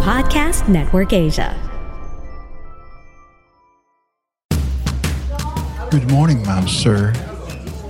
Podcast 0.00 0.66
Network 0.66 1.12
Asia. 1.12 1.54
Good 5.90 6.10
morning, 6.10 6.42
ma'am, 6.46 6.66
sir. 6.66 7.12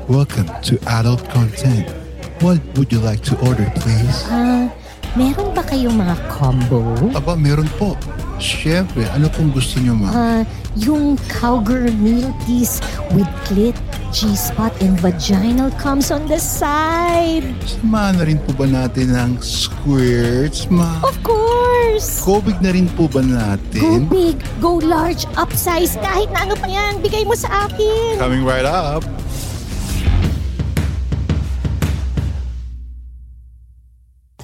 Welcome 0.08 0.48
to 0.62 0.76
Adult 0.88 1.24
Content. 1.30 1.88
What 2.42 2.60
would 2.76 2.90
you 2.90 2.98
like 2.98 3.20
to 3.30 3.38
order, 3.46 3.70
please? 3.76 4.24
Ah, 4.26 4.74
meron 5.14 5.50
ba 5.54 5.62
kayong 5.64 5.96
mga 5.98 6.16
combo? 6.30 6.94
Aba, 7.14 7.34
meron 7.34 7.68
po. 7.76 7.98
Siyempre, 8.40 9.04
ano 9.12 9.28
pong 9.28 9.52
gusto 9.52 9.76
niyo, 9.76 9.92
ma'am? 9.92 10.12
Ah, 10.16 10.42
yung 10.72 11.20
cowgirl 11.28 11.92
meal 12.00 12.32
piece 12.48 12.80
with 13.12 13.28
clit, 13.44 13.76
G-spot, 14.10 14.72
and 14.80 14.96
vaginal 14.98 15.68
comes 15.76 16.08
on 16.10 16.24
the 16.26 16.40
side. 16.40 17.44
Samahan 17.62 18.16
na 18.16 18.24
rin 18.26 18.40
po 18.42 18.50
ba 18.56 18.64
natin 18.66 19.12
ng 19.12 19.30
squirts, 19.44 20.66
ma'am? 20.72 20.98
Of 21.04 21.20
course! 21.20 22.24
Kobig 22.24 22.58
na 22.64 22.72
rin 22.72 22.88
po 22.96 23.06
ba 23.06 23.20
Go 23.20 23.28
natin? 23.28 24.08
big, 24.08 24.40
go 24.58 24.80
large, 24.80 25.28
upsize, 25.36 25.94
kahit 26.00 26.32
na 26.32 26.48
ano 26.48 26.56
pa 26.56 26.66
yan, 26.66 26.98
bigay 27.04 27.22
mo 27.22 27.36
sa 27.36 27.68
akin. 27.68 28.16
Coming 28.16 28.42
right 28.42 28.66
up. 28.66 29.04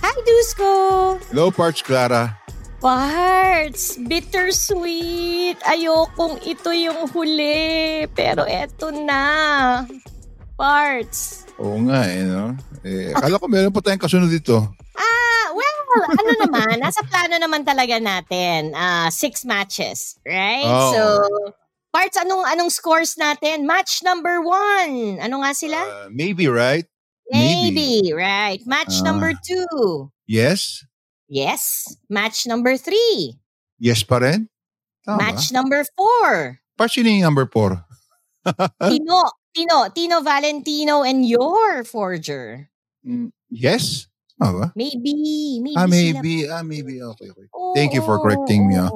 Hi, 0.06 0.22
Dusko! 0.22 0.70
Hello, 1.34 1.50
Parts 1.50 1.82
Clara. 1.82 2.38
Parts, 2.78 3.98
bittersweet. 3.98 5.58
Ayokong 5.66 6.38
ito 6.46 6.70
yung 6.70 7.10
huli. 7.10 8.06
Pero 8.14 8.46
eto 8.46 8.94
na. 8.94 9.82
Parts. 10.54 11.50
Oo 11.58 11.82
nga 11.90 12.06
eh, 12.06 12.22
no? 12.22 12.54
Eh, 12.86 13.10
akala 13.18 13.42
ko 13.42 13.50
meron 13.50 13.74
pa 13.74 13.82
tayong 13.82 13.98
kasunod 13.98 14.30
dito. 14.30 14.70
Ah, 14.94 15.50
well, 15.50 15.82
ano 16.06 16.32
naman, 16.38 16.78
nasa 16.86 17.02
plano 17.02 17.42
naman 17.42 17.66
talaga 17.66 17.98
natin. 17.98 18.78
Ah, 18.78 19.10
six 19.10 19.42
matches, 19.42 20.22
right? 20.22 20.70
Oh. 20.70 20.94
So, 20.94 21.02
parts, 21.90 22.14
anong 22.14 22.46
anong 22.46 22.70
scores 22.70 23.18
natin? 23.18 23.66
Match 23.66 24.06
number 24.06 24.38
one. 24.38 25.18
Ano 25.18 25.42
nga 25.42 25.50
sila? 25.50 25.82
Uh, 25.82 26.14
maybe, 26.14 26.46
right? 26.46 26.86
Maybe, 27.30 28.12
right. 28.14 28.62
Match 28.66 29.02
Ah. 29.02 29.06
number 29.06 29.32
two. 29.34 30.10
Yes? 30.26 30.84
Yes. 31.28 31.90
Match 32.08 32.46
number 32.46 32.76
three. 32.78 33.34
Yes 33.82 34.02
pa 34.06 34.22
rin? 34.22 34.48
Tama. 35.04 35.18
Match 35.18 35.50
number 35.50 35.82
four. 35.98 36.58
Parts 36.78 36.94
yun 36.96 37.06
yung 37.10 37.26
number 37.26 37.46
four. 37.50 37.82
Tino, 38.90 39.18
Tino, 39.54 39.78
Tino 39.90 40.20
Valentino 40.22 41.02
and 41.02 41.26
your 41.26 41.82
forger. 41.82 42.70
Mm, 43.02 43.30
Yes? 43.50 44.06
Tama 44.36 44.52
ba? 44.52 44.66
Maybe, 44.76 45.14
maybe. 45.64 45.74
Ah, 45.78 45.88
sila. 45.88 45.90
maybe. 45.90 46.34
Ah, 46.46 46.62
maybe. 46.62 46.94
Okay, 47.00 47.28
okay. 47.32 47.46
Thank 47.74 47.96
you 47.96 48.04
for 48.04 48.20
correcting 48.20 48.68
me. 48.68 48.76
ah. 48.76 48.92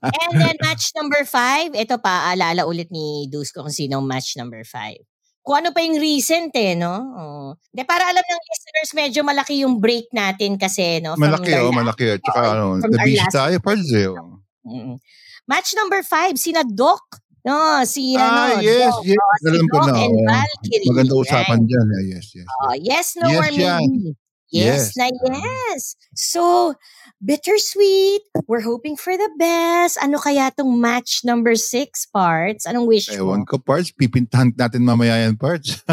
And 0.00 0.32
then 0.38 0.54
match 0.64 0.94
number 0.94 1.26
five, 1.26 1.74
ito 1.74 1.98
pa, 1.98 2.30
alala 2.30 2.64
ulit 2.64 2.88
ni 2.94 3.26
Dusko 3.26 3.66
kung 3.66 3.74
sino 3.74 3.98
match 4.00 4.38
number 4.38 4.62
five. 4.62 5.02
Kung 5.40 5.56
ano 5.56 5.72
pa 5.72 5.80
yung 5.80 5.96
recent 5.96 6.52
eh, 6.52 6.76
no? 6.76 6.94
Oh. 7.16 7.48
De, 7.72 7.82
para 7.82 8.04
alam 8.04 8.20
ng 8.20 8.42
listeners, 8.44 8.90
medyo 8.92 9.20
malaki 9.24 9.64
yung 9.64 9.80
break 9.80 10.12
natin 10.12 10.60
kasi, 10.60 11.00
no? 11.00 11.16
malaki, 11.16 11.56
oh, 11.58 11.72
malaki. 11.72 12.16
At 12.16 12.20
saka, 12.20 12.40
Oo, 12.44 12.52
ano, 12.52 12.64
nabisi 12.84 13.26
tayo, 13.32 13.56
parts 13.58 13.88
eh. 13.90 14.06
oh. 14.12 14.38
Mm. 14.68 15.00
Match 15.48 15.72
number 15.74 16.04
five, 16.04 16.36
sina 16.36 16.60
Doc. 16.62 17.00
No, 17.40 17.80
si 17.88 18.12
Ah, 18.20 18.52
ano, 18.52 18.60
yes, 18.60 18.92
Doc, 18.92 19.00
yes. 19.08 19.16
oh, 19.16 19.36
si 19.40 19.46
Alam 19.48 19.66
Doc 19.72 19.82
na. 19.88 19.92
and 19.96 20.12
oh. 20.12 20.24
Valkyrie. 20.28 20.88
Maganda 20.92 21.14
usapan 21.16 21.56
right? 21.56 21.64
dyan. 21.66 21.86
Ah, 21.88 22.04
yes, 22.04 22.26
yes. 22.36 22.46
Oh, 22.60 22.74
yes, 22.76 23.06
no, 23.16 23.26
Yes, 23.26 23.40
or 23.40 23.48
maybe. 23.56 24.12
Yes, 24.50 24.92
Yes. 24.92 24.98
na 24.98 25.06
yes. 25.08 25.82
So, 26.12 26.74
bittersweet. 27.20 28.24
We're 28.48 28.64
hoping 28.64 28.96
for 28.96 29.14
the 29.14 29.30
best. 29.36 30.00
Ano 30.00 30.16
kaya 30.16 30.50
tong 30.50 30.80
match 30.80 31.22
number 31.22 31.54
six 31.54 32.08
parts? 32.08 32.64
Anong 32.64 32.88
wish 32.88 33.12
Ewan 33.12 33.44
mo? 33.44 33.46
ko, 33.46 33.54
parts. 33.60 33.92
Pipintahan 33.92 34.56
natin 34.56 34.82
mamaya 34.82 35.28
yan, 35.28 35.36
parts. 35.36 35.84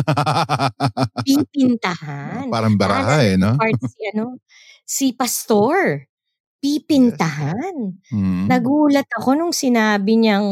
Pipintahan. 1.27 2.47
Parang 2.47 2.79
baraha 2.79 3.27
eh, 3.27 3.35
no? 3.35 3.59
Parts 3.59 3.93
si 3.93 4.01
ano? 4.15 4.39
Si 4.87 5.05
Pastor. 5.13 6.07
Pipintahan. 6.57 8.01
Hmm. 8.09 8.49
Nagulat 8.49 9.05
ako 9.13 9.37
nung 9.37 9.53
sinabi 9.53 10.17
niyang 10.17 10.49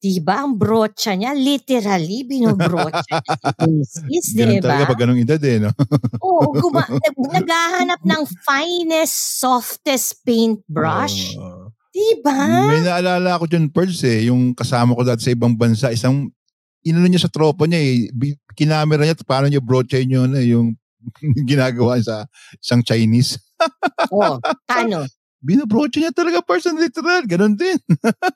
Diba? 0.00 0.40
Ang 0.40 0.56
brocha 0.56 1.12
niya, 1.12 1.36
literally, 1.36 2.24
binobrocha 2.24 3.04
niya 3.20 3.34
si 3.36 3.52
Macy's, 3.68 4.28
Ganun 4.40 4.56
diba? 4.56 4.64
talaga 4.64 4.88
pag 4.88 5.00
ganung 5.04 5.20
edad 5.20 5.42
eh, 5.44 5.60
no? 5.60 5.70
Oo, 6.24 6.56
guma- 6.56 6.88
nag- 6.88 7.32
naghahanap 7.36 8.00
ng 8.00 8.22
finest, 8.48 9.36
softest 9.36 10.24
paintbrush. 10.24 11.36
Oo. 11.36 11.68
Diba? 11.92 12.32
May 12.70 12.80
naalala 12.80 13.36
ako 13.36 13.44
dyan, 13.44 13.68
Parts 13.68 14.00
eh. 14.08 14.24
Yung 14.32 14.56
kasama 14.56 14.96
ko 14.96 15.04
dati 15.04 15.20
sa 15.26 15.34
ibang 15.36 15.52
bansa, 15.52 15.92
isang, 15.92 16.32
inano 16.80 17.04
niya 17.04 17.28
sa 17.28 17.32
tropa 17.32 17.68
niya 17.68 17.82
eh. 17.84 18.08
Kinamera 18.56 19.04
niya, 19.04 19.20
paano 19.20 19.52
niya 19.52 19.60
brocha 19.60 20.00
na 20.00 20.40
yung 20.40 20.72
ginagawa 21.50 22.00
sa 22.00 22.24
isang 22.56 22.80
Chinese. 22.80 23.36
Oo, 24.08 24.40
paano? 24.64 25.04
Binabrocha 25.40 25.96
niya 25.96 26.12
talaga, 26.12 26.44
Parts, 26.44 26.68
ang 26.68 26.76
literal. 26.76 27.24
Ganon 27.24 27.56
din. 27.56 27.80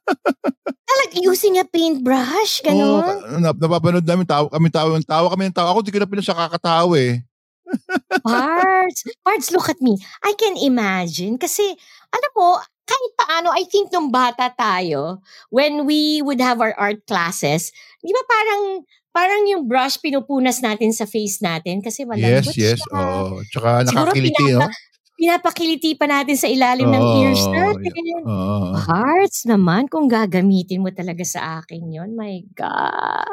Talag 0.88 1.12
using 1.20 1.60
a 1.60 1.64
paintbrush, 1.64 2.64
Oo, 2.64 2.66
gano'n? 2.68 3.40
nap- 3.44 3.60
napapanood 3.60 4.04
namin, 4.04 4.24
tawa 4.24 4.48
kami, 4.48 4.68
tawa, 4.72 4.96
tawa 5.04 5.28
kami 5.32 5.48
ng 5.48 5.56
tawa. 5.56 5.68
Ako, 5.72 5.80
di 5.84 5.92
ko 5.92 6.00
na 6.00 6.08
pinasakakatawa 6.08 6.94
eh. 6.96 7.20
Parts. 8.24 9.04
Parts, 9.20 9.48
look 9.52 9.68
at 9.68 9.80
me. 9.80 9.96
I 10.24 10.32
can 10.36 10.56
imagine. 10.56 11.36
Kasi, 11.36 11.64
alam 12.08 12.32
mo, 12.36 12.56
kahit 12.84 13.12
paano, 13.16 13.48
I 13.52 13.64
think 13.68 13.92
nung 13.92 14.08
bata 14.12 14.52
tayo, 14.52 15.20
when 15.48 15.84
we 15.88 16.20
would 16.20 16.40
have 16.40 16.60
our 16.60 16.76
art 16.76 17.04
classes, 17.04 17.72
di 18.00 18.12
ba 18.12 18.22
parang, 18.28 18.62
parang 19.12 19.42
yung 19.48 19.64
brush 19.64 19.96
pinupunas 20.00 20.60
natin 20.60 20.92
sa 20.92 21.08
face 21.08 21.40
natin 21.40 21.80
kasi 21.80 22.04
malambot 22.04 22.48
Yes, 22.52 22.56
yes. 22.56 22.80
siya. 22.80 22.92
Oo. 22.92 23.40
Tsaka 23.48 23.88
Siguro 23.88 24.12
nakakiliti, 24.12 24.44
no? 24.56 24.68
Pinapa- 25.18 25.54
pinapakiliti 25.54 25.94
pa 25.94 26.06
natin 26.10 26.36
sa 26.36 26.50
ilalim 26.50 26.90
ng 26.90 27.04
Oo, 27.04 27.14
ears 27.22 27.44
natin. 27.46 27.92
Oo. 28.26 28.74
Hearts 28.74 29.46
naman, 29.46 29.86
kung 29.86 30.10
gagamitin 30.10 30.82
mo 30.82 30.90
talaga 30.90 31.22
sa 31.22 31.62
akin 31.62 31.86
yon 31.90 32.18
my 32.18 32.42
God. 32.54 33.28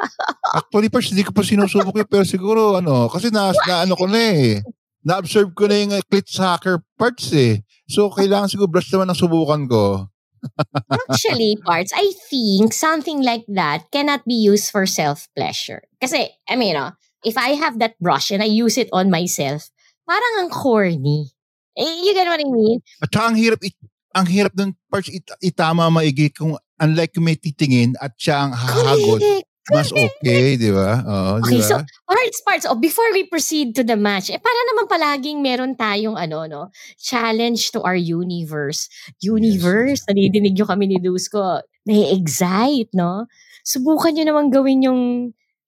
Actually, 0.54 0.88
first, 0.90 1.10
hindi 1.10 1.26
ko 1.26 1.34
pa 1.34 1.42
sinusubok 1.42 1.94
yun, 1.98 2.08
pero 2.08 2.24
siguro, 2.24 2.78
ano, 2.78 3.10
kasi 3.10 3.30
na, 3.34 3.50
na 3.66 3.82
ano 3.82 3.94
ko 3.98 4.06
na 4.06 4.20
eh. 4.20 4.62
Na-observe 5.02 5.50
ko 5.58 5.66
na 5.66 5.76
yung 5.82 5.92
clit 6.06 6.30
hacker 6.30 6.78
parts 6.94 7.34
eh. 7.34 7.66
So, 7.90 8.08
kailangan 8.08 8.46
siguro 8.46 8.70
brush 8.70 8.90
naman 8.94 9.10
ang 9.10 9.18
subukan 9.18 9.62
ko. 9.66 10.06
Actually, 11.10 11.58
parts, 11.62 11.90
I 11.94 12.14
think 12.30 12.74
something 12.74 13.22
like 13.22 13.46
that 13.50 13.90
cannot 13.90 14.26
be 14.26 14.34
used 14.34 14.70
for 14.70 14.86
self-pleasure. 14.86 15.86
Kasi, 16.02 16.30
I 16.46 16.54
mean, 16.54 16.74
no, 16.74 16.94
if 17.26 17.38
I 17.38 17.54
have 17.58 17.78
that 17.78 17.98
brush 17.98 18.30
and 18.30 18.42
I 18.42 18.50
use 18.50 18.78
it 18.78 18.90
on 18.94 19.10
myself, 19.10 19.70
parang 20.06 20.46
ang 20.46 20.50
corny. 20.50 21.34
Eh, 21.76 22.04
you 22.04 22.12
get 22.12 22.28
what 22.28 22.40
I 22.40 22.48
mean? 22.48 22.80
At 23.00 23.08
saka 23.08 23.32
ang 23.32 23.36
hirap, 23.38 23.60
it, 23.64 23.74
ang 24.12 24.26
hirap 24.28 24.52
ng 24.52 24.70
parts 24.92 25.08
it, 25.08 25.24
itama 25.40 25.88
maigi 25.88 26.28
kung 26.28 26.56
unlike 26.76 27.16
yung 27.16 27.26
may 27.26 27.38
titingin 27.38 27.96
at 27.96 28.12
siya 28.18 28.44
ang 28.44 28.52
hahagod. 28.52 29.20
Correct. 29.20 29.48
Mas 29.70 29.94
okay, 29.94 30.58
di 30.58 30.74
ba? 30.74 31.06
Oo, 31.06 31.32
di 31.38 31.54
Okay, 31.54 31.60
ba? 31.62 31.68
so 31.70 31.74
parts, 32.02 32.38
parts. 32.42 32.64
Oh, 32.66 32.74
before 32.74 33.06
we 33.14 33.22
proceed 33.30 33.78
to 33.78 33.86
the 33.86 33.94
match, 33.94 34.26
eh, 34.26 34.42
para 34.42 34.58
naman 34.74 34.90
palaging 34.90 35.38
meron 35.38 35.78
tayong 35.78 36.18
ano, 36.18 36.50
no, 36.50 36.62
challenge 36.98 37.70
to 37.70 37.78
our 37.86 37.94
universe. 37.94 38.90
Universe, 39.22 40.02
nadidinig 40.10 40.58
nyo 40.58 40.66
kami 40.66 40.90
ni 40.90 40.98
Dusko. 40.98 41.62
Nai-excite, 41.86 42.90
no? 42.98 43.30
Subukan 43.62 44.18
nyo 44.18 44.24
naman 44.26 44.50
gawin 44.50 44.82
yung 44.82 45.02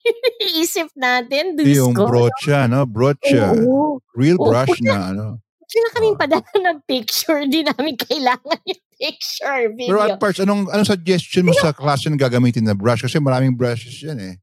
isip 0.59 0.91
natin, 0.99 1.55
yung 1.63 1.95
Dusko. 1.95 2.11
brocha, 2.11 2.67
no? 2.67 2.91
Brocha. 2.91 3.55
Oo. 3.55 4.03
Real 4.19 4.37
Oo, 4.43 4.51
brush 4.51 4.75
huwag 4.75 4.83
na, 4.85 4.97
ano. 5.15 5.27
Na 5.75 5.91
kaming 5.95 6.19
padala 6.19 6.47
ng 6.71 6.79
picture. 6.87 7.43
Di 7.51 7.67
namin 7.67 7.95
kailangan 7.99 8.59
yung 8.71 8.83
picture 8.95 9.63
video. 9.75 9.91
Pero 9.91 10.01
at 10.05 10.17
parts, 10.23 10.39
anong, 10.39 10.71
anong 10.71 10.89
suggestion 10.89 11.47
mo 11.47 11.53
sa 11.57 11.75
klase 11.75 12.07
na 12.09 12.19
gagamitin 12.19 12.63
na 12.63 12.77
brush? 12.79 13.03
Kasi 13.03 13.19
maraming 13.19 13.55
brushes 13.59 13.99
yan 14.03 14.19
eh. 14.23 14.35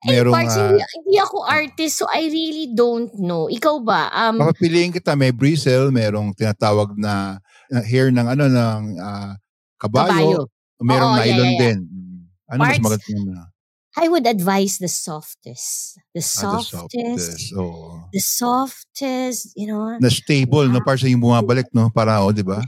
Merong 0.00 0.32
parts, 0.32 0.56
ah, 0.56 0.72
hindi, 0.72 0.80
hindi 0.80 1.16
ako 1.20 1.36
artist, 1.44 2.00
so 2.00 2.08
I 2.08 2.24
really 2.32 2.72
don't 2.72 3.12
know. 3.20 3.52
Ikaw 3.52 3.84
ba? 3.84 4.08
Um, 4.08 4.40
Papapiliin 4.40 4.96
kita, 4.96 5.12
may 5.12 5.28
bristle, 5.28 5.92
merong 5.92 6.32
tinatawag 6.32 6.96
na 6.96 7.36
uh, 7.68 7.84
hair 7.84 8.08
ng 8.08 8.24
ano 8.24 8.48
ng 8.48 8.80
ah, 8.96 9.36
kabayo, 9.76 10.08
kabayo. 10.08 10.40
merong 10.80 11.12
Oo, 11.12 11.20
nylon 11.20 11.36
yeah, 11.36 11.52
yeah. 11.52 11.60
din. 11.60 11.78
Mm. 11.84 12.20
Ano 12.48 12.58
mas 12.64 12.68
Parts- 12.80 12.80
maganda 12.80 13.12
naman? 13.28 13.48
I 13.98 14.06
would 14.06 14.22
advise 14.22 14.78
the 14.78 14.86
softest. 14.86 15.98
The 16.14 16.22
Ah, 16.22 16.62
the 16.62 16.62
softest. 16.62 16.70
softest. 16.70 17.50
Oo. 17.58 18.06
The 18.14 18.22
softest, 18.22 19.50
you 19.58 19.66
know. 19.66 19.98
Na 19.98 20.06
stable, 20.06 20.70
no? 20.70 20.78
Para 20.78 20.94
sa 20.94 21.10
yung 21.10 21.18
bumabalik, 21.26 21.66
no? 21.74 21.90
Para, 21.90 22.22
o, 22.22 22.30
di 22.30 22.46
ba? 22.46 22.62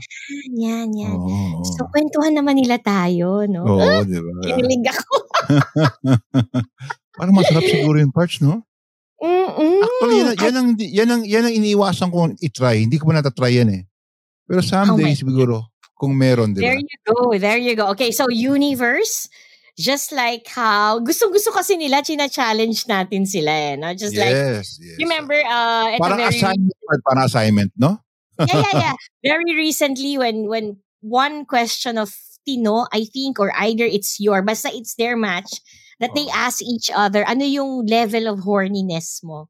Yan, 0.51 0.91
yan. 0.91 1.15
Oo. 1.15 1.63
So, 1.63 1.87
kwentuhan 1.95 2.35
naman 2.35 2.59
nila 2.59 2.75
tayo, 2.75 3.47
no? 3.47 3.63
Oo, 3.63 4.03
di 4.03 4.19
ba? 4.19 4.31
Kinilig 4.51 4.83
ako. 4.91 5.13
Parang 7.17 7.35
masarap 7.35 7.63
siguro 7.71 7.97
yung 8.03 8.11
parts, 8.11 8.43
no? 8.43 8.59
Mm-mm. 9.23 9.79
Actually, 9.79 10.17
yan, 10.19 10.35
yan, 10.35 10.55
ang, 10.59 10.67
yan, 10.75 11.09
ang, 11.09 11.21
yan 11.23 11.43
ang 11.47 11.53
iniiwasan 11.55 12.11
kong 12.11 12.35
itry. 12.43 12.83
Hindi 12.83 12.99
ko 12.99 13.07
pa 13.07 13.15
natatry 13.15 13.63
yan 13.63 13.71
eh. 13.71 13.81
Pero 14.43 14.59
someday 14.59 15.15
Oh 15.15 15.19
siguro, 15.23 15.55
kung 15.95 16.11
meron, 16.19 16.51
di 16.51 16.59
ba? 16.59 16.67
There 16.67 16.83
you 16.83 16.97
go. 17.07 17.17
There 17.39 17.61
you 17.63 17.73
go. 17.79 17.87
Okay, 17.95 18.11
so 18.11 18.27
universe, 18.27 19.31
just 19.77 20.11
like 20.11 20.47
how, 20.47 20.99
gusto-gusto 20.99 21.51
kasi 21.51 21.77
nila, 21.77 22.01
china-challenge 22.03 22.85
natin 22.85 23.25
sila 23.25 23.51
eh. 23.51 23.75
No? 23.75 23.93
Just 23.93 24.17
like, 24.17 24.37
yes, 24.37 24.77
yes. 24.81 24.97
remember, 24.99 25.35
uh, 25.45 25.97
Parang 25.97 26.17
very, 26.17 26.27
assignment, 26.27 26.73
parang 27.05 27.25
assignment, 27.25 27.71
no? 27.77 27.99
yeah, 28.45 28.57
yeah, 28.57 28.75
yeah. 28.75 28.95
Very 29.23 29.55
recently, 29.55 30.17
when 30.17 30.47
when 30.47 30.77
one 31.01 31.45
question 31.45 31.97
of 31.97 32.13
Tino, 32.45 32.87
I 32.93 33.05
think, 33.05 33.39
or 33.39 33.51
either 33.55 33.85
it's 33.85 34.19
your, 34.19 34.41
basta 34.41 34.69
it's 34.73 34.95
their 34.95 35.15
match, 35.17 35.61
that 35.99 36.13
they 36.15 36.27
Oh. 36.27 36.33
ask 36.33 36.61
each 36.61 36.89
other, 36.93 37.23
ano 37.27 37.45
yung 37.45 37.85
level 37.87 38.27
of 38.27 38.43
horniness 38.43 39.23
mo? 39.23 39.49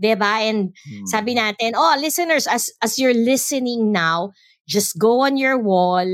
'Di 0.00 0.14
ba? 0.16 0.42
And 0.44 0.72
Hmm. 0.84 1.06
sabi 1.06 1.34
natin, 1.36 1.74
oh, 1.76 1.96
listeners, 2.00 2.46
as 2.46 2.70
as 2.82 2.98
you're 2.98 3.16
listening 3.16 3.92
now, 3.92 4.32
just 4.68 4.98
go 4.98 5.24
on 5.26 5.36
your 5.36 5.58
wall, 5.58 6.06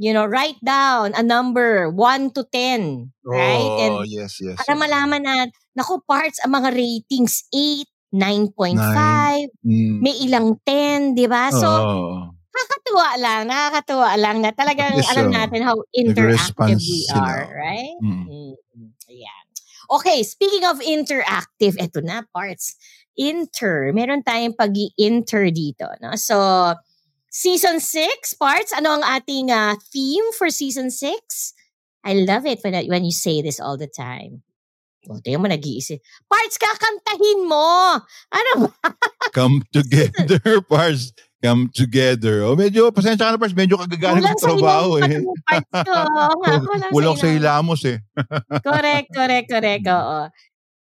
you 0.00 0.16
know, 0.16 0.24
write 0.24 0.56
down 0.64 1.12
a 1.12 1.20
number 1.20 1.92
1 1.92 2.32
to 2.32 2.42
10, 2.48 3.12
right? 3.20 3.60
Oh, 3.68 3.82
And 3.84 3.94
yes, 4.08 4.40
yes. 4.40 4.56
para 4.56 4.72
yes. 4.72 4.80
malaman 4.80 5.20
na, 5.22 5.34
naku, 5.76 6.00
parts, 6.08 6.40
ang 6.40 6.56
mga 6.56 6.72
ratings, 6.72 7.44
8, 7.52 7.84
9.5, 8.10 9.52
Mm. 9.60 10.00
may 10.00 10.16
ilang 10.24 10.56
10, 10.64 11.12
di 11.12 11.28
ba? 11.28 11.52
So, 11.52 11.68
Oo. 11.68 12.32
nakakatuwa 12.50 13.08
lang, 13.20 13.40
nakakatuwa 13.46 14.10
lang 14.16 14.36
na 14.40 14.50
talagang 14.56 14.96
Yes, 14.98 15.12
alam 15.12 15.28
so, 15.28 15.36
natin 15.36 15.60
how 15.62 15.76
interactive 15.92 16.80
we 16.80 17.04
sila. 17.06 17.20
are, 17.20 17.44
right? 17.54 17.94
Mm. 18.00 18.24
Mm, 18.26 18.90
Ayan. 19.06 19.44
Okay, 19.90 20.22
speaking 20.22 20.64
of 20.64 20.78
interactive, 20.80 21.76
eto 21.76 22.00
na, 22.00 22.22
parts. 22.32 22.74
Inter. 23.18 23.90
Meron 23.92 24.22
tayong 24.24 24.54
pag 24.56 24.70
inter 24.96 25.50
dito. 25.50 25.84
No? 26.00 26.14
So, 26.16 26.38
season 27.30 27.80
6, 27.80 28.34
parts. 28.34 28.74
Ano 28.74 29.00
ang 29.00 29.04
ating 29.06 29.48
ah, 29.54 29.78
theme 29.78 30.26
for 30.36 30.50
season 30.50 30.90
6? 30.90 31.54
I 32.04 32.12
love 32.26 32.44
it 32.44 32.60
when, 32.60 32.74
when 32.90 33.04
you 33.06 33.14
say 33.14 33.40
this 33.40 33.60
all 33.62 33.78
the 33.78 33.88
time. 33.88 34.42
O, 35.08 35.16
tingnan 35.16 35.40
mo, 35.40 35.48
nag-iisip. 35.48 35.96
Parts, 36.28 36.60
kakantahin 36.60 37.48
mo! 37.48 37.96
Ano 38.28 38.68
ba? 38.68 38.92
Come 39.36 39.64
together, 39.72 40.60
Pars. 40.60 41.16
Come 41.40 41.72
together. 41.72 42.44
Oh, 42.44 42.52
medyo, 42.52 42.92
pasensya 42.92 43.24
ka 43.24 43.32
na, 43.32 43.40
Pars. 43.40 43.56
Medyo 43.56 43.80
kagagaling 43.80 44.20
ng 44.20 44.36
trabaho 44.36 45.00
eh. 45.00 45.24
parts 45.48 45.72
ko. 45.88 45.96
Walang 46.96 47.16
sa 47.16 47.32
hilamos 47.32 47.80
eh. 47.88 48.04
correct, 48.68 49.08
correct, 49.16 49.48
correct. 49.48 49.84
Oo. 49.88 50.28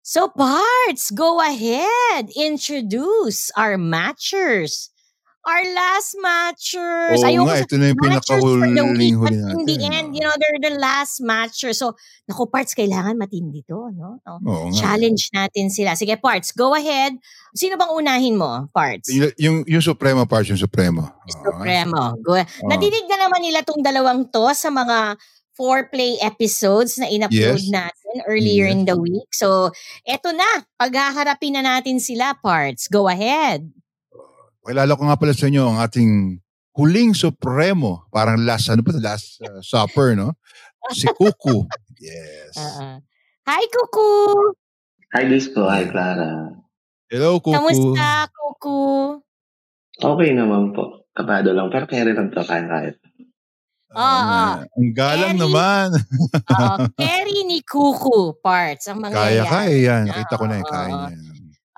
So, 0.04 0.28
parts, 0.36 1.16
go 1.16 1.40
ahead. 1.40 2.28
Introduce 2.36 3.56
our 3.56 3.80
matchers. 3.80 4.92
Our 5.40 5.64
last 5.72 6.20
matchers. 6.20 7.24
Oo 7.24 7.26
Ayoko 7.26 7.48
nga, 7.48 7.64
ito 7.64 7.76
na 7.80 7.86
yung 7.96 8.02
pinakahuling 8.04 8.76
huli 8.76 9.08
in 9.16 9.64
the 9.64 9.80
natin. 9.80 9.96
end, 9.96 10.08
you 10.12 10.20
know, 10.20 10.36
they're 10.36 10.60
the 10.60 10.76
last 10.76 11.24
matchers. 11.24 11.80
So, 11.80 11.96
naku, 12.28 12.44
parts, 12.52 12.76
kailangan 12.76 13.16
matindi 13.16 13.64
to, 13.64 13.88
no? 13.96 14.20
No. 14.20 14.36
Oo 14.44 14.68
nga. 14.68 14.76
Challenge 14.76 15.24
natin 15.32 15.72
sila. 15.72 15.96
Sige, 15.96 16.20
parts, 16.20 16.52
go 16.52 16.76
ahead. 16.76 17.16
Sino 17.56 17.80
bang 17.80 17.88
unahin 17.88 18.36
mo, 18.36 18.68
parts? 18.76 19.08
Yung, 19.16 19.32
yung, 19.40 19.58
yung 19.64 19.80
Supremo, 19.82 20.28
Pars, 20.28 20.52
yung 20.52 20.60
Supremo. 20.60 21.08
Supremo. 21.32 22.20
Go. 22.20 22.36
Oo. 22.36 22.68
Nadinig 22.68 23.08
na 23.08 23.24
naman 23.24 23.40
nila 23.40 23.64
tong 23.64 23.80
dalawang 23.80 24.28
to 24.28 24.52
sa 24.52 24.68
mga 24.68 25.16
foreplay 25.56 26.20
episodes 26.20 27.00
na 27.00 27.08
in-upload 27.08 27.64
Yes. 27.64 27.72
natin 27.72 28.16
earlier 28.28 28.68
Yes. 28.68 28.76
in 28.76 28.82
the 28.88 28.96
week. 29.00 29.32
So, 29.32 29.72
eto 30.04 30.36
na. 30.36 30.68
Paghaharapin 30.76 31.56
na 31.56 31.64
natin 31.64 32.00
sila, 32.04 32.36
parts. 32.44 32.92
Go 32.92 33.08
ahead. 33.08 33.72
Kilala 34.70 34.94
ko 34.94 35.02
nga 35.10 35.18
pala 35.18 35.34
sa 35.34 35.50
inyo 35.50 35.66
ang 35.66 35.82
ating 35.82 36.38
huling 36.78 37.18
Supremo. 37.18 38.06
Parang 38.14 38.38
last, 38.46 38.70
ano 38.70 38.86
ba? 38.86 38.94
Last 39.02 39.42
uh, 39.42 39.58
supper, 39.66 40.14
no? 40.14 40.38
Si 40.94 41.10
Kuku. 41.18 41.66
Yes. 41.98 42.54
Uh-uh. 42.54 43.02
Hi, 43.50 43.64
Kuku! 43.66 44.10
Hi, 45.18 45.26
Disco. 45.26 45.66
Hi, 45.66 45.90
Clara. 45.90 46.54
Hello, 47.10 47.42
Kuku. 47.42 47.58
Kamusta, 47.58 48.30
Kuku? 48.30 49.18
Okay 49.98 50.38
naman 50.38 50.70
po. 50.78 51.10
Kabado 51.18 51.50
lang. 51.50 51.74
Pero 51.74 51.90
carry 51.90 52.14
lang 52.14 52.30
to. 52.30 52.46
Kaya-kaya. 52.46 52.94
Oo 53.90 54.20
nga. 54.22 54.70
Ang 54.70 54.94
galang 54.94 55.34
Very- 55.34 55.42
naman. 55.50 55.88
Oo, 56.46 56.76
carry 56.94 57.38
ni 57.50 57.66
Kuku, 57.66 58.38
parts. 58.38 58.86
Ang 58.86 59.02
mga 59.02 59.18
Kaya, 59.18 59.42
kaya 59.50 59.74
yan. 59.82 60.02
Nakita 60.14 60.38
ko 60.38 60.46
na 60.46 60.62
yung 60.62 60.70
Oo. 60.70 60.74
kaya 60.78 60.94
niya. 61.10 61.18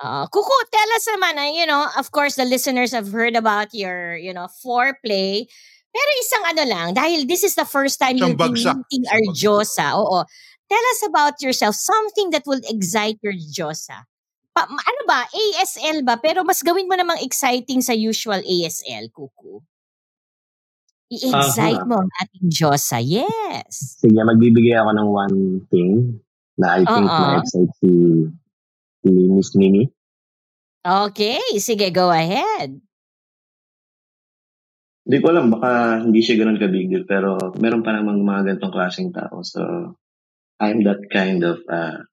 Uh, 0.02 0.26
Kuku, 0.34 0.58
tell 0.74 0.90
us 0.98 1.06
naman, 1.14 1.38
uh, 1.38 1.54
you 1.54 1.66
know, 1.70 1.86
of 1.94 2.10
course, 2.10 2.34
the 2.34 2.46
listeners 2.46 2.92
have 2.92 3.14
heard 3.14 3.38
about 3.38 3.70
your, 3.72 4.18
you 4.18 4.34
know, 4.34 4.50
foreplay. 4.50 5.46
Pero 5.94 6.10
isang 6.18 6.44
ano 6.50 6.64
lang, 6.66 6.88
dahil 6.98 7.30
this 7.30 7.46
is 7.46 7.54
the 7.54 7.68
first 7.70 8.02
time 8.02 8.18
Isang 8.18 8.34
you'll 8.34 8.50
be 8.50 8.66
meeting 8.66 9.04
our. 9.14 9.22
Diyosa. 9.30 9.94
Oo. 9.94 10.26
Tell 10.72 10.86
us 10.96 11.02
about 11.06 11.36
yourself, 11.44 11.76
something 11.78 12.32
that 12.32 12.48
will 12.48 12.64
excite 12.66 13.22
your 13.22 13.38
Diyosa. 13.38 14.10
Pa, 14.58 14.66
ano 14.66 15.02
ba, 15.06 15.28
ASL 15.30 16.02
ba? 16.02 16.18
Pero 16.18 16.42
mas 16.42 16.64
gawin 16.66 16.90
mo 16.90 16.98
namang 16.98 17.22
exciting 17.22 17.84
sa 17.84 17.94
usual 17.94 18.42
ASL, 18.42 19.12
Kuku. 19.14 19.62
I-excite 21.12 21.84
Aha. 21.84 21.88
mo 21.88 22.02
ang 22.02 22.12
ating 22.24 22.48
Diyosa. 22.50 23.04
Yes. 23.04 24.00
Sige, 24.00 24.18
magbibigay 24.18 24.80
ako 24.80 24.92
ng 24.96 25.08
one 25.12 25.38
thing 25.68 26.24
na 26.56 26.80
I 26.80 26.88
think 26.88 27.06
Oo. 27.06 27.20
na-excite 27.20 27.74
si, 27.84 27.90
si 29.02 29.10
Miss 29.10 29.54
Mimi. 29.58 29.90
Okay, 30.82 31.42
sige, 31.62 31.94
go 31.94 32.10
ahead. 32.10 32.82
Hindi 35.02 35.18
ko 35.18 35.26
alam, 35.34 35.50
baka 35.50 36.02
hindi 36.06 36.22
siya 36.22 36.38
ganun 36.42 36.62
ka-big 36.62 36.90
deal, 36.90 37.06
pero 37.10 37.38
meron 37.58 37.82
pa 37.82 37.94
namang 37.94 38.22
mga 38.22 38.54
ganitong 38.54 38.74
klaseng 38.74 39.10
tao. 39.10 39.42
So, 39.42 39.62
I'm 40.62 40.86
that 40.86 41.02
kind 41.10 41.42
of 41.42 41.62
uh, 41.66 42.06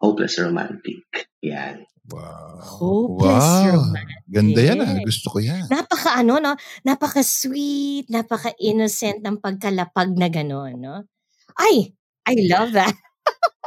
hopeless 0.00 0.36
romantic. 0.36 1.04
Yan. 1.40 1.88
Wow. 2.08 2.60
Hopeless 2.60 3.48
wow. 3.48 3.72
romantic. 3.80 4.18
Ganda 4.28 4.60
yan 4.60 4.78
ah. 4.84 4.92
Gusto 5.04 5.26
ko 5.32 5.38
yan. 5.40 5.68
napaka 5.72 6.20
ano 6.20 6.40
no, 6.40 6.52
napaka 6.84 7.24
sweet, 7.24 8.08
napaka 8.12 8.52
innocent 8.60 9.24
ng 9.24 9.40
pagkalapag 9.40 10.12
na 10.16 10.28
gano'n, 10.28 10.76
no? 10.76 11.04
Ay, 11.56 11.96
I 12.28 12.34
love 12.48 12.72
that. 12.76 12.92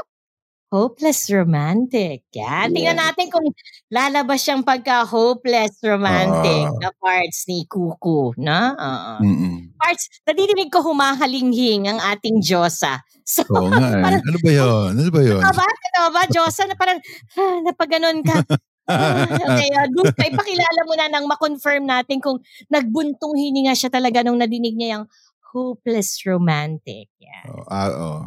hopeless 0.71 1.27
romantic. 1.27 2.23
Yan. 2.31 2.71
Tingnan 2.71 2.95
Yeah. 2.95 3.11
natin 3.11 3.27
kung 3.27 3.43
lalabas 3.91 4.39
siyang 4.39 4.63
pagka-hopeless 4.63 5.83
romantic 5.83 6.63
Ah. 6.63 6.79
na 6.79 6.89
parts 6.95 7.43
ni 7.51 7.67
Kuku, 7.67 8.31
no? 8.39 8.61
Oo. 8.71 9.13
Mm-mm. 9.19 9.75
Parts, 9.75 10.07
nadidinig 10.23 10.71
ko 10.71 10.79
humahalinghing 10.79 11.91
ang 11.91 11.99
ating 11.99 12.39
Diyosa. 12.39 13.03
So, 13.27 13.43
Oo 13.51 13.67
nga 13.67 13.99
eh. 13.99 14.23
Ano 14.23 14.39
ba 14.39 14.51
yun? 14.51 14.89
Ano 14.95 15.09
ba 15.11 15.21
yun? 15.21 15.43
Tama 15.43 15.59
ba? 15.59 15.67
Tama 15.91 16.09
ba, 16.15 16.21
Diyosa, 16.31 16.63
na 16.65 16.75
parang, 16.79 16.99
ah, 17.37 17.57
napaganon 17.67 18.23
ka. 18.23 18.33
Ah, 18.91 19.23
okay, 19.23 19.71
uh, 19.71 19.87
doon 19.87 20.09
pa, 20.11 20.25
ipakilala 20.27 20.81
mo 20.83 20.93
na 20.97 21.07
nang 21.07 21.23
ma-confirm 21.23 21.85
natin 21.85 22.19
kung 22.19 22.41
nagbuntong 22.67 23.39
hininga 23.39 23.71
siya 23.71 23.87
talaga 23.87 24.19
nung 24.19 24.35
nadinig 24.35 24.75
niya 24.75 24.99
yung 24.99 25.05
hopeless 25.53 26.19
romantic. 26.27 27.07
Yeah. 27.21 27.45
Oh, 27.47 27.63
ah, 27.71 27.91
oh. 27.93 28.21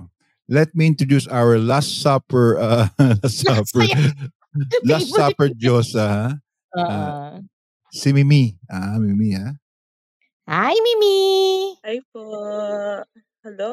Let 0.49 0.77
me 0.77 0.87
introduce 0.87 1.25
our 1.29 1.57
Last 1.57 2.05
Supper, 2.05 2.59
uh, 2.61 2.89
Last 3.01 3.41
Supper, 3.41 3.81
Last. 4.85 5.09
Supper 5.09 5.49
Diyosa, 5.49 6.05
ha? 6.05 6.29
Uh, 6.77 7.41
Si 7.95 8.13
Mimi. 8.13 8.59
Ah, 8.69 8.99
Mimi, 9.01 9.39
ha? 9.39 9.55
hi, 10.45 10.75
Mimi! 10.77 11.19
Hi 11.81 11.97
po. 12.13 12.27
Hello. 13.41 13.73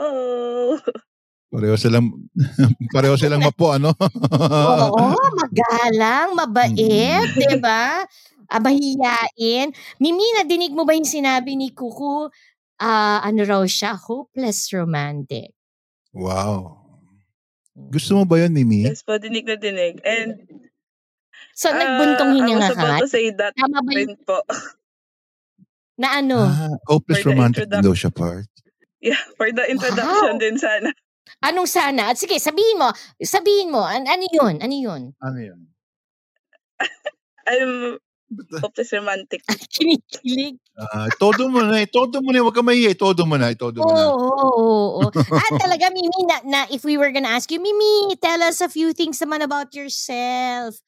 Pareho 1.51 1.75
silang, 1.75 2.07
pareho 2.95 3.19
silang 3.19 3.43
mapo, 3.43 3.75
ano? 3.75 3.91
Oo, 3.91 5.11
magalang, 5.35 6.31
mabait, 6.31 7.27
di 7.35 7.59
ba? 7.59 8.07
Ah, 8.47 8.61
mahiyain. 8.63 9.75
Mimi, 9.99 10.23
nadinig 10.39 10.71
mo 10.71 10.87
ba 10.87 10.95
yung 10.95 11.03
sinabi 11.03 11.59
ni 11.59 11.75
Kuku? 11.75 12.31
Ah, 12.79 13.19
ano 13.19 13.43
raw 13.43 13.63
siya? 13.67 13.99
Hopeless 13.99 14.71
romantic. 14.71 15.51
Wow. 16.13 16.77
Gusto 17.72 18.20
mo 18.20 18.24
ba 18.27 18.39
yun, 18.39 18.51
Mimi? 18.51 18.84
Yes 18.84 19.01
po, 19.01 19.15
dinig 19.15 19.48
na 19.48 19.56
dinig. 19.56 20.00
And 20.03 20.36
So, 21.51 21.68
ah, 21.68 21.75
nagbuntong 21.75 22.32
I 22.32 22.36
hininga 22.39 22.58
was 22.58 22.70
ka 22.72 22.75
about 22.75 22.91
nga. 22.96 23.00
to 23.03 23.08
say 23.08 23.25
that 23.32 23.51
Tama 23.56 23.80
ba 23.84 23.91
yun? 23.91 24.15
po. 24.24 24.39
Na 25.98 26.20
ano? 26.20 26.48
Ah, 26.48 26.72
hopeless 26.88 27.24
romantic 27.24 27.68
daw 27.68 27.91
siya 27.94 28.12
part. 28.12 28.48
Yeah, 29.01 29.20
for 29.36 29.50
the 29.50 29.65
introduction 29.65 30.38
Wow. 30.38 30.41
din 30.41 30.56
sana. 30.58 30.94
Anong 31.41 31.70
sana? 31.70 32.13
At 32.13 32.18
sige, 32.18 32.38
sabihin 32.38 32.77
mo. 32.77 32.91
Sabihin 33.18 33.70
mo. 33.72 33.82
An- 33.82 34.06
ano 34.06 34.25
yun? 34.30 34.62
Ano 34.62 34.75
yun? 34.75 35.01
Ano 35.18 35.39
yun? 35.39 35.60
I'm 37.50 37.98
hopeless 38.61 38.91
romantic. 38.93 39.41
Kinikilig. 39.47 40.57
Ah, 40.79 41.07
todo 41.19 41.51
mo 41.51 41.61
na, 41.61 41.83
eh. 41.83 41.88
todo 41.88 42.23
mo 42.23 42.31
na, 42.31 42.41
huwag 42.41 42.55
ka 42.55 42.63
mahiya, 42.63 42.95
todo 42.95 43.27
mo 43.27 43.35
na, 43.35 43.53
todo 43.53 43.83
mo 43.83 43.91
Oo, 43.91 43.95
na. 43.95 44.05
oo, 44.09 44.50
oo, 44.57 44.88
oo. 45.03 45.09
At 45.13 45.51
talaga, 45.59 45.91
Mimi, 45.91 46.21
na, 46.25 46.38
na 46.47 46.59
if 46.71 46.81
we 46.88 46.95
were 46.95 47.11
gonna 47.11 47.29
ask 47.29 47.51
you, 47.51 47.59
Mimi, 47.61 48.15
tell 48.17 48.41
us 48.41 48.63
a 48.63 48.71
few 48.71 48.95
things 48.95 49.19
naman 49.19 49.43
about 49.43 49.75
yourself. 49.75 50.79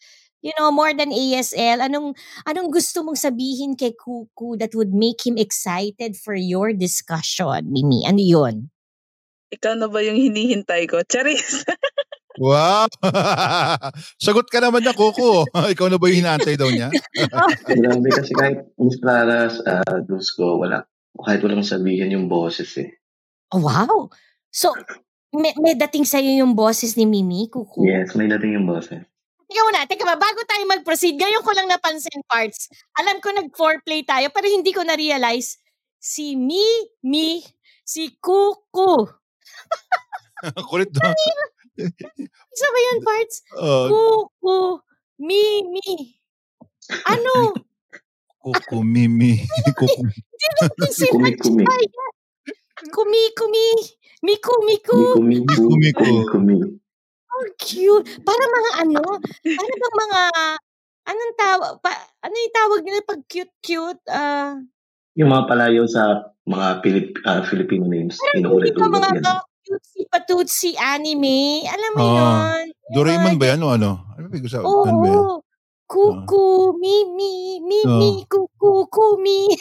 You 0.43 0.51
know, 0.59 0.75
more 0.75 0.91
than 0.91 1.15
ASL, 1.15 1.79
anong 1.79 2.19
anong 2.43 2.67
gusto 2.67 2.99
mong 2.99 3.15
sabihin 3.15 3.79
kay 3.79 3.95
Kuku 3.95 4.59
that 4.59 4.75
would 4.75 4.91
make 4.91 5.23
him 5.23 5.39
excited 5.39 6.19
for 6.19 6.35
your 6.35 6.75
discussion, 6.75 7.71
Mimi? 7.71 8.03
Ano 8.03 8.19
yun? 8.19 8.67
Ikaw 9.55 9.77
na 9.79 9.87
ba 9.87 10.03
yung 10.03 10.19
hinihintay 10.19 10.89
ko? 10.91 10.99
Charis! 11.07 11.63
Wow! 12.41 12.89
Sagot 14.25 14.49
ka 14.49 14.57
naman 14.57 14.81
na, 14.81 14.97
Coco. 14.97 15.45
Ikaw 15.73 15.87
na 15.89 16.01
ba 16.01 16.05
yung 16.09 16.25
hinaantay 16.25 16.57
daw 16.57 16.69
niya? 16.69 16.89
Grabe 17.69 18.09
kasi 18.09 18.33
kahit 18.33 18.65
Miss 18.81 18.97
Clara's 18.97 19.61
uh, 19.61 20.01
Dusko, 20.05 20.57
wala. 20.57 20.85
Kahit 21.21 21.45
walang 21.45 21.61
sabihin 21.61 22.09
yung 22.09 22.25
boses 22.25 22.73
eh. 22.81 22.89
Oh, 23.53 23.61
wow! 23.61 24.09
So, 24.49 24.73
may, 25.33 25.53
may 25.61 25.77
dating 25.77 26.09
sa'yo 26.09 26.41
yung 26.41 26.57
boses 26.57 26.97
ni 26.97 27.05
Mimi, 27.05 27.45
Kuku? 27.53 27.85
Yes, 27.85 28.17
may 28.17 28.25
dating 28.25 28.57
yung 28.57 28.65
boses. 28.65 29.05
Teka 29.45 29.61
muna, 29.69 29.85
teka 29.85 30.05
ba, 30.09 30.17
bago 30.17 30.41
tayo 30.49 30.65
mag-proceed, 30.65 31.13
ngayon 31.13 31.45
ko 31.45 31.53
lang 31.53 31.69
napansin 31.69 32.25
parts. 32.25 32.73
Alam 32.97 33.21
ko 33.21 33.29
nag-foreplay 33.29 34.01
tayo, 34.01 34.33
pero 34.33 34.49
hindi 34.49 34.73
ko 34.73 34.81
na-realize, 34.81 35.61
si 36.01 36.33
Mi, 36.33 36.65
Mi, 37.05 37.45
si 37.85 38.17
Kuku. 38.17 39.05
Kulit 40.65 40.89
doon. 40.89 41.13
Ba 42.93 42.99
yun, 42.99 43.01
parts? 43.01 43.35
Uh, 43.57 43.87
Kuku, 43.89 44.57
Mi, 45.17 45.65
Mi. 45.65 45.89
Ano? 47.09 47.57
Kuku, 48.43 48.77
Mimi. 48.83 49.41
Kuku. 49.73 50.03
Si 50.91 51.07
Kumi-kumi. 51.09 51.63
Kumi, 52.91 53.21
kumi. 53.39 53.65
Miku, 54.23 54.53
miku. 54.67 54.95
Miku-miku. 54.99 55.63
Miku-miku. 55.73 56.03
Kumi-kumi. 56.03 56.57
Oh, 57.33 57.47
cute. 57.57 58.07
Para 58.21 58.43
mga 58.43 58.71
ano, 58.85 59.03
para 59.41 59.73
bang 59.73 59.95
mga, 60.05 60.21
anong 61.09 61.35
tawag, 61.39 61.71
pa, 61.81 61.91
ano 62.21 62.35
yung 62.35 62.55
tawag 62.55 62.81
nila 62.83 62.99
pag 63.07 63.21
cute-cute? 63.25 64.03
Ah, 64.11 64.59
Yung 65.17 65.31
mga 65.31 65.47
palayo 65.49 65.87
sa 65.87 66.29
mga 66.45 66.83
Pilip, 66.83 67.07
ah, 67.25 67.41
Filipino 67.47 67.87
names. 67.87 68.19
Hindi 68.19 68.43
Inuulit-ulit 68.43 68.75
ka 68.77 68.91
mga 68.91 69.43
yan. 69.73 69.81
cutesy 69.81 70.01
patutsi 70.07 70.69
anime. 70.77 71.65
Alam 71.65 71.91
mo 71.93 71.99
Ah, 71.99 72.13
yun? 72.61 72.65
Doraemon 72.93 73.35
ba 73.35 73.45
yan 73.49 73.65
o 73.65 73.73
ano? 73.73 73.91
Ano 74.13 74.25
ba 74.29 74.37
sabi? 74.45 74.63
Oo. 74.63 74.85
Ano 74.85 74.97
ba 75.01 75.07
yan? 75.09 75.25
Kuku, 75.83 76.45
Mimi, 76.77 77.61
Mimi, 77.61 78.25
Kuku, 78.25 78.87
Kumi. 78.87 79.49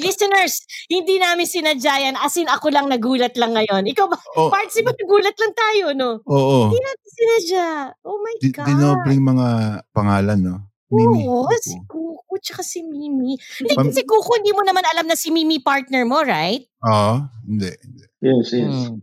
Listeners, 0.00 0.60
hindi 0.88 1.16
namin 1.16 1.48
sinadya 1.48 1.94
yan. 2.00 2.16
As 2.16 2.36
in, 2.36 2.48
ako 2.48 2.68
lang 2.68 2.88
nagulat 2.88 3.32
lang 3.36 3.56
ngayon. 3.56 3.88
Ikaw 3.88 4.06
ba? 4.08 4.16
Oh, 4.36 4.48
Parts, 4.52 4.76
ba 4.80 4.92
nagulat 4.92 5.36
lang 5.36 5.52
tayo, 5.52 5.84
no? 5.96 6.20
Oo. 6.24 6.68
Hindi 6.68 6.80
natin 6.80 7.08
sinadya. 7.10 7.66
Oh 8.04 8.20
my 8.20 8.34
Di, 8.40 8.48
God. 8.52 8.66
dinobling 8.66 9.22
mga 9.24 9.48
pangalan, 9.92 10.38
no? 10.40 10.56
Mimi. 10.90 11.22
Oo, 11.30 11.46
Kuku. 11.46 11.62
si 11.62 11.76
Kuku 11.86 12.34
tsaka 12.42 12.62
si 12.66 12.82
Mimi. 12.82 13.38
Hindi, 13.38 13.72
Pam- 13.78 13.94
si 13.94 14.02
Kuku, 14.02 14.42
hindi 14.42 14.50
mo 14.50 14.66
naman 14.66 14.82
alam 14.90 15.06
na 15.06 15.14
si 15.14 15.30
Mimi 15.30 15.62
partner 15.62 16.02
mo, 16.02 16.18
right? 16.26 16.66
Oo. 16.82 17.14
Hindi. 17.46 17.70
hindi. 17.70 18.04
Yes, 18.18 18.46
yes. 18.50 18.74
Hmm. 18.90 18.98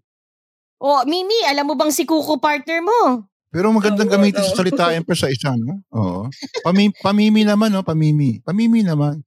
Oh, 0.77 1.01
Mimi, 1.08 1.39
alam 1.48 1.65
mo 1.65 1.74
bang 1.79 1.89
si 1.89 2.03
Kuku 2.03 2.38
partner 2.44 2.84
mo? 2.84 3.24
Pero 3.48 3.72
magandang 3.72 4.12
gamitin 4.12 4.44
sa 4.44 4.62
salita 4.62 4.91
yan 4.94 5.08
pa 5.08 5.15
sa 5.15 5.32
isa, 5.32 5.56
no? 5.56 5.79
Oo. 5.96 6.27
Pami, 6.62 6.91
pamimi 7.00 7.48
naman, 7.48 7.72
no? 7.72 7.82
Pamimi. 7.82 8.44
Pamimi 8.44 8.84
naman. 8.84 9.24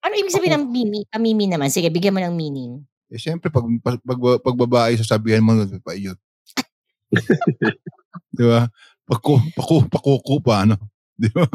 Ano 0.00 0.12
ibig 0.14 0.30
sabihin 0.30 0.62
ng 0.62 0.66
Mimi? 0.70 1.02
Pamimi 1.10 1.50
naman. 1.50 1.68
Sige, 1.68 1.90
bigyan 1.90 2.14
mo 2.14 2.22
ng 2.22 2.36
meaning. 2.36 2.78
Eh, 3.10 3.18
siyempre, 3.18 3.50
pag, 3.50 3.66
pag, 3.82 3.98
pag, 4.00 4.18
pag 4.40 4.56
babae, 4.56 4.96
sasabihan 4.96 5.42
mo, 5.42 5.58
paiyot. 5.82 6.16
Di 8.36 8.44
ba? 8.46 8.70
Paku, 9.04 9.36
paku, 9.52 9.84
pakuku 9.90 10.40
pa, 10.40 10.64
ano? 10.64 10.78
Di 11.14 11.30
ba? 11.30 11.46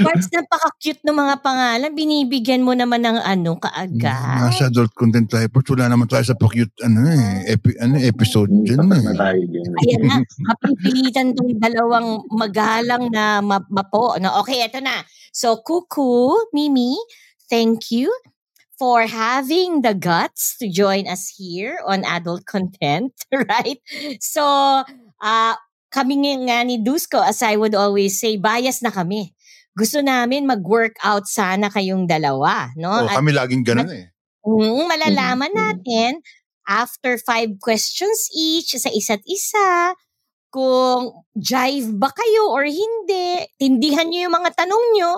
Parts 0.00 0.28
napaka-cute 0.32 1.02
ng 1.04 1.16
mga 1.16 1.34
pangalan, 1.44 1.90
binibigyan 1.92 2.64
mo 2.64 2.72
naman 2.72 3.04
ng 3.04 3.20
ano 3.20 3.60
kaagad. 3.60 4.48
Nasa 4.48 4.72
adult 4.72 4.96
content 4.96 5.28
tayo. 5.28 5.44
But 5.52 5.68
wala 5.68 5.92
naman 5.92 6.08
tayo 6.08 6.24
sa 6.24 6.36
pa-cute, 6.36 6.72
ano 6.80 7.04
eh, 7.04 7.52
epi, 7.52 7.76
ano, 7.76 8.00
episode 8.00 8.48
Hmm, 8.48 8.64
dyan 8.64 8.88
eh. 8.92 9.04
Ayan 9.84 10.00
na, 10.08 10.16
mapipilitan 10.48 11.36
tong 11.36 11.52
dalawang 11.60 12.24
magalang 12.32 13.12
na 13.12 13.44
ma- 13.44 13.68
mapo. 13.68 14.16
No, 14.16 14.40
okay, 14.40 14.64
eto 14.64 14.80
na. 14.80 15.04
So, 15.34 15.60
Kuku, 15.60 16.32
Mimi, 16.56 16.96
thank 17.50 17.92
you 17.92 18.08
for 18.78 19.06
having 19.06 19.82
the 19.82 19.94
guts 19.94 20.56
to 20.58 20.66
join 20.70 21.06
us 21.06 21.30
here 21.36 21.78
on 21.86 22.04
adult 22.04 22.46
content, 22.46 23.12
right? 23.52 23.78
So, 24.18 24.42
uh, 25.20 25.54
kami 25.94 26.18
nga 26.18 26.66
ni 26.66 26.82
Dusko, 26.82 27.22
as 27.22 27.38
I 27.38 27.54
would 27.54 27.78
always 27.78 28.18
say, 28.18 28.34
bias 28.34 28.82
na 28.82 28.90
kami. 28.90 29.30
Gusto 29.78 30.02
namin 30.02 30.46
mag-workout 30.46 31.30
sana 31.30 31.70
kayong 31.70 32.10
dalawa, 32.10 32.74
no? 32.74 32.90
Oh, 32.90 33.06
At 33.06 33.22
kami 33.22 33.30
laging 33.30 33.62
ganun 33.62 33.90
eh. 33.94 34.10
Mm, 34.42 34.90
malalaman 34.90 35.54
Mhm. 35.54 35.58
natin 35.58 36.10
after 36.66 37.14
five 37.22 37.54
questions 37.62 38.26
each 38.34 38.74
sa 38.74 38.90
isa't 38.90 39.22
isa 39.24 39.94
kung 40.50 41.10
jive 41.34 41.90
ba 41.98 42.10
kayo 42.10 42.50
or 42.54 42.66
hindi. 42.66 43.42
Tindihan 43.58 44.06
nyo 44.10 44.30
yung 44.30 44.36
mga 44.38 44.50
tanong 44.54 44.84
nyo. 44.98 45.12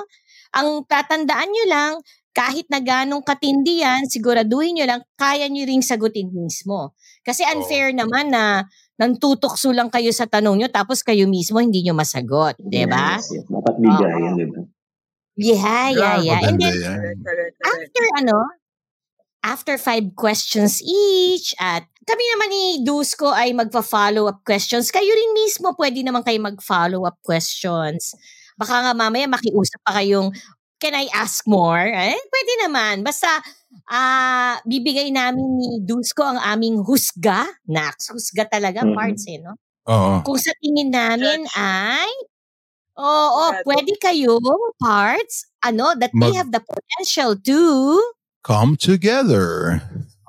Ang 0.57 0.69
tatandaan 0.89 1.51
nyo 1.53 1.65
lang, 1.69 1.93
kahit 2.33 2.69
na 2.73 2.81
ganong 2.81 3.25
katindi 3.25 3.85
yan, 3.85 4.09
siguraduhin 4.09 4.77
nyo 4.81 4.87
lang, 4.89 5.01
kaya 5.21 5.49
nyo 5.49 5.65
ring 5.69 5.85
sagutin 5.85 6.33
mismo. 6.33 6.97
Kasi 7.25 7.45
unfair 7.45 7.93
naman 7.93 8.33
na 8.33 8.65
nantutokso 8.97 9.73
lang 9.73 9.93
kayo 9.93 10.09
sa 10.13 10.25
tanong 10.25 10.65
nyo 10.65 10.69
tapos 10.73 11.05
kayo 11.05 11.29
mismo 11.29 11.61
hindi 11.61 11.85
nyo 11.85 11.93
masagot. 11.97 12.57
'di 12.61 12.89
ba? 12.89 13.21
Yes, 13.21 13.33
yes. 13.33 13.45
Dapat 13.49 13.75
bigayan, 13.81 14.33
di 14.37 14.47
ba? 14.49 14.59
Yeah, 15.37 15.93
yeah, 15.93 16.17
yeah. 16.25 16.41
And 16.49 16.57
then, 16.57 16.81
after 17.61 18.05
ano, 18.25 18.41
after 19.45 19.77
five 19.77 20.17
questions 20.17 20.81
each 20.81 21.53
at 21.61 21.85
kami 22.09 22.25
naman 22.35 22.49
ni 22.49 22.65
Dusko 22.87 23.35
ay 23.35 23.53
magpa-follow 23.53 24.31
up 24.31 24.41
questions. 24.47 24.89
Kayo 24.89 25.11
rin 25.11 25.33
mismo 25.37 25.77
pwede 25.77 26.01
naman 26.01 26.25
kayo 26.25 26.39
mag-follow 26.41 27.05
up 27.05 27.19
questions. 27.21 28.17
Baka 28.57 28.89
nga 28.89 28.93
mamaya 28.97 29.29
makiusap 29.29 29.85
pa 29.85 30.01
kayong 30.01 30.33
can 30.79 30.95
I 30.95 31.09
ask 31.13 31.45
more? 31.47 31.81
Eh, 31.81 32.17
pwede 32.17 32.53
naman. 32.67 33.01
Basta 33.03 33.29
ah 33.89 34.59
bibigay 34.65 35.09
namin 35.11 35.47
ni 35.59 35.69
Dusko 35.83 36.23
ang 36.25 36.41
aming 36.41 36.83
husga. 36.85 37.47
Nax, 37.69 38.11
husga 38.13 38.47
talaga 38.47 38.83
Mhm. 38.85 38.95
parts 38.95 39.25
eh, 39.29 39.39
no? 39.41 39.57
Oo. 39.87 40.23
Kung 40.27 40.39
sa 40.39 40.51
tingin 40.59 40.91
namin 40.91 41.47
Judge. 41.47 41.57
ay 41.59 42.11
Oo, 42.97 43.43
Judge. 43.53 43.65
pwede 43.69 43.93
kayo 44.01 44.41
parts 44.81 45.45
ano 45.61 45.93
that 46.01 46.11
they 46.17 46.33
Mag- 46.33 46.39
have 46.39 46.51
the 46.53 46.63
potential 46.65 47.37
to 47.37 47.61
Come 48.41 48.79
together. 48.79 49.83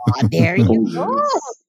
Oh, 0.10 0.26
there 0.34 0.58
you 0.58 0.90
Oh, 0.98 1.06
go. 1.06 1.06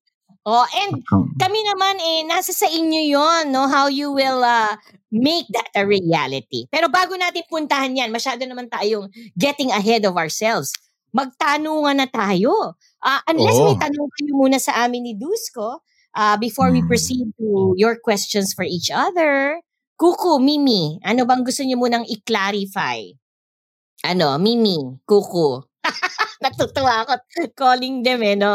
Oh, 0.48 0.64
and 0.64 1.04
kami 1.36 1.60
naman 1.60 2.00
eh, 2.00 2.24
nasa 2.24 2.56
sa 2.56 2.64
inyo 2.64 3.04
yon 3.04 3.52
no? 3.52 3.68
How 3.68 3.84
you 3.92 4.08
will 4.08 4.40
uh, 4.40 4.80
make 5.10 5.48
that 5.52 5.68
a 5.74 5.84
reality. 5.84 6.68
Pero 6.68 6.88
bago 6.88 7.16
natin 7.16 7.44
puntahan 7.48 7.96
yan, 7.96 8.12
masyado 8.12 8.44
naman 8.44 8.68
tayong 8.68 9.08
getting 9.34 9.72
ahead 9.72 10.04
of 10.04 10.16
ourselves. 10.16 10.72
Magtanungan 11.10 12.04
na 12.04 12.08
tayo. 12.08 12.76
Ah, 13.00 13.24
unless 13.26 13.56
may 13.56 13.72
Oo. 13.72 13.80
tanong 13.80 14.08
kayo 14.12 14.32
muna 14.36 14.60
sa 14.60 14.84
amin 14.84 15.08
ni 15.08 15.14
Dusko, 15.16 15.80
uh, 16.12 16.36
before 16.36 16.68
we 16.68 16.84
Hmm. 16.84 16.90
proceed 16.90 17.26
to 17.40 17.72
your 17.76 17.96
questions 17.96 18.52
for 18.52 18.64
each 18.64 18.92
other. 18.92 19.60
Kuku, 19.96 20.38
Mimi, 20.38 21.00
ano 21.02 21.26
bang 21.26 21.42
gusto 21.42 21.64
niyo 21.64 21.74
munang 21.74 22.06
i-clarify? 22.06 23.02
Ano, 24.06 24.38
Mimi, 24.38 24.78
Kuku. 25.02 25.64
Natutuwa 26.44 27.02
ako 27.02 27.12
calling 27.56 28.06
them 28.06 28.22
eh, 28.22 28.38
no? 28.38 28.54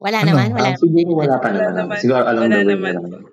Wala 0.00 0.18
Ano? 0.20 0.32
naman, 0.32 0.48
wala 0.52 0.72
Ah, 0.72 0.76
siguro 0.80 1.12
wala 1.16 1.36
pa 1.40 1.48
naman. 1.52 1.72
naman. 1.76 1.96
Siguro 2.00 2.24
alam 2.24 2.40
Wala 2.46 2.56
the 2.56 2.64
way 2.64 2.72
naman. 2.72 2.94
na 2.94 3.08
lang. 3.08 3.24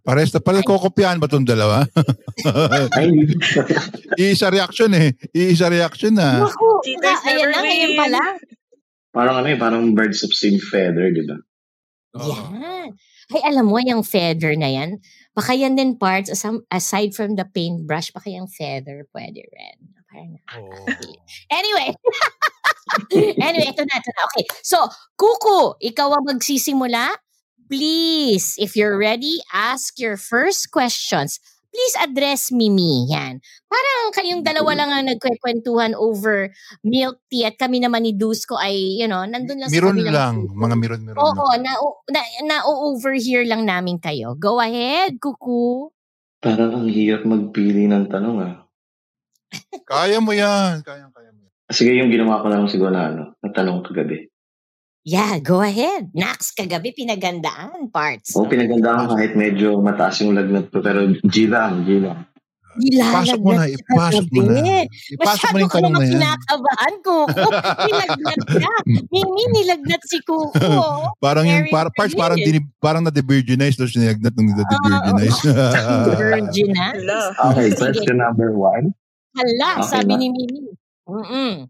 Pares 0.00 0.32
na 0.32 0.40
pala, 0.40 0.64
kokopyahan 0.64 1.20
ba 1.20 1.28
itong 1.28 1.44
dalawa? 1.44 1.84
Iisa 4.20 4.48
reaction 4.48 4.88
eh. 4.96 5.12
Iisa 5.36 5.68
reaction 5.68 6.16
na. 6.16 6.40
Naku, 6.40 6.80
Cheaters 6.80 7.20
ayan 7.28 7.52
na, 7.52 7.60
ngayon 7.60 7.92
pala. 7.92 8.20
parang 9.12 9.36
ano 9.44 9.48
eh, 9.52 9.58
parang 9.60 9.92
birds 9.92 10.24
of 10.24 10.32
same 10.32 10.56
feather, 10.56 11.12
di 11.12 11.22
ba? 11.28 11.36
Oo. 12.16 12.32
Yan. 12.56 12.96
Ay, 13.32 13.40
alam 13.44 13.68
mo, 13.68 13.76
yung 13.80 14.00
feather 14.00 14.56
na 14.56 14.72
yan, 14.72 15.00
baka 15.36 15.52
yan 15.52 15.76
din 15.76 16.00
parts, 16.00 16.32
asam- 16.32 16.64
aside 16.72 17.12
from 17.12 17.36
the 17.36 17.44
paintbrush, 17.44 18.08
baka 18.12 18.32
yung 18.32 18.48
feather 18.48 19.04
pwede 19.12 19.44
rin. 19.44 19.78
Parang 20.08 20.32
Oo. 20.64 20.84
Anyway. 21.52 21.88
anyway, 23.48 23.68
ito 23.68 23.82
na, 23.84 23.94
ito 24.00 24.10
na. 24.12 24.22
Okay. 24.32 24.44
So, 24.64 24.80
Kuku, 25.16 25.76
ikaw 25.80 26.08
ang 26.14 26.24
magsisimula. 26.24 27.12
Please, 27.68 28.54
if 28.60 28.76
you're 28.76 28.96
ready, 28.98 29.40
ask 29.52 29.96
your 29.98 30.16
first 30.16 30.70
questions. 30.70 31.40
Please 31.74 31.96
address 31.98 32.54
Mimi. 32.54 33.10
Yan. 33.10 33.42
Parang 33.66 34.14
kayong 34.14 34.46
dalawa 34.46 34.78
lang 34.78 34.90
ang 34.94 35.04
nagkwekwentuhan 35.10 35.98
over 35.98 36.54
milk 36.86 37.18
tea 37.26 37.50
at 37.50 37.58
kami 37.58 37.82
naman 37.82 38.06
ni 38.06 38.14
Dusko 38.14 38.54
ay, 38.54 39.02
you 39.02 39.10
know, 39.10 39.26
nandun 39.26 39.58
lang 39.58 39.66
sa 39.66 39.74
Miron 39.74 39.98
kabilang 39.98 40.14
lang. 40.14 40.34
puso. 40.46 40.54
Mga 40.54 40.74
miron-miron 40.78 41.18
Oo, 41.18 41.46
na, 41.58 41.72
na, 42.14 42.20
na, 42.46 42.56
overhear 42.62 43.42
lang 43.42 43.66
namin 43.66 43.98
kayo. 43.98 44.38
Go 44.38 44.62
ahead, 44.62 45.18
Kuku. 45.18 45.90
Parang 46.38 46.78
ang 46.78 46.86
hirap 46.86 47.26
magpili 47.26 47.90
ng 47.90 48.06
tanong 48.06 48.36
ah. 48.38 48.54
Kaya 49.82 50.22
mo 50.22 50.30
yan. 50.30 50.86
Kaya, 50.86 51.10
kaya 51.10 51.30
mo 51.34 51.42
yan. 51.42 51.52
Sige, 51.74 51.90
yung 51.98 52.14
ginawa 52.14 52.38
ko 52.38 52.54
lang 52.54 52.70
siguro 52.70 52.94
na 52.94 53.10
ano, 53.10 53.22
na 53.42 53.50
tanong 53.50 53.82
kagabi. 53.82 54.30
Yeah, 55.04 55.36
go 55.36 55.60
ahead. 55.60 56.16
Nax, 56.16 56.56
kagabi 56.56 56.96
pinagandaan 56.96 57.92
parts. 57.92 58.32
Oo, 58.32 58.48
pinagandaan 58.48 59.04
ko 59.04 59.20
kahit 59.20 59.36
medyo 59.36 59.76
mataas 59.84 60.24
yung 60.24 60.32
lagnat 60.32 60.72
ko, 60.72 60.80
pero 60.80 61.04
G 61.28 61.44
lang, 61.44 61.84
G 61.84 62.00
lang. 62.00 62.24
Ipasok 62.80 63.40
mo 63.44 63.52
na. 63.54 63.68
Ipasok 63.68 64.26
mo 64.32 64.40
na. 64.48 64.88
Ipasok 64.88 65.46
mo 65.52 65.56
na 65.56 65.62
yung 65.62 65.74
tanong 65.76 65.94
na 65.94 66.04
yan. 66.08 66.12
kinakabahan, 66.18 66.94
Kuko. 67.04 67.48
nilagnat 67.84 68.40
ka. 68.48 68.72
Mimi, 69.12 69.44
nilagnat 69.54 70.02
si 70.08 70.18
Kuko. 70.24 71.12
Parang 71.24 71.44
yung 71.46 71.68
par, 71.68 71.92
parts 71.92 72.16
parang 72.16 72.40
dinib, 72.40 72.64
parang 72.80 73.04
na-devirginize 73.04 73.76
tapos 73.76 73.94
nilagdat 73.94 74.34
ng 74.34 74.46
na-devirginize. 74.56 75.38
Virgin, 76.16 76.70
ha? 76.80 76.90
Hala. 76.96 77.20
Okay, 77.52 77.68
question 77.76 78.16
number 78.18 78.50
one. 78.56 78.90
Hala, 79.36 79.84
Okay 79.84 80.00
sabi 80.00 80.16
na. 80.16 80.20
ni 80.24 80.28
Mimi. 80.32 80.60
Mm-mm. 81.04 81.68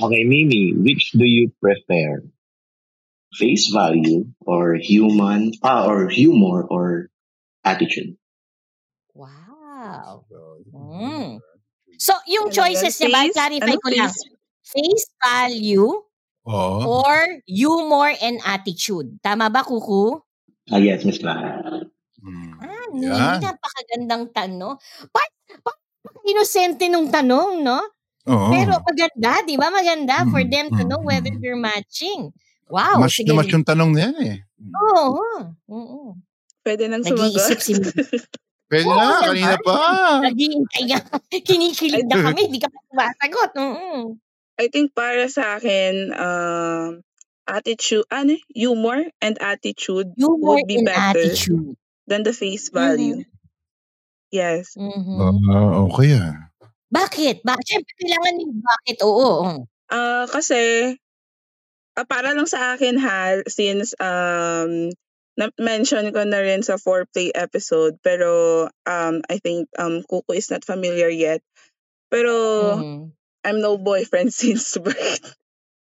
Okay, 0.00 0.24
Mimi, 0.24 0.72
which 0.76 1.12
do 1.12 1.24
you 1.24 1.52
prefer? 1.60 2.24
Face 3.32 3.72
value 3.72 4.28
or 4.44 4.76
human, 4.76 5.52
ah, 5.64 5.88
or 5.88 6.08
humor 6.08 6.64
or 6.68 7.08
attitude? 7.64 8.16
Wow. 9.16 10.24
Mm. 10.68 11.40
So, 11.96 12.12
yung 12.28 12.52
Ano 12.52 12.54
choices 12.54 12.96
niya 13.00 13.08
ba, 13.08 13.20
clarify 13.32 13.72
Ano 13.72 13.80
ko 13.80 13.88
lang. 13.92 14.12
face? 14.62 15.06
Value 15.22 15.90
Oo. 16.48 16.78
or 16.82 17.14
humor 17.46 18.10
and 18.20 18.40
attitude. 18.44 19.16
Tama 19.22 19.48
ba, 19.48 19.62
Kuku? 19.64 20.18
Ah, 20.70 20.80
yes, 20.80 21.04
Miss 21.06 21.18
Clara. 21.18 21.62
Hmm. 22.22 22.52
Ah. 22.62 22.90
Mimi, 22.92 23.36
napakagandang 23.40 24.28
tanong. 24.36 24.76
Pa, 25.10 25.22
pa, 25.64 25.72
inosente 26.28 26.86
nung 26.92 27.08
tanong, 27.08 27.64
no? 27.64 27.80
Oo. 28.30 28.50
Pero 28.54 28.72
maganda, 28.86 29.32
di 29.42 29.54
ba? 29.58 29.68
Maganda 29.72 30.22
for 30.30 30.42
Mm, 30.42 30.50
them 30.52 30.66
to 30.78 30.82
mm, 30.84 30.88
know 30.88 31.02
whether 31.02 31.32
mm. 31.32 31.40
they're 31.42 31.58
matching. 31.58 32.30
Wow. 32.70 33.02
mas 33.02 33.12
sige. 33.12 33.28
na 33.28 33.36
mas 33.36 33.50
yung 33.52 33.66
tanong 33.66 33.90
na 33.92 34.00
yan 34.08 34.16
eh. 34.22 34.36
Oo. 34.72 35.18
oo. 35.68 36.00
Pwede 36.62 36.86
nang 36.86 37.02
Nag-iisip 37.02 37.58
sumagot. 37.58 37.60
si 37.60 37.72
Pwede 38.72 38.88
Oo 38.88 38.96
na, 38.96 39.20
kanina 39.20 39.56
pa. 39.60 39.74
Naghihintay 40.24 40.82
nga. 40.88 40.98
Kinikilig 41.48 42.06
na 42.08 42.16
kami. 42.30 42.48
Di 42.48 42.58
ka 42.62 42.70
pa 42.70 42.78
sumasagot. 42.88 43.50
Oo. 43.58 44.16
I 44.62 44.66
think 44.70 44.94
para 44.94 45.26
sa 45.28 45.58
akin, 45.58 46.14
um, 46.14 47.02
attitude, 47.50 48.06
ano, 48.08 48.38
humor 48.54 49.02
and 49.20 49.36
attitude 49.42 50.14
Humor 50.16 50.62
would 50.62 50.64
be 50.70 50.78
better 50.86 51.18
attitude. 51.18 51.74
than 52.06 52.22
the 52.22 52.32
face 52.32 52.70
value. 52.70 53.26
Yes. 54.32 54.72
Mhm. 54.78 55.18
Ah, 55.20 55.84
okay 55.84 56.16
ah. 56.16 56.51
Bakit? 56.92 57.40
Bakit? 57.40 57.64
Siyempre, 57.64 57.92
kailangan 57.96 58.34
ni 58.36 58.44
bakit. 58.60 58.96
Oo. 59.00 59.64
Ah, 59.88 60.28
kasi 60.28 60.92
ah, 61.96 62.04
para 62.04 62.36
lang 62.36 62.44
sa 62.44 62.76
akin 62.76 63.00
ha, 63.00 63.40
since 63.48 63.96
um 63.96 64.92
na-mention 65.32 66.12
ko 66.12 66.20
na 66.28 66.44
rin 66.44 66.60
sa 66.60 66.76
foreplay 66.76 67.32
episode, 67.32 67.96
pero 68.04 68.68
um 68.84 69.14
I 69.32 69.40
think 69.40 69.72
um 69.80 70.04
Kuko 70.04 70.36
is 70.36 70.52
not 70.52 70.68
familiar 70.68 71.08
yet. 71.08 71.40
Pero 72.12 72.32
Mhm. 72.76 73.16
I'm 73.42 73.58
no 73.64 73.80
boyfriend 73.80 74.30
since 74.36 74.76
birth. 74.76 75.32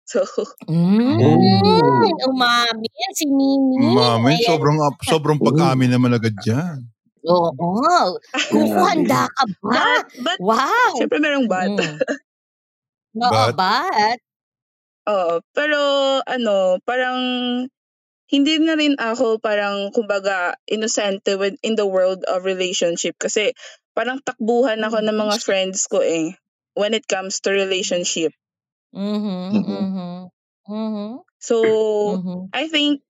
So, 0.06 0.28
Mm. 0.68 1.16
Umamin 2.28 3.12
si 3.16 3.26
Mimi. 3.32 3.80
Mami, 3.96 4.36
Ayan. 4.38 4.44
sobrang 4.44 4.78
sobrang 5.08 5.40
pag-amin 5.40 5.88
naman 5.88 6.12
agad 6.12 6.36
dyan. 6.44 6.91
Oo. 7.28 8.18
Kuko, 8.50 8.80
handa 8.82 9.30
ka 9.30 9.44
ba? 9.62 9.70
but, 9.70 10.06
but, 10.26 10.40
Wow. 10.42 10.92
syempre 10.98 11.22
merong 11.22 11.46
but. 11.46 11.70
Mm. 11.70 11.98
Oo, 13.22 13.30
But- 13.30 13.56
but? 13.58 14.18
Oo. 15.10 15.34
Pero, 15.54 15.80
ano, 16.26 16.78
parang, 16.86 17.20
hindi 18.32 18.54
na 18.64 18.74
rin 18.80 18.96
ako 18.98 19.38
parang, 19.44 19.92
kumbaga, 19.94 20.56
innocente 20.66 21.36
with, 21.38 21.58
in 21.62 21.76
the 21.78 21.86
world 21.86 22.24
of 22.26 22.48
relationship. 22.48 23.14
Kasi, 23.22 23.54
parang 23.94 24.24
takbuhan 24.24 24.82
ako 24.82 25.04
ng 25.04 25.18
mga 25.18 25.36
friends 25.44 25.86
ko 25.92 26.00
eh. 26.02 26.34
When 26.74 26.96
it 26.96 27.06
comes 27.06 27.44
to 27.44 27.52
relationship. 27.52 28.32
Mhm. 28.96 29.52
Mhm. 29.52 29.68
Mhm. 29.68 30.20
Mhm. 30.72 31.10
So, 31.44 31.56
Mhm. 32.18 32.50
I 32.56 32.72
think, 32.72 33.04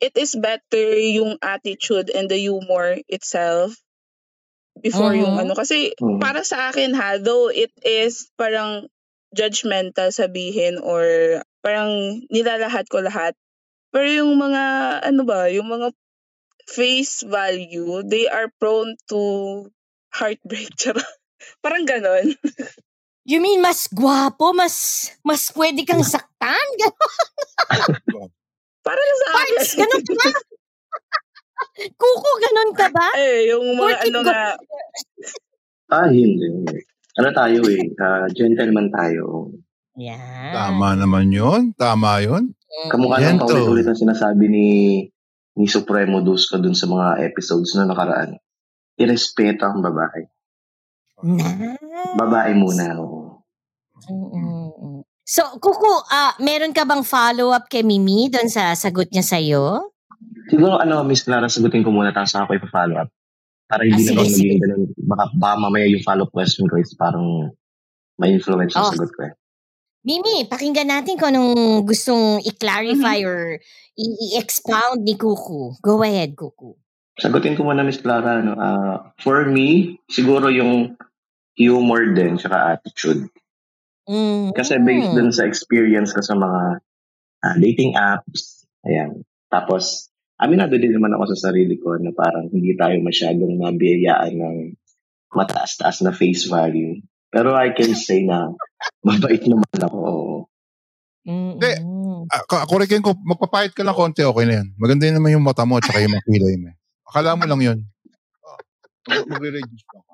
it 0.00 0.14
is 0.16 0.36
better 0.36 0.86
yung 0.96 1.38
attitude 1.40 2.10
and 2.12 2.28
the 2.28 2.36
humor 2.38 2.98
itself 3.08 3.74
before 4.80 5.16
yung 5.16 5.36
Mhm. 5.36 5.42
ano. 5.48 5.52
Kasi, 5.56 5.96
Mhm. 5.96 6.20
para 6.20 6.44
sa 6.44 6.70
akin 6.70 6.92
ha, 6.94 7.16
though 7.20 7.48
it 7.48 7.72
is 7.82 8.28
parang 8.36 8.88
judgmental 9.32 10.12
sabihin 10.12 10.78
or 10.80 11.02
parang 11.64 12.22
nilalahat 12.30 12.86
ko 12.88 13.00
lahat. 13.02 13.32
Pero 13.90 14.06
yung 14.08 14.36
mga, 14.36 14.62
ano 15.04 15.22
ba, 15.24 15.48
yung 15.48 15.68
mga 15.72 15.92
face 16.68 17.24
value, 17.26 18.02
they 18.04 18.26
are 18.28 18.50
prone 18.60 18.94
to 19.08 19.64
heartbreak. 20.12 20.72
Parang 21.64 21.84
ganon. 21.86 22.34
You 23.26 23.42
mean 23.42 23.60
mas 23.62 23.86
gwapo, 23.90 24.54
mas 24.54 25.08
mas 25.22 25.50
pwede 25.54 25.82
kang 25.86 26.02
saktan? 26.14 26.66
Ganon, 26.78 28.30
Parang 28.86 29.08
sa 29.12 29.26
akin. 29.28 29.34
Parts, 29.52 29.72
ganon 29.74 30.02
ka 30.02 30.14
ba? 30.14 30.28
Kuko, 32.00 32.30
ganon 32.38 32.70
ka 32.72 32.86
ba? 32.88 33.06
eh, 33.16 33.50
yung 33.50 33.74
mga 33.74 33.82
Porkit 33.98 34.06
ano 34.06 34.18
go- 34.20 34.30
nga, 34.30 34.42
Ah, 35.96 36.08
hindi. 36.08 36.46
Ano 37.14 37.28
tayo 37.30 37.60
eh, 37.66 37.82
ah, 37.96 38.26
gentleman 38.28 38.90
tayo. 38.90 39.50
Yan. 39.96 40.52
Tama 40.52 40.94
naman 40.94 41.30
yun. 41.30 41.72
Tama 41.72 42.20
yun. 42.20 42.50
Mm. 42.50 42.90
Kamukha 42.90 43.16
ng 43.18 43.38
paulit-ulit 43.38 43.82
na 43.82 43.94
sinasabi 43.94 44.44
ni 44.46 44.66
ni 45.56 45.66
Supremo 45.66 46.20
Dusko 46.20 46.58
dun 46.58 46.76
sa 46.76 46.84
mga 46.84 47.24
episodes 47.24 47.72
na 47.72 47.88
nakaraan. 47.88 48.36
Irespeto 48.94 49.64
ang 49.64 49.80
babae. 49.80 50.22
Na. 51.24 51.48
Babae 52.14 52.52
muna. 52.52 52.92
oo. 52.98 53.40
Mm-mm. 54.04 54.55
So, 55.26 55.42
Kuko, 55.58 56.06
ah, 56.06 56.38
meron 56.38 56.70
ka 56.70 56.86
bang 56.86 57.02
follow-up 57.02 57.66
kay 57.66 57.82
Mimi 57.82 58.30
doon 58.30 58.46
sa 58.46 58.78
sagot 58.78 59.10
niya 59.10 59.26
sa'yo? 59.26 59.90
Siguro 60.46 60.78
ano, 60.78 61.02
Miss 61.02 61.26
Clara, 61.26 61.50
sagutin 61.50 61.82
ko 61.82 61.90
muna 61.90 62.14
tapos 62.14 62.38
ako 62.38 62.54
ipa-follow 62.54 63.02
up. 63.02 63.10
Para 63.66 63.82
Ah, 63.82 63.90
hindi 63.90 64.06
sige, 64.06 64.14
naman 64.14 64.26
sige. 64.30 64.38
maging 64.46 64.60
ganun. 64.62 64.82
Baka, 65.02 65.24
baka 65.34 65.54
mamaya 65.58 65.86
yung 65.90 66.06
follow-up 66.06 66.30
question 66.30 66.70
ko 66.70 66.78
is 66.78 66.94
parang 66.94 67.50
may 68.22 68.38
influence 68.38 68.78
yung 68.78 68.86
Oh. 68.86 68.94
sagot 68.94 69.10
ko 69.10 69.20
eh. 69.26 69.34
Mimi, 70.06 70.46
pakinggan 70.46 70.86
natin 70.86 71.18
kung 71.18 71.34
anong 71.34 71.82
gustong 71.82 72.38
i-clarify 72.46 73.18
Mhm. 73.18 73.26
or 73.26 73.58
i-expound 73.98 75.02
ni 75.02 75.18
Kuku. 75.18 75.74
Go 75.82 75.98
ahead, 76.06 76.38
Kuku. 76.38 76.78
Sagutin 77.18 77.58
ko 77.58 77.66
muna, 77.66 77.82
Miss 77.82 77.98
Clara. 77.98 78.38
Ano, 78.38 78.54
ah, 78.54 79.10
for 79.18 79.50
me, 79.50 79.98
siguro 80.06 80.46
yung 80.46 80.94
humor 81.58 82.14
din, 82.14 82.38
tsaka 82.38 82.78
attitude. 82.78 83.26
Mm. 84.06 84.54
Kasi 84.54 84.78
based 84.78 85.12
dun 85.18 85.30
sa 85.34 85.44
experience 85.50 86.14
ko 86.14 86.22
sa 86.22 86.38
mga 86.38 86.62
ah, 87.42 87.56
dating 87.58 87.98
apps, 87.98 88.66
ayan. 88.86 89.22
Tapos, 89.50 90.10
aminado 90.38 90.78
din 90.78 90.94
naman 90.94 91.14
ako 91.14 91.34
sa 91.34 91.50
sarili 91.50 91.78
ko 91.78 91.98
na 91.98 92.14
parang 92.14 92.46
hindi 92.50 92.74
tayo 92.78 92.98
masyadong 93.02 93.58
mabiyayaan 93.58 94.34
ng 94.38 94.56
mataas-taas 95.34 96.06
na 96.06 96.14
face 96.14 96.46
value. 96.46 97.02
Pero 97.34 97.52
I 97.52 97.74
can 97.74 97.92
say 97.98 98.22
na 98.22 98.54
mabait 99.06 99.42
naman 99.44 99.78
ako. 99.82 99.98
oo. 99.98 100.36
Mm-mm. 101.26 101.58
Hindi. 101.58 101.72
Ah, 102.30 102.42
ka- 102.46 102.66
Correctin 102.70 103.02
ko, 103.02 103.18
magpapahit 103.18 103.74
ka 103.74 103.82
lang 103.82 103.98
konti, 103.98 104.22
okay 104.22 104.46
na 104.46 104.62
yan. 104.62 104.68
Maganda 104.78 105.10
yun 105.10 105.16
naman 105.18 105.34
yung 105.34 105.46
mata 105.46 105.66
mo 105.66 105.78
at 105.78 105.86
saka 105.86 105.98
yung 105.98 106.14
mga 106.14 106.26
kilay 106.30 106.54
mo. 106.58 106.70
Akala 107.06 107.34
mo 107.34 107.44
lang 107.46 107.60
yun. 107.62 107.78
Oh, 109.10 109.24
magre-reduce 109.30 109.86
ako. 109.90 110.05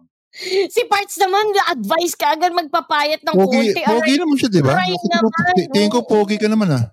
Si 0.72 0.80
Parts 0.88 1.20
naman, 1.20 1.44
advice 1.68 2.16
ka 2.16 2.32
agad 2.32 2.56
magpapayat 2.56 3.20
ng 3.20 3.36
Pogi, 3.36 3.68
konti. 3.68 3.80
pogi 3.84 4.12
Aray, 4.16 4.16
naman 4.16 4.36
siya, 4.40 4.48
di 4.48 4.62
ba? 4.64 4.74
Tingin 5.76 5.92
ko 5.92 6.00
pogi 6.08 6.40
ka 6.40 6.48
naman 6.48 6.72
ah. 6.72 6.84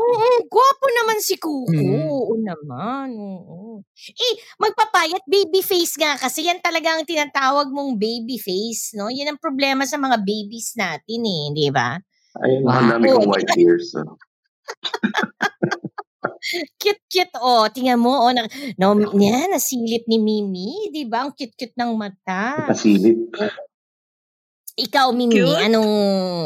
Oo, 0.00 0.48
gwapo 0.48 0.86
naman 0.88 1.20
si 1.20 1.36
Kuko. 1.36 1.68
Mm. 1.76 2.08
Oo 2.08 2.32
naman, 2.40 3.12
oo. 3.20 3.84
Eh, 4.16 4.34
magpapayat 4.56 5.20
baby 5.28 5.60
face 5.60 6.00
nga 6.00 6.16
kasi 6.16 6.48
yan 6.48 6.56
talaga 6.64 6.96
ang 6.96 7.04
tinatawag 7.04 7.68
mong 7.68 8.00
baby 8.00 8.40
face, 8.40 8.96
no? 8.96 9.12
Yan 9.12 9.36
ang 9.36 9.40
problema 9.44 9.84
sa 9.84 10.00
mga 10.00 10.16
babies 10.24 10.72
natin 10.72 11.20
eh, 11.20 11.42
di 11.52 11.68
ba? 11.68 12.00
Ayun, 12.40 12.64
Wow. 12.64 12.72
ang 12.80 12.88
dami 12.96 13.06
kong 13.12 13.28
white 13.28 13.52
hairs. 13.52 13.92
So. 13.92 14.00
Cute-cute, 16.76 17.34
oh. 17.40 17.64
Tingnan 17.72 18.00
mo, 18.00 18.12
oh. 18.12 18.32
Na, 18.32 18.44
no, 18.76 18.94
yan, 19.16 19.52
nasilip 19.52 20.04
ni 20.04 20.20
Mimi, 20.20 20.92
di 20.92 21.08
ba? 21.08 21.24
Ang 21.24 21.32
cute-cute 21.32 21.76
ng 21.76 21.96
mata. 21.96 22.68
Pasilip. 22.68 23.32
Ikaw, 24.76 25.12
Mimi, 25.12 25.40
Cute? 25.40 25.60
anong, 25.64 25.92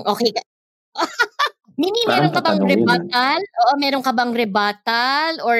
okay 0.06 0.30
ka? 0.30 0.42
Mimi, 1.80 2.06
Parang 2.06 2.30
meron 2.30 2.34
ka 2.34 2.40
bang 2.42 2.58
na. 2.60 2.68
rebuttal? 2.70 3.40
Oo, 3.42 3.72
meron 3.82 4.04
ka 4.06 4.12
bang 4.14 4.32
rebuttal? 4.32 5.32
Or, 5.42 5.58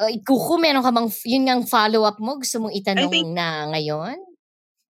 uh, 0.00 0.12
kuku, 0.24 0.54
meron 0.56 0.84
ka 0.84 0.92
bang, 0.92 1.08
yun 1.28 1.44
ang 1.48 1.62
follow-up 1.68 2.16
mo? 2.16 2.40
Gusto 2.40 2.64
mong 2.64 2.74
itanong 2.74 3.12
think- 3.12 3.36
na 3.36 3.68
ngayon? 3.72 4.16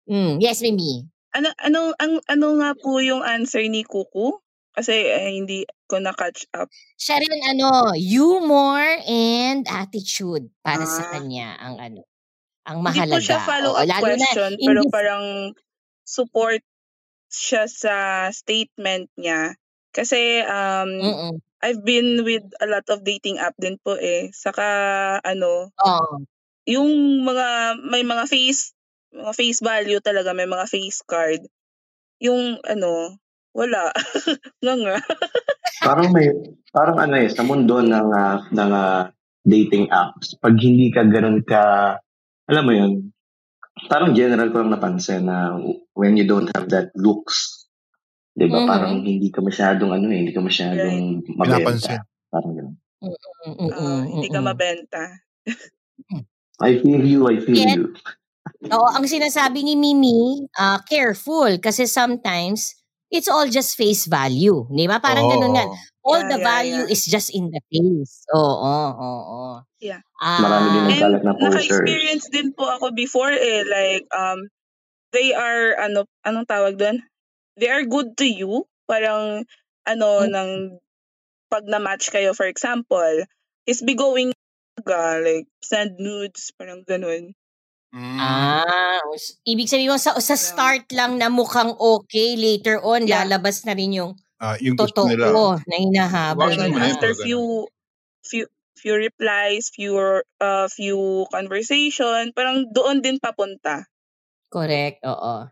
Mm, 0.07 0.39
yes, 0.39 0.63
Mimi. 0.63 1.03
Ano 1.35 1.51
ano 1.59 1.91
ang 1.99 2.17
ano 2.31 2.47
nga 2.63 2.71
po 2.79 2.97
yung 3.03 3.21
answer 3.21 3.61
ni 3.67 3.83
Kuku? 3.83 4.39
Kasi 4.77 4.93
eh, 4.93 5.33
hindi 5.33 5.65
ko 5.89 5.97
na 5.97 6.13
catch 6.13 6.45
up. 6.53 6.69
Siya 6.95 7.17
rin, 7.17 7.33
ano, 7.49 7.97
humor 7.97 8.85
and 9.09 9.65
attitude 9.65 10.53
para 10.61 10.85
sa 10.85 11.09
Ah. 11.09 11.17
kanya 11.17 11.57
ang 11.57 11.75
ano, 11.81 12.01
ang 12.69 12.85
Hindi 12.85 12.87
mahalaga. 12.93 13.17
po 13.17 13.25
siya 13.25 13.39
follow-up 13.41 13.87
na 13.89 13.97
question, 13.97 14.51
in 14.55 14.67
pero 14.69 14.79
this- 14.85 14.93
parang 14.93 15.25
support 16.05 16.61
siya 17.33 17.65
sa 17.65 17.95
statement 18.29 19.09
niya. 19.17 19.57
Kasi 19.91 20.45
um, 20.45 20.89
Mm-mm. 21.01 21.33
I've 21.65 21.81
been 21.81 22.21
with 22.21 22.45
a 22.61 22.69
lot 22.69 22.85
of 22.93 23.01
dating 23.01 23.41
app 23.41 23.57
din 23.57 23.81
po 23.81 23.97
eh. 23.97 24.29
Saka 24.29 24.63
ano, 25.25 25.73
Oo. 25.73 26.21
yung 26.69 26.91
mga 27.25 27.81
may 27.81 28.05
mga 28.05 28.29
face 28.29 28.77
mga 29.09 29.33
face 29.33 29.59
value 29.65 29.97
talaga, 30.03 30.37
may 30.37 30.45
mga 30.45 30.69
face 30.69 31.01
card. 31.01 31.41
Yung 32.21 32.61
ano, 32.61 33.17
wala. 33.57 33.89
nga 34.63 34.73
nga. 34.77 34.95
parang 35.87 36.13
may, 36.13 36.29
parang 36.69 36.97
ano 37.01 37.15
eh, 37.17 37.29
sa 37.33 37.41
mundo 37.41 37.81
ng, 37.81 38.09
ah, 38.13 38.45
ng 38.53 38.71
ah, 38.71 39.09
dating 39.41 39.89
apps, 39.89 40.37
pag 40.37 40.53
hindi 40.61 40.93
ka 40.93 41.07
ganun 41.09 41.41
ka, 41.41 41.95
alam 42.45 42.63
mo 42.63 42.73
yun, 42.75 42.93
parang 43.89 44.13
general 44.13 44.53
ko 44.53 44.61
lang 44.61 44.73
napansin 44.73 45.25
na 45.25 45.57
when 45.97 46.13
you 46.19 46.25
don't 46.27 46.49
have 46.53 46.69
that 46.69 46.93
looks, 46.93 47.65
di 48.37 48.45
ba, 48.45 48.61
Mhm. 48.61 48.69
parang 48.69 48.93
hindi 49.01 49.29
ka 49.33 49.41
masyadong 49.41 49.91
ano 49.95 50.05
eh, 50.13 50.17
hindi 50.21 50.33
ka 50.35 50.41
masyadong 50.43 51.25
Pinapansin. 51.25 51.97
mabenta. 51.97 52.29
Parang 52.29 52.53
ganun. 52.53 52.75
Mm-mm, 52.97 53.69
Ah, 53.71 54.01
hindi 54.09 54.27
ka 54.27 54.39
mm-mm. 54.41 54.49
mabenta. 54.49 55.03
I 56.57 56.81
feel 56.81 57.03
you, 57.05 57.29
I 57.29 57.37
feel 57.37 57.57
Yes. 57.61 57.77
you. 57.77 57.85
Oo, 58.73 58.89
ang 58.89 59.05
sinasabi 59.05 59.61
ni 59.61 59.77
Mimi, 59.77 60.49
ah, 60.57 60.81
careful 60.83 61.61
kasi 61.61 61.85
sometimes 61.85 62.73
it's 63.11 63.27
all 63.27 63.47
just 63.49 63.75
face 63.77 64.05
value. 64.07 64.67
Di 64.71 64.87
ba? 64.87 64.99
Parang 64.99 65.27
ganun 65.31 65.53
nga. 65.55 65.65
All 66.07 66.23
Yeah, 66.23 66.31
the 66.31 66.39
yeah, 66.39 66.47
value 66.47 66.83
yeah. 66.87 66.91
is 66.91 67.03
just 67.07 67.29
in 67.35 67.51
the 67.51 67.61
face. 67.71 68.23
Oo, 68.31 68.41
oo, 68.97 69.19
oo. 69.27 69.53
Yeah. 69.79 70.01
Ah, 70.17 70.39
Marami 70.41 70.67
din 70.73 70.83
And 70.83 70.89
nagkalat 70.91 71.21
na 71.23 71.33
posters. 71.37 71.53
naka-experience 71.53 72.25
din 72.31 72.49
po 72.55 72.65
ako 72.67 72.91
before 72.95 73.31
eh. 73.31 73.61
Like, 73.67 74.05
um, 74.15 74.47
they 75.13 75.33
are, 75.35 75.77
ano, 75.79 76.05
anong 76.25 76.47
tawag 76.49 76.77
doon? 76.79 77.03
They 77.59 77.69
are 77.71 77.85
good 77.85 78.17
to 78.21 78.27
you. 78.27 78.65
Parang, 78.89 79.45
ano, 79.87 80.07
Mm. 80.23 80.31
ng, 80.33 80.51
pag 81.51 81.63
na-match 81.67 82.11
kayo, 82.11 82.35
for 82.35 82.47
example, 82.47 83.23
is 83.67 83.81
be 83.83 83.95
going 83.95 84.33
ka, 84.85 85.19
like, 85.23 85.47
send 85.63 85.97
nudes, 85.99 86.51
parang 86.59 86.83
ganun. 86.87 87.33
Mm. 87.95 88.19
Ah, 88.19 88.99
ibig 89.47 89.71
sabihin 89.71 89.95
mo 89.95 89.99
sa, 89.99 90.19
sa 90.19 90.35
start 90.35 90.91
lang 90.91 91.15
na 91.15 91.31
mukhang 91.31 91.71
okay, 91.79 92.35
later 92.35 92.83
on 92.83 93.07
Yeah. 93.07 93.23
lalabas 93.23 93.63
na 93.63 93.71
rin 93.71 93.95
yung 93.95 94.11
Ah, 94.37 94.53
yung 94.61 94.77
gusto 94.77 95.07
nila. 95.09 95.33
totoo 95.33 95.57
na 95.65 95.75
hinahabol 95.81 96.51
mo 96.53 96.67
na 96.67 96.67
yun, 96.69 96.93
After 96.93 97.11
few, 97.17 97.41
few, 98.21 98.45
few 98.77 98.93
replies, 98.93 99.71
few, 99.73 99.97
uh, 100.37 100.67
few 100.69 101.25
conversation, 101.33 102.29
parang 102.37 102.69
doon 102.69 103.01
din 103.01 103.17
papunta. 103.17 103.87
Correct, 104.51 105.01
oo. 105.07 105.47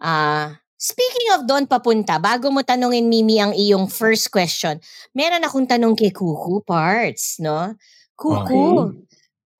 Ah, 0.00 0.48
speaking 0.78 1.28
of 1.34 1.46
doon 1.48 1.66
papunta, 1.66 2.18
bago 2.22 2.50
mo 2.54 2.62
tanungin 2.62 3.08
Mimi 3.10 3.40
ang 3.42 3.52
iyong 3.56 3.90
first 3.90 4.30
question, 4.30 4.78
meron 5.16 5.42
akong 5.44 5.66
tanong 5.68 5.94
kay 5.98 6.10
Kuku 6.14 6.62
Parts, 6.64 7.40
no? 7.42 7.74
Kuku, 8.14 8.94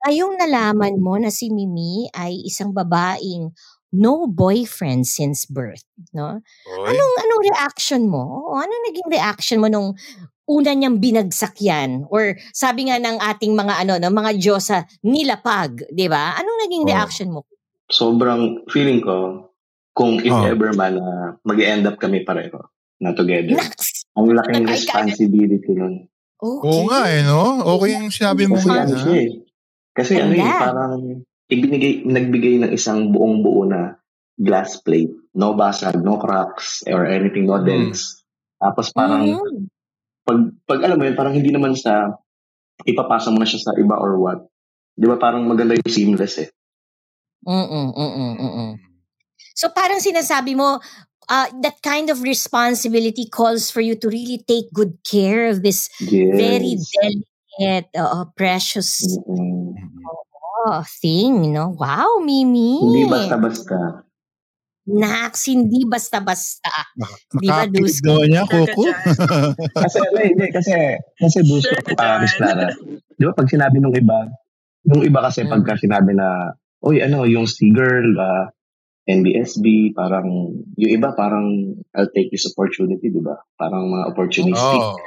ngayong 0.05 0.37
nalaman 0.37 1.01
mo 1.01 1.17
na 1.17 1.33
si 1.33 1.49
Mimi 1.49 2.13
ay 2.13 2.45
isang 2.45 2.77
babaeng 2.77 3.57
no 3.97 4.29
boyfriend 4.29 5.09
since 5.09 5.49
birth, 5.49 5.81
no? 6.13 6.45
Oy. 6.69 6.87
Anong 6.93 7.15
anong 7.25 7.43
reaction 7.49 8.03
mo? 8.13 8.53
O, 8.53 8.59
Ano 8.61 8.69
naging 8.91 9.09
reaction 9.09 9.63
mo 9.65 9.73
nung 9.73 9.97
una 10.45 10.73
niyang 10.77 11.01
binagsak 11.01 11.57
yan? 11.65 12.05
Or 12.13 12.37
sabi 12.53 12.91
nga 12.93 13.01
ng 13.01 13.17
ating 13.17 13.57
mga 13.57 13.75
ano, 13.87 13.97
no, 13.97 14.13
mga 14.13 14.37
Diyosa, 14.37 14.85
nilapag, 15.07 15.89
'di 15.89 16.07
ba? 16.13 16.37
Anong 16.37 16.59
naging 16.69 16.85
Oh. 16.85 16.91
reaction 16.93 17.29
mo? 17.33 17.41
Sobrang 17.89 18.65
feeling 18.69 19.01
ko, 19.01 19.49
kung 19.97 20.21
if 20.21 20.33
Oh. 20.33 20.45
ever 20.45 20.73
man 20.77 21.01
na 21.01 21.39
mag-end 21.47 21.87
up 21.89 21.97
kami 21.97 22.25
pareho 22.27 22.61
na 23.01 23.17
together, 23.17 23.57
Naks! 23.57 24.05
ang 24.17 24.29
laking 24.33 24.69
responsibility 24.69 25.73
nun. 25.73 26.05
Okay. 26.41 26.67
Oo 26.69 26.83
nga 26.93 27.01
eh, 27.09 27.23
no? 27.25 27.63
Okay 27.79 27.97
yung 27.97 28.11
sinabi 28.13 28.45
mo 28.51 28.59
Kasi 28.61 28.69
ano 28.75 28.97
siya 29.01 29.17
eh. 29.17 29.31
Kasi 29.95 30.19
ano 30.19 30.35
eh, 30.35 30.43
Ganda. 30.43 30.59
parang 30.59 30.95
ibinigay, 31.47 32.03
nagbigay 32.03 32.55
ng 32.67 32.73
isang 32.75 33.15
buong 33.15 33.47
buo 33.47 33.63
na 33.63 33.95
glass 34.35 34.83
plate. 34.83 35.15
No 35.39 35.55
basag, 35.55 36.03
no 36.03 36.19
cracks, 36.19 36.83
or 36.91 37.07
anything, 37.07 37.47
no 37.47 37.63
Hmm. 37.63 37.67
dents. 37.67 38.27
Tapos 38.59 38.91
parang, 38.91 39.23
Mhm. 39.39 39.71
pag, 40.27 40.39
pag 40.67 40.81
alam 40.83 40.99
mo 40.99 41.05
yun, 41.07 41.17
parang 41.19 41.35
hindi 41.39 41.55
naman 41.55 41.79
sa, 41.79 42.19
ipapasa 42.83 43.31
mo 43.31 43.39
na 43.39 43.47
siya 43.47 43.71
sa 43.71 43.73
iba 43.79 43.95
or 43.95 44.19
what. 44.19 44.51
Di 44.99 45.07
ba 45.07 45.15
parang 45.19 45.47
maganda 45.47 45.79
yung 45.79 45.91
seamless 45.91 46.43
eh. 46.43 46.51
Mm-mm, 47.47 47.87
mm-mm, 47.95 48.33
mm-mm. 48.41 48.71
So 49.55 49.71
parang 49.71 50.03
sinasabi 50.03 50.59
mo, 50.59 50.83
uh, 51.31 51.49
that 51.63 51.79
kind 51.85 52.11
of 52.11 52.23
responsibility 52.25 53.29
calls 53.31 53.71
for 53.71 53.81
you 53.81 53.95
to 54.01 54.09
really 54.09 54.43
take 54.43 54.73
good 54.75 54.99
care 55.07 55.47
of 55.49 55.63
this 55.63 55.87
Yes. 56.03 56.35
very 56.41 56.81
delicate, 56.81 57.89
uh, 57.95 58.27
precious 58.35 59.05
Mm-mm. 59.07 59.64
Uh, 60.65 60.83
thing, 61.01 61.53
no? 61.53 61.77
Wow, 61.77 62.25
Mimi! 62.25 62.81
Hindi 62.81 63.03
basta-basta. 63.07 64.05
Nax, 64.85 65.49
hindi 65.49 65.89
basta-basta. 65.89 66.93
Di 67.41 67.49
ba, 67.49 67.65
Dusko? 67.65 68.29
niya, 68.29 68.45
Coco. 68.45 68.85
kasi 69.85 69.97
ano 69.97 70.19
eh, 70.21 70.29
hindi, 70.29 70.47
kasi, 70.53 70.73
kasi 71.17 71.41
gusto 71.41 71.73
Sure 71.73 71.81
ko 71.81 71.97
ka 71.97 72.05
pa, 72.05 72.21
Miss. 72.21 72.37
Clara. 72.37 72.69
Di 73.17 73.25
ba 73.25 73.33
pag 73.33 73.49
sinabi 73.49 73.81
nung 73.81 73.97
iba, 73.97 74.29
nung 74.85 75.01
iba 75.01 75.25
kasi 75.25 75.49
Mm. 75.49 75.51
pagka 75.57 75.81
sinabi 75.81 76.13
na, 76.13 76.53
oy 76.85 77.01
ano, 77.01 77.25
yung 77.25 77.49
C-girl, 77.49 78.13
ah, 78.21 78.53
NBSB, 79.09 79.97
parang, 79.97 80.53
yung 80.77 80.93
iba 80.93 81.17
parang, 81.17 81.77
I'll 81.97 82.13
take 82.13 82.29
this 82.29 82.45
opportunity, 82.49 83.09
di 83.09 83.21
ba? 83.25 83.41
Parang 83.57 83.89
mga 83.89 84.05
opportunistic. 84.13 84.81
Oo. 84.81 85.01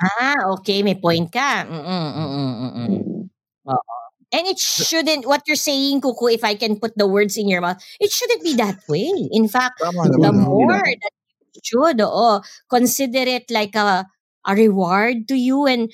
Ah, 0.00 0.50
okay, 0.58 0.82
may 0.82 0.98
point 0.98 1.30
ka. 1.30 1.66
Mm-mm, 1.70 2.06
mm-mm, 2.18 2.50
mm-mm. 2.66 2.90
Mm. 2.90 3.99
And 4.30 4.46
it 4.46 4.58
shouldn't, 4.62 5.26
what 5.26 5.42
you're 5.46 5.58
saying, 5.58 6.00
Kuku, 6.02 6.30
if 6.32 6.44
I 6.44 6.54
can 6.54 6.78
put 6.78 6.94
the 6.96 7.06
words 7.06 7.36
in 7.36 7.48
your 7.50 7.60
mouth, 7.60 7.82
it 7.98 8.10
shouldn't 8.14 8.42
be 8.46 8.54
that 8.62 8.78
way. 8.86 9.10
In 9.34 9.48
fact, 9.50 9.82
Tama 9.82 10.06
the 10.06 10.18
naman. 10.22 10.46
more 10.46 10.78
that 10.86 11.12
you 11.54 11.60
should, 11.66 11.98
oo, 12.00 12.38
consider 12.70 13.26
it 13.26 13.50
like 13.50 13.74
a, 13.74 14.06
a 14.46 14.52
reward 14.54 15.26
to 15.28 15.34
you. 15.34 15.66
And 15.66 15.90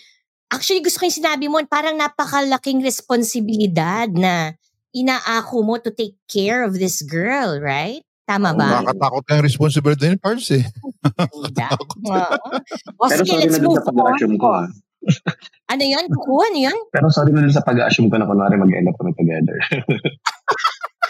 actually, 0.53 0.85
gusto 0.85 1.01
ko 1.01 1.05
yung 1.09 1.17
sinabi 1.25 1.49
mo, 1.49 1.65
parang 1.65 1.97
napakalaking 1.97 2.85
responsibilidad 2.85 4.13
na 4.13 4.53
inaako 4.93 5.65
mo 5.65 5.81
to 5.81 5.89
take 5.89 6.21
care 6.29 6.61
of 6.61 6.77
this 6.77 7.01
girl, 7.01 7.57
right? 7.57 8.05
Tama 8.29 8.53
ba? 8.53 8.83
Nakakatakot 8.85 9.23
kang 9.25 9.45
responsibility 9.47 10.13
din, 10.13 10.19
Pards 10.19 10.51
eh. 10.59 10.65
Diba? 11.55 11.73
Pero 13.07 13.23
sorry 13.25 13.49
let's 13.49 13.57
na 13.57 13.65
dun 13.65 13.71
move 13.71 13.81
sa 13.81 13.93
pag-assume 13.95 14.37
ko, 14.37 14.49
on. 14.51 14.61
ah. 14.61 14.69
Ano 15.67 15.83
yun? 15.83 16.05
Kuku, 16.07 16.35
ano 16.47 16.59
yun? 16.71 16.79
Pero 16.95 17.11
sorry 17.11 17.35
na 17.35 17.51
sa 17.51 17.67
pag-assume 17.67 18.07
ko 18.07 18.17
na 18.19 18.27
kunwari 18.27 18.55
mag-end 18.55 18.87
up 18.87 18.97
kami 18.99 19.11
together. 19.19 19.59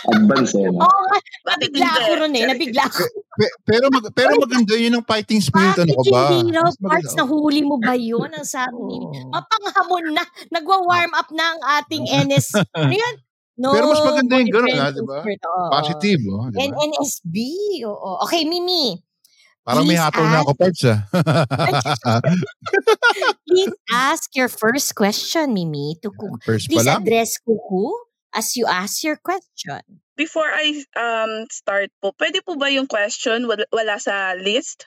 Advance 0.06 0.54
eh, 0.54 0.70
no? 0.70 0.86
Oo 0.86 1.02
Bakit 1.42 1.72
nabigla 1.74 1.88
ako 1.90 2.10
ron 2.22 2.34
eh. 2.36 2.44
Nabigla 2.46 2.82
ako. 2.86 3.02
Pe- 3.36 3.56
pero 3.66 3.84
mag, 3.90 4.04
pero 4.14 4.32
maganda 4.38 4.74
yun 4.78 4.94
ang 4.94 5.06
fighting 5.06 5.42
spirit. 5.42 5.76
Ano 5.76 5.92
Bakit 5.92 5.98
ka 5.98 6.14
ba? 6.14 6.22
maganda. 6.30 6.62
parts 6.78 7.14
nahuli 7.18 7.60
mo 7.66 7.76
ba 7.80 7.94
yun? 7.98 8.30
Ang 8.30 8.46
sabi 8.46 8.78
ni. 8.86 8.96
Mapanghamon 9.28 10.14
na. 10.14 10.24
Nagwa-warm 10.54 11.12
up 11.12 11.28
na 11.34 11.44
ang 11.54 11.60
ating 11.82 12.04
NS. 12.28 12.54
Ano 12.74 12.94
yan? 12.94 13.14
No, 13.56 13.72
Pero 13.72 13.88
mas 13.88 14.04
maganda 14.04 14.36
yung 14.36 14.52
ah, 14.76 14.92
di 14.92 15.00
ba? 15.00 15.24
Positive, 15.72 16.20
oh, 16.28 16.52
di 16.52 16.56
ba? 16.56 16.60
And 16.60 16.72
NSB. 16.76 17.36
Oo. 17.88 18.20
Okay, 18.28 18.44
Mimi. 18.44 19.00
Parang 19.66 19.82
may 19.82 19.98
Please 19.98 20.00
hatol 20.00 20.26
na 20.30 20.38
ask. 20.38 20.44
ako, 20.46 20.52
Parts 20.54 20.82
ah. 20.86 20.98
Please 23.48 23.74
ask 23.90 24.30
your 24.38 24.48
first 24.48 24.94
question, 24.94 25.52
Mimi, 25.52 25.98
to 26.02 26.10
Kuku. 26.14 26.38
First 26.44 26.70
Please 26.70 26.86
lang. 26.86 27.02
address 27.02 27.34
Kuku 27.42 27.90
as 28.30 28.54
you 28.54 28.64
ask 28.66 29.02
your 29.02 29.18
question. 29.18 29.82
Before 30.14 30.46
I 30.48 30.86
um 30.96 31.50
start 31.50 31.90
po, 31.98 32.14
pwede 32.16 32.40
po 32.46 32.54
ba 32.54 32.70
yung 32.70 32.86
question 32.86 33.50
wala, 33.50 33.96
sa 33.98 34.38
list? 34.38 34.86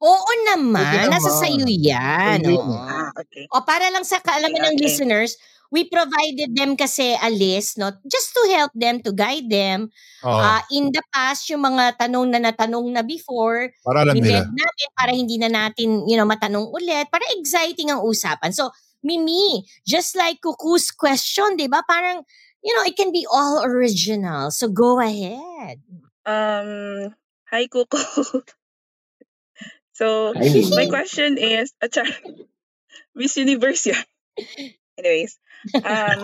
Oo 0.00 0.30
naman, 0.52 0.84
Pwede 0.84 1.08
nasa 1.08 1.30
naman. 1.30 1.40
sayo 1.40 1.64
yan. 1.68 2.38
Pwede. 2.44 2.52
oo. 2.58 2.74
Ah, 2.76 3.08
okay. 3.16 3.44
O 3.54 3.62
para 3.62 3.88
lang 3.88 4.04
sa 4.04 4.20
kaalaman 4.20 4.72
ng 4.72 4.76
Okay. 4.76 4.84
listeners, 4.84 5.38
we 5.74 5.90
provided 5.90 6.54
them 6.54 6.78
kasi 6.78 7.18
a 7.18 7.26
list, 7.34 7.82
no? 7.82 7.90
Just 8.06 8.30
to 8.30 8.42
help 8.54 8.70
them, 8.78 9.02
to 9.02 9.10
guide 9.10 9.50
them. 9.50 9.90
Oo, 10.22 10.30
Ah, 10.38 10.62
in 10.70 10.94
the 10.94 11.02
past, 11.10 11.50
yung 11.50 11.66
mga 11.66 11.98
tanong 11.98 12.30
na 12.30 12.38
natanong 12.38 12.94
na 12.94 13.02
before, 13.02 13.74
para 13.82 14.06
alam 14.06 14.14
nila. 14.14 14.46
Natin 14.46 14.88
para 14.94 15.10
hindi 15.10 15.34
na 15.34 15.50
natin, 15.50 16.06
you 16.06 16.14
know, 16.14 16.22
matanong 16.30 16.70
ulit. 16.70 17.10
Para 17.10 17.26
exciting 17.34 17.90
ang 17.90 18.06
usapan. 18.06 18.54
So, 18.54 18.70
Mimi, 19.02 19.66
just 19.82 20.14
like 20.14 20.38
Kuku's 20.38 20.94
question, 20.94 21.58
di 21.58 21.66
ba? 21.66 21.82
Parang, 21.82 22.22
you 22.62 22.72
know, 22.78 22.86
it 22.86 22.94
can 22.94 23.10
be 23.10 23.26
all 23.26 23.66
original. 23.66 24.54
So, 24.54 24.70
go 24.70 25.02
ahead. 25.02 25.82
Um, 26.22 27.10
hi 27.50 27.66
Kuko. 27.66 27.98
so, 29.98 30.32
Hi, 30.38 30.48
my 30.70 30.86
question 30.86 31.34
is, 31.34 31.74
achar, 31.84 32.06
Miss 33.18 33.34
Universe 33.34 33.90
yan. 33.90 34.06
Anyways, 34.94 35.36
um, 35.72 36.18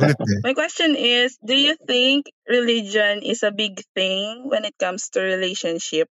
my 0.44 0.52
question 0.52 0.96
is, 0.96 1.38
do 1.40 1.56
you 1.56 1.76
think 1.88 2.28
religion 2.48 3.24
is 3.24 3.42
a 3.42 3.52
big 3.52 3.80
thing 3.94 4.48
when 4.48 4.64
it 4.64 4.76
comes 4.76 5.08
to 5.16 5.20
relationship? 5.20 6.08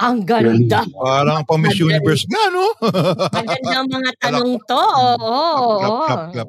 Ang 0.00 0.24
ganda. 0.24 0.88
Parang 0.96 1.44
pang 1.44 1.60
Miss 1.60 1.76
Universe 1.76 2.24
nga, 2.24 2.44
no? 2.48 2.72
Ang 3.36 3.46
ganda 3.48 3.78
mga 3.84 4.12
tanong 4.24 4.52
to. 4.64 4.80
Oo. 4.80 5.20
oo, 5.20 5.68
Clap, 5.84 6.32
clap, 6.32 6.48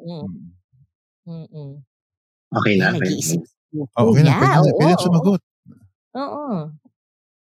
Mm. 1.28 1.84
Okay 2.52 2.74
na. 2.80 2.96
Ay, 2.96 3.20
Okay. 3.72 3.88
Oh, 3.96 4.12
okay 4.12 4.20
na, 4.20 4.36
Yeah, 4.36 4.60
pwede 4.60 4.76
pwede 4.76 4.94
sumagot. 5.00 5.40
Oo. 6.12 6.76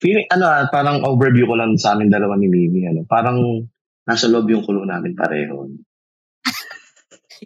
Feeling, 0.03 0.27
ano 0.31 0.45
ah, 0.51 0.67
parang 0.67 1.03
overview 1.03 1.47
ko 1.47 1.55
lang 1.55 1.79
sa 1.79 1.95
amin 1.95 2.11
dalawa 2.11 2.35
ni 2.35 2.51
Mimi. 2.51 2.83
Ano, 2.87 3.07
parang 3.07 3.39
nasa 4.03 4.27
loob 4.27 4.51
yung 4.51 4.63
kulo 4.63 4.83
namin 4.83 5.15
pareho. 5.15 5.67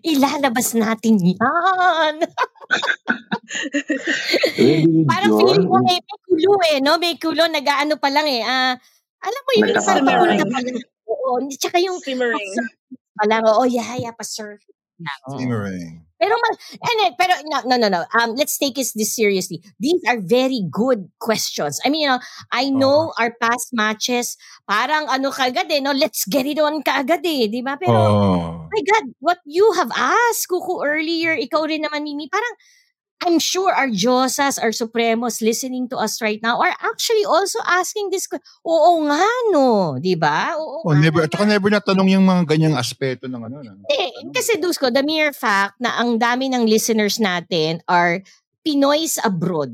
Ilalabas 0.01 0.73
natin 0.73 1.21
yan. 1.21 2.15
Parang 5.11 5.31
feeling 5.37 5.65
ko 5.69 5.75
may, 5.83 5.99
may 5.99 6.17
kulo 6.25 6.53
eh, 6.69 6.77
no? 6.81 6.97
May 6.97 7.13
kulo, 7.19 7.43
nag-ano 7.45 7.97
pa 8.01 8.09
lang 8.09 8.27
eh. 8.27 8.41
Ah, 8.41 8.73
alam 9.23 9.41
mo 9.45 9.51
yun, 9.55 9.69
yung 9.69 9.77
Nagkakataon. 9.77 10.07
papunta 10.07 10.45
pa 10.49 10.59
lang. 10.63 10.77
Oo, 11.07 11.31
tsaka 11.53 11.77
yung 11.79 11.99
Simmering. 12.01 12.53
pa 13.13 13.23
lang, 13.29 13.43
oo, 13.45 13.63
yeah, 13.69 13.95
yeah, 13.99 14.13
pa-surf. 14.15 14.59
lang. 14.99 15.19
oo. 15.29 15.37
Simmering. 15.37 16.01
Pero, 16.23 16.39
ma- 16.39 16.55
ano, 16.79 17.01
pero, 17.19 17.33
no, 17.51 17.57
no, 17.67 17.75
no, 17.75 17.87
no. 17.91 18.01
Um, 18.15 18.31
let's 18.39 18.55
take 18.55 18.79
this, 18.79 18.95
this 18.95 19.11
seriously. 19.11 19.59
These 19.75 19.99
are 20.07 20.23
very 20.23 20.63
good 20.71 21.11
questions. 21.19 21.83
I 21.83 21.91
mean, 21.91 22.07
you 22.07 22.15
know, 22.15 22.23
I 22.47 22.71
know 22.71 23.11
our 23.19 23.35
past 23.43 23.75
matches, 23.75 24.39
parang 24.63 25.11
ano 25.11 25.35
kagad 25.35 25.67
eh, 25.67 25.83
no? 25.83 25.91
Let's 25.91 26.23
get 26.23 26.47
it 26.47 26.63
on 26.63 26.79
kaagad 26.79 27.27
eh, 27.27 27.51
di 27.51 27.59
ba? 27.59 27.75
Pero, 27.75 27.91
Oh. 27.99 28.71
my 28.71 28.81
God, 28.87 29.11
what 29.19 29.43
you 29.43 29.67
have 29.75 29.91
asked, 29.91 30.47
Kuku, 30.47 30.79
earlier, 30.79 31.35
ikaw 31.35 31.67
rin 31.67 31.83
naman, 31.83 32.07
Mimi, 32.07 32.31
parang, 32.31 32.55
I'm 33.23 33.39
sure 33.39 33.71
our 33.71 33.87
Diosas, 33.87 34.59
our 34.59 34.69
Supremos 34.69 35.39
listening 35.39 35.87
to 35.89 35.97
us 35.97 36.19
right 36.19 36.39
now 36.39 36.59
are 36.59 36.75
actually 36.77 37.23
also 37.23 37.57
asking 37.63 38.11
this 38.11 38.27
question. 38.27 38.43
Oo 38.61 39.07
nga, 39.07 39.23
no? 39.49 39.95
Di 39.97 40.13
ba? 40.13 40.59
Oo 40.59 40.83
Oh, 40.83 40.91
nga 40.91 40.99
never, 40.99 41.23
at 41.23 41.33
never 41.39 41.71
natanong 41.71 42.11
yung 42.11 42.27
mga 42.27 42.43
ganyang 42.45 42.75
aspeto 42.75 43.25
ng 43.25 43.41
ano. 43.41 43.63
ng- 43.63 43.87
Eh, 43.87 44.11
kasi 44.29 44.59
Dusko, 44.59 44.91
the 44.91 45.01
mere 45.01 45.31
fact 45.31 45.79
na 45.79 45.95
ang 45.95 46.19
dami 46.19 46.51
ng 46.51 46.67
listeners 46.67 47.15
natin 47.17 47.79
are 47.87 48.19
Pinoys 48.61 49.15
abroad. 49.19 49.71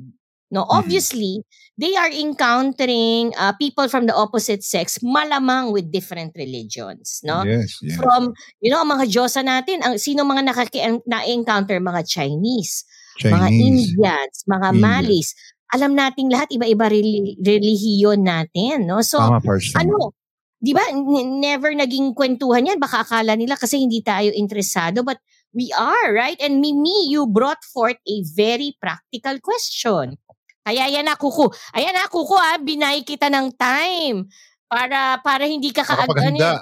No, 0.50 0.66
Mhm. 0.66 0.74
obviously, 0.74 1.34
they 1.78 1.94
are 1.94 2.10
encountering 2.10 3.34
uh, 3.38 3.54
people 3.54 3.86
from 3.86 4.06
the 4.06 4.14
opposite 4.14 4.66
sex 4.66 4.98
malamang 5.00 5.70
with 5.70 5.90
different 5.90 6.34
religions, 6.34 7.22
no? 7.22 7.46
Yes, 7.46 7.78
yes. 7.82 7.96
From, 7.96 8.34
you 8.58 8.70
know, 8.70 8.82
mga 8.82 9.06
Diyosa 9.08 9.42
natin, 9.42 9.82
ang 9.82 10.02
sino 10.02 10.26
mga 10.26 10.50
nakaki- 10.50 11.06
na-encounter 11.06 11.78
mga 11.78 12.02
Chinese, 12.04 12.82
mga 13.28 13.50
Chinese. 13.52 13.92
Indians, 13.92 14.36
mga 14.48 14.68
Indian. 14.72 14.82
Malis. 14.82 15.28
Alam 15.70 15.92
nating 15.94 16.30
lahat 16.34 16.50
iba-iba 16.50 16.90
reli- 16.90 17.38
relihiyon 17.38 18.26
natin, 18.26 18.90
no? 18.90 19.06
So, 19.06 19.22
Tama, 19.22 19.38
ano, 19.78 20.18
di 20.58 20.74
ba, 20.74 20.82
n- 20.90 21.38
never 21.38 21.70
naging 21.78 22.18
kwentuhan 22.18 22.66
yan. 22.66 22.82
Baka 22.82 23.06
akala 23.06 23.38
nila 23.38 23.54
kasi 23.54 23.78
hindi 23.78 24.02
tayo 24.02 24.34
interesado. 24.34 25.06
But 25.06 25.22
we 25.54 25.70
are, 25.78 26.10
right? 26.10 26.38
And 26.42 26.58
Mimi, 26.58 27.14
you 27.14 27.30
brought 27.30 27.62
forth 27.62 28.02
a 28.02 28.18
very 28.34 28.74
practical 28.82 29.38
question. 29.44 30.18
Kaya 30.66 30.90
yan 30.90 31.06
na, 31.06 31.18
Kuku. 31.18 31.50
Ayan 31.78 31.94
na, 31.94 32.10
Kuku, 32.10 32.34
ah, 32.34 32.58
binay 32.62 33.02
kita 33.06 33.30
ng 33.30 33.54
time 33.54 34.26
para 34.70 35.18
para 35.26 35.50
hindi 35.50 35.74
ka 35.74 35.82
kaag... 35.82 36.10
Ano, 36.14 36.38
yan, 36.38 36.62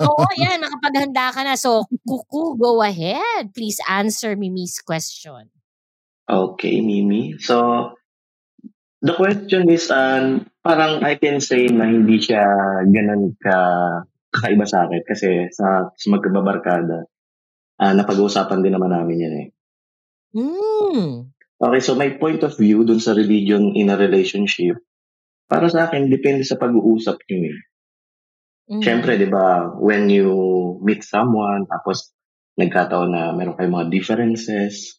Oo, 0.00 0.24
yan, 0.40 0.56
makapaghanda 0.60 1.32
ka 1.36 1.40
na. 1.44 1.56
So, 1.56 1.84
Kuku, 2.04 2.56
go 2.56 2.80
ahead. 2.80 3.52
Please 3.52 3.76
answer 3.88 4.36
Mimi's 4.36 4.80
question. 4.80 5.55
Okay, 6.26 6.82
Mimi. 6.82 7.38
So, 7.38 7.94
the 8.98 9.14
question 9.14 9.70
is, 9.70 9.86
um, 9.94 10.50
parang 10.58 11.06
I 11.06 11.14
can 11.14 11.38
say 11.38 11.70
na 11.70 11.86
hindi 11.86 12.18
siya 12.18 12.42
ganun 12.82 13.38
ka 13.38 13.58
kakaiba 14.34 14.66
sa 14.66 14.90
akin 14.90 15.00
kasi 15.06 15.48
sa, 15.54 15.94
sa 15.94 16.06
magkababarkada, 16.10 17.06
ah 17.78 17.92
napag-uusapan 17.94 18.60
din 18.60 18.74
naman 18.74 18.90
namin 18.92 19.22
yan 19.22 19.34
eh. 19.38 19.48
Hmm. 20.36 21.30
Okay, 21.56 21.80
so 21.80 21.96
my 21.96 22.10
point 22.20 22.44
of 22.44 22.52
view 22.58 22.84
dun 22.84 23.00
sa 23.00 23.16
religion 23.16 23.72
in 23.78 23.88
a 23.88 23.96
relationship, 23.96 24.76
para 25.46 25.70
sa 25.70 25.88
akin, 25.88 26.10
depende 26.10 26.42
sa 26.42 26.58
pag-uusap 26.60 27.22
nyo 27.30 27.38
eh. 27.48 27.58
Mm. 28.66 28.82
Siyempre, 28.82 29.14
di 29.14 29.30
ba, 29.30 29.70
when 29.78 30.10
you 30.10 30.26
meet 30.82 31.06
someone, 31.06 31.70
tapos 31.70 32.10
nagkataon 32.58 33.14
na 33.14 33.30
meron 33.30 33.54
kayong 33.54 33.78
mga 33.78 33.88
differences, 33.94 34.98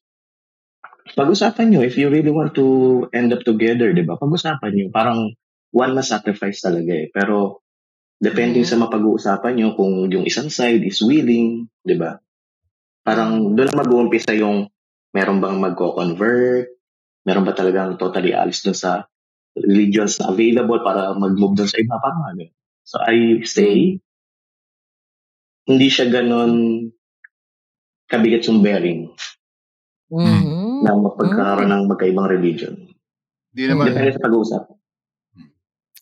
pag-usapan 1.13 1.72
nyo, 1.72 1.82
if 1.86 1.96
you 1.96 2.10
really 2.10 2.32
want 2.34 2.56
to 2.58 3.08
end 3.13 3.32
up 3.32 3.46
together, 3.46 3.93
di 3.93 4.04
ba, 4.04 4.17
pag-usapan 4.17 4.72
nyo, 4.74 4.88
parang 4.91 5.20
one 5.72 5.91
must 5.93 6.12
sacrifice 6.12 6.63
talaga 6.63 6.91
eh. 6.91 7.08
Pero, 7.13 7.62
depending 8.20 8.65
Mhm. 8.65 8.70
sa 8.72 8.80
mapag-uusapan 8.82 9.54
nyo, 9.56 9.70
kung 9.78 10.10
yung 10.10 10.26
isang 10.26 10.50
side 10.50 10.82
is 10.84 11.00
willing, 11.04 11.70
di 11.86 11.96
ba, 11.96 12.17
parang 13.06 13.56
doon 13.56 13.72
mag-uumpisa 13.72 14.36
yung 14.36 14.67
meron 15.15 15.39
bang 15.39 15.58
magko-convert, 15.62 16.67
meron 17.24 17.46
ba 17.48 17.54
talagang 17.56 17.96
totally 18.00 18.32
alis 18.36 18.63
dun 18.63 18.76
sa 18.76 19.08
religions 19.58 20.20
na 20.20 20.32
available 20.32 20.82
para 20.84 21.13
mag-move 21.15 21.56
dun 21.58 21.70
sa 21.70 21.80
iba, 21.80 21.98
parang 22.00 22.36
ano. 22.36 22.52
So 22.88 23.00
I 23.04 23.41
say, 23.43 24.00
hindi 25.67 25.88
siya 25.91 26.08
ganon 26.08 26.88
kabigat 28.08 28.48
yung 28.48 28.63
bearing 28.63 29.12
Mhm. 30.77 30.83
na 30.85 30.91
mapagkakaroon 30.93 31.71
ng 31.73 31.83
magkaibang 31.89 32.29
religion. 32.29 32.73
Hindi 33.53 33.63
naman. 33.73 33.89
Depende 33.89 34.13
sa 34.13 34.21
pag-uusap. 34.21 34.63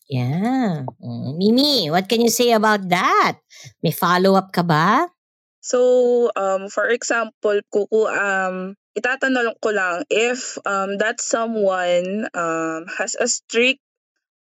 Yeah. 0.06 0.86
Mm. 1.02 1.34
Mimi, 1.34 1.90
what 1.90 2.06
can 2.06 2.22
you 2.22 2.30
say 2.30 2.54
about 2.54 2.86
that? 2.94 3.42
May 3.82 3.90
follow-up 3.90 4.54
ka 4.54 4.62
ba? 4.62 5.10
So, 5.58 6.30
um, 6.38 6.70
for 6.70 6.86
example, 6.86 7.58
kuku, 7.74 8.06
um, 8.06 8.78
itatanong 8.94 9.58
ko 9.58 9.74
lang 9.74 10.06
if 10.06 10.62
um, 10.62 10.94
that 11.02 11.18
someone 11.18 12.30
um, 12.30 12.86
has 12.86 13.18
a 13.18 13.26
strict 13.26 13.82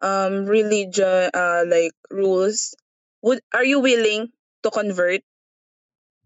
um, 0.04 0.44
religion, 0.44 1.32
uh, 1.32 1.64
like 1.64 1.96
rules, 2.12 2.76
would 3.24 3.40
are 3.56 3.64
you 3.64 3.80
willing 3.80 4.28
to 4.60 4.68
convert? 4.68 5.24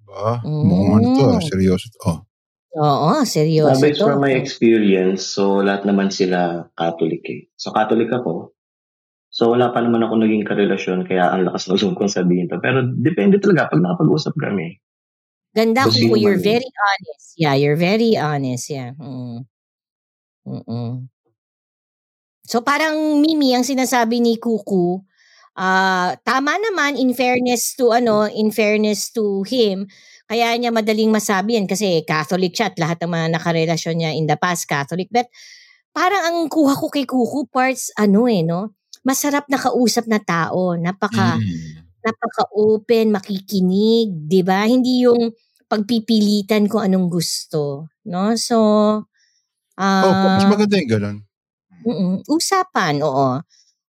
Ba? 0.03 0.43
Mukhang 0.43 0.99
ano 0.99 1.09
to, 1.15 1.23
ah, 1.31 1.39
Mm. 1.39 1.47
seryoso 1.47 1.87
to. 1.95 1.99
Oh. 2.11 2.19
Oo, 2.77 3.17
Uh, 3.17 3.25
seryoso 3.25 3.81
based 3.81 4.05
to. 4.05 4.13
from 4.13 4.21
my 4.21 4.37
experience, 4.37 5.25
so 5.25 5.65
lahat 5.65 5.89
naman 5.89 6.13
sila 6.13 6.69
Catholic 6.77 7.25
eh. 7.25 7.49
So 7.57 7.73
Catholic 7.73 8.13
ako. 8.13 8.53
So 9.33 9.53
wala 9.57 9.73
pa 9.73 9.81
naman 9.81 10.05
ako 10.05 10.21
naging 10.21 10.45
karelasyon 10.45 11.09
kaya 11.09 11.33
ang 11.33 11.49
lakas 11.49 11.69
ng 11.69 11.79
zoom 11.81 11.95
kong 11.97 12.13
sabihin 12.13 12.49
to. 12.49 12.61
Pero 12.61 12.85
depende 12.85 13.41
talaga 13.41 13.73
pag 13.73 13.81
nakapag-usap 13.81 14.35
kami. 14.37 14.77
Ganda 15.57 15.89
ko, 15.89 15.97
you're 16.17 16.37
man 16.37 16.61
very 16.61 16.71
honest. 16.71 17.27
Yeah, 17.41 17.55
you're 17.57 17.81
very 17.81 18.17
honest. 18.21 18.69
Yeah. 18.69 18.93
Mm. 19.01 19.49
Mm-mm. 20.49 21.09
So 22.49 22.65
parang 22.65 23.21
Mimi, 23.21 23.53
ang 23.53 23.65
sinasabi 23.65 24.25
ni 24.25 24.41
Kuku, 24.41 25.05
ah 25.61 26.17
tama 26.25 26.57
naman 26.57 26.97
in 26.97 27.13
fairness 27.13 27.77
to 27.77 27.93
ano, 27.93 28.25
in 28.29 28.49
fairness 28.49 29.13
to 29.13 29.45
him, 29.45 29.85
kaya 30.29 30.53
niya 30.61 30.71
madaling 30.71 31.11
masabi 31.11 31.57
yan 31.59 31.67
kasi 31.67 32.05
Catholic 32.07 32.53
siya 32.55 32.71
at 32.73 32.77
lahat 32.79 32.99
ng 33.05 33.11
mga 33.13 33.27
nakarelasyon 33.41 33.97
niya 33.99 34.13
in 34.15 34.29
the 34.29 34.37
past 34.39 34.69
Catholic. 34.69 35.09
But 35.11 35.29
parang 35.97 36.23
ang 36.25 36.39
kuha 36.53 36.75
ko 36.79 36.89
kay 36.93 37.05
Kuku 37.09 37.49
parts 37.51 37.91
ano 37.99 38.27
eh, 38.31 38.43
no? 38.47 38.75
masarap 39.07 39.49
na 39.49 39.57
kausap 39.61 40.05
na 40.11 40.21
tao. 40.21 40.77
Napaka, 40.77 41.41
Mm. 41.41 41.89
napaka-open, 42.05 43.13
makikinig, 43.15 44.13
di 44.29 44.43
ba? 44.45 44.65
Hindi 44.69 45.05
yung 45.09 45.33
pagpipilitan 45.71 46.69
kung 46.71 46.85
anong 46.87 47.09
gusto. 47.13 47.89
No? 48.09 48.35
So, 48.39 48.59
Oh, 50.03 50.15
mas 50.37 50.45
ah, 50.45 50.49
maganda 50.49 50.79
yung 50.79 50.91
ganun. 50.91 51.17
mm 51.87 52.27
usapan, 52.31 53.01
oo. 53.05 53.41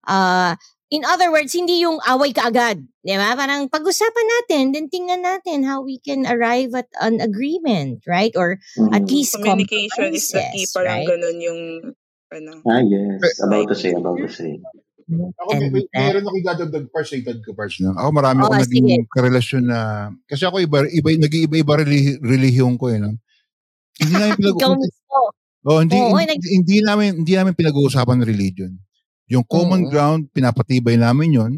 Ah, 0.09 0.55
in 0.88 1.05
other 1.05 1.29
words, 1.29 1.53
hindi 1.53 1.81
yung 1.81 2.01
away 2.05 2.33
ka 2.33 2.48
agad. 2.48 2.81
Di 3.01 3.14
ba? 3.14 3.33
Parang 3.33 3.68
pag-usapan 3.68 4.27
natin, 4.37 4.62
then 4.72 4.87
tingnan 4.88 5.20
natin 5.20 5.64
how 5.64 5.81
we 5.81 5.96
can 5.98 6.24
arrive 6.24 6.72
at 6.72 6.88
an 7.01 7.20
agreement, 7.20 8.01
right? 8.05 8.33
Or 8.35 8.57
at 8.90 9.05
Mm. 9.05 9.11
least 9.11 9.37
Communication 9.37 10.12
is 10.12 10.29
the 10.29 10.44
key. 10.51 10.64
Parang 10.70 11.05
right? 11.05 11.09
ganun 11.09 11.38
yung, 11.38 11.61
ano. 12.29 12.53
Ah, 12.64 12.81
yes. 12.81 13.20
About 13.40 13.68
to 13.68 13.77
say, 13.77 13.92
about 13.92 14.16
to 14.16 14.29
say. 14.29 14.57
Ako, 15.09 15.48
And 15.57 15.61
may, 15.61 15.70
may, 15.72 15.85
that- 15.88 16.05
meron 16.12 16.24
ako 16.24 16.37
idadagdag 16.37 16.87
parts 16.92 17.09
sa 17.09 17.16
edad 17.16 17.40
ko 17.40 17.57
parts 17.57 17.81
na. 17.81 17.96
Ako 17.96 18.09
marami 18.12 18.44
Oo, 18.44 18.53
ako 18.53 18.61
sige. 18.61 18.77
naging 18.77 19.09
karelasyon 19.09 19.64
na, 19.64 19.79
kasi 20.29 20.44
ako 20.44 20.61
iba, 20.61 20.85
iba, 20.85 21.09
nag-iiba-iba 21.16 21.74
relihi- 21.81 22.20
relihiyon 22.20 22.77
ko 22.77 22.92
eh. 22.92 23.01
No? 23.01 23.16
Hindi 23.96 24.12
namin 24.14 24.37
pinag 24.37 24.57
Ikaw 24.61 24.72
mismo. 24.77 25.16
oh, 25.64 25.81
hindi, 25.81 25.96
Oo, 25.96 26.12
hindi, 26.12 26.37
hindi, 26.53 26.77
namin, 26.85 27.24
hindi 27.24 27.33
namin 27.33 27.57
pinag-uusapan 27.57 28.20
religion. 28.20 28.77
Yung 29.29 29.45
common 29.45 29.87
Oo. 29.87 29.91
ground, 29.93 30.21
pinapatibay 30.33 30.97
namin 30.97 31.37
yon 31.37 31.53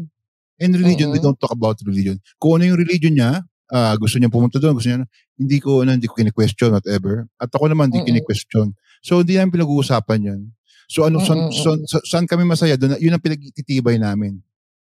And 0.61 0.71
religion, 0.77 1.09
we 1.09 1.17
Oo. 1.17 1.31
don't 1.31 1.39
talk 1.39 1.55
about 1.55 1.79
religion. 1.87 2.19
Kung 2.37 2.59
ano 2.61 2.69
yung 2.69 2.79
religion 2.79 3.15
niya, 3.17 3.41
ah, 3.71 3.95
gusto 3.97 4.19
niya 4.19 4.29
pumunta 4.29 4.59
doon, 4.61 4.77
gusto 4.77 4.91
niya, 4.91 5.07
hindi 5.39 5.57
ko, 5.57 5.81
ano, 5.81 5.95
hindi 5.95 6.05
ko 6.05 6.13
kini-question, 6.13 6.75
whatever. 6.75 7.25
At 7.41 7.49
ako 7.49 7.71
naman, 7.71 7.89
hindi 7.89 8.05
kini-question. 8.05 8.75
So, 9.01 9.25
hindi 9.25 9.39
namin 9.39 9.57
pinag-uusapan 9.57 10.19
yun. 10.21 10.41
So, 10.85 11.07
ano, 11.07 11.23
saan, 11.23 11.49
Mm, 11.49 11.55
mm, 11.55 11.55
saan, 11.87 12.03
saan- 12.05 12.29
kami 12.29 12.43
masaya 12.45 12.77
doon? 12.77 12.99
Yun 12.99 13.15
ang 13.15 13.23
pinagtitibay 13.23 13.97
namin. 13.97 14.43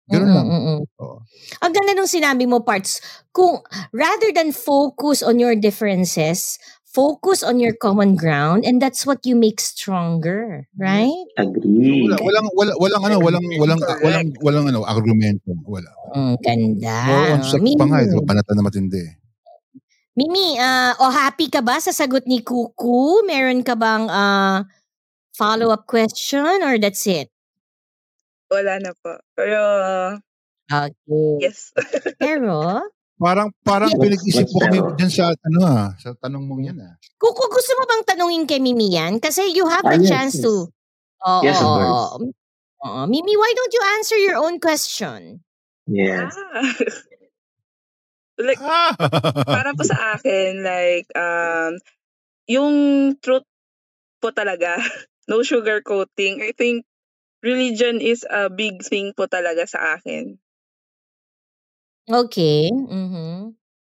Ganun 0.07 0.31
lang. 0.31 0.47
Oo. 0.47 1.19
Ang 1.59 1.71
ganda 1.75 1.91
nung 1.91 2.07
sinabi 2.07 2.47
mo, 2.47 2.63
Parts. 2.63 3.03
Kung 3.35 3.59
rather 3.91 4.31
than 4.31 4.55
focus 4.55 5.19
on 5.19 5.35
your 5.35 5.51
differences, 5.51 6.55
focus 6.97 7.45
on 7.45 7.61
your 7.61 7.77
common 7.77 8.17
ground 8.17 8.65
and 8.65 8.81
that's 8.81 9.05
what 9.05 9.21
you 9.21 9.37
make 9.37 9.61
stronger, 9.61 10.65
right? 10.81 11.13
Agree. 11.37 12.09
Wala, 12.09 12.17
walang 12.17 12.47
wala, 12.57 12.71
walang 12.81 13.03
ano, 13.05 13.17
walang 13.21 13.45
walang 13.61 13.81
Correct. 13.85 14.01
walang 14.01 14.27
walang 14.41 14.65
ano, 14.73 14.79
argumento, 14.81 15.53
wala. 15.69 15.93
Ang 16.17 16.41
ganda. 16.41 16.97
Oo, 17.05 17.45
sa 17.45 17.61
Mimi, 17.61 17.77
pa 17.77 17.85
nga, 17.85 18.01
ito, 18.01 18.17
panata 18.25 18.57
na 18.57 18.65
matindi. 18.65 19.05
Mimi, 20.17 20.57
ah, 20.57 20.97
o 20.97 21.13
happy 21.13 21.53
ka 21.53 21.61
ba 21.61 21.77
sa 21.77 21.93
sagot 21.93 22.25
ni 22.25 22.41
Kuku? 22.41 23.21
Meron 23.29 23.61
ka 23.61 23.77
bang 23.77 24.09
ah, 24.09 24.65
follow-up 25.37 25.85
question 25.85 26.65
or 26.65 26.81
that's 26.81 27.05
it? 27.05 27.29
Wala 28.49 28.81
na 28.81 28.97
po. 28.97 29.21
Pero, 29.37 29.61
Okay. 30.67 31.47
yes. 31.47 31.71
Pero, 32.19 32.83
Parang 33.17 33.49
parang 33.65 33.89
What's- 33.89 34.03
pinag-isip 34.03 34.45
mo 34.53 34.57
kami 34.61 34.77
diyan 34.93 35.09
sa 35.11 35.33
ano 35.33 35.59
ah, 35.65 35.89
sa 35.97 36.13
tanong 36.13 36.43
mong 36.45 36.61
yan 36.63 36.77
ah. 36.79 36.93
Kuku, 37.17 37.43
gusto 37.49 37.71
mo 37.73 37.83
bang 37.89 38.03
tanungin 38.05 38.45
kay 38.45 38.61
Mimi 38.61 38.93
yan? 38.93 39.17
Kasi 39.17 39.49
you 39.51 39.65
have 39.65 39.81
Ah, 39.81 39.97
the 39.97 40.05
yes, 40.05 40.09
chance 40.09 40.35
yes. 40.37 40.45
to. 40.45 40.69
Oo. 41.25 41.41
Yes, 41.41 41.57
of 41.57 41.65
course. 41.65 42.29
Oo. 42.85 43.01
Mimi, 43.09 43.33
why 43.33 43.51
don't 43.57 43.73
you 43.73 43.83
answer 43.97 44.17
your 44.21 44.37
own 44.37 44.61
question? 44.61 45.41
Yes. 45.89 46.29
Ah. 46.29 46.61
like, 48.37 48.61
Ah! 48.61 48.93
para 49.49 49.73
po 49.73 49.81
sa 49.81 50.13
akin, 50.13 50.61
like, 50.61 51.09
um, 51.17 51.73
yung 52.45 52.75
truth 53.17 53.49
po 54.21 54.29
talaga, 54.29 54.77
no 55.27 55.41
sugar 55.41 55.81
coating, 55.81 56.45
I 56.45 56.53
think 56.53 56.85
religion 57.41 57.97
is 57.97 58.21
a 58.23 58.53
big 58.53 58.85
thing 58.85 59.17
po 59.17 59.25
talaga 59.25 59.65
sa 59.65 59.97
akin. 59.97 60.37
Okay. 62.07 62.71
Mm-hmm. 62.71 63.51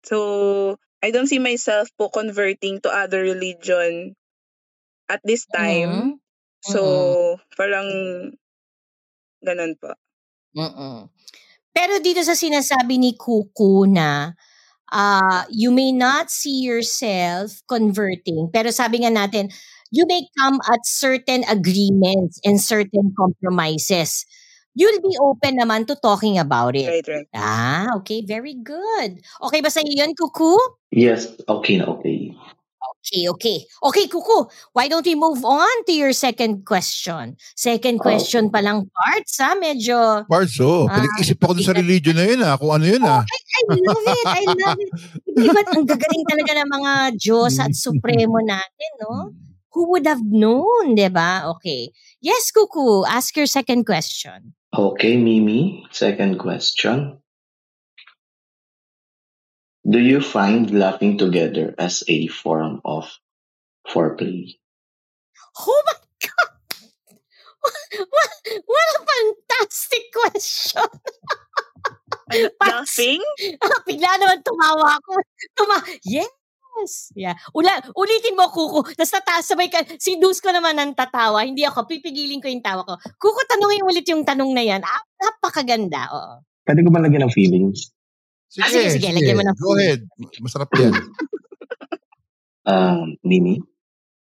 So, 0.03 0.77
I 1.03 1.11
don't 1.11 1.27
see 1.27 1.39
myself 1.39 1.89
po 1.97 2.09
converting 2.09 2.81
to 2.81 2.89
other 2.89 3.21
religion 3.21 4.17
at 5.09 5.21
this 5.23 5.45
time. 5.49 6.19
Mhm. 6.19 6.19
So, 6.65 6.81
parang 7.55 7.87
ganun 9.43 9.77
po. 9.79 9.93
Mm-mm. 10.57 11.07
Pero 11.71 11.93
dito 12.03 12.19
sa 12.25 12.35
sinasabi 12.35 12.99
ni 12.99 13.15
Kuku 13.15 13.87
na 13.87 14.33
ah, 14.91 15.45
you 15.53 15.71
may 15.71 15.93
not 15.93 16.29
see 16.33 16.65
yourself 16.65 17.61
converting, 17.69 18.49
pero 18.51 18.73
sabi 18.73 19.05
nga 19.05 19.13
natin, 19.13 19.53
you 19.93 20.05
may 20.09 20.25
come 20.37 20.57
at 20.69 20.81
certain 20.85 21.45
agreements 21.47 22.41
and 22.43 22.59
certain 22.61 23.13
compromises. 23.15 24.25
You'll 24.77 25.01
be 25.01 25.15
open 25.19 25.57
naman 25.59 25.87
to 25.87 25.95
talking 25.97 26.37
about 26.37 26.75
it. 26.75 26.87
Right, 26.87 27.07
right. 27.07 27.29
Ah, 27.35 27.89
okay. 27.99 28.21
Very 28.21 28.55
good. 28.55 29.19
Okay 29.41 29.59
ba 29.59 29.69
sa 29.73 29.81
iyo 29.81 30.05
yun, 30.05 30.13
Kuku? 30.15 30.55
Yes. 30.93 31.35
Okay 31.49 31.81
na 31.81 31.89
okay. 31.89 32.31
Okay, 32.99 33.27
okay. 33.31 33.57
Okay, 33.83 34.05
Kuku, 34.11 34.47
why 34.75 34.87
don't 34.91 35.07
we 35.07 35.15
move 35.15 35.43
on 35.47 35.71
to 35.87 35.93
your 35.95 36.11
second 36.11 36.67
question? 36.67 37.39
Second 37.55 37.99
question 37.99 38.51
pa 38.51 38.59
lang 38.59 38.91
parts, 38.91 39.39
ha? 39.39 39.55
Medyo, 39.55 40.27
Parts, 40.27 40.59
oh. 40.59 40.83
Ah, 40.91 40.99
Pinag-isip 40.99 41.39
ako 41.39 41.63
sa 41.63 41.71
religion 41.71 42.15
na 42.19 42.27
yun 42.27 42.43
ah, 42.43 42.59
kung 42.59 42.75
ano 42.75 42.85
yun 42.85 43.03
ah. 43.07 43.23
I 43.23 43.61
love 43.71 44.03
it, 44.03 44.27
I 44.27 44.43
love 44.51 44.79
it. 44.79 44.91
Iba, 45.31 45.61
ang 45.75 45.87
gagaling 45.87 46.25
talaga 46.27 46.51
ng 46.59 46.69
mga 46.69 46.91
Diyos 47.19 47.55
at 47.63 47.71
Supremo 47.71 48.43
natin, 48.51 48.91
no? 48.99 49.31
Who 49.73 49.87
would 49.95 50.03
have 50.03 50.23
known, 50.23 50.99
di 50.99 51.07
ba? 51.07 51.47
Okay. 51.55 51.95
Yes, 52.19 52.51
Kuku, 52.51 53.07
ask 53.07 53.31
your 53.39 53.47
second 53.47 53.87
question. 53.87 54.58
Okay, 54.75 55.17
Mimi. 55.17 55.85
Second 55.91 56.37
question. 56.39 57.19
Do 59.89 59.99
you 59.99 60.21
find 60.21 60.69
laughing 60.71 61.17
together 61.17 61.73
as 61.77 62.03
a 62.07 62.27
form 62.27 62.81
of 62.85 63.09
foreplay? 63.87 64.59
Oh 65.59 65.83
my 65.85 65.93
God! 66.21 66.51
What, 67.59 68.07
what 68.09 68.63
what 68.65 68.87
a 68.95 68.99
fantastic 69.09 70.03
question! 70.13 70.83
Laughing? 72.61 73.21
Ah, 73.59 73.79
bigla 73.89 74.11
naman 74.21 74.39
tumawa 74.45 75.01
ako. 75.01 75.17
Tuma 75.57 75.77
yes. 76.05 76.29
Yeah. 77.15 77.35
Ula, 77.55 77.71
ulitin 77.95 78.37
mo, 78.37 78.47
Kuko. 78.51 78.83
Tapos 78.95 79.11
tataas, 79.11 79.45
sabay 79.49 79.67
ka. 79.67 79.83
Si 79.97 80.19
Dus 80.21 80.39
ko 80.39 80.53
naman 80.53 80.77
ang 80.79 80.95
tatawa. 80.95 81.43
Hindi 81.43 81.63
ako. 81.65 81.87
Pipigilin 81.89 82.39
ko 82.39 82.47
yung 82.47 82.63
tawa 82.63 82.85
ko. 82.87 82.95
Kuko, 83.17 83.39
tanungin 83.49 83.83
ulit 83.83 84.05
yung 84.07 84.23
tanong 84.23 84.51
na 84.53 84.63
yan. 84.63 84.81
Ah, 84.83 85.03
napakaganda. 85.19 86.01
Oo. 86.13 86.33
Pwede 86.63 86.85
ko 86.85 86.89
ba 86.93 87.01
lagyan 87.01 87.25
ng 87.27 87.33
feelings? 87.33 87.91
Sige, 88.49 88.65
Ah, 88.65 88.69
sige, 88.69 88.87
sige, 88.97 89.09
lagyan 89.13 89.37
mo 89.37 89.43
ng 89.45 89.57
Go 89.57 89.77
ahead. 89.77 90.01
Masarap 90.41 90.69
yan. 90.77 90.93
Um, 92.69 93.17
Mimi, 93.25 93.65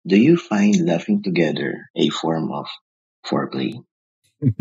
do 0.05 0.13
you 0.13 0.37
find 0.37 0.85
laughing 0.85 1.23
together 1.25 1.89
a 1.97 2.13
form 2.13 2.53
of 2.53 2.69
foreplay? 3.25 3.73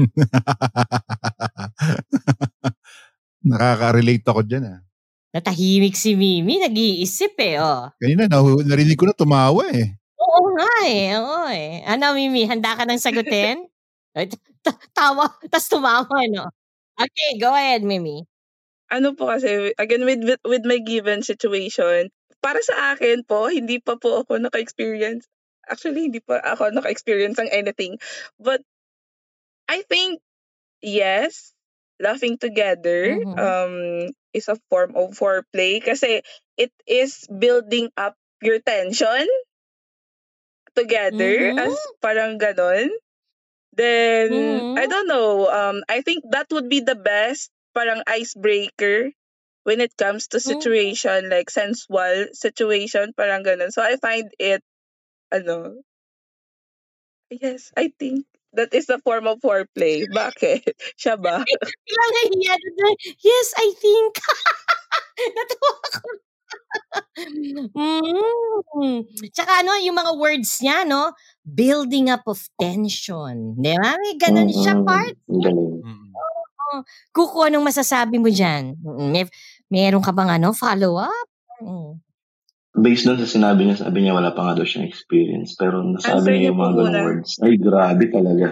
Nakaka-relate 3.45 4.25
ako 4.25 4.41
dyan 4.49 4.65
ah. 4.73 4.81
Natahimik 5.35 5.99
si 5.99 6.15
Mimi. 6.15 6.63
Nag-iisip 6.63 7.35
eh. 7.43 7.59
Oh. 7.59 7.91
Kanina, 7.99 8.31
nahu- 8.31 8.63
narinig 8.63 8.95
ko 8.95 9.11
na 9.11 9.19
tumawa 9.19 9.67
eh. 9.75 9.99
Oo 10.15 10.55
nga 10.55 10.71
eh. 10.87 11.11
Oo 11.19 11.45
eh. 11.51 11.83
Ano, 11.91 12.15
Mimi? 12.15 12.47
Handa 12.47 12.79
ka 12.79 12.87
nang 12.87 13.03
sagutin? 13.03 13.67
Tawa. 14.97 15.27
Tapos 15.51 15.67
tumawa, 15.67 16.19
no? 16.31 16.47
Okay, 16.95 17.35
go 17.43 17.51
ahead, 17.51 17.83
Mimi. 17.83 18.23
Ano 18.95 19.19
po 19.19 19.27
kasi, 19.27 19.75
again, 19.75 20.07
with, 20.07 20.23
with, 20.23 20.43
with 20.47 20.63
my 20.63 20.79
given 20.79 21.27
situation, 21.27 22.15
para 22.39 22.63
sa 22.63 22.95
akin 22.95 23.27
po, 23.27 23.51
hindi 23.51 23.83
pa 23.83 23.99
po 23.99 24.23
ako 24.23 24.39
naka-experience. 24.39 25.27
Actually, 25.67 26.07
hindi 26.07 26.23
pa 26.23 26.39
ako 26.47 26.71
naka-experience 26.71 27.43
ng 27.43 27.51
anything. 27.51 27.99
But, 28.39 28.63
I 29.67 29.83
think, 29.83 30.23
yes, 30.79 31.57
laughing 31.99 32.39
together 32.39 33.19
Mhm. 33.19 33.35
um, 33.35 33.75
is 34.35 34.49
a 34.49 34.59
form 34.71 34.97
of 34.97 35.17
foreplay 35.17 35.81
kasi 35.83 36.23
it 36.59 36.73
is 36.87 37.25
building 37.31 37.91
up 37.97 38.17
your 38.43 38.61
tension 38.61 39.27
together 40.75 41.53
Mhm. 41.53 41.57
as 41.57 41.75
parang 42.03 42.39
ganon. 42.39 42.91
Then, 43.75 44.31
Mhm. 44.33 44.77
I 44.77 44.87
don't 44.87 45.09
know, 45.09 45.49
um, 45.51 45.83
I 45.89 46.03
think 46.03 46.25
that 46.31 46.49
would 46.53 46.69
be 46.69 46.81
the 46.81 46.97
best 46.97 47.51
parang 47.75 48.03
icebreaker 48.07 49.13
when 49.65 49.81
it 49.81 49.97
comes 49.97 50.29
to 50.29 50.41
Mhm. 50.41 50.41
situation 50.41 51.31
like 51.31 51.51
sensual 51.51 52.29
situation, 52.33 53.13
parang 53.17 53.45
ganon. 53.45 53.71
So, 53.73 53.83
I 53.83 53.97
find 53.97 54.33
it, 54.39 54.63
ano, 55.33 55.83
yes, 57.31 57.73
I 57.77 57.93
think 57.99 58.27
that 58.57 58.71
is 58.75 58.89
a 58.91 58.99
form 59.03 59.27
of 59.27 59.41
foreplay. 59.43 60.07
Bakit? 60.11 60.65
Siya 61.01 61.19
ba? 61.19 61.43
Nahiya 61.43 62.55
doon. 62.59 62.95
Yes, 63.21 63.49
I 63.59 63.69
think. 63.79 64.13
Natuwa 65.37 65.73
ako. 65.91 66.09
mm. 67.75 68.99
Tsaka 69.35 69.63
ano, 69.63 69.75
yung 69.83 69.97
mga 69.99 70.13
words 70.19 70.63
niya, 70.63 70.87
no? 70.87 71.15
Building 71.43 72.11
up 72.11 72.27
of 72.31 72.39
tension. 72.59 73.59
Di 73.59 73.75
ba? 73.79 73.99
May 73.99 74.15
ganun 74.19 74.51
siya 74.51 74.79
Mm-mm. 74.79 74.87
part. 74.87 75.17
Galing. 75.27 75.83
Mm. 75.83 76.09
Oo. 76.15 76.77
Kuko, 77.15 77.47
anong 77.47 77.67
masasabi 77.71 78.19
mo 78.19 78.31
dyan? 78.31 78.79
May, 79.11 79.27
meron 79.71 80.03
ka 80.03 80.11
bang 80.15 80.39
ano, 80.39 80.55
follow-up? 80.55 81.29
Mm. 81.63 82.04
Based 82.75 83.07
doon 83.07 83.23
sa 83.23 83.31
sinabi 83.31 83.71
niya, 83.71 83.87
sabi 83.87 84.03
niya 84.03 84.19
wala 84.19 84.35
pa 84.35 84.51
nga 84.51 84.59
daw 84.59 84.67
siyang 84.67 84.91
experience. 84.91 85.55
Pero 85.55 85.79
nasabi 85.87 86.27
Answer 86.27 86.35
niya 86.35 86.51
yung 86.51 86.59
mga 86.59 86.75
ganung 86.75 86.91
muna. 86.91 87.07
words. 87.07 87.31
Ay, 87.39 87.55
grabe 87.55 88.05
talaga. 88.11 88.49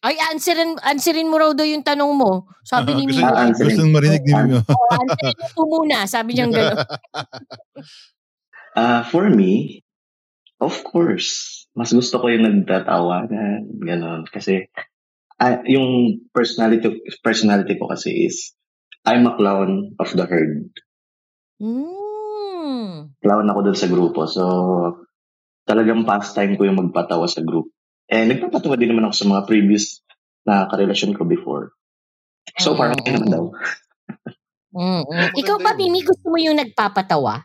Ay, 0.00 0.16
answerin, 0.32 0.76
answerin 0.80 1.28
mo 1.28 1.36
raw 1.40 1.52
daw 1.52 1.64
yung 1.66 1.84
tanong 1.84 2.12
mo. 2.16 2.48
Sabi 2.64 2.96
ni 2.96 3.04
gusto, 3.04 3.20
Mimi. 3.20 3.28
Ah, 3.28 3.48
answer. 3.48 3.66
gusto 3.68 3.84
marinig 3.92 4.22
ni 4.24 4.32
Mimi. 4.32 4.60
Oh, 4.64 4.88
answerin 4.92 5.36
mo 5.36 5.48
po 5.52 5.62
muna. 5.68 5.96
Sabi 6.08 6.30
niyang 6.36 6.52
gano'n. 6.52 6.78
Ah, 8.76 9.08
for 9.08 9.24
me, 9.32 9.80
of 10.60 10.84
course, 10.84 11.64
mas 11.72 11.96
gusto 11.96 12.20
ko 12.20 12.28
yung 12.28 12.44
nagtatawanan, 12.44 13.72
gano'n. 13.72 14.28
Kasi, 14.28 14.68
ah, 15.40 15.64
yung 15.64 16.20
personality, 16.36 17.00
personality 17.24 17.80
ko 17.80 17.88
kasi 17.88 18.28
is, 18.28 18.52
I'm 19.08 19.24
a 19.24 19.32
clown 19.32 19.96
of 19.96 20.12
the 20.12 20.28
herd. 20.28 20.68
Mm. 21.56 22.05
Clown 23.20 23.46
ako 23.50 23.60
dun 23.66 23.78
sa 23.78 23.90
grupo. 23.90 24.26
So, 24.30 24.42
talagang 25.66 26.06
pastime 26.06 26.54
ko 26.54 26.64
yung 26.64 26.78
magpatawa 26.78 27.26
sa 27.26 27.42
group. 27.42 27.70
Eh, 28.06 28.22
nagpapatawa 28.22 28.78
din 28.78 28.94
naman 28.94 29.10
ako 29.10 29.14
sa 29.18 29.26
mga 29.26 29.42
previous 29.50 30.00
na 30.46 30.70
karelasyon 30.70 31.18
ko 31.18 31.26
before. 31.26 31.74
So 32.62 32.78
far, 32.78 32.94
okay 32.94 33.14
naman 33.14 33.30
daw. 33.34 33.44
Mm, 34.76 35.08
mm. 35.08 35.32
Ikaw 35.40 35.56
ba, 35.64 35.72
Mimi, 35.72 36.04
gusto 36.04 36.28
mo 36.28 36.36
yung 36.36 36.60
nagpapatawa? 36.60 37.40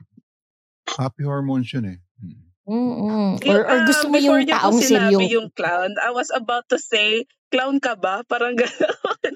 Happy 0.83 1.23
hormones 1.23 1.71
yun 1.71 1.95
eh. 1.95 1.97
Mm. 2.19 2.43
Mm-mm. 2.67 3.27
Or, 3.47 3.61
or 3.63 3.79
gusto 3.87 4.11
mo 4.11 4.19
before 4.19 4.43
yung 4.43 4.51
taong 4.51 4.79
sinabi 4.83 5.15
seryong... 5.15 5.31
yung 5.31 5.47
clown, 5.55 5.95
I 6.03 6.11
was 6.11 6.27
about 6.35 6.67
to 6.75 6.77
say, 6.77 7.23
clown 7.47 7.79
ka 7.79 7.95
ba? 7.95 8.27
Parang 8.27 8.55
gano'n. 8.59 9.33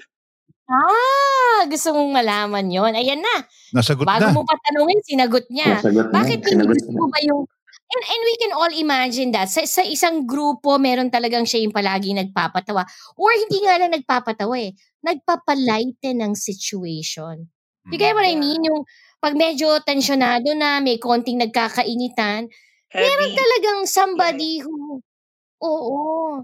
Ah, 0.66 1.62
gusto 1.70 1.94
mong 1.94 2.10
malaman 2.10 2.66
yon. 2.66 2.92
Ayan 2.92 3.22
na. 3.22 3.36
Nasagot 3.70 4.02
Bago 4.02 4.26
na. 4.30 4.34
mo 4.34 4.42
pa 4.42 4.58
tanungin, 4.66 4.98
sinagot 5.06 5.46
niya. 5.46 5.78
Nasagot 5.78 6.10
na. 6.10 6.14
Bakit 6.14 6.38
Mimi, 6.42 6.50
Sinagot 6.50 6.74
gusto 6.74 6.90
na. 6.90 6.98
mo 6.98 7.06
ba 7.06 7.18
yung... 7.22 7.42
And, 7.86 8.02
and 8.02 8.22
we 8.26 8.34
can 8.42 8.50
all 8.50 8.72
imagine 8.74 9.30
that. 9.30 9.46
Sa, 9.46 9.62
sa 9.62 9.86
isang 9.86 10.26
grupo, 10.26 10.74
meron 10.74 11.06
talagang 11.06 11.46
siya 11.46 11.62
yung 11.62 11.70
palagi 11.70 12.10
nagpapatawa. 12.18 12.82
Or 13.14 13.30
hindi 13.30 13.62
nga 13.62 13.78
lang 13.78 13.94
nagpapatawa 13.94 14.58
eh. 14.58 14.74
Nagpapalighten 15.06 16.18
ng 16.18 16.34
situation. 16.34 17.46
You 17.86 17.94
get 17.94 18.18
what 18.18 18.26
I 18.26 18.34
Yeah. 18.34 18.42
mean? 18.42 18.66
Yung 18.66 18.82
pag 19.22 19.38
medyo 19.38 19.78
tensyonado 19.86 20.50
na, 20.58 20.82
may 20.82 20.98
konting 20.98 21.38
nagkakainitan, 21.38 22.50
meron 22.90 23.30
Heavy. 23.30 23.38
talagang 23.38 23.78
somebody 23.86 24.58
who... 24.58 24.98
Oo. 25.62 26.42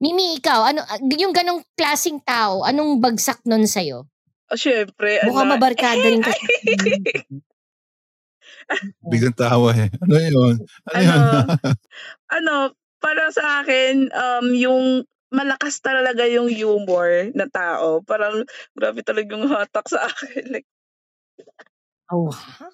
Mimi, 0.00 0.40
ikaw, 0.40 0.72
ano, 0.72 0.80
yung 1.12 1.36
ganong 1.36 1.60
klasing 1.76 2.24
tao, 2.24 2.64
anong 2.64 3.04
bagsak 3.04 3.44
nun 3.44 3.68
sa'yo? 3.68 4.08
Oh, 4.48 4.56
syempre. 4.56 5.20
Mukhang 5.28 5.46
ano, 5.46 5.54
mabarkada 5.60 6.06
rin 6.08 6.24
kasi. 6.24 6.40
Biglang 9.12 9.36
tawa 9.36 9.76
eh. 9.76 9.92
Ano 10.00 10.16
yun? 10.16 10.54
Ano, 10.88 10.96
Ano, 10.96 11.04
yun? 11.04 11.44
ano, 12.40 12.54
para 12.96 13.28
sa 13.28 13.60
akin, 13.60 14.08
um, 14.08 14.46
yung 14.56 15.04
malakas 15.30 15.78
talaga 15.84 16.24
yung 16.26 16.48
humor 16.48 17.30
na 17.36 17.46
tao. 17.46 18.00
Parang 18.00 18.42
grabe 18.72 19.04
talaga 19.04 19.36
yung 19.36 19.52
hatak 19.52 19.86
sa 19.86 20.08
akin. 20.08 20.48
Like, 20.48 20.66
Oh, 22.10 22.26
ha? 22.34 22.66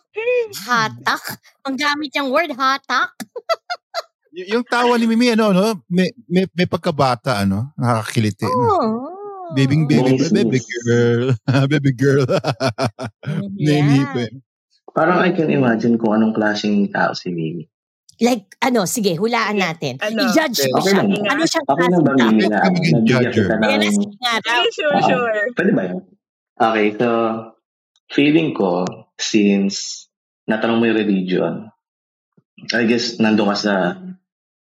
Hatak? 0.65 1.45
Ang 1.69 1.77
gamit 1.77 2.09
yung 2.17 2.33
word, 2.33 2.57
hatak? 2.57 3.13
Y- 4.37 4.53
yung 4.53 4.69
tawa 4.69 5.01
ni 5.01 5.09
Mimi, 5.09 5.33
ano, 5.33 5.49
no? 5.51 5.81
May, 5.89 6.13
may, 6.29 6.45
may 6.53 6.69
pagkabata, 6.69 7.41
ano? 7.41 7.73
Nakakakiliti. 7.75 8.45
no? 8.45 8.53
Oh. 8.53 8.93
Baby, 9.57 9.89
baby, 9.89 10.21
Yes, 10.21 10.29
baby 10.37 10.61
girl. 10.61 11.33
baby 11.71 11.93
girl. 11.97 12.27
Yeah. 13.57 14.13
eh. 14.19 14.31
Parang 14.93 15.23
I 15.23 15.33
can 15.33 15.49
imagine 15.49 15.97
kung 15.97 16.13
anong 16.13 16.35
klaseng 16.35 16.89
tao 16.91 17.17
si 17.17 17.33
Mimi. 17.33 17.65
Like, 18.17 18.57
ano, 18.61 18.85
sige, 18.85 19.13
hulaan 19.17 19.61
natin. 19.61 20.01
ano, 20.01 20.25
I-judge 20.25 20.73
mo 20.73 20.81
okay 20.81 20.93
siya. 20.93 21.05
lang. 21.05 21.09
Ano 21.31 21.43
siyang 21.45 21.67
Okay 21.69 21.87
lang 21.87 22.03
ba, 22.03 22.13
klaseng 22.13 22.21
tao? 22.21 22.29
Mimi, 22.33 22.45
na 22.45 22.59
nabigyan 22.65 23.01
judger. 23.07 23.47
kita 23.49 23.55
na, 23.57 23.77
ng... 23.81 23.97
sure, 24.73 24.97
Oo. 24.97 25.05
sure. 25.05 25.41
Pwede 25.53 25.71
ba 25.73 25.83
yun? 25.85 26.01
Okay, 26.57 26.87
so, 26.97 27.09
feeling 28.11 28.51
ko, 28.53 28.85
since 29.17 30.09
natanong 30.45 30.79
mo 30.81 30.85
yung 30.89 30.97
religion, 30.99 31.55
I 32.73 32.89
guess 32.89 33.21
nandun 33.21 33.53
ka 33.53 33.57
sa 33.57 33.75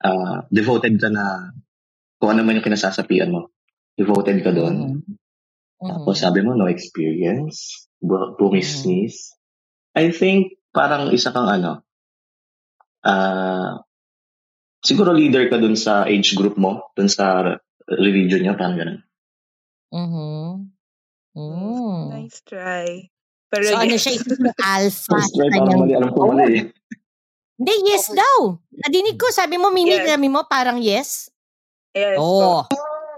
ah, 0.03 0.45
devoted 0.49 0.97
ka 0.97 1.09
na 1.09 1.53
kung 2.21 2.37
ano 2.37 2.45
man 2.45 2.61
yung 2.61 2.67
kinasasapian 2.67 3.33
mo. 3.33 3.49
Devoted 3.97 4.41
ka 4.45 4.51
doon. 4.53 5.01
Mhm. 5.01 5.17
Tapos 5.81 6.21
sabi 6.21 6.45
mo, 6.45 6.53
no 6.53 6.69
experience, 6.69 7.89
bu- 7.97 8.37
bumisnis. 8.37 9.33
I 9.97 10.13
think 10.13 10.61
parang 10.69 11.09
isa 11.09 11.33
kang 11.33 11.49
ano, 11.49 11.81
ah 13.01 13.81
siguro 14.81 15.13
leader 15.13 15.49
ka 15.49 15.57
dun 15.57 15.77
sa 15.77 16.05
age 16.05 16.37
group 16.37 16.57
mo, 16.57 16.93
dun 16.93 17.09
sa 17.09 17.57
religion 17.85 18.41
niya, 18.45 18.57
parang 18.57 18.77
ganun. 18.77 18.99
Mhm. 19.91 20.71
Mm. 21.31 22.01
Nice 22.11 22.43
try. 22.43 23.07
Pero 23.51 23.63
So, 23.67 23.75
ano 23.79 23.95
siya, 23.95 24.11
isang 24.15 24.51
alpha 24.63 25.15
sa 25.19 25.31
try, 25.31 25.49
parang 25.51 25.79
mali, 25.83 25.93
alam 25.95 26.09
ko 26.11 26.19
mali 26.27 26.43
eh. 26.55 26.63
Hindi, 27.61 27.75
yes 27.85 28.09
daw. 28.09 28.57
Nadinig 28.73 29.21
ko, 29.21 29.29
sabi 29.29 29.61
mo, 29.61 29.69
Mimi, 29.69 29.93
Yes. 29.93 30.09
sabi 30.09 30.25
mo, 30.25 30.41
parang 30.43 30.81
yes. 30.81 31.29
Yes 31.93 32.17
po. 32.17 32.65
Oo. 32.65 32.65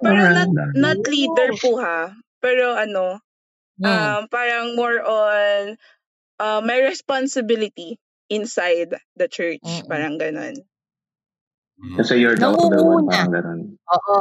Pero 0.03 0.19
not, 0.35 0.49
not 0.75 0.99
leader 1.07 1.55
po 1.55 1.79
ha. 1.79 2.11
Pero 2.43 2.75
ano, 2.75 3.23
Mm. 3.73 3.87
um, 3.87 4.21
parang 4.27 4.75
more 4.75 4.99
on, 4.99 5.79
uh, 6.37 6.59
may 6.59 6.83
responsibility 6.83 7.95
inside 8.27 8.91
the 9.15 9.25
church. 9.25 9.63
Mm-mm. 9.63 9.87
Parang 9.87 10.19
ganun. 10.19 10.59
Kasi 11.95 12.19
you're 12.19 12.35
the 12.35 12.47
one, 12.47 12.59
Nangunguna. 12.59 13.09
parang 13.09 13.31
ganun. 13.31 13.59
Oo. 13.81 14.17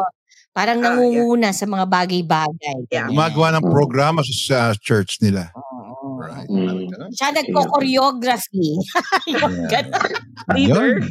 Parang 0.52 0.78
Ah, 0.78 0.84
nangunguna 0.88 1.50
sa 1.50 1.66
mga 1.66 1.84
bagay-bagay. 1.84 2.78
Yeah. 2.88 3.10
Gumagawa 3.10 3.58
ng 3.58 3.64
Mm. 3.66 3.72
programa 3.72 4.20
sa, 4.22 4.32
sa 4.32 4.58
church 4.72 5.18
nila. 5.18 5.50
Oo. 5.52 5.81
Right. 6.28 6.48
Mm. 6.48 6.90
Parang. 6.92 7.10
Siya 7.16 7.28
nagko-choreography. 7.34 8.68
Yung 9.34 9.54
Yeah. 9.54 9.70
ganun. 9.70 10.12
Leader. 10.54 11.00
Ayun. 11.00 11.10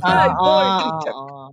Ay, 0.04 0.28
Oo, 0.28 0.40
boy. 0.40 0.64
oo. 1.12 1.50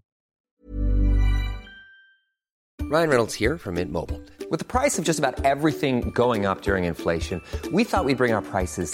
Ryan 2.85 3.09
Reynolds 3.09 3.33
here 3.33 3.57
from 3.57 3.75
Mint 3.75 3.91
Mobile. 3.91 4.21
With 4.51 4.59
the 4.59 4.65
price 4.69 4.99
of 4.99 5.05
just 5.05 5.17
about 5.17 5.43
everything 5.43 6.11
going 6.13 6.45
up 6.45 6.61
during 6.61 6.83
inflation, 6.85 7.41
we 7.73 7.83
thought 7.83 8.05
we'd 8.05 8.17
bring 8.17 8.31
our 8.33 8.43
prices 8.45 8.93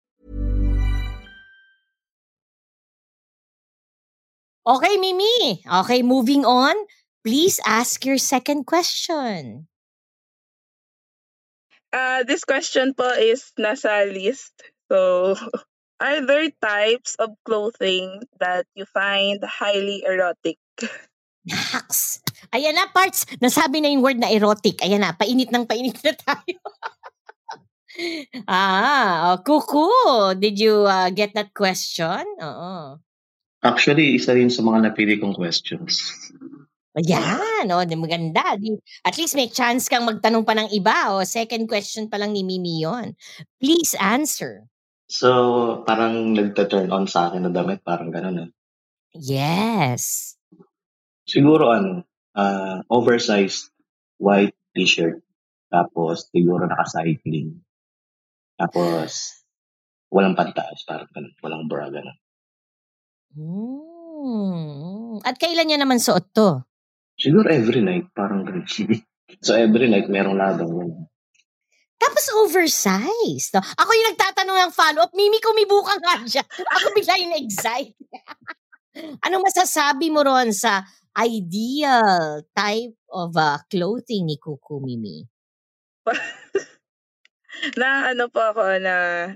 Okay, 4.61 4.93
Mimi. 4.97 5.65
Okay, 5.65 6.05
moving 6.05 6.45
on. 6.45 6.77
Please 7.25 7.57
ask 7.65 8.05
your 8.05 8.21
second 8.21 8.69
question. 8.69 9.65
Uh, 11.89 12.21
this 12.23 12.45
question 12.45 12.93
po 12.93 13.09
is 13.17 13.49
nasa 13.57 14.05
list. 14.05 14.53
So, 14.85 15.33
are 16.01 16.21
there 16.21 16.53
types 16.61 17.17
of 17.17 17.33
clothing 17.41 18.21
that 18.37 18.69
you 18.77 18.85
find 18.85 19.41
highly 19.41 20.05
erotic? 20.05 20.61
Naks. 21.49 22.21
Ayan 22.53 22.77
na, 22.77 22.85
parts. 22.93 23.25
Nasabi 23.41 23.81
na 23.81 23.89
yung 23.89 24.05
word 24.05 24.21
na 24.21 24.29
erotic. 24.29 24.77
Ayan 24.85 25.01
na, 25.01 25.17
painit 25.17 25.49
ng 25.49 25.65
painit 25.65 25.97
na 26.05 26.13
tayo. 26.13 26.57
ah, 28.45 29.33
oh, 29.33 29.35
kuku. 29.41 29.89
Did 30.37 30.61
you 30.61 30.85
uh, 30.85 31.09
get 31.09 31.33
that 31.33 31.49
question? 31.57 32.21
Oo. 32.37 33.01
Actually, 33.61 34.17
isa 34.17 34.33
rin 34.33 34.49
sa 34.49 34.65
mga 34.65 34.89
napili 34.89 35.21
kong 35.21 35.37
questions. 35.37 36.01
Ayan, 36.97 37.71
oh, 37.71 37.85
di 37.85 37.95
maganda. 37.95 38.57
At 39.05 39.15
least 39.15 39.37
may 39.37 39.47
chance 39.47 39.87
kang 39.87 40.03
magtanong 40.03 40.43
pa 40.43 40.57
ng 40.57 40.73
iba. 40.73 41.13
O, 41.13 41.21
oh, 41.21 41.23
second 41.23 41.69
question 41.69 42.09
pa 42.09 42.17
lang 42.17 42.33
ni 42.33 42.41
Mimi 42.43 42.83
yon. 42.83 43.13
Please 43.61 43.93
answer. 43.95 44.67
So, 45.07 45.29
parang 45.85 46.33
nagta-turn 46.33 46.89
on 46.89 47.05
sa 47.05 47.29
akin 47.29 47.47
na 47.47 47.51
damit, 47.51 47.83
parang 47.83 48.09
gano'n. 48.09 48.47
Eh. 48.47 48.49
Yes. 49.11 50.35
Siguro 51.27 51.71
ano, 51.71 52.07
uh, 52.31 52.79
oversized 52.87 53.71
white 54.17 54.55
t-shirt. 54.71 55.19
Tapos, 55.67 56.31
siguro 56.31 56.63
naka-cycling. 56.67 57.59
Tapos, 58.55 59.43
walang 60.11 60.35
pantaas, 60.35 60.83
parang 60.83 61.11
ganun, 61.11 61.35
walang 61.39 61.65
bra, 61.71 61.87
ganun. 61.87 62.15
Hmm. 63.35 65.23
At 65.23 65.39
kailan 65.39 65.71
niya 65.71 65.79
naman 65.79 66.03
suot 66.03 66.31
to? 66.35 66.67
Siguro 67.15 67.47
every 67.47 67.85
night, 67.85 68.09
parang 68.11 68.43
ganun. 68.43 68.65
so 69.45 69.53
every 69.53 69.87
night, 69.87 70.09
merong 70.09 70.35
ladang 70.35 70.71
yun. 70.73 71.07
Tapos 72.01 72.25
oversized. 72.41 73.53
No? 73.53 73.61
Ako 73.61 73.91
yung 73.93 74.09
nagtatanong 74.17 74.57
ng 74.57 74.73
follow-up, 74.73 75.13
Mimi, 75.13 75.37
kumibuka 75.37 76.01
nga 76.01 76.25
siya. 76.25 76.41
Ako 76.81 76.97
bigla 76.97 77.21
yung 77.21 77.37
excite. 77.37 77.93
ano 79.25 79.35
masasabi 79.39 80.09
mo 80.09 80.25
ron 80.25 80.49
sa 80.49 80.81
ideal 81.15 82.41
type 82.51 82.97
of 83.13 83.37
uh, 83.37 83.61
clothing 83.69 84.25
ni 84.27 84.41
Kuku 84.41 84.81
Mimi? 84.81 85.29
na 87.77 88.09
ano 88.09 88.25
po 88.31 88.41
ako 88.41 88.81
na 88.81 88.95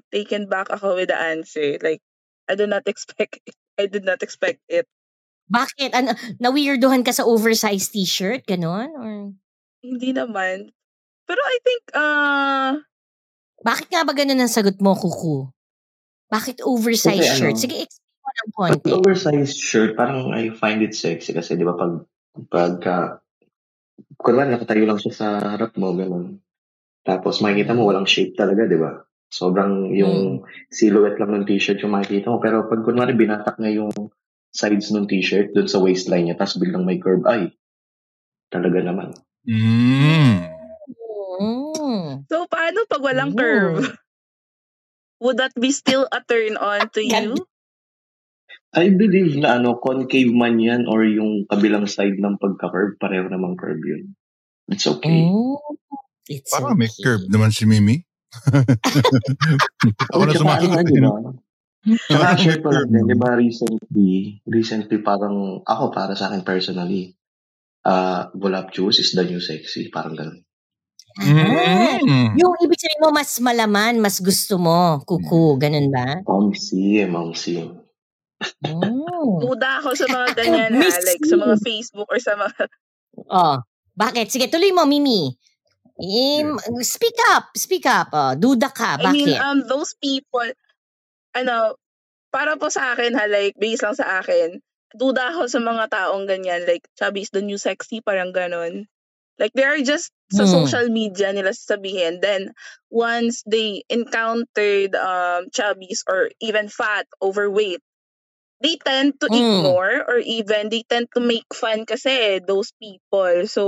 taken 0.09 0.49
back 0.49 0.71
ako 0.73 0.97
with 0.97 1.13
the 1.13 1.19
answer. 1.19 1.77
Like, 1.77 2.01
I 2.49 2.57
do 2.57 2.65
not 2.65 2.89
expect 2.89 3.45
it. 3.45 3.55
I 3.75 3.85
did 3.85 4.03
not 4.07 4.23
expect 4.23 4.63
it. 4.67 4.87
Bakit? 5.45 5.93
Ano, 5.93 6.17
na-weirdohan 6.41 7.05
ka 7.05 7.13
sa 7.13 7.27
oversized 7.27 7.93
t-shirt? 7.93 8.49
Ganon? 8.49 8.89
Or... 8.97 9.13
Hindi 9.85 10.09
naman. 10.09 10.73
Pero 11.29 11.41
I 11.41 11.57
think, 11.61 11.83
uh... 11.93 12.71
Bakit 13.61 13.87
nga 13.93 14.01
ba 14.05 14.13
ganun 14.17 14.41
ang 14.41 14.49
sagot 14.49 14.81
mo, 14.81 14.97
Kuku? 14.97 15.49
Bakit 16.33 16.65
oversized 16.65 17.21
okay, 17.21 17.37
shirt? 17.37 17.53
Ano, 17.53 17.61
Sige, 17.61 17.75
explain 17.85 18.17
mo 18.17 18.29
ng 18.29 18.51
konti. 18.57 18.89
Pag 18.89 18.97
oversized 19.05 19.57
shirt, 19.61 19.93
parang 19.93 20.33
I 20.33 20.49
find 20.49 20.81
it 20.81 20.97
sexy 20.97 21.37
kasi 21.37 21.53
di 21.53 21.65
ba 21.65 21.77
pag, 21.77 22.01
pagka, 22.49 23.21
kunwari 24.17 24.49
nakatayo 24.49 24.89
lang 24.89 24.97
siya 24.97 25.13
sa 25.13 25.27
harap 25.53 25.77
mo, 25.77 25.93
ganun. 25.93 26.41
Tapos 27.05 27.37
makikita 27.45 27.77
mo 27.77 27.85
walang 27.85 28.09
shape 28.09 28.33
talaga, 28.33 28.65
di 28.65 28.81
ba? 28.81 29.04
Sobrang 29.29 29.91
yung 29.91 30.45
hmm. 30.45 30.69
silhouette 30.71 31.19
lang 31.19 31.33
ng 31.35 31.45
t-shirt 31.49 31.81
yung 31.83 31.93
makikita 31.93 32.31
mo. 32.31 32.37
Pero 32.39 32.67
pag 32.69 32.81
kunwari 32.85 33.17
binatak 33.17 33.59
niya 33.59 33.83
yung 33.83 33.93
sides 34.55 34.95
ng 34.95 35.09
t-shirt 35.11 35.51
dun 35.51 35.67
sa 35.67 35.83
waistline 35.83 36.31
niya, 36.31 36.39
tapos 36.39 36.61
biglang 36.63 36.87
may 36.87 36.95
curve, 36.95 37.27
ay, 37.27 37.51
talaga 38.47 38.79
naman. 38.79 39.11
Mm. 39.43 40.55
So, 42.31 42.47
paano 42.47 42.87
pag 42.87 43.03
walang 43.03 43.35
curve? 43.35 43.83
Would 45.19 45.43
that 45.43 45.51
be 45.59 45.75
still 45.75 46.07
a 46.07 46.23
turn 46.23 46.55
on 46.55 46.87
to 46.95 47.03
you? 47.03 47.35
I 48.75 48.91
believe 48.91 49.39
na 49.39 49.55
ano, 49.59 49.79
concave 49.79 50.31
man 50.35 50.59
yan 50.59 50.87
or 50.87 51.07
yung 51.07 51.47
kabilang 51.47 51.87
side 51.87 52.19
ng 52.19 52.35
pagka-curve, 52.39 52.99
pareho 52.99 53.27
namang 53.31 53.55
curve 53.55 53.79
yun. 53.79 54.15
It's 54.67 54.83
okay. 54.83 55.23
Oh, 55.31 55.63
it's 56.27 56.51
Parang 56.51 56.75
okay. 56.75 56.83
may 56.83 56.91
curve 56.91 57.23
naman 57.31 57.55
si 57.55 57.63
Mimi. 57.63 58.03
Ako 60.15 60.21
na 60.25 60.33
sumasagot. 60.33 60.85
Diba? 60.87 61.11
Tsaka 61.85 62.33
share 62.41 62.61
ko 62.65 62.73
lang 62.73 62.89
din, 62.89 63.05
di 63.05 63.13
ba 63.13 63.37
recently, 63.37 64.41
recently 64.49 64.97
parang, 65.05 65.61
ako 65.61 65.93
para 65.93 66.17
sa 66.17 66.33
akin 66.33 66.41
personally, 66.41 67.13
uh, 67.85 68.33
voluptuous 68.33 68.97
is 68.97 69.13
the 69.13 69.21
new 69.21 69.37
sexy, 69.37 69.93
parang 69.93 70.17
ganun. 70.17 70.41
Ah, 71.15 71.95
mm. 72.01 72.35
Yung 72.35 72.53
ibig 72.59 72.81
sabihin 72.81 73.03
mo, 73.05 73.13
mas 73.13 73.37
malaman, 73.39 74.01
mas 74.01 74.17
gusto 74.19 74.57
mo, 74.57 74.99
kuku, 75.05 75.61
ganun 75.61 75.87
ba? 75.93 76.19
Momsi, 76.25 77.05
momsi. 77.05 77.63
Oh. 78.65 79.39
Duda 79.39 79.79
ako 79.79 79.95
sa 79.95 80.09
mga 80.11 80.27
ganyan 80.35 80.71
ha, 80.81 80.89
like 80.89 81.23
sa 81.23 81.37
mga 81.39 81.55
Facebook 81.63 82.09
or 82.09 82.19
sa 82.19 82.35
mga... 82.35 82.61
Oh, 83.31 83.63
bakit? 83.95 84.27
Sige, 84.27 84.51
tuloy 84.51 84.75
mo, 84.75 84.83
Mimi. 84.83 85.31
Um, 85.95 86.59
speak 86.83 87.15
up, 87.31 87.55
speak 87.55 87.87
up. 87.87 88.11
Oh, 88.11 88.35
duda 88.35 88.67
ka, 88.67 88.99
bakit? 88.99 89.07
I 89.07 89.11
mean, 89.15 89.31
um, 89.39 89.63
those 89.63 89.95
people, 89.95 90.47
ano, 91.31 91.79
para 92.35 92.59
po 92.59 92.67
sa 92.67 92.91
akin 92.91 93.15
ha, 93.15 93.31
like, 93.31 93.55
based 93.55 93.83
lang 93.83 93.95
sa 93.95 94.19
akin, 94.19 94.59
duda 94.91 95.31
ako 95.31 95.47
sa 95.47 95.59
mga 95.63 95.87
taong 95.87 96.27
ganyan, 96.27 96.67
like, 96.67 96.83
chubby 96.99 97.23
is 97.23 97.31
the 97.31 97.39
new 97.39 97.55
sexy, 97.55 98.03
parang 98.03 98.35
ganon. 98.35 98.91
Like, 99.39 99.55
they 99.55 99.63
are 99.63 99.79
just 99.83 100.11
sa 100.31 100.43
hmm. 100.43 100.51
social 100.51 100.87
media 100.91 101.31
nila 101.31 101.51
sasabihin. 101.55 102.19
Then, 102.19 102.51
once 102.91 103.43
they 103.47 103.83
encountered 103.87 104.95
um, 104.95 105.47
chubbies 105.51 106.03
or 106.07 106.31
even 106.43 106.67
fat, 106.67 107.07
overweight, 107.23 107.83
they 108.63 108.79
tend 108.79 109.19
to 109.19 109.27
mm. 109.27 109.35
ignore 109.35 110.03
or 110.07 110.17
even 110.23 110.71
they 110.71 110.87
tend 110.87 111.11
to 111.13 111.19
make 111.19 111.45
fun 111.51 111.83
kasi 111.83 112.39
those 112.39 112.71
people. 112.79 113.45
So, 113.51 113.63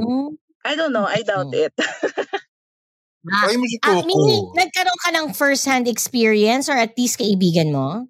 mm. 0.00 0.40
I 0.64 0.76
don't 0.76 0.92
know. 0.92 1.06
I 1.06 1.22
doubt 1.22 1.52
it. 1.54 1.72
ah, 1.80 3.48
Ay 3.48 3.56
mo 3.56 3.66
si 3.66 3.78
Coco. 3.80 4.00
Ah, 4.00 4.04
meaning, 4.04 4.44
nagkaroon 4.56 5.00
ka 5.00 5.10
ng 5.16 5.26
first-hand 5.32 5.88
experience 5.88 6.68
or 6.68 6.76
at 6.76 6.92
least 6.96 7.20
kaibigan 7.20 7.72
mo? 7.72 8.08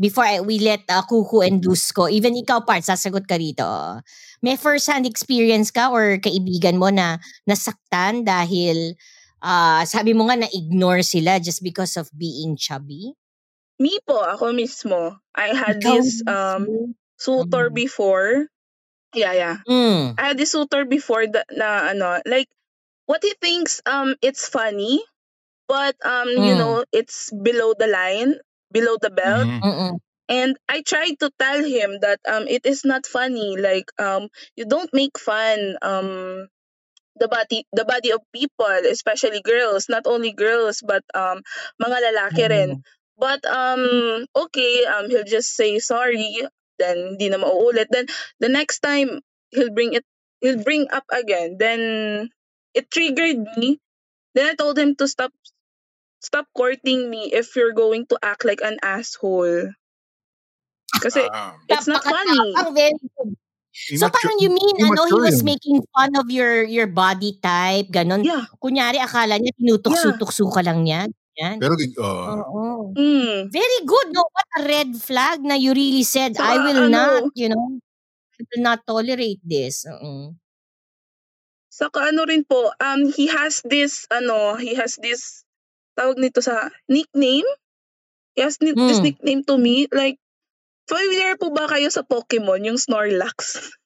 Before 0.00 0.24
I, 0.24 0.40
we 0.40 0.56
let 0.64 0.80
uh, 0.88 1.04
Kuku 1.04 1.44
and 1.44 1.60
Dusko, 1.60 2.08
even 2.08 2.32
ikaw 2.32 2.64
part, 2.64 2.80
sasagot 2.80 3.28
ka 3.28 3.36
rito. 3.36 4.00
May 4.40 4.56
first-hand 4.56 5.04
experience 5.04 5.68
ka 5.68 5.92
or 5.92 6.16
kaibigan 6.16 6.80
mo 6.80 6.88
na 6.88 7.20
nasaktan 7.44 8.24
dahil 8.24 8.96
uh, 9.44 9.84
sabi 9.84 10.16
mo 10.16 10.24
nga 10.30 10.40
na-ignore 10.40 11.04
sila 11.04 11.36
just 11.36 11.60
because 11.60 12.00
of 12.00 12.08
being 12.16 12.56
chubby? 12.56 13.12
Me 13.76 14.00
po, 14.08 14.24
ako 14.24 14.56
mismo. 14.56 15.20
I 15.36 15.52
had 15.52 15.84
ikaw 15.84 16.00
this 16.00 16.24
um, 16.24 16.96
suitor 17.20 17.68
mm. 17.68 17.76
before 17.76 18.48
Yeah, 19.14 19.32
yeah. 19.32 19.56
Mm. 19.66 20.14
I 20.18 20.22
had 20.32 20.38
this 20.38 20.52
suitor 20.52 20.84
before 20.84 21.26
that 21.26 21.46
na 21.50 21.90
ano, 21.90 22.22
like 22.26 22.46
what 23.10 23.22
he 23.26 23.34
thinks 23.42 23.82
um 23.86 24.14
it's 24.22 24.46
funny, 24.46 25.02
but 25.66 25.98
um 26.06 26.30
mm. 26.30 26.46
you 26.46 26.54
know, 26.54 26.84
it's 26.94 27.30
below 27.34 27.74
the 27.74 27.90
line, 27.90 28.38
below 28.70 28.96
the 29.02 29.10
belt. 29.10 29.46
Mm-hmm. 29.46 29.98
And 30.30 30.54
I 30.70 30.82
tried 30.86 31.18
to 31.26 31.30
tell 31.42 31.58
him 31.58 31.98
that 32.06 32.22
um 32.22 32.46
it 32.46 32.62
is 32.62 32.86
not 32.86 33.02
funny. 33.06 33.58
Like 33.58 33.90
um 33.98 34.30
you 34.54 34.62
don't 34.64 34.94
make 34.94 35.18
fun 35.18 35.74
um 35.82 36.46
the 37.18 37.26
body 37.26 37.66
the 37.74 37.84
body 37.84 38.14
of 38.14 38.22
people, 38.30 38.78
especially 38.86 39.42
girls, 39.42 39.90
not 39.90 40.06
only 40.06 40.30
girls 40.30 40.86
but 40.86 41.02
um 41.18 41.42
mga 41.82 41.98
lalaki 41.98 42.46
mm. 42.46 42.50
rin. 42.54 42.70
But 43.18 43.42
um 43.42 44.22
okay, 44.38 44.86
um 44.86 45.10
he'll 45.10 45.26
just 45.26 45.50
say 45.58 45.82
sorry 45.82 46.46
then 46.80 47.14
hindi 47.14 47.28
na 47.28 47.36
mauulit. 47.36 47.92
Then 47.92 48.08
the 48.40 48.48
next 48.48 48.80
time 48.80 49.20
he'll 49.52 49.70
bring 49.76 49.92
it 49.92 50.08
he'll 50.40 50.64
bring 50.64 50.88
up 50.88 51.04
again. 51.12 51.60
Then 51.60 52.32
it 52.72 52.88
triggered 52.88 53.44
me. 53.60 53.76
Then 54.32 54.48
I 54.48 54.54
told 54.56 54.80
him 54.80 54.96
to 54.96 55.04
stop 55.04 55.36
stop 56.24 56.48
courting 56.56 57.12
me 57.12 57.28
if 57.36 57.52
you're 57.56 57.76
going 57.76 58.08
to 58.08 58.16
act 58.24 58.48
like 58.48 58.64
an 58.64 58.80
asshole. 58.80 59.76
Kasi 60.90 61.20
um, 61.28 61.54
it's 61.68 61.86
not 61.86 62.02
funny. 62.02 62.56
So 63.70 64.10
parang 64.10 64.38
you 64.42 64.50
mean 64.50 64.76
ano 64.82 65.06
he 65.06 65.14
was 65.14 65.46
making 65.46 65.78
fun 65.94 66.18
of 66.18 66.26
your 66.26 66.66
your 66.66 66.90
body 66.90 67.38
type, 67.38 67.86
ganon. 67.94 68.26
Yeah. 68.26 68.50
Kunyari 68.58 68.98
akala 68.98 69.38
niya 69.38 69.54
tinutukso-tukso 69.54 70.50
ka 70.50 70.60
lang 70.66 70.82
niya. 70.82 71.06
Yan. 71.40 71.56
Pero, 71.56 71.72
uh, 71.72 72.36
Oo. 72.44 72.92
Mm. 72.92 73.48
Very 73.48 73.80
good, 73.88 74.12
no? 74.12 74.28
What 74.28 74.50
a 74.60 74.62
red 74.68 74.92
flag 75.00 75.40
na 75.40 75.56
you 75.56 75.72
really 75.72 76.04
said, 76.04 76.36
so, 76.36 76.44
I 76.44 76.60
will 76.60 76.92
ano, 76.92 76.92
not, 76.92 77.32
you 77.32 77.48
know, 77.48 77.80
I 78.36 78.40
will 78.44 78.62
not 78.62 78.84
tolerate 78.84 79.40
this. 79.40 79.88
Uh-uh. 79.88 80.36
Saka 81.72 82.12
ano 82.12 82.28
rin 82.28 82.44
po, 82.44 82.68
um, 82.76 83.08
he 83.08 83.32
has 83.32 83.64
this, 83.64 84.04
ano, 84.12 84.60
he 84.60 84.76
has 84.76 85.00
this, 85.00 85.48
tawag 85.96 86.20
nito 86.20 86.44
sa 86.44 86.68
nickname. 86.92 87.48
He 88.36 88.44
has 88.44 88.60
ni- 88.60 88.76
mm. 88.76 88.88
this 88.92 89.00
hmm. 89.00 89.08
nickname 89.08 89.42
to 89.48 89.56
me. 89.56 89.88
Like, 89.88 90.20
familiar 90.84 91.40
po 91.40 91.56
ba 91.56 91.72
kayo 91.72 91.88
sa 91.88 92.04
Pokemon, 92.04 92.68
yung 92.68 92.76
Snorlax? 92.76 93.64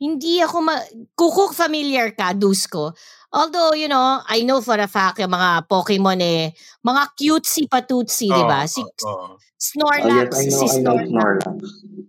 Hindi 0.00 0.40
ako 0.40 0.56
ma... 0.64 0.80
Kukuk 1.12 1.52
familiar 1.52 2.16
ka, 2.16 2.32
Dusko. 2.32 2.96
Although, 3.30 3.76
you 3.76 3.86
know, 3.86 4.24
I 4.26 4.42
know 4.42 4.64
for 4.64 4.80
a 4.80 4.88
fact 4.88 5.20
yung 5.20 5.30
mga 5.30 5.68
Pokemon 5.68 6.18
eh, 6.24 6.56
mga 6.82 7.02
cutesy 7.14 7.68
patutsi, 7.68 8.32
oh, 8.32 8.34
di 8.34 8.44
ba? 8.48 8.64
Si 8.66 8.80
oh, 8.80 8.88
oh. 9.06 9.30
Snorlax, 9.60 10.32
oh, 10.34 10.40
yes, 10.40 10.40
I 10.40 10.44
know, 10.48 10.56
si 10.56 10.66
Snorlax. 10.66 10.80
I 10.80 10.80
know 10.80 10.96
Snorlax. 11.04 12.08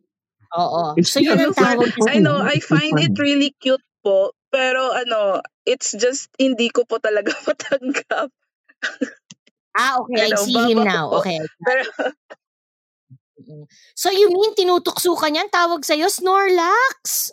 Oo. 0.51 0.83
So, 1.03 1.23
yun 1.23 1.39
ang 1.39 1.55
tawag 1.55 1.91
I 2.11 2.19
know, 2.19 2.43
I 2.43 2.59
find 2.59 2.99
it 2.99 3.15
really 3.15 3.55
cute 3.63 3.83
po. 4.03 4.35
Pero 4.51 4.91
ano, 4.91 5.39
it's 5.63 5.95
just 5.95 6.27
hindi 6.35 6.67
ko 6.67 6.83
po 6.83 6.99
talaga 6.99 7.31
matanggap. 7.47 8.27
Ah, 9.71 9.95
okay. 10.03 10.27
I 10.27 10.35
Ano, 10.35 10.43
see 10.43 10.59
him 10.59 10.83
now. 10.83 11.07
po. 11.07 11.23
Okay. 11.23 11.39
Pero. 11.63 11.83
So, 13.95 14.11
you 14.11 14.27
mean 14.31 14.55
tinutukso 14.55 15.15
ka 15.15 15.27
niyan? 15.31 15.47
Tawag 15.51 15.83
sa'yo, 15.83 16.07
Snorlax? 16.11 17.31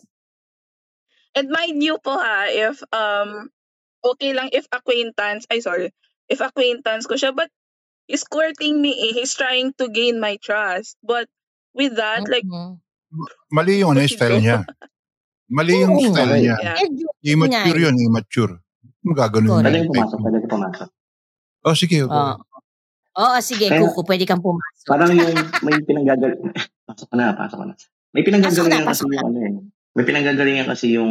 And 1.35 1.49
mind 1.51 1.83
you 1.83 1.99
po 1.99 2.17
ha, 2.17 2.49
if 2.49 2.81
um, 2.93 3.51
okay 4.05 4.33
lang 4.33 4.49
if 4.53 4.65
acquaintance, 4.71 5.45
ay 5.51 5.61
sorry, 5.61 5.93
if 6.29 6.41
acquaintance 6.41 7.05
ko 7.05 7.17
siya, 7.17 7.35
but 7.35 7.49
he's 8.07 8.25
courting 8.25 8.81
me 8.81 8.93
eh, 8.95 9.13
he's 9.17 9.35
trying 9.37 9.73
to 9.77 9.89
gain 9.89 10.21
my 10.21 10.41
trust. 10.41 10.97
But 11.05 11.29
with 11.77 11.97
that, 11.97 12.25
like, 12.29 12.47
Mhm. 12.47 12.81
Mali 13.49 13.81
yung 13.81 13.97
ano, 13.97 14.05
style 14.05 14.37
niya. 14.37 14.69
Mali 15.49 15.81
yung 15.81 15.97
Oo. 15.97 16.13
style 16.13 16.45
niya. 16.45 16.57
yeah. 16.61 16.77
Immature 17.25 17.81
yun, 17.89 17.97
immature. 17.97 18.61
Magaganon 19.01 19.65
Correct. 19.65 19.65
Pwede 19.65 19.79
yung 19.81 19.89
pumasok, 19.97 20.19
pwede 20.21 20.39
pumasok. 20.45 20.89
Oh, 21.65 21.73
sige. 21.77 22.05
Oo. 22.05 22.33
Oo, 23.19 23.37
sige, 23.41 23.67
Kaya- 23.73 23.81
Kuko, 23.81 24.05
pwede 24.05 24.29
kang 24.29 24.45
pumasok. 24.45 24.87
Parang 24.93 25.11
yung 25.17 25.33
may 25.65 25.81
pinanggagal... 25.81 26.37
pasok 26.89 27.11
na, 27.17 27.33
pasok 27.33 27.61
na. 27.65 27.73
May 28.13 28.23
kasi 28.25 28.61
na, 28.69 28.85
pasok 28.85 29.09
yung 29.09 29.25
ano 29.25 29.39
eh. 29.41 29.53
May 29.99 30.07
pinanggagalingan 30.07 30.71
kasi 30.71 30.95
yung 30.95 31.11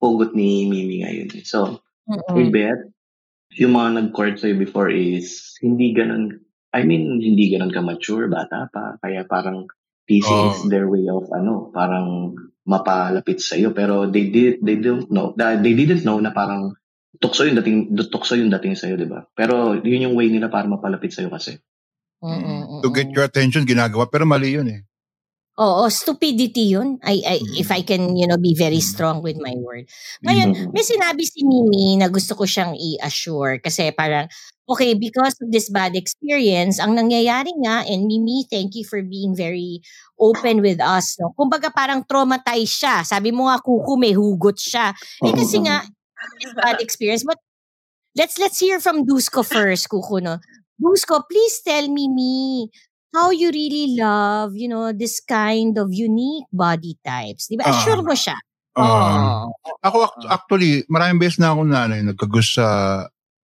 pugot 0.00 0.32
ni 0.32 0.64
Mimi 0.64 1.04
ngayon. 1.04 1.28
eh. 1.36 1.44
So, 1.44 1.84
Mm-mm. 2.08 2.40
I 2.40 2.48
bet, 2.48 2.88
yung 3.60 3.76
mga 3.76 4.00
nag-court 4.00 4.40
sa'yo 4.40 4.56
before 4.56 4.88
is 4.88 5.52
hindi 5.60 5.92
ganun, 5.92 6.40
I 6.72 6.88
mean, 6.88 7.20
hindi 7.20 7.52
ganun 7.52 7.68
ka-mature, 7.68 8.32
bata 8.32 8.72
pa. 8.72 8.96
Kaya 8.96 9.28
parang 9.28 9.68
teasing 10.08 10.32
Oh. 10.32 10.56
is 10.56 10.64
their 10.72 10.88
way 10.88 11.04
of, 11.04 11.28
ano, 11.28 11.68
parang 11.68 12.32
mapalapit 12.64 13.44
sa'yo. 13.44 13.76
Pero 13.76 14.08
they 14.08 14.32
did, 14.32 14.64
they 14.64 14.80
don't 14.80 15.12
know, 15.12 15.36
that 15.36 15.60
they 15.60 15.76
didn't 15.76 16.00
know 16.08 16.16
na 16.16 16.32
parang 16.32 16.80
tukso 17.20 17.44
yung 17.44 17.60
dating, 17.60 17.92
tukso 18.08 18.40
yung 18.40 18.48
dating 18.48 18.72
sa'yo, 18.72 18.96
di 18.96 19.04
ba? 19.04 19.28
Pero 19.36 19.76
yun 19.76 20.08
yung 20.08 20.16
way 20.16 20.32
nila 20.32 20.48
para 20.48 20.64
mapalapit 20.64 21.12
sa'yo 21.12 21.28
kasi. 21.28 21.60
Mm-mm, 22.24 22.80
To 22.80 22.88
get 22.88 23.12
your 23.12 23.28
attention, 23.28 23.68
ginagawa. 23.68 24.08
Pero 24.08 24.24
mali 24.24 24.56
yun 24.56 24.72
eh. 24.72 24.87
Oo, 25.58 25.90
stupidity 25.90 26.70
yun. 26.78 27.02
I, 27.02 27.18
I, 27.26 27.36
Mm. 27.42 27.58
if 27.58 27.68
I 27.74 27.82
can, 27.82 28.14
you 28.14 28.30
know, 28.30 28.38
be 28.38 28.54
very 28.54 28.78
Mm. 28.78 28.86
strong 28.94 29.16
with 29.26 29.42
my 29.42 29.58
word. 29.58 29.90
Ngayon, 30.22 30.54
Mhm. 30.54 30.70
may 30.70 30.86
sinabi 30.86 31.26
si 31.26 31.42
Mimi 31.42 31.98
na 31.98 32.06
gusto 32.06 32.38
ko 32.38 32.46
siyang 32.46 32.78
i-assure 32.78 33.58
kasi 33.58 33.90
parang, 33.90 34.30
okay, 34.70 34.94
because 34.94 35.34
of 35.42 35.50
this 35.50 35.66
bad 35.66 35.98
experience, 35.98 36.78
ang 36.78 36.94
nangyayari 36.94 37.50
nga, 37.66 37.82
and 37.90 38.06
Mimi, 38.06 38.46
thank 38.46 38.78
you 38.78 38.86
for 38.86 39.02
being 39.02 39.34
very 39.34 39.82
open 40.22 40.62
with 40.62 40.78
us. 40.78 41.18
No? 41.18 41.34
Kumbaga 41.34 41.74
parang 41.74 42.06
traumatized 42.06 42.78
siya. 42.78 43.02
Sabi 43.02 43.34
mo 43.34 43.50
nga, 43.50 43.58
kuku, 43.58 43.98
may 43.98 44.14
hugot 44.14 44.62
siya. 44.62 44.94
Eh 45.26 45.34
kasi 45.34 45.58
nga, 45.66 45.82
this 46.38 46.54
bad 46.54 46.78
experience. 46.78 47.26
But 47.26 47.42
let's 48.18 48.38
let's 48.38 48.58
hear 48.62 48.78
from 48.78 49.06
Dusko 49.06 49.42
first, 49.46 49.88
kuku, 49.90 50.22
no? 50.22 50.38
Dusko, 50.78 51.22
please 51.26 51.62
tell 51.66 51.86
Mimi 51.90 52.70
how 53.14 53.30
you 53.32 53.48
really 53.50 53.96
love, 53.96 54.52
you 54.54 54.68
know, 54.68 54.92
this 54.92 55.20
kind 55.20 55.76
of 55.78 55.92
unique 55.92 56.46
body 56.52 56.96
types. 57.00 57.48
Di 57.48 57.56
ba? 57.56 57.64
Ah. 57.66 57.72
Assure 57.72 58.02
mo 58.04 58.12
siya. 58.12 58.36
Ah. 58.78 59.44
Oh. 59.48 59.50
Ako 59.82 59.96
act- 60.06 60.28
actually, 60.28 60.84
maraming 60.86 61.18
beses 61.18 61.40
na 61.40 61.50
ako 61.50 61.66
nanay 61.66 62.00
nagkagus 62.04 62.54
sa 62.60 62.66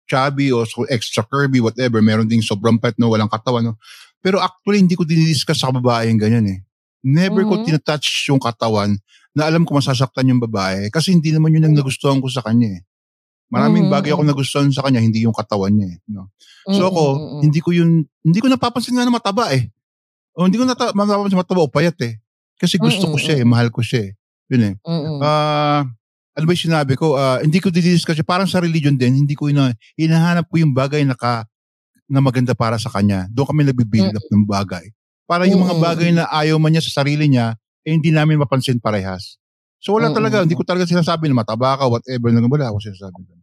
chubby 0.09 0.51
o 0.51 0.67
so 0.67 0.83
extra 0.91 1.23
curvy, 1.23 1.63
whatever. 1.63 2.03
Meron 2.03 2.27
ding 2.27 2.43
sobrang 2.43 2.75
pet 2.81 2.97
no, 2.99 3.07
walang 3.07 3.31
katawan. 3.31 3.71
No? 3.71 3.79
Pero 4.19 4.43
actually, 4.43 4.83
hindi 4.83 4.99
ko 4.99 5.07
dinidiscuss 5.07 5.63
sa 5.63 5.71
babae 5.71 6.11
yung 6.11 6.19
ganyan 6.19 6.45
eh. 6.51 6.59
Never 7.01 7.41
ko 7.47 7.57
Mhm. 7.57 7.65
tinatouch 7.65 8.29
yung 8.29 8.37
katawan 8.37 8.99
na 9.33 9.47
alam 9.47 9.63
ko 9.65 9.73
masasaktan 9.79 10.27
yung 10.29 10.43
babae 10.43 10.91
kasi 10.91 11.15
hindi 11.15 11.31
naman 11.31 11.55
yun 11.55 11.65
ang 11.65 11.73
nagustuhan 11.73 12.19
ko 12.19 12.27
sa 12.27 12.43
kanya 12.43 12.77
eh. 12.77 12.81
Maraming 13.51 13.85
Mhm, 13.87 13.91
bagay 13.91 14.11
ako 14.15 14.23
nagustuhan 14.23 14.71
sa 14.71 14.87
kanya, 14.87 15.03
hindi 15.03 15.27
yung 15.27 15.35
katawan 15.35 15.75
niya 15.75 15.87
eh. 15.91 15.97
No? 16.07 16.31
So 16.71 16.87
ako, 16.87 17.03
mm, 17.03 17.19
mm, 17.19 17.27
mm. 17.35 17.41
hindi 17.43 17.59
ko 17.59 17.69
yun, 17.75 17.89
hindi 18.23 18.39
ko 18.39 18.47
napapansin 18.47 18.95
nga 18.95 19.03
na 19.03 19.11
mataba 19.11 19.51
eh. 19.51 19.67
O 20.31 20.47
hindi 20.47 20.55
ko 20.55 20.63
nata- 20.63 20.95
mapapansin 20.95 21.35
mataba 21.35 21.67
o 21.67 21.67
payat 21.67 21.99
eh. 22.07 22.15
Kasi 22.55 22.79
gusto 22.79 23.11
ko 23.11 23.19
Mm, 23.19 23.23
siya 23.27 23.35
eh, 23.41 23.45
mahal 23.45 23.67
ko 23.67 23.83
siya 23.83 24.07
eh. 24.07 24.11
Yun 24.55 24.63
eh. 24.63 24.73
Mm, 24.87 25.01
mm. 25.03 25.19
Ah, 25.19 25.83
ano 26.31 26.43
ba 26.47 26.51
yung 26.55 26.63
sinabi 26.71 26.95
ko? 26.95 27.19
Ah, 27.19 27.43
hindi 27.43 27.59
ko 27.59 27.67
didiscuss 27.67 28.15
siya. 28.15 28.23
Parang 28.23 28.47
sa 28.47 28.63
religion 28.63 28.95
din, 28.95 29.19
hindi 29.19 29.35
ko 29.35 29.51
ina, 29.51 29.75
hinahanap 29.99 30.47
ko 30.47 30.55
yung 30.63 30.71
bagay 30.71 31.03
na, 31.03 31.19
ka, 31.19 31.43
na 32.07 32.23
maganda 32.23 32.55
para 32.55 32.79
sa 32.79 32.87
kanya. 32.87 33.27
Doon 33.35 33.51
kami 33.51 33.61
nagbibuild 33.67 34.15
up 34.15 34.27
ng 34.31 34.47
bagay. 34.47 34.85
Para 35.27 35.43
yung 35.43 35.63
mga 35.63 35.75
bagay 35.79 36.09
na 36.15 36.23
ayaw 36.31 36.55
man 36.55 36.71
niya 36.71 36.83
sa 36.87 37.03
sarili 37.03 37.27
niya, 37.27 37.55
eh 37.83 37.91
hindi 37.91 38.11
namin 38.15 38.39
mapansin 38.39 38.79
parehas. 38.79 39.35
So 39.81 39.97
wala 39.97 40.13
talaga, 40.13 40.45
hindi 40.45 40.53
ko 40.53 40.61
talaga 40.61 40.85
sinasabi 40.85 41.25
na 41.25 41.41
mataba 41.41 41.73
ka, 41.73 41.89
whatever. 41.89 42.29
Wala 42.29 42.69
ako 42.69 42.77
sinasabi. 42.79 43.17
Mm, 43.25 43.40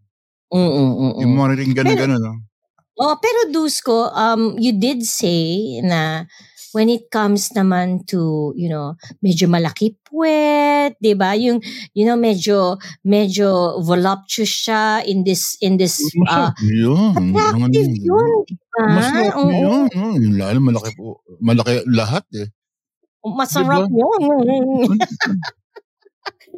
mm, 0.52 0.70
mm, 0.72 0.92
mm. 0.96 1.12
Yung 1.22 1.34
mga 1.36 1.52
ring 1.58 1.74
gano'n 1.76 1.98
gano'n. 1.98 2.22
No? 2.22 2.32
Oh, 2.98 3.14
pero 3.22 3.46
Dusko, 3.54 4.10
um, 4.10 4.58
you 4.58 4.74
did 4.74 5.06
say 5.06 5.78
na 5.86 6.26
when 6.74 6.90
it 6.90 7.08
comes 7.14 7.54
naman 7.54 8.02
to, 8.10 8.52
you 8.58 8.68
know, 8.68 8.98
medyo 9.22 9.46
malaki 9.46 9.94
puwet, 10.02 10.98
'di 10.98 11.14
ba? 11.14 11.38
Yung 11.38 11.62
you 11.94 12.02
know, 12.02 12.18
medyo 12.18 12.74
medyo 13.06 13.78
voluptuous 13.86 14.50
siya 14.50 15.06
in 15.06 15.22
this 15.22 15.54
in 15.62 15.78
this 15.78 16.02
uh, 16.26 16.50
yun. 16.58 17.32
attractive 17.38 17.90
yun, 18.02 18.30
'di 18.44 18.54
ba? 18.74 18.82
Masarap 18.90 19.34
Oo. 19.38 19.46
yun. 19.46 19.86
Yung 20.18 20.36
lalo, 20.36 20.58
malaki 20.58 20.90
po. 20.98 21.22
Malaki 21.38 21.86
lahat 21.86 22.26
eh. 22.34 22.48
Masarap 23.22 23.86
yun. 23.90 24.22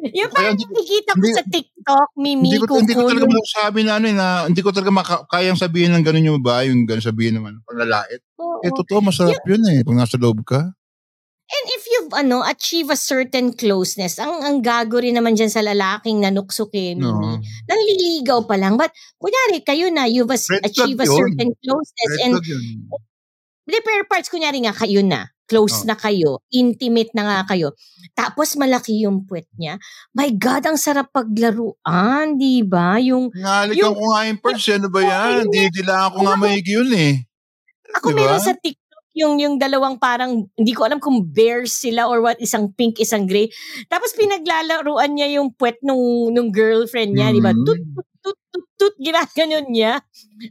yung 0.09 0.31
parang 0.33 0.57
nakikita 0.57 1.13
ko 1.13 1.25
sa 1.29 1.43
TikTok, 1.45 2.09
Mimi, 2.17 2.57
Hindi 2.57 2.65
ko, 2.65 2.73
hindi 2.81 2.93
ko 2.97 3.05
talaga 3.05 3.27
masasabi 3.29 3.79
na 3.85 3.93
ano 4.01 4.05
eh, 4.09 4.15
na 4.17 4.27
hindi 4.49 4.61
ko 4.65 4.69
talaga 4.73 4.91
maka, 4.91 5.15
kayang 5.29 5.59
sabihin 5.59 5.93
ng 5.93 6.03
gano'n 6.03 6.29
yung 6.33 6.41
ba, 6.41 6.65
yung 6.65 6.89
gano'n 6.89 7.05
sabihin 7.05 7.37
naman, 7.37 7.61
paglalait. 7.63 8.21
Oo. 8.41 8.65
Eh, 8.65 8.73
totoo, 8.73 9.05
masarap 9.05 9.37
yun 9.45 9.61
eh, 9.69 9.85
pag 9.85 9.97
nasa 9.97 10.17
loob 10.17 10.41
ka. 10.41 10.73
And 11.51 11.65
if 11.75 11.83
you've 11.83 12.13
ano 12.15 12.47
achieve 12.47 12.87
a 12.87 12.95
certain 12.95 13.51
closeness, 13.51 14.15
ang 14.23 14.39
ang 14.39 14.63
gago 14.63 15.03
rin 15.03 15.19
naman 15.19 15.35
diyan 15.35 15.51
sa 15.51 15.59
lalaking 15.59 16.23
Mimi. 16.23 16.95
No. 17.03 17.43
Nanliligaw 17.67 18.47
pa 18.47 18.55
lang. 18.55 18.79
But 18.79 18.95
kunyari 19.19 19.59
kayo 19.59 19.91
na 19.91 20.07
you've 20.07 20.31
as- 20.31 20.47
Red 20.47 20.63
flag 20.63 20.71
achieve 20.71 20.99
a 21.03 21.07
certain 21.11 21.51
closeness 21.59 22.11
Red 22.15 22.23
and 22.23 22.33
yun. 22.47 22.65
repair 23.67 24.07
parts 24.07 24.31
kunyari 24.31 24.63
nga 24.63 24.71
kayo 24.71 25.03
na. 25.03 25.27
Close 25.51 25.83
Oh. 25.83 25.87
na 25.91 25.99
kayo, 25.99 26.39
intimate 26.47 27.11
na 27.11 27.23
nga 27.27 27.51
kayo. 27.51 27.75
Tapos 28.15 28.55
malaki 28.55 29.03
yung 29.03 29.27
puwet 29.27 29.51
niya. 29.53 29.75
My 30.15 30.31
God, 30.31 30.63
ang 30.63 30.79
sarap 30.79 31.11
paglaruan, 31.11 32.39
di 32.39 32.63
ba? 32.63 32.95
Yung 32.97 33.35
Nahalikan 33.35 33.91
Yung- 33.91 33.95
ko 33.95 34.05
nga 34.07 34.21
yung 34.25 34.39
purse, 34.39 34.71
ano 34.71 34.87
ba 34.87 35.01
yan? 35.03 35.43
hindi. 35.43 35.67
Didilaan 35.67 36.09
ko 36.09 36.19
nga 36.23 36.35
maigi 36.35 36.71
yun 36.71 36.91
eh. 36.91 37.13
Ako 37.91 38.07
Di 38.07 38.15
ba? 38.15 38.19
meron 38.23 38.39
sa 38.39 38.55
TikTok 38.55 38.79
yung 39.11 39.35
yung 39.37 39.59
dalawang 39.59 39.99
parang 39.99 40.47
hindi 40.55 40.71
ko 40.71 40.87
alam 40.87 40.95
kung 40.95 41.19
bears 41.27 41.75
sila 41.75 42.07
or 42.07 42.23
what 42.23 42.39
isang 42.39 42.71
pink 42.71 42.95
isang 42.95 43.27
gray 43.27 43.51
tapos 43.85 44.15
pinaglalaruan 44.15 45.11
niya 45.11 45.35
yung 45.35 45.51
puwet 45.51 45.75
nung 45.83 45.99
nung 46.31 46.47
girlfriend 46.47 47.11
niya 47.11 47.27
di 47.29 47.43
ba 47.43 47.51
Mm. 47.51 47.59
tut 47.67 47.75
tut 47.91 48.07
tut 48.23 48.37
tut, 48.47 48.65
tut 48.79 48.95
ginaganon 48.97 49.67
niya 49.67 49.99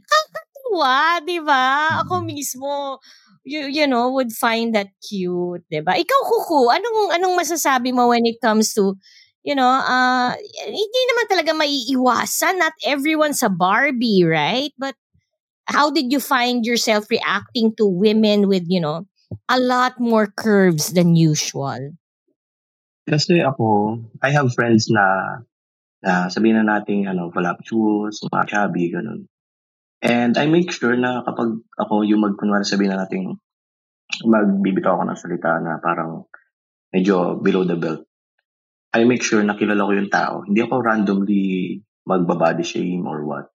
kakatuwa 0.05 0.97
di 1.25 1.41
ba 1.41 1.65
ako 1.99 2.21
mismo 2.21 3.01
you, 3.43 3.65
you 3.67 3.85
know 3.87 4.11
would 4.13 4.31
find 4.31 4.75
that 4.75 4.89
cute 5.01 5.65
di 5.69 5.81
ba 5.81 5.97
ikaw 5.97 6.19
kuku 6.25 6.69
anong 6.69 6.99
anong 7.17 7.35
masasabi 7.37 7.89
mo 7.93 8.09
when 8.09 8.25
it 8.25 8.37
comes 8.37 8.73
to 8.73 8.93
you 9.41 9.57
know 9.57 9.69
uh 9.69 10.33
hindi 10.65 11.01
naman 11.09 11.25
talaga 11.25 11.51
maiiwasan 11.57 12.61
not 12.61 12.73
everyone's 12.85 13.41
a 13.41 13.49
Barbie 13.49 14.21
right 14.21 14.73
but 14.77 14.93
how 15.71 15.89
did 15.89 16.11
you 16.11 16.19
find 16.19 16.65
yourself 16.65 17.09
reacting 17.09 17.73
to 17.77 17.87
women 17.87 18.47
with, 18.47 18.63
you 18.67 18.79
know, 18.79 19.07
a 19.49 19.59
lot 19.59 19.99
more 19.99 20.27
curves 20.27 20.93
than 20.93 21.15
usual? 21.15 21.95
Kasi 23.07 23.41
ako, 23.41 23.99
I 24.21 24.29
have 24.31 24.53
friends 24.53 24.91
na, 24.91 25.41
na 26.03 26.29
sabihin 26.29 26.61
na 26.61 26.77
natin, 26.77 27.07
ano, 27.09 27.31
voluptuous, 27.31 28.21
mga 28.29 28.47
chubby, 28.47 28.91
ganun. 28.93 29.25
And 30.01 30.33
I 30.33 30.49
make 30.49 30.73
sure 30.73 30.97
na 30.97 31.21
kapag 31.21 31.61
ako 31.77 32.01
yung 32.01 32.25
mag, 32.25 32.33
kunwari 32.33 32.65
sabihin 32.65 32.97
na 32.97 33.05
natin, 33.05 33.37
magbibitaw 34.25 34.97
ako 34.97 35.03
ng 35.07 35.19
salita 35.21 35.61
na 35.61 35.77
parang 35.77 36.25
medyo 36.89 37.37
below 37.37 37.63
the 37.63 37.77
belt. 37.77 38.03
I 38.91 39.05
make 39.07 39.23
sure 39.23 39.39
na 39.45 39.55
kilala 39.55 39.87
ko 39.87 39.91
yung 39.95 40.11
tao. 40.11 40.43
Hindi 40.43 40.59
ako 40.65 40.73
randomly 40.83 41.43
magbabody 42.03 42.65
shame 42.65 43.05
or 43.07 43.23
what. 43.23 43.53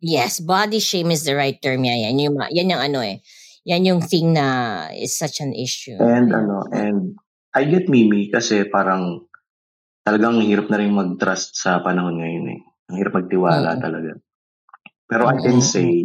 Yes, 0.00 0.40
body 0.40 0.80
shame 0.80 1.12
is 1.12 1.22
the 1.22 1.36
right 1.36 1.58
term. 1.60 1.84
Yeah, 1.84 2.10
yan 2.10 2.18
yung, 2.18 2.36
yan 2.50 2.72
yung 2.74 2.82
ano 2.82 3.00
eh. 3.04 3.22
Yan 3.68 3.84
yung 3.84 4.00
thing 4.00 4.32
na 4.32 4.88
is 4.96 5.14
such 5.14 5.44
an 5.44 5.52
issue. 5.52 6.00
And 6.00 6.32
ano, 6.32 6.64
and 6.72 7.18
I 7.52 7.68
get 7.68 7.90
Mimi 7.92 8.32
kasi 8.32 8.64
parang 8.66 9.28
talagang 10.06 10.40
hirap 10.40 10.72
na 10.72 10.80
rin 10.80 10.96
mag-trust 10.96 11.60
sa 11.60 11.84
panahon 11.84 12.16
ngayon 12.16 12.46
eh. 12.56 12.60
Ang 12.88 12.96
hirap 12.96 13.12
magtiwala 13.20 13.76
Mm. 13.76 13.82
talaga. 13.84 14.10
Pero 15.08 15.24
I 15.26 15.40
can 15.40 15.64
say 15.64 16.04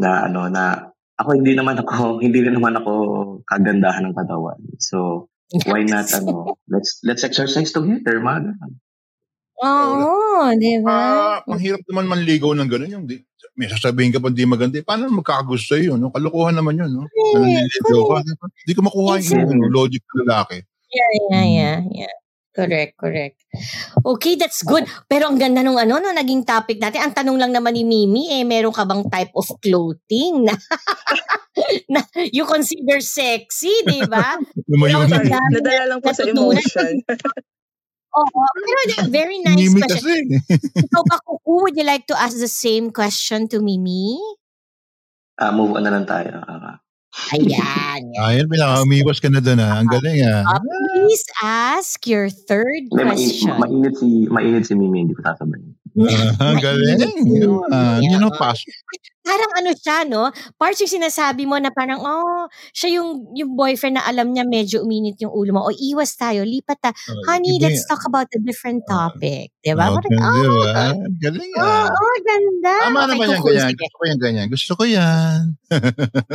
na 0.00 0.26
ano 0.26 0.48
na 0.48 0.90
ako 1.20 1.38
hindi 1.38 1.52
naman 1.54 1.78
ako 1.78 1.94
hindi 2.24 2.40
rin 2.42 2.56
naman 2.56 2.74
ako 2.80 2.92
kagandahan 3.46 4.10
ng 4.10 4.16
katawan. 4.16 4.58
So 4.80 5.28
why 5.68 5.84
not, 5.88 6.08
ano, 6.16 6.56
let's 6.66 6.98
let's 7.04 7.22
exercise 7.22 7.70
together, 7.70 8.18
mga 8.18 8.50
ganun. 8.50 8.72
Oo, 9.64 10.50
di 10.58 10.82
ba? 10.82 11.38
ang 11.46 11.60
hirap 11.62 11.80
naman 11.86 12.10
manligaw 12.10 12.52
ng 12.58 12.68
gano'n. 12.68 12.90
Yung 12.90 13.06
di, 13.06 13.22
may 13.54 13.70
sasabihin 13.70 14.10
ka 14.10 14.18
pa 14.18 14.28
di 14.34 14.42
maganda. 14.44 14.76
eh, 14.76 14.84
Paano 14.84 15.06
magkakagusto 15.08 15.78
yun? 15.78 15.96
No? 16.02 16.10
Kalokohan 16.10 16.58
naman 16.58 16.74
yun. 16.74 16.90
No? 16.90 17.06
Nanliligaw 17.06 18.02
ka. 18.02 18.16
Hindi 18.50 18.72
ko 18.74 18.80
makuha 18.82 19.22
yung 19.22 19.46
ano, 19.46 19.70
logic 19.70 20.02
ng 20.02 20.26
lalaki. 20.26 20.58
Yeah, 20.90 21.10
yeah, 21.30 21.46
yeah, 21.46 21.76
yeah. 22.02 22.14
Correct, 22.54 22.94
correct. 22.94 23.42
Okay, 24.06 24.38
that's 24.38 24.62
good. 24.62 24.86
Pero 25.10 25.26
ang 25.26 25.34
ganda 25.34 25.58
nung 25.66 25.74
ano, 25.74 25.98
no, 25.98 26.14
naging 26.14 26.46
topic 26.46 26.78
natin. 26.78 27.02
Ang 27.02 27.14
tanong 27.18 27.34
lang 27.34 27.50
naman 27.50 27.74
ni 27.74 27.82
Mimi, 27.82 28.30
eh, 28.30 28.46
meron 28.46 28.70
ka 28.70 28.86
bang 28.86 29.02
type 29.10 29.34
of 29.34 29.50
clothing 29.58 30.46
na, 30.46 30.54
na 31.92 32.06
you 32.30 32.46
consider 32.46 33.02
sexy, 33.02 33.74
di 33.82 34.06
ba? 34.06 34.38
Lumayo 34.70 35.02
na. 35.10 35.18
dami 35.18 35.50
Nadala 35.58 35.84
lang 35.90 35.98
po 35.98 36.14
sa 36.14 36.22
emotion. 36.22 36.94
Oo. 38.22 38.40
Pero 38.54 39.10
very 39.10 39.42
nice 39.42 39.58
Mimi 39.58 39.82
question. 39.82 40.22
kasi. 40.38 40.86
Ikaw 40.86 41.02
ba, 41.10 41.18
Kuku, 41.26 41.52
would 41.66 41.74
you 41.74 41.82
like 41.82 42.06
to 42.06 42.14
ask 42.14 42.38
the 42.38 42.46
same 42.46 42.94
question 42.94 43.50
to 43.50 43.58
Mimi? 43.58 44.14
Ah, 45.42 45.50
move 45.50 45.74
on 45.74 45.82
na 45.82 45.90
lang 45.90 46.06
tayo. 46.06 46.38
Ah, 46.46 46.78
Ayan. 47.34 48.02
Ayun, 48.26 48.46
pinaka-umiwas 48.50 49.18
ka 49.22 49.28
na 49.30 49.38
doon 49.38 49.62
ah. 49.62 49.78
Ang 49.78 49.88
galing 49.90 50.18
ah. 50.26 50.42
Uh, 50.46 50.60
please 50.62 51.24
ask 51.42 52.02
your 52.06 52.26
third 52.28 52.90
Hindi, 52.90 53.04
mainit, 53.04 53.30
question. 53.30 53.54
mainit 53.58 53.94
si, 53.98 54.08
mainit 54.30 54.64
si 54.66 54.74
Mimi, 54.74 55.06
hindi 55.06 55.14
ko 55.14 55.22
sasabihin. 55.22 55.74
Ah, 55.94 56.50
ang 56.50 56.58
galing. 56.58 56.98
Yun, 57.22 57.70
ah, 57.70 58.02
Yeah. 58.02 58.18
yun 58.18 58.26
ang 58.26 58.34
pasok. 58.34 58.66
parang 59.24 59.52
ano 59.56 59.70
siya, 59.72 60.04
no? 60.04 60.28
Parts 60.58 60.82
yung 60.82 60.90
sinasabi 61.00 61.46
mo 61.46 61.56
na 61.56 61.70
parang, 61.70 61.96
oh, 61.96 62.44
siya 62.74 62.98
yung, 63.00 63.30
yung 63.32 63.54
boyfriend 63.54 63.96
na 63.96 64.04
alam 64.04 64.34
niya 64.34 64.42
medyo 64.44 64.82
uminit 64.82 65.16
yung 65.22 65.30
ulo 65.32 65.54
mo. 65.54 65.60
O 65.64 65.72
iwas 65.72 66.12
tayo, 66.18 66.42
lipat 66.44 66.76
ta. 66.82 66.90
Honey, 67.24 67.56
Iba 67.56 67.70
let's 67.70 67.86
talk 67.86 68.02
about 68.04 68.26
a 68.34 68.40
different 68.42 68.82
Ah. 68.90 69.08
topic. 69.08 69.54
Diba? 69.62 69.86
Oh, 69.88 69.96
Parang, 69.96 70.12
oh, 70.18 70.34
diba? 70.34 70.86
Galing 71.24 71.52
Oo, 71.56 71.64
ah. 71.64 71.88
oh, 71.88 72.16
ganda. 72.20 72.74
Tama 72.84 72.98
okay, 73.00 73.08
naman 73.14 73.24
yan, 73.24 73.38
Kuku, 73.38 73.48
ganyan. 73.48 73.68
sige. 73.70 73.78
Gusto 73.80 73.96
ko 73.96 74.02
yan, 74.04 74.18
ganyan. 74.20 74.46
Gusto 74.50 74.72
ko 74.76 74.84
yan. 74.84 75.38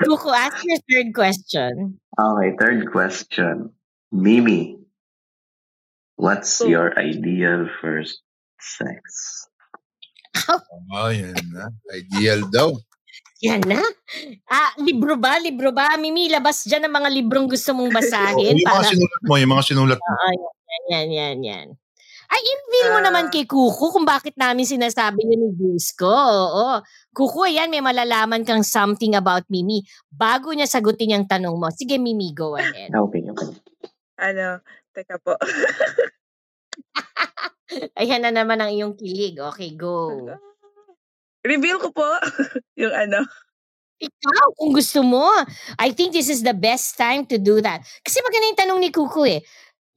Kuku, 0.00 0.28
ask 0.30 0.58
your 0.64 0.80
third 0.88 1.08
question. 1.12 1.98
Okay, 2.14 2.48
third 2.56 2.80
question. 2.88 3.74
Mimi, 4.08 4.80
what's 6.18 6.58
Oh. 6.60 6.66
your 6.66 6.90
ideal 6.98 7.70
first 7.80 8.20
sex? 8.58 9.00
Oh, 10.92 11.10
yan 11.12 11.34
na. 11.54 11.70
Ideal 11.92 12.46
daw. 12.50 12.74
Yan 13.38 13.62
na. 13.64 13.78
Ah, 14.50 14.74
libro 14.82 15.14
ba? 15.14 15.38
Libro 15.38 15.70
ba? 15.70 15.94
Mimi, 15.94 16.26
labas 16.26 16.66
dyan 16.66 16.86
ang 16.86 16.94
mga 16.94 17.10
librong 17.14 17.46
gusto 17.46 17.70
mong 17.70 17.94
basahin. 17.94 18.58
yung 18.58 18.66
mga 18.66 18.82
para, 18.82 18.90
sinulat 18.90 19.22
mo, 19.22 19.34
yung 19.38 19.52
mga 19.54 19.64
sinulat 19.64 19.98
mo. 19.98 20.10
Oo, 20.10 20.28
yan, 20.34 20.84
yan, 20.90 21.08
yan, 21.12 21.38
yan. 21.44 21.68
Ay, 22.28 22.42
in 22.44 22.60
mo 22.92 22.98
Ah. 23.00 23.04
naman 23.08 23.32
kay 23.32 23.48
Kuko 23.48 23.88
kung 23.88 24.04
bakit 24.04 24.36
namin 24.36 24.68
sinasabi 24.68 25.24
yun 25.24 25.48
ni 25.48 25.50
Dusko. 25.56 26.12
Oo. 26.12 26.84
Kuko, 27.16 27.48
yan, 27.48 27.72
may 27.72 27.80
malalaman 27.80 28.44
kang 28.44 28.60
something 28.60 29.16
about 29.16 29.48
Mimi. 29.48 29.80
Bago 30.12 30.52
niya 30.52 30.68
sagutin 30.68 31.16
yung 31.16 31.24
tanong 31.24 31.56
mo. 31.56 31.72
Sige, 31.72 31.96
Mimi, 31.96 32.36
go 32.36 32.58
ahead. 32.58 32.92
Okay, 32.92 33.22
okay. 33.24 33.48
Ano, 34.18 34.60
teka 34.98 35.22
po. 35.22 35.38
Ayan 38.00 38.26
na 38.26 38.34
naman 38.34 38.58
ang 38.58 38.74
iyong 38.74 38.98
kilig. 38.98 39.38
Okay, 39.38 39.78
go. 39.78 40.10
Reveal 41.46 41.78
ko 41.78 41.94
po 41.94 42.06
yung 42.82 42.90
ano. 42.90 43.22
Ikaw, 43.98 44.46
kung 44.58 44.72
gusto 44.74 45.02
mo. 45.02 45.26
I 45.78 45.90
think 45.94 46.14
this 46.14 46.30
is 46.30 46.42
the 46.42 46.54
best 46.54 46.98
time 46.98 47.26
to 47.30 47.38
do 47.38 47.62
that. 47.62 47.82
Kasi 48.02 48.22
maganda 48.22 48.46
yung 48.50 48.60
tanong 48.62 48.80
ni 48.82 48.90
Kuko 48.90 49.26
eh. 49.26 49.42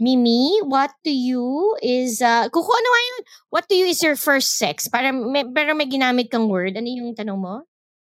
Mimi, 0.01 0.57
what 0.65 0.89
to 1.05 1.13
you 1.13 1.77
is, 1.85 2.25
uh, 2.25 2.49
Kuko, 2.49 2.71
ano 2.73 2.89
nga 2.89 3.01
yun? 3.05 3.17
What 3.53 3.69
to 3.69 3.77
you 3.77 3.85
is 3.85 4.01
your 4.01 4.17
first 4.17 4.57
sex? 4.57 4.89
Para 4.89 5.13
may, 5.13 5.45
pero 5.45 5.77
may 5.77 5.85
ginamit 5.85 6.33
kang 6.33 6.49
word. 6.49 6.73
Ano 6.73 6.89
yung 6.89 7.13
tanong 7.13 7.37
mo? 7.37 7.55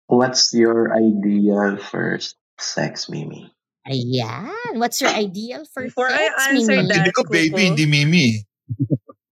What's 0.08 0.56
your 0.56 0.96
ideal 0.96 1.76
first 1.76 2.40
sex, 2.56 3.12
Mimi? 3.12 3.52
Ayan. 3.88 4.76
What's 4.76 5.00
your 5.00 5.12
ideal 5.16 5.64
first 5.64 5.96
Before 5.96 6.10
I 6.12 6.28
sex, 6.36 6.52
answer 6.52 6.76
Mimi? 6.84 6.88
that, 6.92 6.98
Hindi 7.00 7.12
ko 7.16 7.22
baby, 7.32 7.48
Kuko. 7.56 7.68
hindi 7.72 7.86
Mimi. 7.88 8.28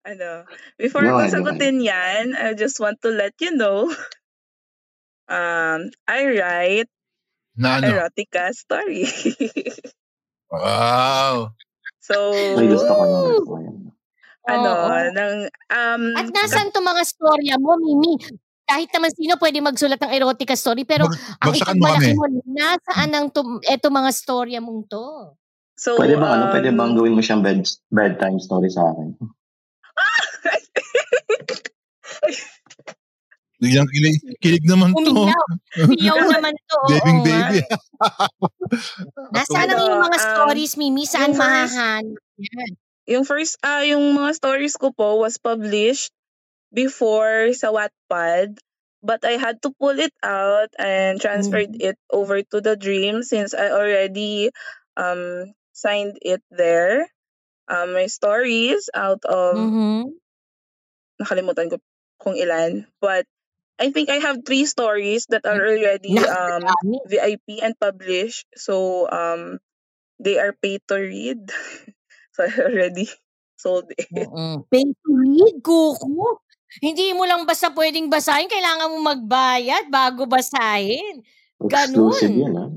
Ano, 0.01 0.49
before 0.81 1.05
Go 1.05 1.21
ko 1.21 1.25
sagutin 1.29 1.85
yan, 1.85 2.33
I 2.33 2.57
just 2.57 2.81
want 2.81 3.05
to 3.05 3.13
let 3.13 3.37
you 3.37 3.53
know, 3.53 3.93
um, 5.29 5.81
I 6.09 6.21
write 6.25 6.91
Na 7.55 7.79
ano? 7.79 7.93
erotica 7.93 8.51
story. 8.57 9.05
Wow. 10.51 11.55
so, 12.03 12.35
May 12.59 12.67
gusto 12.75 12.91
ko 12.91 13.05
ano, 14.51 14.71
Oo. 14.75 14.91
ng, 15.15 15.37
um, 15.71 16.03
At 16.19 16.27
nasan 16.35 16.75
to 16.75 16.83
mga 16.83 17.03
storya 17.07 17.55
mo, 17.61 17.79
Mimi? 17.79 18.19
Kahit 18.71 18.91
naman 18.95 19.11
sino 19.11 19.35
pwede 19.43 19.59
magsulat 19.59 19.99
ng 19.99 20.15
erotica 20.15 20.55
story, 20.55 20.87
pero 20.87 21.11
Bag- 21.11 21.19
ang 21.43 21.51
bagsakan 21.51 21.75
mo 21.83 21.91
mo, 22.15 22.27
nasaan 22.55 23.11
ang 23.11 23.27
tum- 23.35 23.59
eto 23.67 23.91
mga 23.91 24.11
storya 24.15 24.63
mong 24.63 24.87
to? 24.87 25.35
so, 25.75 25.99
Pwede 25.99 26.15
bang, 26.15 26.31
ano, 26.39 26.55
pwede 26.55 26.71
um, 26.71 26.79
bang 26.79 26.93
gawin 26.95 27.17
mo 27.19 27.23
siyang 27.25 27.43
bed, 27.43 27.67
bedtime 27.91 28.39
story 28.39 28.71
sa 28.71 28.87
akin? 28.95 29.19
Biglang 33.61 33.89
kilig, 33.93 34.17
kilig 34.41 34.65
naman 34.65 34.97
to. 34.97 35.13
Umiyaw. 35.13 36.17
Naman 36.33 36.57
to. 36.57 36.79
Babing 36.89 37.21
nga. 37.21 37.27
baby. 37.29 37.61
Nasaan 39.37 39.69
ang 39.69 40.01
mga 40.01 40.17
um, 40.17 40.25
stories, 40.25 40.73
Mimi? 40.81 41.05
Saan 41.05 41.37
yan? 41.37 42.05
yung 43.05 43.25
first, 43.29 43.61
ah, 43.61 43.85
yung 43.85 44.17
mga 44.17 44.33
stories 44.41 44.81
ko 44.81 44.97
po 44.97 45.21
was 45.21 45.37
published 45.37 46.15
before 46.73 47.53
sa 47.55 47.71
Wattpad. 47.73 48.59
But 49.03 49.25
I 49.25 49.39
had 49.41 49.63
to 49.63 49.73
pull 49.79 49.99
it 49.99 50.13
out 50.23 50.71
and 50.79 51.21
transferred 51.21 51.75
Mm. 51.75 51.81
it 51.81 51.99
over 52.11 52.43
to 52.43 52.61
the 52.61 52.77
Dream 52.77 53.23
since 53.23 53.55
I 53.55 53.71
already 53.71 54.51
um 54.97 55.53
signed 55.73 56.19
it 56.23 56.43
there. 56.51 57.09
Um, 57.69 57.95
my 57.95 58.07
stories 58.07 58.91
out 58.95 59.25
of 59.25 59.57
Mhm. 59.57 60.19
nakalimutan 61.21 61.69
ko 61.73 61.77
kung 62.21 62.37
ilan. 62.37 62.87
But 63.01 63.25
I 63.81 63.91
think 63.93 64.09
I 64.11 64.21
have 64.23 64.45
three 64.47 64.67
stories 64.67 65.27
that 65.33 65.45
are 65.47 65.61
already 65.61 66.25
um 66.27 66.77
VIP 67.07 67.61
and 67.63 67.75
published. 67.79 68.47
So 68.57 69.07
um 69.11 69.59
they 70.21 70.39
are 70.39 70.55
pay 70.55 70.79
to 70.89 70.97
read. 70.97 71.51
so 72.35 72.47
I 72.47 72.53
already 72.61 73.09
sold 73.63 73.91
it. 73.97 74.09
Mm-mm. 74.15 74.65
Pay 74.71 74.85
to 74.85 75.09
read, 75.23 75.55
kuku. 75.67 76.25
Hindi 76.79 77.11
mo 77.11 77.27
lang 77.27 77.43
basta 77.43 77.75
pwedeng 77.75 78.07
basahin. 78.07 78.47
Kailangan 78.47 78.95
mo 78.95 78.99
magbayad 79.03 79.91
bago 79.91 80.31
basahin. 80.31 81.27
Exclusive 81.59 82.31
Ganun. 82.31 82.47
yun, 82.47 82.55
ah. 82.55 82.71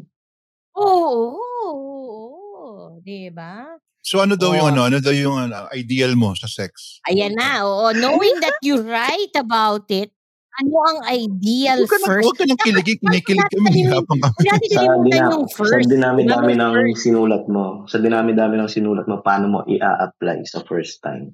Oo. 0.73 1.37
oo, 1.37 2.97
Diba? 3.05 3.77
So 4.01 4.19
ano 4.19 4.33
daw 4.35 4.51
yung 4.57 4.67
Oo. 4.67 4.73
ano? 4.73 4.81
Ano 4.89 4.97
daw 4.97 5.13
yung 5.13 5.37
ano, 5.37 5.69
ideal 5.71 6.17
mo 6.17 6.33
sa 6.33 6.49
sex? 6.49 6.99
Ayan 7.05 7.37
na. 7.37 7.61
Oo. 7.63 7.93
Knowing 7.93 8.41
that 8.41 8.57
you 8.65 8.81
write 8.81 9.31
about 9.37 9.85
it, 9.93 10.09
ano 10.53 10.75
ang 10.85 10.99
ideal 11.09 11.81
Huwag 11.81 11.89
ka, 11.93 11.97
na, 12.01 12.07
first? 12.09 12.23
huwag 12.25 12.37
ka 12.37 12.45
nang 12.45 12.61
kiligin. 12.61 12.97
Kinikilig 13.01 13.49
kami. 13.49 13.69
Habang 13.89 14.19
kami. 14.21 14.33
Huwag 14.37 14.47
natin 14.49 14.69
Sa, 14.69 14.81
kalimutan 14.81 15.81
yung 15.81 15.93
dinami-dami 15.93 16.51
ng 16.57 16.73
sinulat 16.93 17.43
mo, 17.49 17.65
sa 17.89 17.97
dinami-dami 17.97 18.55
ng 18.61 18.69
sinulat 18.69 19.05
mo, 19.09 19.21
paano 19.25 19.45
mo 19.49 19.59
i-apply 19.65 20.45
sa 20.45 20.61
first 20.67 21.01
time? 21.01 21.33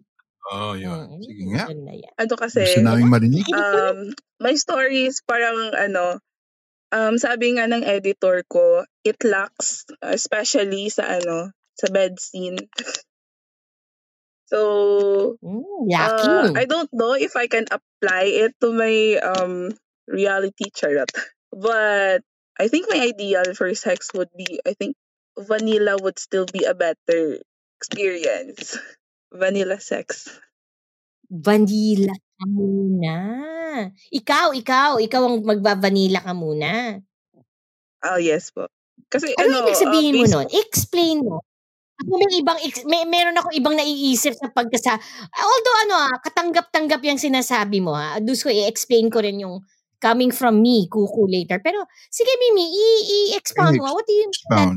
Oh, 0.50 0.74
yun. 0.74 1.06
Mm, 1.06 1.22
Sige 1.22 1.43
nga. 1.54 1.64
ganda 1.70 1.93
yan. 1.93 2.14
Ano 2.18 2.34
kasi, 2.34 2.66
Gusto 2.66 2.82
namin 2.82 3.08
marinig. 3.10 3.45
um, 3.54 3.97
my 4.41 4.54
stories 4.58 5.22
parang 5.22 5.78
ano, 5.78 6.18
um, 6.89 7.16
sabi 7.22 7.54
nga 7.58 7.70
ng 7.70 7.86
editor 7.86 8.41
ko, 8.50 8.82
it 9.06 9.22
lacks, 9.22 9.86
especially 10.02 10.89
sa 10.89 11.22
ano, 11.22 11.54
sa 11.78 11.88
bed 11.93 12.18
scene. 12.18 12.58
so, 14.52 15.38
Mm, 15.39 15.64
uh. 15.93 16.52
I 16.58 16.66
don't 16.66 16.89
know 16.91 17.14
if 17.14 17.38
I 17.38 17.47
can 17.47 17.66
apply 17.70 18.26
it 18.28 18.52
to 18.60 18.74
my 18.74 19.16
um 19.22 19.72
reality 20.10 20.74
charot. 20.74 21.08
But 21.54 22.22
I 22.60 22.68
think 22.68 22.89
my 22.89 23.00
ideal 23.00 23.56
for 23.56 23.72
sex 23.74 24.12
would 24.14 24.30
be, 24.36 24.60
I 24.66 24.74
think 24.76 24.97
vanilla 25.38 25.95
would 26.02 26.20
still 26.20 26.45
be 26.45 26.66
a 26.66 26.76
better 26.76 27.39
experience. 27.80 28.76
Vanilla 29.34 29.78
sex. 29.78 30.30
Vanilla 31.30 32.14
ka 32.14 32.46
muna. 32.50 33.16
Ikaw, 34.10 34.58
ikaw, 34.58 34.98
ikaw 34.98 35.22
ang 35.30 35.46
magba-vanilla 35.46 36.26
ka 36.26 36.34
muna. 36.34 36.98
Oh, 38.02 38.18
yes 38.18 38.50
po. 38.50 38.66
Kasi 39.12 39.32
Ano, 39.38 39.64
ano, 39.64 39.70
ibig 39.70 39.78
sabihin 39.78 40.14
uh, 40.16 40.20
mo 40.20 40.26
nun? 40.28 40.48
Explain 40.50 41.18
mo. 41.22 41.46
Ako 42.00 42.16
may 42.16 42.32
ibang, 42.40 42.60
ex- 42.64 42.88
may, 42.88 43.04
meron 43.04 43.36
ako 43.36 43.52
ibang 43.52 43.76
naiisip 43.76 44.32
sa 44.32 44.48
pagkasa, 44.48 44.96
although 45.36 45.78
ano 45.84 45.96
ah, 46.08 46.16
katanggap-tanggap 46.24 47.04
yung 47.04 47.20
sinasabi 47.20 47.84
mo 47.84 47.92
ha. 47.92 48.24
Dus 48.24 48.40
ko 48.40 48.48
i-explain 48.48 49.12
ko 49.12 49.20
rin 49.20 49.44
yung 49.44 49.60
coming 50.00 50.32
from 50.32 50.64
me, 50.64 50.88
kuku 50.88 51.28
later. 51.28 51.60
Pero 51.60 51.84
sige 52.08 52.32
Mimi, 52.40 52.64
i- 52.72 53.06
i-expound 53.36 53.76
mo. 53.84 53.92
What 53.92 54.08
do 54.08 54.16
you 54.16 54.32
mean 54.32 54.48
that. 54.56 54.72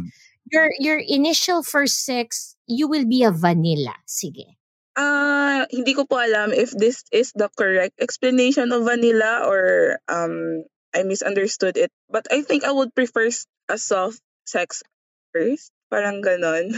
Your 0.53 0.69
your 0.79 1.01
initial 1.01 1.65
first 1.65 2.05
sex, 2.05 2.55
you 2.69 2.87
will 2.87 3.09
be 3.09 3.25
a 3.25 3.33
vanilla. 3.33 3.97
Sige. 4.05 4.61
Ah, 4.93 5.65
hindi 5.73 5.97
ko 5.97 6.05
po 6.05 6.21
alam 6.21 6.53
if 6.53 6.69
this 6.77 7.01
is 7.09 7.33
the 7.33 7.49
correct 7.57 7.97
explanation 7.97 8.69
of 8.77 8.85
vanilla 8.85 9.49
or 9.49 9.97
um 10.13 10.69
I 10.93 11.09
misunderstood 11.09 11.81
it. 11.81 11.89
But 12.13 12.29
I 12.29 12.45
think 12.45 12.69
I 12.69 12.71
would 12.71 12.93
prefer 12.93 13.33
a 13.73 13.79
soft 13.81 14.21
sex 14.45 14.85
first. 15.33 15.73
Parang 15.89 16.21
ganon. 16.21 16.77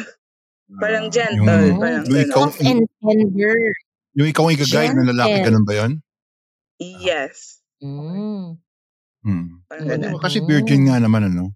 Parang 0.80 1.10
gentle. 1.10 1.74
Yung, 1.74 1.82
parang 1.82 2.06
yung 2.06 2.22
ikaw, 2.30 2.46
ganon. 2.46 2.54
Soft 2.54 2.60
and 2.62 2.82
tender. 3.02 3.58
yung 4.14 4.28
ikaw 4.30 4.46
ang 4.46 4.54
i-guide 4.54 4.94
ng 4.94 5.10
lalaki, 5.10 5.36
ganun 5.42 5.66
ba 5.66 5.74
yun? 5.74 5.92
Yes. 6.78 7.58
Mm. 7.82 8.62
Hmm. 9.26 9.46
Parang 9.66 9.86
ba 9.90 10.22
Kasi 10.22 10.38
virgin 10.46 10.86
nga 10.86 11.02
naman, 11.02 11.26
ano? 11.26 11.50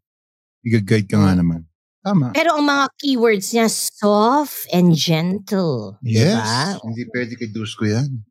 I-guide 0.66 1.06
ka 1.06 1.22
nga 1.22 1.38
naman. 1.38 1.70
Tama. 2.08 2.32
Pero 2.32 2.56
ang 2.56 2.64
mga 2.64 2.84
keywords 2.96 3.52
niya, 3.52 3.68
soft 3.68 4.64
and 4.72 4.96
gentle. 4.96 6.00
Yes. 6.00 6.32
Diba? 6.32 6.80
Hindi 6.88 7.02
pwede 7.12 7.32
kay 7.36 7.52
Dusko 7.52 7.84
yan. 7.84 8.24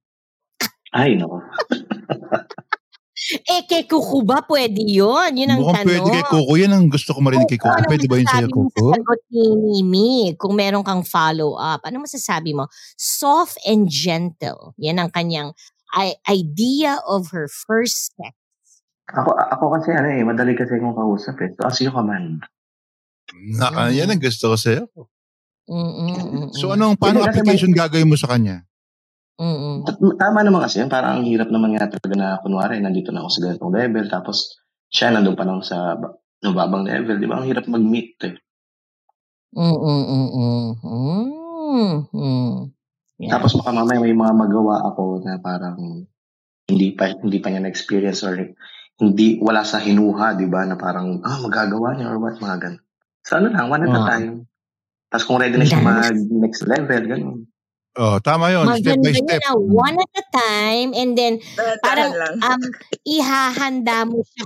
Ay, 0.89 1.13
nako. 1.13 1.37
Eh, 3.27 3.65
kay 3.67 3.83
Kuku 3.83 4.23
ba 4.23 4.39
pwede 4.45 4.79
yun? 4.79 5.35
Yun 5.35 5.49
ang 5.51 5.59
Mukhang 5.59 5.83
tanong. 5.83 5.89
pwede 5.89 6.09
kay 6.09 6.25
Coco. 6.25 6.53
Yan 6.55 6.71
ang 6.71 6.85
gusto 6.87 7.11
ko 7.11 7.19
marinig 7.19 7.45
kay 7.45 7.59
Coco. 7.59 7.75
Ano 7.75 7.85
Pwede 7.85 8.05
ba 8.07 8.15
yun 8.15 8.25
sa'yo, 8.25 8.47
masasabi 8.47 8.55
mo 8.55 8.61
Coco? 8.71 8.85
sa 8.87 8.95
sagot 8.95 9.21
ni 9.27 9.43
Mimi 9.83 10.11
kung 10.39 10.53
meron 10.55 10.81
kang 10.81 11.03
follow-up? 11.03 11.81
Ano 11.83 11.95
masasabi 11.99 12.55
mo? 12.55 12.65
Soft 12.95 13.57
and 13.61 13.89
gentle. 13.91 14.71
Yan 14.79 14.97
ang 14.97 15.11
kanyang 15.11 15.51
i- 15.93 16.17
idea 16.25 16.97
of 17.03 17.29
her 17.29 17.45
first 17.45 18.15
sex. 18.15 18.33
Ako, 19.11 19.33
ako 19.35 19.65
kasi 19.75 19.91
ano 19.91 20.07
eh, 20.07 20.23
madali 20.23 20.55
kasi 20.55 20.77
akong 20.77 20.95
kausap 20.95 21.35
eh. 21.41 21.51
So, 21.57 21.67
as 21.67 21.77
you 21.83 21.91
command. 21.91 22.47
Naka, 23.35 23.91
yan 23.91 24.11
ang 24.11 24.21
gusto 24.21 24.53
ko 24.53 24.55
sa'yo. 24.55 24.83
Mm-mm, 25.67 26.55
So 26.55 26.71
anong, 26.71 26.95
paano 26.95 27.19
Hindi, 27.19 27.43
application 27.43 27.75
gagawin 27.75 28.07
mo 28.07 28.15
sa 28.15 28.31
kanya? 28.31 28.63
mm-mm. 29.35 29.83
Tama 30.15 30.39
naman 30.41 30.63
kasi 30.63 30.79
yun. 30.79 30.87
Parang 30.87 31.19
ang 31.19 31.27
hirap 31.27 31.51
naman 31.51 31.75
nga 31.75 31.91
talaga 31.91 32.15
na 32.15 32.39
kunwari, 32.39 32.79
nandito 32.79 33.11
na 33.11 33.21
ako 33.21 33.29
sa 33.29 33.41
ganitong 33.43 33.75
level. 33.75 34.05
Tapos, 34.07 34.57
siya 34.87 35.11
nandun 35.11 35.35
pa 35.35 35.43
lang 35.43 35.59
sa 35.59 35.99
ba- 35.99 36.15
nababang 36.39 36.87
level. 36.87 37.19
Di 37.19 37.27
ba? 37.27 37.43
Ang 37.43 37.51
hirap 37.51 37.67
mag-meet 37.67 38.15
eh. 38.23 38.35
Mm-mm. 39.57 40.77
Yeah. 43.17 43.33
Tapos 43.33 43.57
baka 43.57 43.73
mamaya 43.73 43.97
may 43.97 44.13
mga 44.13 44.33
magawa 44.37 44.85
ako 44.93 45.25
na 45.25 45.41
parang 45.41 46.05
hindi 46.69 46.93
pa 46.93 47.09
hindi 47.09 47.41
pa 47.41 47.49
niya 47.49 47.65
na-experience 47.65 48.21
or 48.21 48.37
hindi 49.01 49.41
wala 49.41 49.65
sa 49.65 49.81
hinuha, 49.81 50.37
'di 50.37 50.45
ba? 50.45 50.69
Na 50.69 50.77
parang 50.77 51.25
ah 51.25 51.41
magagawa 51.41 51.97
niya 51.97 52.13
or 52.13 52.21
what 52.21 52.37
mga 52.37 52.57
ganun. 52.61 52.83
So 53.27 53.35
ano 53.35 53.51
lang, 53.51 53.67
one 53.67 53.83
at 53.83 53.91
a 53.91 53.99
Ah. 53.99 54.07
time. 54.09 54.27
Tapos 55.07 55.23
kung 55.23 55.39
ready 55.39 55.55
na 55.55 55.67
siya 55.67 55.79
mag 55.79 56.15
next 56.15 56.63
level, 56.63 57.01
ganun. 57.03 57.43
Oh, 57.97 58.21
tama 58.21 58.53
yun. 58.53 58.61
Step 58.77 58.93
Maganda 58.93 59.03
by 59.03 59.11
yun 59.11 59.25
step. 59.25 59.41
na 59.41 59.51
one 59.57 59.97
at 59.97 60.13
a 60.13 60.25
time 60.29 60.89
and 60.93 61.11
then 61.13 61.33
Dahan-dahan 61.41 61.81
parang 61.81 62.11
lang. 62.13 62.33
um 62.45 62.61
ihahanda 63.01 63.97
mo 64.05 64.21
siya 64.21 64.45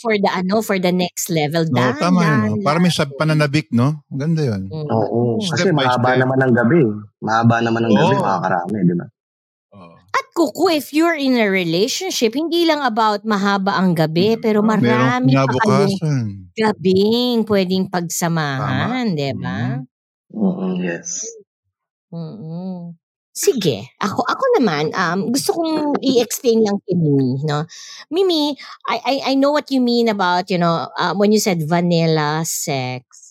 for 0.00 0.14
the 0.16 0.30
ano 0.30 0.56
for 0.60 0.80
the 0.80 0.88
next 0.88 1.28
level. 1.28 1.68
No, 1.68 1.84
Dahan, 1.84 2.00
tama 2.00 2.20
yun. 2.24 2.38
No? 2.40 2.64
Para 2.64 2.80
may 2.80 2.88
sab 2.88 3.12
pananabik, 3.14 3.68
no? 3.70 4.00
Ganda 4.08 4.40
yun. 4.42 4.66
Mm. 4.66 4.88
Oo. 4.88 5.36
Kasi 5.44 5.68
Step 5.68 5.76
by 5.76 5.84
mahaba 5.84 6.08
step. 6.10 6.20
naman 6.24 6.38
ang 6.40 6.54
gabi. 6.54 6.80
Mahaba 7.20 7.56
naman 7.60 7.82
ang 7.84 7.92
gabi, 7.92 8.14
Oo. 8.14 8.24
makakarami, 8.24 8.78
di 8.80 8.94
ba? 8.96 9.06
At 10.18 10.26
kuku, 10.34 10.66
if 10.74 10.90
you're 10.96 11.14
in 11.14 11.38
a 11.38 11.46
relationship, 11.50 12.34
hindi 12.34 12.66
lang 12.66 12.82
about 12.82 13.22
mahaba 13.22 13.78
ang 13.78 13.94
gabi, 13.94 14.34
pero 14.40 14.60
Merong 14.64 14.74
marami 14.82 15.32
pa 15.46 15.52
kayong 15.62 15.96
gabing 16.58 17.36
pwedeng 17.46 17.86
pagsamahan, 17.86 19.14
di 19.14 19.30
ba? 19.38 19.78
Mm, 20.34 20.74
yes. 20.82 21.24
Mm. 22.12 22.96
Sige, 23.36 23.86
ako 24.02 24.26
ako 24.26 24.44
naman 24.58 24.90
um 24.98 25.30
gusto 25.30 25.54
kong 25.54 25.96
i-explain 26.02 26.60
lang 26.66 26.78
kay 26.82 26.98
Mimi, 26.98 27.38
no. 27.46 27.64
Mimi, 28.10 28.56
I 28.90 28.96
I 29.04 29.14
I 29.30 29.34
know 29.38 29.54
what 29.54 29.70
you 29.70 29.78
mean 29.78 30.10
about, 30.10 30.50
you 30.50 30.58
know, 30.58 30.90
uh, 30.98 31.14
when 31.14 31.30
you 31.30 31.38
said 31.38 31.62
vanilla 31.62 32.42
sex. 32.44 33.30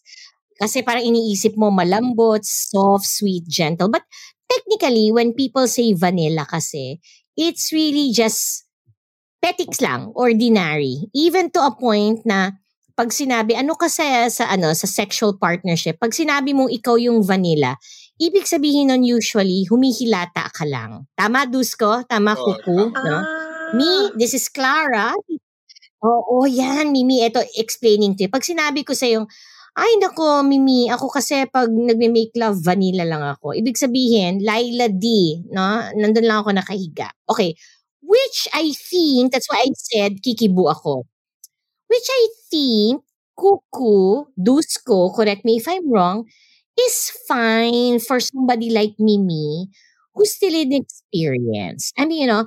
Kasi 0.57 0.81
parang 0.81 1.05
iniisip 1.05 1.53
mo 1.59 1.69
malambot, 1.69 2.41
soft, 2.47 3.05
sweet, 3.05 3.45
gentle. 3.51 3.91
But 3.91 4.07
technically, 4.57 5.13
when 5.13 5.37
people 5.37 5.69
say 5.69 5.93
vanilla 5.93 6.49
kasi, 6.49 6.97
it's 7.37 7.69
really 7.69 8.09
just 8.09 8.65
petics 9.37 9.77
lang, 9.77 10.09
ordinary. 10.17 11.05
Even 11.13 11.53
to 11.53 11.61
a 11.61 11.73
point 11.77 12.25
na 12.25 12.57
pag 12.97 13.13
sinabi, 13.13 13.53
ano 13.53 13.77
kasi 13.77 14.01
sa 14.33 14.49
ano 14.49 14.73
sa 14.73 14.89
sexual 14.89 15.37
partnership, 15.37 16.01
pag 16.01 16.17
sinabi 16.17 16.57
mong 16.57 16.73
ikaw 16.73 16.97
yung 16.97 17.21
vanilla, 17.21 17.77
ibig 18.17 18.49
sabihin 18.49 18.89
nun 18.89 19.05
usually, 19.05 19.69
humihilata 19.69 20.49
ka 20.49 20.65
lang. 20.65 21.05
Tama, 21.13 21.45
Dusko? 21.45 22.01
Tama, 22.09 22.33
Kuku? 22.33 22.89
No? 22.97 23.17
Ah. 23.21 23.25
Me, 23.77 24.09
this 24.17 24.33
is 24.33 24.49
Clara. 24.49 25.13
Oo, 26.01 26.49
yan, 26.49 26.89
Mimi. 26.89 27.21
Ito, 27.21 27.43
explaining 27.57 28.17
to 28.17 28.25
you. 28.25 28.31
Pag 28.33 28.45
sinabi 28.45 28.81
ko 28.81 28.97
sa'yo, 28.97 29.29
ay 29.77 30.01
nako, 30.01 30.41
Mimi, 30.41 30.89
ako 30.89 31.13
kasi 31.13 31.45
pag 31.53 31.69
nagme-make 31.69 32.33
love, 32.33 32.57
vanilla 32.65 33.05
lang 33.05 33.21
ako. 33.21 33.53
Ibig 33.53 33.77
sabihin, 33.77 34.41
Laila 34.41 34.89
D, 34.89 35.05
no? 35.53 35.85
Nandun 35.93 36.25
lang 36.25 36.41
ako 36.41 36.49
nakahiga. 36.57 37.13
Okay. 37.29 37.53
Which 38.01 38.49
I 38.57 38.73
think, 38.73 39.31
that's 39.31 39.45
why 39.51 39.61
I 39.67 39.71
said, 39.77 40.23
kikibu 40.25 40.65
ako. 40.71 41.05
Which 41.87 42.09
I 42.09 42.23
think, 42.49 43.03
Kuku, 43.37 44.25
Dusko, 44.33 45.13
correct 45.13 45.45
me 45.45 45.57
if 45.61 45.67
I'm 45.69 45.85
wrong, 45.93 46.25
is 46.79 47.13
fine 47.29 47.99
for 47.99 48.19
somebody 48.19 48.69
like 48.69 48.97
Mimi 48.97 49.69
who's 50.15 50.33
still 50.33 50.53
in 50.53 50.73
experience. 50.73 51.93
I 51.97 52.05
mean, 52.05 52.21
you 52.25 52.27
know, 52.27 52.45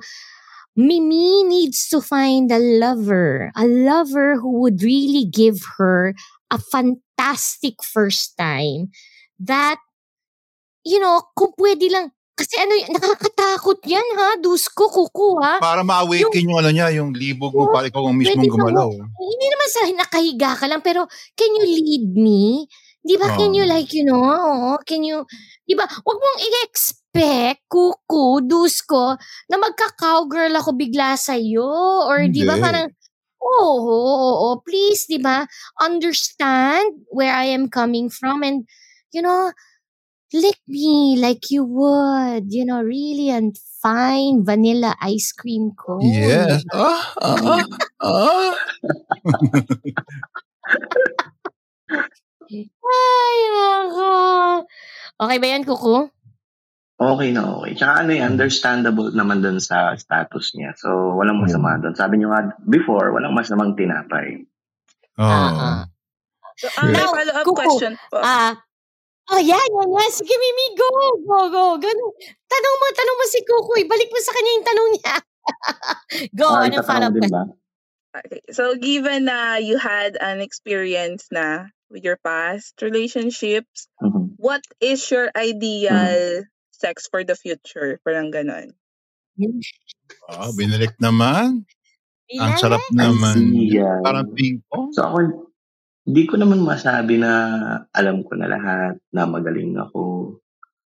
Mimi 0.75 1.43
needs 1.43 1.87
to 1.89 2.01
find 2.01 2.51
a 2.51 2.59
lover, 2.59 3.51
a 3.55 3.67
lover 3.67 4.39
who 4.39 4.59
would 4.61 4.83
really 4.83 5.25
give 5.25 5.59
her 5.77 6.15
a 6.51 6.59
fantastic 6.59 7.79
first 7.79 8.35
time 8.35 8.91
that, 9.39 9.79
you 10.83 10.99
know, 10.99 11.23
kung 11.33 11.55
pwede 11.55 11.87
lang, 11.87 12.11
kasi 12.35 12.57
ano, 12.57 12.73
nakakatakot 12.89 13.79
yan 13.85 14.07
ha, 14.17 14.35
Dusko, 14.41 14.89
kuku 14.89 15.37
ha. 15.39 15.61
Para 15.61 15.85
ma-awaken 15.85 16.41
yung, 16.41 16.57
ano 16.57 16.69
niya, 16.73 16.89
yung 16.91 17.13
libog 17.13 17.53
mo, 17.53 17.69
para 17.69 17.87
ikaw 17.87 18.03
ang 18.09 18.17
mismong 18.17 18.49
gumalaw. 18.49 18.89
Hindi 18.97 19.47
naman 19.47 19.69
sa 19.69 19.81
nakahiga 19.87 20.51
ka 20.57 20.65
lang, 20.65 20.81
pero 20.81 21.05
can 21.37 21.53
you 21.55 21.65
lead 21.69 22.05
me? 22.17 22.65
Di 23.01 23.17
ba, 23.17 23.33
can 23.33 23.53
you 23.57 23.65
Oo. 23.65 23.71
like, 23.71 23.89
you 23.93 24.05
know, 24.05 24.77
can 24.85 25.01
you, 25.01 25.25
di 25.65 25.73
ba, 25.73 25.85
wag 25.85 26.17
mong 26.21 26.39
i-expect, 26.41 27.65
kuku, 27.65 28.45
dusko, 28.45 29.17
na 29.49 29.57
magka-cowgirl 29.57 30.53
ako 30.53 30.77
bigla 30.77 31.17
sa'yo. 31.17 32.05
Or 32.05 32.25
di 32.29 32.45
ba, 32.45 32.61
parang, 32.61 32.89
oo, 33.41 33.73
oo, 33.81 34.33
oo, 34.45 34.49
please, 34.63 35.05
di 35.09 35.17
ba, 35.17 35.47
understand 35.81 37.03
where 37.09 37.33
I 37.33 37.45
am 37.51 37.69
coming 37.69 38.09
from 38.09 38.43
and, 38.43 38.65
you 39.11 39.21
know, 39.21 39.51
lick 40.33 40.59
me 40.67 41.17
like 41.19 41.51
you 41.51 41.63
would, 41.65 42.53
you 42.53 42.65
know, 42.65 42.81
really 42.81 43.29
and 43.29 43.57
fine 43.81 44.45
vanilla 44.45 44.95
ice 45.01 45.31
cream 45.33 45.71
cone. 45.77 46.01
Yes. 46.05 46.63
Ah, 46.73 47.13
ah, 47.21 47.65
ah. 48.01 48.53
Ay, 52.51 53.37
nako. 53.55 54.11
Okay 55.21 55.37
ba 55.39 55.47
yan, 55.47 55.63
Kuku? 55.63 56.11
Okay 57.01 57.33
na 57.33 57.57
okay. 57.57 57.73
Tsaka 57.73 58.05
ano 58.05 58.13
eh, 58.13 58.21
understandable 58.21 59.09
naman 59.09 59.41
dun 59.41 59.57
sa 59.57 59.97
status 59.97 60.53
niya. 60.53 60.77
So, 60.77 61.17
walang 61.17 61.41
masama 61.41 61.81
dun. 61.81 61.97
Sabi 61.97 62.21
niyo 62.21 62.29
nga 62.29 62.53
before, 62.61 63.09
walang 63.09 63.33
masamang 63.33 63.73
tinapay. 63.73 64.45
Oo. 65.17 65.25
Ah, 65.25 65.89
So, 66.61 66.69
ah, 66.77 66.85
may 66.85 66.93
Now, 66.93 67.09
follow-up 67.09 67.45
Kuko, 67.49 67.57
question 67.57 67.97
po. 68.13 68.21
Ah, 68.21 68.53
oh, 69.33 69.41
yan, 69.41 69.57
yan, 69.65 69.89
yan. 69.97 70.09
Sige, 70.13 70.29
Mimi, 70.29 70.77
go, 70.77 70.89
go, 71.25 71.39
go. 71.49 71.65
Ganun. 71.81 72.11
Tanong 72.45 72.75
mo, 72.77 72.85
tanong 72.93 73.17
mo 73.17 73.25
si 73.25 73.39
Kuku. 73.41 73.73
Ibalik 73.81 74.09
mo 74.13 74.19
sa 74.21 74.33
kanya 74.37 74.51
yung 74.53 74.67
tanong 74.69 74.89
niya. 74.93 75.15
go, 76.37 76.47
Ah, 76.53 76.69
anong 76.69 76.85
follow-up 76.85 77.17
question? 77.17 77.47
Okay. 78.13 78.41
So, 78.53 78.77
given 78.77 79.25
na 79.25 79.57
you 79.57 79.81
had 79.81 80.21
an 80.21 80.37
experience 80.37 81.33
na 81.33 81.73
with 81.89 82.05
your 82.05 82.21
past 82.21 82.77
relationships, 82.85 83.89
Mhm. 84.05 84.37
what 84.37 84.61
is 84.77 85.01
your 85.09 85.33
ideal 85.33 86.45
sex 86.81 87.05
for 87.05 87.21
the 87.21 87.37
future? 87.37 88.01
Parang 88.01 88.33
ganon. 88.33 88.73
Ah, 90.27 90.49
binalik 90.51 90.97
naman. 90.97 91.63
Ang 92.31 92.53
Ilan? 92.55 92.59
sarap 92.59 92.83
naman. 92.89 93.37
yeah. 93.53 94.01
Parang 94.01 94.31
ping 94.33 94.63
pong. 94.65 94.89
So, 94.95 95.03
ako, 95.05 95.17
hindi 96.07 96.23
ko 96.25 96.35
naman 96.41 96.63
masabi 96.65 97.21
na 97.21 97.31
alam 97.93 98.25
ko 98.25 98.33
na 98.39 98.49
lahat, 98.49 98.97
na 99.13 99.29
magaling 99.29 99.77
ako. 99.77 100.35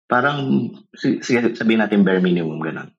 Parang, 0.09 0.71
si- 0.95 1.21
sige, 1.21 1.53
sabihin 1.53 1.81
natin 1.83 2.01
bare 2.07 2.23
minimum, 2.23 2.57
ganun. 2.61 2.89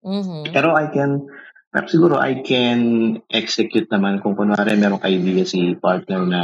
Mhm. 0.00 0.50
Pero 0.56 0.72
I 0.72 0.88
can, 0.88 1.28
perhaps 1.68 1.92
siguro 1.92 2.16
I 2.16 2.40
can 2.40 2.80
execute 3.28 3.92
naman 3.92 4.24
kung 4.24 4.34
kunwari 4.34 4.72
merong 4.74 5.04
idea 5.04 5.44
si 5.44 5.76
partner 5.76 6.24
na 6.24 6.42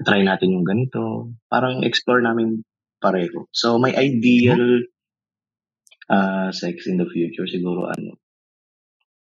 try 0.00 0.24
natin 0.24 0.56
yung 0.56 0.64
ganito. 0.66 1.32
Parang 1.52 1.84
explore 1.84 2.24
namin 2.24 2.64
pareho. 2.98 3.46
So, 3.52 3.78
my 3.78 3.92
ideal 3.94 4.82
uh, 6.10 6.50
sex 6.52 6.86
in 6.86 6.96
the 6.98 7.06
future 7.08 7.46
siguro 7.46 7.90
ano, 7.90 8.16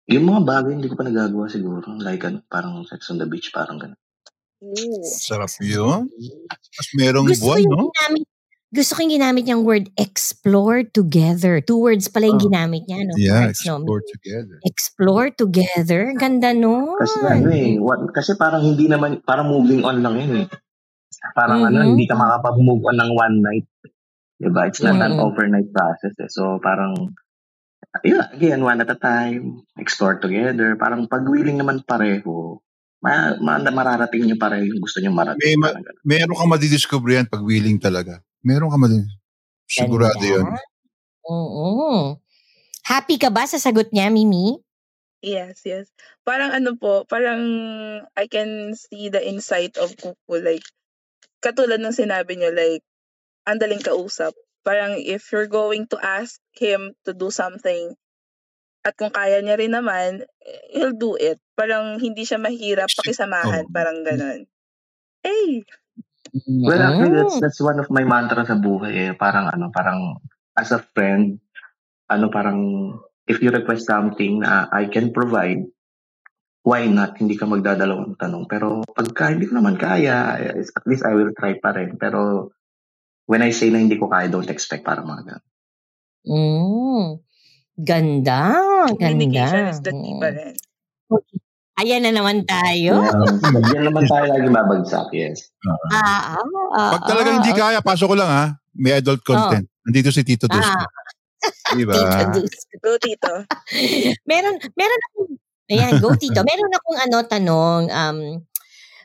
yung 0.05 0.29
mga 0.29 0.41
bagay 0.45 0.73
hindi 0.77 0.89
ko 0.93 0.97
pa 1.01 1.05
nagagawa 1.09 1.49
siguro. 1.49 1.81
Like 1.97 2.25
ano, 2.29 2.45
parang 2.49 2.85
sex 2.85 3.09
on 3.09 3.17
the 3.17 3.27
beach, 3.29 3.49
parang 3.55 3.81
ganun. 3.81 4.01
Ooh. 4.65 5.05
Sarap 5.05 5.49
yun. 5.61 6.09
Mas 6.49 6.89
merong 6.97 7.29
Gusto 7.29 7.41
ko 7.41 7.57
buwan, 7.57 7.65
no? 7.69 7.89
ginamit, 7.93 8.25
gusto 8.75 8.91
ko 8.97 8.99
yung 9.05 9.15
ginamit 9.21 9.43
niyang 9.45 9.65
word 9.65 9.87
explore 10.01 10.83
together. 10.83 11.61
Two 11.61 11.79
words 11.79 12.09
pala 12.09 12.27
yung 12.33 12.41
Oh. 12.41 12.47
ginamit 12.49 12.83
niya, 12.89 13.01
no? 13.07 13.15
Yeah, 13.17 13.41
Parts, 13.53 13.63
no? 13.65 13.77
explore 13.81 14.03
together. 14.09 14.57
Explore 14.65 15.29
together. 15.37 16.03
Ganda 16.17 16.51
nun. 16.57 16.97
Kasi 16.97 17.17
ano 17.23 17.49
eh, 17.53 17.77
what, 17.79 18.01
kasi 18.13 18.35
parang 18.35 18.65
hindi 18.65 18.89
naman, 18.89 19.21
parang 19.23 19.53
moving 19.53 19.85
on 19.85 20.01
lang 20.01 20.17
yun 20.21 20.33
eh. 20.43 20.47
Parang 21.35 21.65
ano, 21.65 21.83
Mhm. 21.83 21.89
hindi 21.95 22.05
ka 22.07 22.17
makapag-move 22.17 22.83
on 22.87 22.97
ng 22.99 23.13
one 23.15 23.37
night. 23.43 23.69
Diba? 24.39 24.67
It's 24.67 24.83
not 24.83 24.99
an 24.99 25.17
Mhm. 25.17 25.23
overnight 25.23 25.71
process 25.71 26.15
eh. 26.19 26.31
So 26.31 26.59
parang, 26.59 27.15
yun, 28.03 28.25
again, 28.35 28.61
one 28.61 28.83
at 28.83 28.91
a 28.91 28.99
time, 28.99 29.63
explore 29.79 30.19
together. 30.19 30.75
Parang 30.75 31.07
pag 31.07 31.23
willing 31.25 31.57
naman 31.61 31.87
pareho, 31.87 32.59
ma, 32.99 33.39
ma, 33.39 33.63
mararating 33.63 34.27
nyo 34.27 34.37
pareho 34.37 34.65
yung 34.67 34.83
gusto 34.83 34.99
nyo 34.99 35.15
marating. 35.15 35.41
May 35.41 35.57
ma-. 35.57 35.79
Meron 36.03 36.35
kang 36.35 36.51
madidiscover 36.51 37.11
yan 37.15 37.31
pag 37.31 37.45
willing 37.45 37.79
talaga. 37.79 38.19
Meron 38.43 38.73
ka 38.75 38.79
madidiscover. 38.81 39.23
Sigurado 39.71 40.25
yun. 40.25 40.47
Oo. 41.25 42.19
Happy 42.85 43.17
ka 43.17 43.33
ba 43.33 43.49
sa 43.49 43.57
sagot 43.57 43.89
niya, 43.95 44.13
Mimi? 44.13 44.61
Yes, 45.25 45.65
yes. 45.65 45.89
Parang 46.21 46.53
ano 46.53 46.77
po, 46.77 47.09
parang 47.09 47.41
I 48.13 48.29
can 48.29 48.77
see 48.77 49.09
the 49.09 49.25
insight 49.25 49.81
of 49.81 49.97
Kuku. 49.97 50.37
Like, 50.45 50.69
katulad 51.45 51.85
ng 51.85 51.93
sinabi 51.93 52.41
niyo, 52.41 52.57
like, 52.57 52.81
andaling 53.45 53.85
kausap. 53.85 54.33
Parang 54.65 54.97
if 54.97 55.29
you're 55.29 55.53
going 55.53 55.85
to 55.93 56.01
ask 56.01 56.41
him 56.57 56.97
to 57.05 57.13
do 57.13 57.29
something, 57.29 57.93
at 58.85 58.97
kung 58.97 59.13
kaya 59.13 59.41
niya 59.45 59.61
rin 59.61 59.77
naman, 59.77 60.25
he'll 60.73 60.97
do 60.97 61.17
it. 61.17 61.41
Parang 61.57 62.01
hindi 62.01 62.25
siya 62.25 62.41
mahirap 62.41 62.89
pakisamahan. 62.93 63.69
Oo. 63.69 63.73
Parang 63.73 64.05
ganun. 64.05 64.45
Hey! 65.25 65.65
Well, 66.49 66.81
actually, 66.81 67.17
that's, 67.17 67.37
Mm. 67.37 67.41
that's 67.41 67.61
one 67.65 67.81
of 67.81 67.89
my 67.89 68.05
mantra 68.05 68.45
sa 68.45 68.57
buhay 68.61 68.93
eh. 68.93 69.13
Parang 69.17 69.49
ano, 69.49 69.73
parang 69.73 70.21
as 70.57 70.73
a 70.73 70.85
friend, 70.93 71.41
ano 72.13 72.29
parang 72.29 72.61
if 73.25 73.41
you 73.41 73.49
request 73.49 73.89
something 73.89 74.45
na 74.45 74.69
I 74.69 74.89
can 74.93 75.17
provide, 75.17 75.65
why 76.65 76.89
not? 76.89 77.21
Hindi 77.21 77.37
ka 77.37 77.45
magdadalawang 77.45 78.17
tanong. 78.17 78.49
Pero 78.49 78.83
pagka 78.89 79.31
hindi 79.31 79.47
ko 79.47 79.61
naman 79.61 79.77
kaya, 79.77 80.41
eh, 80.41 80.65
at 80.65 80.85
least 80.89 81.05
I 81.05 81.13
will 81.13 81.37
try 81.37 81.61
pa 81.61 81.77
rin. 81.77 82.01
Pero 82.01 82.51
when 83.29 83.45
I 83.45 83.53
say 83.53 83.69
na 83.69 83.79
hindi 83.85 84.01
ko 84.01 84.09
kaya, 84.09 84.33
don't 84.33 84.49
expect 84.49 84.83
para 84.83 85.05
mga 85.05 85.23
ganun. 85.29 85.47
Mm. 86.25 87.07
Ganda. 87.77 88.41
Communication 88.97 89.69
Ganda. 89.69 89.77
is 89.77 89.81
the 89.85 89.93
key 89.93 90.15
pa 90.17 90.29
rin. 90.33 90.57
Ayan 91.75 92.07
na 92.07 92.15
naman 92.15 92.47
tayo. 92.47 93.03
Yeah, 93.03 93.51
Diyan 93.51 93.85
naman 93.91 94.07
tayo 94.07 94.31
lagi 94.31 94.47
babagsak, 94.47 95.11
yes. 95.11 95.51
Ah, 95.91 96.39
ah, 96.71 96.95
Pag 96.95 97.03
talaga 97.03 97.35
hindi 97.35 97.51
ah, 97.51 97.59
kaya, 97.59 97.79
pasok 97.83 98.15
ko 98.15 98.17
lang 98.17 98.31
ha. 98.31 98.45
May 98.79 98.95
adult 98.95 99.27
content. 99.27 99.67
Nandito 99.83 100.15
si 100.15 100.23
Tito 100.23 100.47
Dusko. 100.47 100.71
Ah. 100.71 100.87
Diba? 101.75 101.99
Tito 101.99 102.47
Dusko. 102.47 102.75
Go, 102.79 102.95
Tito. 103.03 103.43
meron, 104.31 104.55
meron 104.79 105.01
akong, 105.11 105.35
ayan, 105.71 106.01
go 106.01 106.15
Tito. 106.21 106.43
Meron 106.45 106.77
akong 106.77 106.99
ano, 107.05 107.19
tanong, 107.27 107.83
um, 107.91 108.19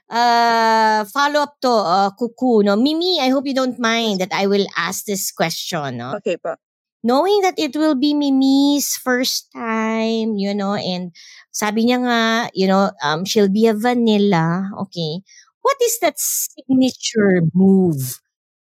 uh, 0.10 1.02
follow 1.10 1.46
up 1.46 1.56
to, 1.62 1.72
uh, 1.72 2.10
Kuku, 2.16 2.64
no? 2.66 2.76
Mimi, 2.76 3.20
I 3.22 3.30
hope 3.30 3.48
you 3.48 3.56
don't 3.56 3.80
mind 3.80 4.20
that 4.22 4.34
I 4.34 4.48
will 4.48 4.66
ask 4.78 5.06
this 5.06 5.32
question, 5.32 5.98
no? 5.98 6.16
Okay 6.20 6.38
pa. 6.38 6.56
knowing 7.04 7.42
that 7.42 7.56
it 7.58 7.76
will 7.76 7.96
be 7.96 8.14
Mimi's 8.14 8.96
first 9.00 9.52
time, 9.56 10.36
you 10.36 10.54
know, 10.54 10.76
and 10.76 11.12
sabi 11.52 11.88
niya 11.88 12.04
nga, 12.04 12.22
you 12.54 12.68
know, 12.68 12.92
um, 13.04 13.24
she'll 13.24 13.52
be 13.52 13.68
a 13.68 13.74
vanilla, 13.74 14.70
okay, 14.88 15.24
what 15.62 15.78
is 15.84 16.00
that 16.00 16.20
signature 16.20 17.44
move 17.54 18.20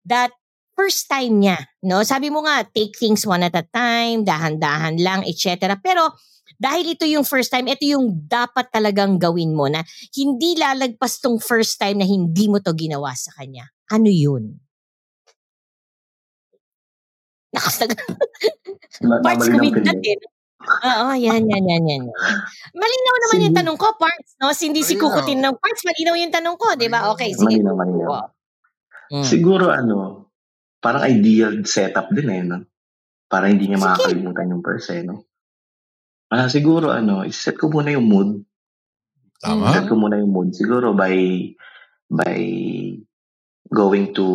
that 0.05 0.31
first 0.75 1.07
time 1.07 1.39
niya, 1.41 1.65
no? 1.83 2.03
Sabi 2.03 2.29
mo 2.29 2.43
nga, 2.43 2.67
take 2.75 2.97
things 2.99 3.23
one 3.23 3.43
at 3.43 3.55
a 3.55 3.63
time, 3.71 4.27
dahan-dahan 4.27 4.99
lang, 4.99 5.23
etc. 5.23 5.79
Pero 5.79 6.11
dahil 6.65 6.97
ito 6.97 7.05
yung 7.05 7.21
first 7.21 7.53
time, 7.53 7.69
ito 7.69 7.85
yung 7.85 8.25
dapat 8.25 8.73
talagang 8.73 9.21
gawin 9.21 9.53
mo 9.53 9.69
na 9.69 9.85
hindi 10.17 10.57
lalagpas 10.57 11.21
tong 11.21 11.37
first 11.37 11.77
time 11.77 12.01
na 12.01 12.09
hindi 12.09 12.49
mo 12.49 12.57
to 12.57 12.73
ginawa 12.73 13.13
sa 13.13 13.29
kanya. 13.37 13.69
Ano 13.93 14.09
yun? 14.09 14.57
Nakasag... 17.53 17.93
Parts 19.25 19.45
pindot. 19.45 20.01
eh. 20.01 20.17
Oo, 20.65 21.13
yan, 21.13 21.45
yan, 21.45 21.63
yan, 21.69 21.83
yan. 21.85 22.03
Malinaw 22.73 23.15
naman 23.21 23.37
yung 23.45 23.53
Sige. 23.53 23.59
tanong 23.61 23.77
ko, 23.77 23.87
Parts. 24.01 24.33
No? 24.41 24.49
Hindi 24.49 24.81
si 24.81 24.97
kukutin 24.97 25.45
ng 25.45 25.61
Parts. 25.61 25.85
Malinaw 25.85 26.17
yung 26.17 26.33
tanong 26.33 26.57
ko, 26.57 26.73
di 26.73 26.89
ba? 26.89 27.13
Okay, 27.13 27.37
sige. 27.37 27.61
Malinaw, 27.61 27.75
malinaw. 27.77 28.09
Wow. 28.09 28.27
Mm. 29.13 29.21
Siguro 29.21 29.69
ano, 29.69 30.25
parang 30.81 31.05
ideal 31.05 31.61
setup 31.61 32.09
din 32.09 32.29
eh, 32.33 32.41
no? 32.41 32.65
Para 33.29 33.53
hindi 33.53 33.69
niya 33.69 33.77
makakalimutan 33.77 34.49
yung 34.49 34.65
purse, 34.65 34.97
eh, 34.97 35.05
no? 35.05 35.29
Ah, 36.33 36.49
siguro 36.49 36.89
ano, 36.89 37.21
iset 37.21 37.53
ko 37.53 37.69
muna 37.69 37.93
yung 37.93 38.09
mood. 38.09 38.29
Tama. 39.37 39.77
Set 39.77 39.85
ko 39.85 39.93
muna 39.93 40.17
yung 40.17 40.33
mood. 40.33 40.49
Siguro 40.57 40.97
by 40.97 41.13
by 42.09 42.37
going 43.69 44.13
to 44.17 44.27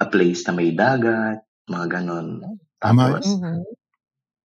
a 0.00 0.06
place 0.08 0.44
na 0.48 0.52
may 0.52 0.72
dagat, 0.76 1.44
mga 1.70 1.86
ganon. 2.00 2.44
Tama. 2.82 3.16
Tapos, 3.16 3.24
Mhm. 3.24 3.56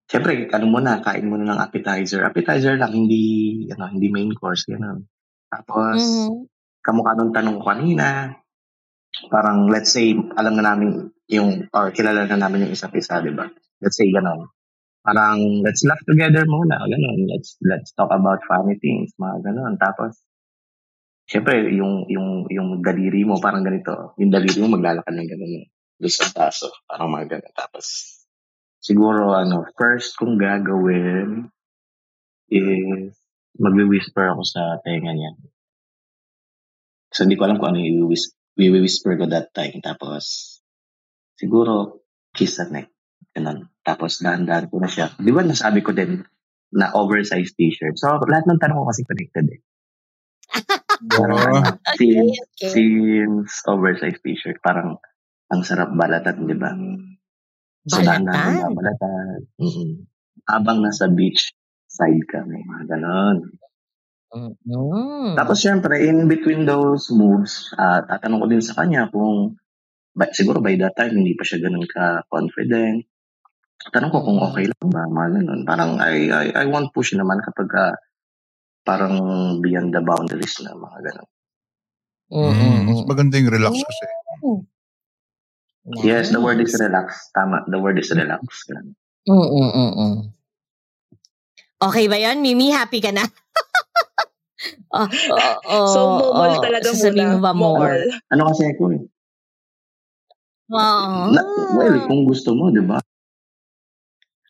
syempre, 0.07 0.33
ano 0.53 0.65
muna, 0.71 1.01
kain 1.03 1.27
muna 1.27 1.55
ng 1.55 1.61
appetizer. 1.63 2.23
Appetizer 2.23 2.77
lang, 2.79 2.93
hindi, 2.95 3.65
ano, 3.73 3.89
hindi 3.91 4.07
main 4.13 4.31
course, 4.35 4.67
ganon. 4.69 5.07
Tapos, 5.51 5.99
Mhm. 5.99 6.47
kamukha 6.83 7.13
nung 7.17 7.33
tanong 7.35 7.57
ko 7.59 7.63
kanina, 7.67 8.35
parang 9.31 9.67
let's 9.71 9.91
say, 9.95 10.13
alam 10.37 10.55
na 10.59 10.73
namin 10.75 11.11
yung, 11.31 11.67
or 11.73 11.91
kilala 11.91 12.27
na 12.27 12.37
namin 12.39 12.67
yung 12.69 12.73
isa't 12.75 12.93
isa, 12.95 13.19
di 13.23 13.33
ba? 13.35 13.47
Let's 13.81 13.97
say, 13.99 14.09
gano'n. 14.13 14.47
Parang, 15.08 15.64
let's 15.64 15.88
laugh 15.88 16.03
together 16.03 16.43
muna, 16.43 16.84
gano'n. 16.84 17.32
Let's, 17.32 17.55
let's 17.64 17.95
talk 17.95 18.12
about 18.12 18.43
funny 18.43 18.76
things, 18.76 19.16
mga 19.16 19.39
gano'n. 19.39 19.80
Tapos, 19.80 20.20
syempre, 21.24 21.72
yung, 21.72 22.12
yung, 22.12 22.43
yung 22.51 22.84
daliri 22.84 23.24
mo, 23.24 23.39
parang 23.39 23.64
ganito. 23.64 24.12
Yung 24.20 24.36
daliri 24.36 24.60
mo, 24.60 24.76
maglalakad 24.76 25.16
ng 25.16 25.30
gano'n. 25.32 25.64
Doon 26.03 26.12
sa 26.12 26.28
taso, 26.36 26.68
parang 26.91 27.08
mga 27.08 27.39
gano'n. 27.39 27.55
Tapos, 27.55 27.88
siguro, 28.84 29.32
ano, 29.32 29.64
first 29.80 30.20
kong 30.20 30.36
gagawin 30.36 31.55
is, 32.51 33.16
magwi-whisper 33.55 34.36
ako 34.36 34.43
sa 34.43 34.84
tenga 34.84 35.16
niya. 35.16 35.39
So, 37.16 37.24
hindi 37.24 37.39
ko 37.39 37.47
alam 37.47 37.64
kung 37.64 37.72
ano 37.72 37.80
yung 37.80 38.12
i-whis- 38.12 38.36
i-whisper 38.60 39.16
ko 39.16 39.24
that 39.32 39.55
time. 39.55 39.80
Tapos, 39.80 40.60
siguro, 41.39 42.03
kiss 42.36 42.60
the 42.60 42.68
neck. 42.68 42.91
Ganun. 43.38 43.69
Tapos, 43.85 44.17
dahan-dahan 44.17 44.73
ko 44.73 44.81
na 44.81 44.89
siya. 44.89 45.13
Di 45.21 45.29
ba 45.29 45.45
nasabi 45.45 45.85
ko 45.85 45.93
din 45.93 46.25
na 46.73 46.89
oversized 46.97 47.53
t-shirt? 47.53 47.93
So, 48.01 48.17
lahat 48.25 48.49
ng 48.49 48.57
tanong 48.57 48.81
ko 48.81 48.89
kasi 48.89 49.05
connected 49.05 49.45
eh. 49.53 49.61
Parang, 51.13 51.38
Oo. 51.38 51.53
ano, 51.53 51.77
since, 51.93 52.41
okay. 52.57 52.69
since 52.73 53.61
oversized 53.69 54.25
t-shirt, 54.25 54.57
parang 54.65 54.97
ang 55.53 55.61
sarap 55.61 55.93
balatan, 55.93 56.49
di 56.49 56.57
ba? 56.57 56.73
So, 57.88 58.01
Balatan? 58.01 58.25
ko 58.65 58.73
balatan. 58.73 59.38
Mm-mm. 59.61 59.89
Habang 60.49 60.81
nasa 60.81 61.07
beach 61.07 61.53
side 61.88 62.25
kami, 62.27 62.65
mga 62.65 62.83
ganon. 62.97 63.38
Mhm. 64.27 65.39
Tapos 65.39 65.63
syempre, 65.63 66.03
in 66.03 66.27
between 66.27 66.67
those 66.67 67.07
moves, 67.15 67.71
ah 67.79 68.03
tatanong 68.03 68.43
ko 68.43 68.47
din 68.51 68.59
sa 68.59 68.75
kanya 68.75 69.07
kung, 69.07 69.55
ba, 70.11 70.27
siguro 70.35 70.59
by 70.59 70.75
that 70.75 70.99
time, 70.99 71.15
hindi 71.15 71.31
pa 71.31 71.47
siya 71.47 71.63
ganun 71.63 71.88
ka-confident. 71.88 73.07
Tanong 73.78 74.11
ko 74.11 74.19
kung 74.25 74.39
okay 74.41 74.65
lang 74.67 74.89
ba, 74.89 75.05
mga 75.05 75.30
ganun. 75.41 75.61
Parang 75.63 75.91
I, 76.01 76.28
I, 76.34 76.45
I 76.53 76.65
won't 76.67 76.91
push 76.91 77.13
naman 77.13 77.39
kapag 77.45 77.69
ah, 77.78 77.95
parang 78.82 79.15
beyond 79.61 79.93
the 79.93 80.01
boundaries 80.01 80.57
na 80.65 80.73
mga 80.73 80.99
ganun. 81.11 81.30
Mm, 82.28 82.91
mas 82.91 83.01
maganda 83.07 83.39
yung 83.39 83.53
relax 83.53 83.73
kasi. 83.80 84.05
Yes, 86.03 86.36
the 86.36 86.43
word 86.43 86.59
is 86.59 86.75
relax. 86.75 87.32
Tama, 87.32 87.63
the 87.71 87.80
word 87.80 87.95
is 87.95 88.11
relax. 88.11 88.43
Ganun. 88.67 88.91
Mm, 89.28 89.47
mm, 89.47 89.91
mm. 89.95 90.15
Okay 91.78 92.09
ba 92.09 92.17
yan, 92.17 92.41
Mimi? 92.41 92.73
Happy 92.73 92.99
ka 92.99 93.13
na? 93.13 93.23
oh, 94.97 95.07
oh, 95.07 95.55
oh, 95.69 95.88
So, 95.93 95.99
momol 96.17 96.57
oh. 96.57 96.63
talaga 96.63 96.89
Sasabihin 96.89 97.38
muna. 97.38 97.38
mo 97.38 97.45
ba 97.45 97.53
more? 97.53 98.01
Momol. 98.01 98.01
Ano 98.34 98.41
kasi 98.51 98.63
ako 98.73 98.84
eh? 98.97 99.01
Oo. 100.67 101.32
Na, 101.32 101.41
well, 101.78 101.95
kung 102.09 102.28
gusto 102.28 102.51
mo, 102.57 102.73
di 102.73 102.84
ba? 102.84 102.99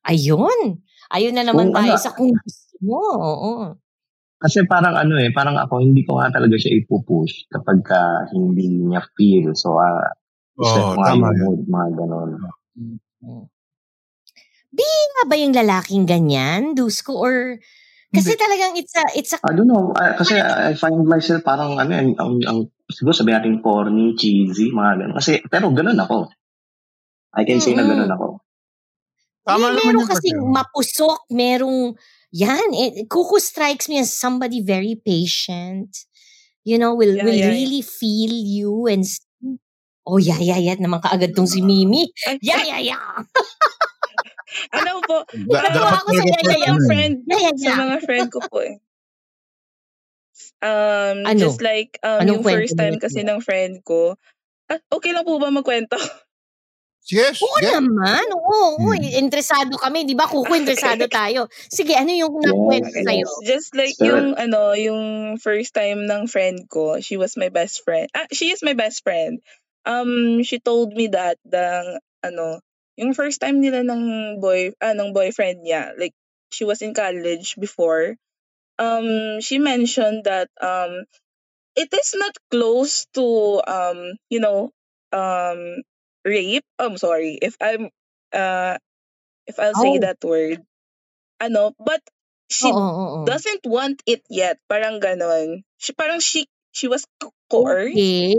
Ayun. 0.08 0.80
Ayun 1.12 1.36
na 1.36 1.44
naman 1.44 1.72
Kung 1.72 1.76
tayo 1.76 1.94
ano- 1.96 2.04
sa 2.04 2.12
kung 2.16 2.32
gusto 2.32 2.76
mo. 2.84 3.02
Oo. 3.20 3.54
Kasi 4.38 4.70
parang 4.70 4.94
ano 4.94 5.18
eh, 5.18 5.34
parang 5.34 5.58
ako 5.58 5.82
hindi 5.82 6.06
ko 6.06 6.22
nga 6.22 6.30
talaga 6.30 6.54
siya 6.62 6.78
ipupush 6.78 7.50
kapag 7.50 7.82
ka 7.82 8.30
hindi 8.30 8.70
niya 8.86 9.02
feel. 9.18 9.58
So, 9.58 9.82
ah, 9.82 10.14
set 10.62 10.86
Oo, 10.86 10.94
mo 10.94 11.02
nga 11.02 11.10
tama 11.14 11.34
yung 11.34 11.42
mood, 11.42 11.62
mga 11.66 11.88
ganon. 11.98 12.30
Mm. 12.78 13.46
Bihira 14.70 15.24
ba 15.26 15.36
yung 15.42 15.56
lalaking 15.58 16.06
ganyan, 16.06 16.78
Dusko? 16.78 17.18
Or, 17.18 17.58
kasi 18.14 18.38
Hindi. 18.38 18.44
talagang 18.46 18.74
it's 18.78 18.94
a, 18.94 19.04
it's 19.18 19.32
a, 19.34 19.38
I 19.42 19.58
don't 19.58 19.66
know. 19.66 19.90
ah, 19.98 20.14
kasi 20.14 20.38
I 20.38 20.78
find 20.78 21.02
myself 21.10 21.42
parang 21.42 21.82
ano, 21.82 21.92
ang, 21.98 22.14
ang, 22.22 22.34
ang 22.46 22.60
siguro 22.94 23.18
sabihin 23.18 23.42
natin 23.42 23.56
corny, 23.66 24.14
cheesy, 24.14 24.70
mga 24.70 25.02
ganon. 25.02 25.18
Kasi, 25.18 25.42
pero 25.50 25.74
ganon 25.74 25.98
ako. 25.98 26.30
I 27.34 27.42
can 27.44 27.58
say 27.58 27.74
na 27.74 27.90
ganon 27.90 28.14
ako. 28.14 28.46
Tama 29.48 29.72
may, 29.72 29.80
meron 29.80 30.04
yun 30.04 30.08
kasi. 30.12 30.30
kasing 30.36 30.40
mapusok, 30.52 31.20
merong, 31.32 31.96
yan, 32.36 32.70
eh, 32.76 33.08
Kuko 33.08 33.40
strikes 33.40 33.88
me 33.88 33.98
as 34.04 34.12
somebody 34.12 34.60
very 34.62 35.00
patient. 35.00 35.90
You 36.68 36.76
know, 36.78 36.94
will 37.00 37.16
Yeah, 37.16 37.24
will 37.24 37.40
yeah, 37.40 37.48
yeah. 37.48 37.52
really 37.56 37.82
feel 37.82 38.32
you 38.34 38.88
and 38.92 39.08
Oh, 40.08 40.16
yeah, 40.20 40.40
yeah, 40.40 40.56
yeah. 40.56 40.80
Naman 40.80 41.04
kaagad 41.04 41.36
tong 41.36 41.52
si 41.52 41.60
Mimi. 41.60 42.08
Yeah, 42.40 42.64
yeah, 42.64 42.80
yeah. 42.80 43.12
ano 44.78 45.04
po, 45.04 45.28
dapat 45.52 45.76
ako 45.76 46.10
sa 46.16 46.24
mga 46.24 46.40
ano 46.64 46.76
eh. 46.80 46.88
friend, 46.88 47.14
Yeah, 47.28 47.40
yeah, 47.44 47.54
sa 47.60 47.72
yeah. 47.72 47.80
mga 47.84 47.98
friend 48.08 48.28
ko 48.32 48.40
po 48.48 48.58
eh. 48.64 48.76
Um, 50.64 51.28
Ano? 51.28 51.40
just 51.44 51.60
like, 51.62 52.00
um, 52.08 52.24
Anong 52.24 52.40
yung 52.40 52.44
first 52.48 52.76
time 52.80 52.96
kasi 53.04 53.20
yun? 53.22 53.36
ng 53.36 53.40
friend 53.44 53.74
ko, 53.84 54.16
ah, 54.72 54.80
okay 54.92 55.12
lang 55.12 55.28
po 55.28 55.38
ba 55.44 55.52
magkwento? 55.52 56.00
Yes, 57.08 57.40
Oo 57.40 57.58
yes. 57.64 57.72
naman. 57.80 58.26
Oo, 58.36 58.52
oo. 58.76 58.92
Hmm. 58.92 59.00
Interesado 59.24 59.80
kami. 59.80 60.04
Di 60.04 60.12
ba? 60.12 60.28
Kuko, 60.28 60.52
interesado 60.60 61.08
tayo. 61.12 61.48
Sige, 61.72 61.96
ano 61.96 62.12
yung 62.12 62.36
Yes, 62.44 62.52
nakwento 62.52 62.92
Okay. 62.92 63.04
sa'yo? 63.08 63.28
Just 63.48 63.70
like 63.80 63.96
Spirit. 63.96 64.12
yung 64.12 64.26
ano, 64.36 64.76
yung 64.76 65.02
first 65.40 65.72
time 65.72 66.04
ng 66.04 66.28
friend 66.28 66.68
ko, 66.68 67.00
she 67.00 67.16
was 67.16 67.40
my 67.40 67.48
best 67.48 67.88
friend. 67.88 68.12
Ah, 68.12 68.28
she 68.36 68.52
is 68.52 68.60
my 68.60 68.76
best 68.76 69.08
friend. 69.08 69.40
Um, 69.88 70.44
she 70.44 70.60
told 70.60 70.92
me 70.92 71.08
that 71.16 71.40
the 71.48 72.00
ano, 72.28 72.60
yung 73.00 73.16
first 73.16 73.40
time 73.40 73.64
nila 73.64 73.88
ng 73.88 74.38
boy, 74.44 74.76
ah, 74.84 74.92
ng 74.92 75.16
boyfriend 75.16 75.64
niya, 75.64 75.96
like 75.96 76.12
she 76.52 76.68
was 76.68 76.84
in 76.84 76.92
college 76.92 77.56
before. 77.56 78.20
Um, 78.78 79.40
she 79.40 79.58
mentioned 79.58 80.28
that 80.28 80.52
um, 80.60 81.08
it 81.76 81.90
is 81.94 82.14
not 82.18 82.36
close 82.52 83.08
to 83.16 83.62
um, 83.66 84.14
you 84.30 84.40
know, 84.44 84.72
um, 85.16 85.82
rape. 86.28 86.66
I'm 86.80 86.98
sorry 86.98 87.40
if 87.42 87.56
I'm 87.62 87.90
uh, 88.34 88.78
if 89.48 89.60
I'll 89.60 89.76
say 89.76 89.98
Oh. 89.98 90.00
that 90.00 90.20
word. 90.24 90.64
Ano, 91.40 91.74
but 91.80 92.02
she 92.50 92.72
Oo, 92.72 92.78
oo, 92.78 93.08
oo. 93.18 93.26
doesn't 93.26 93.66
want 93.66 94.02
it 94.06 94.24
yet. 94.30 94.60
Parang 94.70 95.00
ganon. 95.02 95.64
She, 95.78 95.94
parang 95.94 96.20
she, 96.20 96.48
she 96.72 96.88
was 96.88 97.06
co- 97.20 97.34
coerced. 97.52 97.96
Okay. 98.00 98.36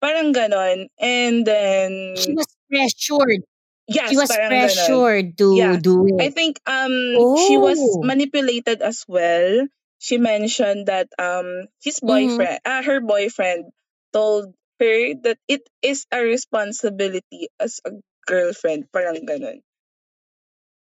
Parang 0.00 0.32
ganon. 0.34 0.88
And 0.98 1.46
then, 1.46 1.92
She 2.16 2.32
was 2.34 2.46
pressured. 2.70 3.42
yes, 3.88 4.10
She 4.10 4.16
was 4.16 4.30
parang 4.30 4.60
ganon. 4.60 5.06
pressured 5.06 5.38
to 5.38 5.48
Yeah. 5.56 5.78
do 5.78 6.06
I 6.18 6.28
it. 6.28 6.34
think 6.34 6.60
um 6.66 7.24
she 7.34 7.56
was 7.58 7.78
Oh. 7.80 8.02
manipulated 8.02 8.82
as 8.82 9.04
well. 9.08 9.66
She 9.98 10.18
mentioned 10.18 10.86
that 10.88 11.08
um 11.18 11.68
his 11.82 12.00
Mhm. 12.02 12.06
boyfriend, 12.06 12.60
ah, 12.64 12.82
her 12.82 13.00
boyfriend 13.00 13.72
told 14.12 14.54
her 14.84 15.14
that 15.24 15.38
it 15.48 15.64
is 15.82 16.04
a 16.12 16.20
responsibility 16.20 17.48
as 17.60 17.80
a 17.88 17.92
girlfriend. 18.28 18.92
Parang 18.92 19.16
ganon. 19.24 19.64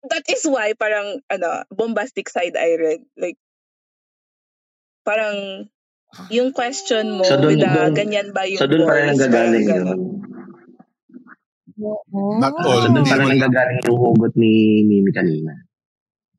That 0.09 0.23
is 0.29 0.45
why 0.45 0.73
parang 0.73 1.21
ano, 1.29 1.63
bombastic 1.71 2.29
side 2.29 2.57
I 2.57 2.75
read. 2.75 3.01
Like 3.17 3.37
parang 5.05 5.67
yung 6.29 6.51
question 6.53 7.17
mo 7.17 7.25
So, 7.27 7.35
dun- 7.37 7.57
with 7.57 7.61
dun- 7.61 7.93
ganyan 7.95 8.33
ba 8.33 8.43
yung 8.49 8.59
So, 8.59 8.67
doon 8.67 8.83
parang 8.87 9.07
nanggagaling 9.13 9.65
yun. 9.67 9.87
Oo. 11.81 12.39
Not 12.41 12.53
all. 12.65 12.81
So, 12.81 12.89
doon 12.89 13.03
Hindi 13.03 13.09
pa 13.09 13.15
rin 13.17 13.23
naman 13.23 13.37
lahat. 13.37 13.39
nanggagaling 13.47 13.79
yung 13.87 13.99
hugot 13.99 14.33
ni 14.37 14.51
Mimi 14.87 15.11
kanina. 15.13 15.53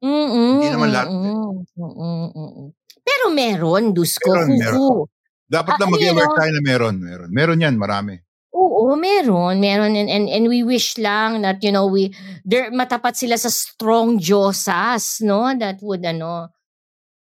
Mm-mm, 0.02 0.58
Hindi 0.58 0.66
naman 0.74 0.90
lahat. 0.90 1.08
mm-mm, 1.14 1.50
mm-mm, 1.78 2.24
mm-mm. 2.34 2.68
Pero 3.06 3.24
meron, 3.30 3.84
Dusko, 3.94 4.30
Meron, 4.34 4.48
meron. 4.58 5.06
Dapat 5.52 5.76
Ah, 5.76 5.78
lang 5.84 5.90
mag-aware 5.92 6.30
no? 6.32 6.38
tayo 6.40 6.50
na 6.56 6.62
meron. 6.64 6.96
Meron. 6.96 7.28
Meron 7.28 7.60
yan, 7.60 7.76
marami. 7.76 8.16
Oo, 8.56 8.96
meron, 8.96 9.60
meron 9.60 9.92
and, 9.96 10.08
and 10.08 10.26
and 10.28 10.44
we 10.48 10.64
wish 10.64 10.96
lang 10.96 11.40
that 11.44 11.60
you 11.60 11.72
know 11.72 11.84
we 11.88 12.12
there 12.44 12.68
matapat 12.72 13.16
sila 13.16 13.36
sa 13.36 13.52
strong 13.52 14.16
Diyosas, 14.16 15.20
no? 15.20 15.52
That 15.52 15.80
would 15.84 16.00
ano. 16.04 16.48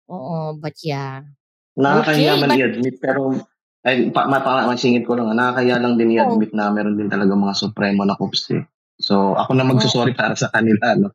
Oo, 0.07 0.59
but 0.59 0.75
yeah. 0.83 1.23
Nakakahiya 1.79 2.35
Okay, 2.35 2.41
man 2.43 2.51
but- 2.51 2.59
i-admit, 2.59 2.97
pero 2.99 3.21
ay, 3.87 4.11
pa, 4.11 4.27
mapa, 4.27 4.67
masingit 4.67 5.07
ko 5.07 5.15
lang, 5.15 5.31
nakakahiya 5.31 5.79
lang 5.79 5.95
din 5.95 6.19
i-admit 6.19 6.51
na 6.51 6.75
meron 6.75 6.99
din 6.99 7.07
talaga 7.07 7.31
mga 7.35 7.55
supremo 7.55 8.03
na 8.03 8.19
coups 8.19 8.51
eh. 8.51 8.67
So, 8.99 9.39
ako 9.39 9.55
na 9.55 9.63
magsusorry 9.63 10.11
para 10.17 10.35
sa 10.35 10.51
kanila, 10.51 10.99
no? 10.99 11.15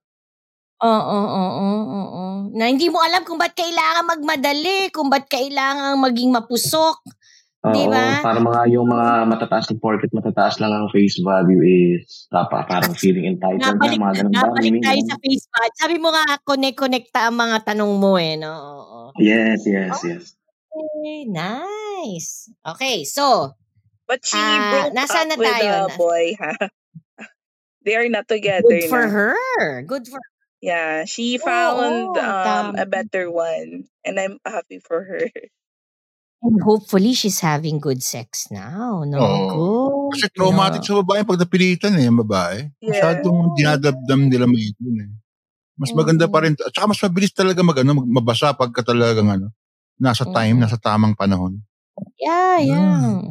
Oo, 0.82 0.90
oo, 0.90 1.44
oo, 1.62 1.86
oo. 1.94 2.26
Na 2.58 2.66
hindi 2.66 2.90
mo 2.90 2.98
alam 3.06 3.22
kung 3.22 3.38
ba't 3.38 3.54
kailangan 3.54 4.18
magmadali, 4.18 4.90
kung 4.90 5.14
ba't 5.14 5.30
kailangan 5.30 6.02
maging 6.02 6.34
mapusok. 6.34 7.06
Di 7.62 7.86
Oo, 7.86 7.94
ba? 7.94 8.26
para 8.26 8.42
mga 8.42 8.74
yung 8.74 8.90
mga 8.90 9.30
matataas 9.30 9.70
na 9.70 9.78
porket 9.78 10.10
matataas 10.10 10.58
lang 10.58 10.74
ang 10.74 10.90
face 10.90 11.22
value 11.22 11.62
is 11.62 12.26
dapat 12.34 12.66
parang 12.66 12.98
feeling 12.98 13.30
entitled 13.30 13.62
na, 13.62 13.78
Nabalik, 13.78 14.02
mga 14.02 14.14
ganun 14.26 14.58
Mimi, 14.58 14.82
tayo 14.82 15.02
sa 15.06 15.18
face 15.22 15.46
value. 15.46 15.78
Sabi 15.78 15.96
mo 16.02 16.10
nga, 16.10 16.26
connect-connecta 16.42 17.30
ang 17.30 17.38
mga 17.38 17.58
tanong 17.70 17.94
mo 18.02 18.18
eh, 18.18 18.34
no? 18.42 18.50
Oo. 18.50 19.00
Yes, 19.22 19.62
yes, 19.70 19.94
yes. 20.02 20.24
Okay, 20.74 21.30
nice. 21.30 22.50
Okay, 22.66 23.06
so, 23.06 23.54
But 24.10 24.26
she 24.26 24.42
Ah, 24.42 24.90
broke 24.90 24.98
nasaan 24.98 25.30
up 25.30 25.38
na 25.38 25.38
with 25.38 25.48
tayo? 25.54 25.72
a 25.72 25.82
Nas- 25.88 25.98
boy, 26.02 26.26
ha? 26.42 26.52
They 27.86 27.94
are 27.96 28.10
not 28.10 28.26
together 28.26 28.66
good 28.66 28.90
for 28.90 29.06
na. 29.06 29.10
her. 29.10 29.82
Good 29.86 30.06
for 30.10 30.22
Yeah, 30.62 31.10
she 31.10 31.42
Oo, 31.42 31.44
found 31.44 32.14
um, 32.16 32.78
a 32.78 32.86
tama. 32.86 32.86
better 32.86 33.34
one. 33.34 33.90
And 34.06 34.22
I'm 34.22 34.38
happy 34.46 34.78
for 34.78 35.02
her. 35.02 35.26
And 36.42 36.58
hopefully, 36.62 37.14
she's 37.14 37.42
having 37.42 37.78
good 37.82 38.02
sex 38.02 38.50
now. 38.50 39.02
No, 39.06 39.18
Oo. 39.22 39.50
good. 39.50 40.22
Kasi 40.22 40.26
traumatic 40.38 40.82
no. 40.82 40.88
sa 40.88 40.94
babae 41.02 41.22
pag 41.26 41.42
napilitan 41.42 41.98
eh, 41.98 42.10
ang 42.10 42.22
babae. 42.22 42.70
Yeah. 42.82 42.94
Masyadong 42.94 43.40
dinadabdam 43.58 44.22
nila 44.30 44.46
may 44.46 44.74
yun 44.78 44.98
eh. 45.06 45.12
Mas 45.78 45.94
maganda 45.98 46.30
pa 46.30 46.46
rin. 46.46 46.54
At 46.58 46.74
saka 46.74 46.86
mas 46.90 47.02
mabilis 47.02 47.34
talaga 47.34 47.62
mag, 47.66 47.78
ano, 47.82 47.98
mag- 47.98 48.14
mabasa 48.22 48.54
pagka 48.54 48.86
talagang 48.86 49.34
ano, 49.34 49.50
nasa 49.98 50.26
time, 50.30 50.58
Mm. 50.58 50.62
nasa 50.66 50.78
tamang 50.78 51.18
panahon. 51.18 51.62
Yeah, 52.22 52.58
yeah. 52.62 53.22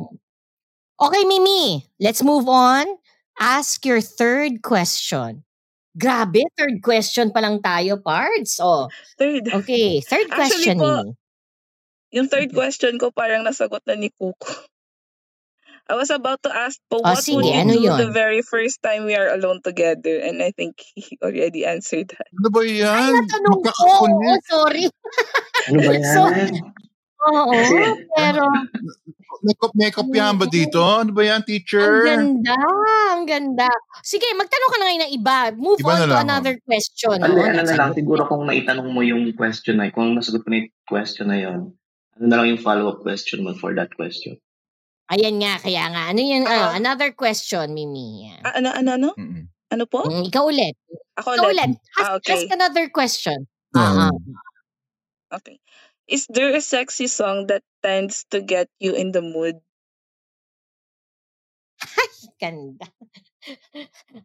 Okay, 0.98 1.22
Mimi, 1.26 1.86
let's 1.98 2.22
move 2.22 2.46
on. 2.46 2.86
Ask 3.38 3.86
your 3.86 4.02
third 4.02 4.62
question. 4.62 5.42
Grabe, 5.92 6.46
third 6.54 6.78
question 6.80 7.34
pa 7.34 7.42
lang 7.42 7.58
tayo, 7.58 7.98
parts. 7.98 8.62
Oh, 8.62 8.86
Third. 9.18 9.50
okay. 9.50 9.98
Third 10.00 10.30
Actually 10.34 10.38
question, 10.38 10.76
po, 10.78 10.90
Mimi. 11.02 11.12
yung 12.14 12.28
third 12.30 12.50
question 12.50 12.94
ko 12.96 13.10
parang 13.10 13.42
nasagot 13.42 13.82
na 13.86 13.98
ni 13.98 14.10
Kuko. 14.14 14.46
I 15.90 15.98
was 15.98 16.14
about 16.14 16.38
to 16.46 16.54
ask 16.54 16.78
po, 16.86 17.02
Oh, 17.02 17.10
what 17.10 17.18
would 17.18 17.26
sige, 17.26 17.50
you 17.50 17.58
ano 17.58 17.74
do 17.74 17.82
yun? 17.82 17.98
the 17.98 18.14
very 18.14 18.46
first 18.46 18.78
time 18.78 19.10
we 19.10 19.18
are 19.18 19.26
alone 19.34 19.58
together? 19.58 20.22
And 20.22 20.38
I 20.38 20.54
think 20.54 20.78
he 20.94 21.18
already 21.18 21.66
answered 21.74 22.14
that. 22.14 22.30
Ano 22.30 22.46
ba 22.54 22.62
yan? 22.62 23.10
Natanong 23.26 23.58
ko. 23.66 23.70
Oh, 23.82 24.38
sorry. 24.46 24.86
Ano 25.66 25.78
ba 25.82 25.92
yan? 25.98 26.06
So, 26.14 26.20
Oo, 27.20 27.52
pero 28.12 28.44
May, 29.40 29.56
kop- 29.56 29.72
may 29.72 29.88
kopyahan 29.88 30.36
ba 30.36 30.44
dito? 30.44 30.80
Ano 30.80 31.16
ba 31.16 31.24
yan, 31.24 31.40
ang 31.40 31.48
teacher? 31.48 32.04
ganda, 32.04 32.52
ang 33.10 33.24
ganda. 33.24 33.68
Sige, 34.04 34.28
magtanong 34.36 34.68
ka 34.68 34.76
na 34.76 34.84
ngayon 34.84 35.02
ng 35.06 35.14
iba. 35.16 35.36
Move 35.56 35.80
Iba 35.80 35.88
on 35.88 35.96
to 35.96 36.06
lang, 36.12 36.20
another 36.28 36.54
question. 36.60 37.16
Ano, 37.16 37.32
no? 37.32 37.40
ano 37.40 37.64
na 37.64 37.72
lang, 37.72 37.90
siguro 37.96 38.28
kung 38.28 38.44
naitanong 38.44 38.92
mo 38.92 39.00
yung 39.00 39.32
question 39.32 39.80
na, 39.80 39.88
kung 39.88 40.12
nasagot 40.12 40.44
mo 40.44 40.52
na 40.52 40.60
yung 40.60 40.70
question 40.84 41.26
na 41.28 41.40
yun, 41.40 41.72
ano 42.18 42.24
na 42.28 42.36
lang 42.36 42.52
yung 42.52 42.60
follow-up 42.60 43.00
question 43.00 43.40
mo 43.40 43.56
for 43.56 43.72
that 43.72 43.88
question? 43.96 44.36
Ayan 45.08 45.40
nga, 45.40 45.56
kaya 45.56 45.88
nga. 45.88 46.12
Ano 46.12 46.20
yun? 46.20 46.44
ano, 46.44 46.64
Ah. 46.68 46.76
another 46.76 47.16
question, 47.16 47.72
Mimi. 47.72 48.28
Ah, 48.44 48.60
ano, 48.60 48.68
ano, 48.70 48.90
ano? 48.92 49.08
Mm-mm. 49.16 49.48
Ano 49.70 49.84
po? 49.88 50.04
Mm, 50.04 50.28
ikaw 50.28 50.44
ulit. 50.44 50.76
Ako 51.16 51.32
Ikaw 51.32 51.48
ulit. 51.48 51.64
ulit. 51.64 51.70
Ask, 51.96 52.04
Ah, 52.04 52.12
okay. 52.14 52.32
ask 52.36 52.46
another 52.52 52.86
question. 52.92 53.38
Ah. 53.72 53.80
Ah, 53.80 54.12
ah. 54.12 54.14
Okay. 55.32 55.56
Is 56.10 56.26
there 56.26 56.50
a 56.50 56.60
sexy 56.60 57.06
song 57.06 57.46
that 57.46 57.62
tends 57.86 58.26
to 58.34 58.42
get 58.42 58.66
you 58.82 58.98
in 58.98 59.14
the 59.14 59.22
mood? 59.22 59.62
Ganda. 62.42 62.90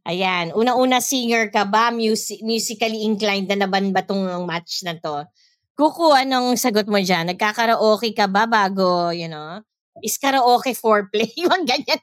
Ayan. 0.10 0.50
Una-una 0.58 0.98
singer 0.98 1.54
ka 1.54 1.70
ba? 1.70 1.94
Music, 1.94 2.42
musically 2.42 3.06
inclined 3.06 3.54
na 3.54 3.70
naman 3.70 3.94
ba 3.94 4.02
tong 4.02 4.26
match 4.50 4.82
na 4.82 4.98
to? 4.98 5.30
Kuku, 5.78 6.10
anong 6.10 6.58
sagot 6.58 6.90
mo 6.90 6.98
dyan? 6.98 7.30
Nagkakaraoke 7.30 8.18
ka 8.18 8.26
ba 8.26 8.50
bago, 8.50 9.14
you 9.14 9.30
know? 9.30 9.62
Is 10.02 10.18
karaoke 10.18 10.74
foreplay? 10.74 11.30
Yung 11.44 11.70
ganyan. 11.70 12.02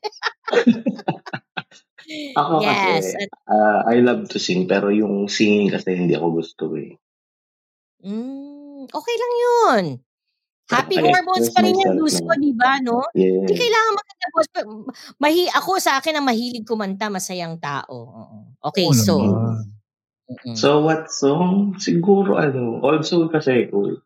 Ako 2.37 2.61
yes. 2.61 3.17
kasi, 3.17 3.25
uh, 3.49 3.81
I 3.89 4.05
love 4.05 4.29
to 4.35 4.39
sing, 4.39 4.69
pero 4.69 4.93
yung 4.93 5.33
singing 5.33 5.71
kasi 5.73 5.97
hindi 5.97 6.13
ako 6.13 6.45
gusto 6.45 6.65
eh. 6.77 6.99
Mm, 8.05 8.52
Okay 8.89 9.15
lang 9.15 9.33
yun. 9.37 9.85
Happy 10.67 10.97
I 10.97 11.05
hormones 11.05 11.53
pa 11.53 11.61
rin 11.61 11.77
myself 11.77 11.99
Luz 11.99 12.17
ko, 12.17 12.33
di 12.39 12.55
ba, 12.57 12.81
no? 12.81 13.05
Yeah. 13.13 13.45
Hindi 13.45 13.55
kailangan 13.55 13.93
maganda, 13.93 14.27
boss. 14.33 14.49
Mahi, 15.21 15.43
ako 15.53 15.71
sa 15.77 16.01
akin 16.01 16.17
ang 16.17 16.25
mahilig 16.25 16.65
kumanta, 16.65 17.13
masayang 17.13 17.61
tao. 17.61 17.93
Oo. 17.93 18.37
Okay, 18.73 18.89
Oo 18.89 18.97
so. 18.97 19.15
naman. 19.21 19.69
mm-mm. 20.33 20.57
So 20.57 20.81
what 20.81 21.13
song? 21.13 21.77
Siguro 21.77 22.41
ano, 22.41 22.81
also 22.81 23.29
kasi 23.29 23.69
ko. 23.69 24.01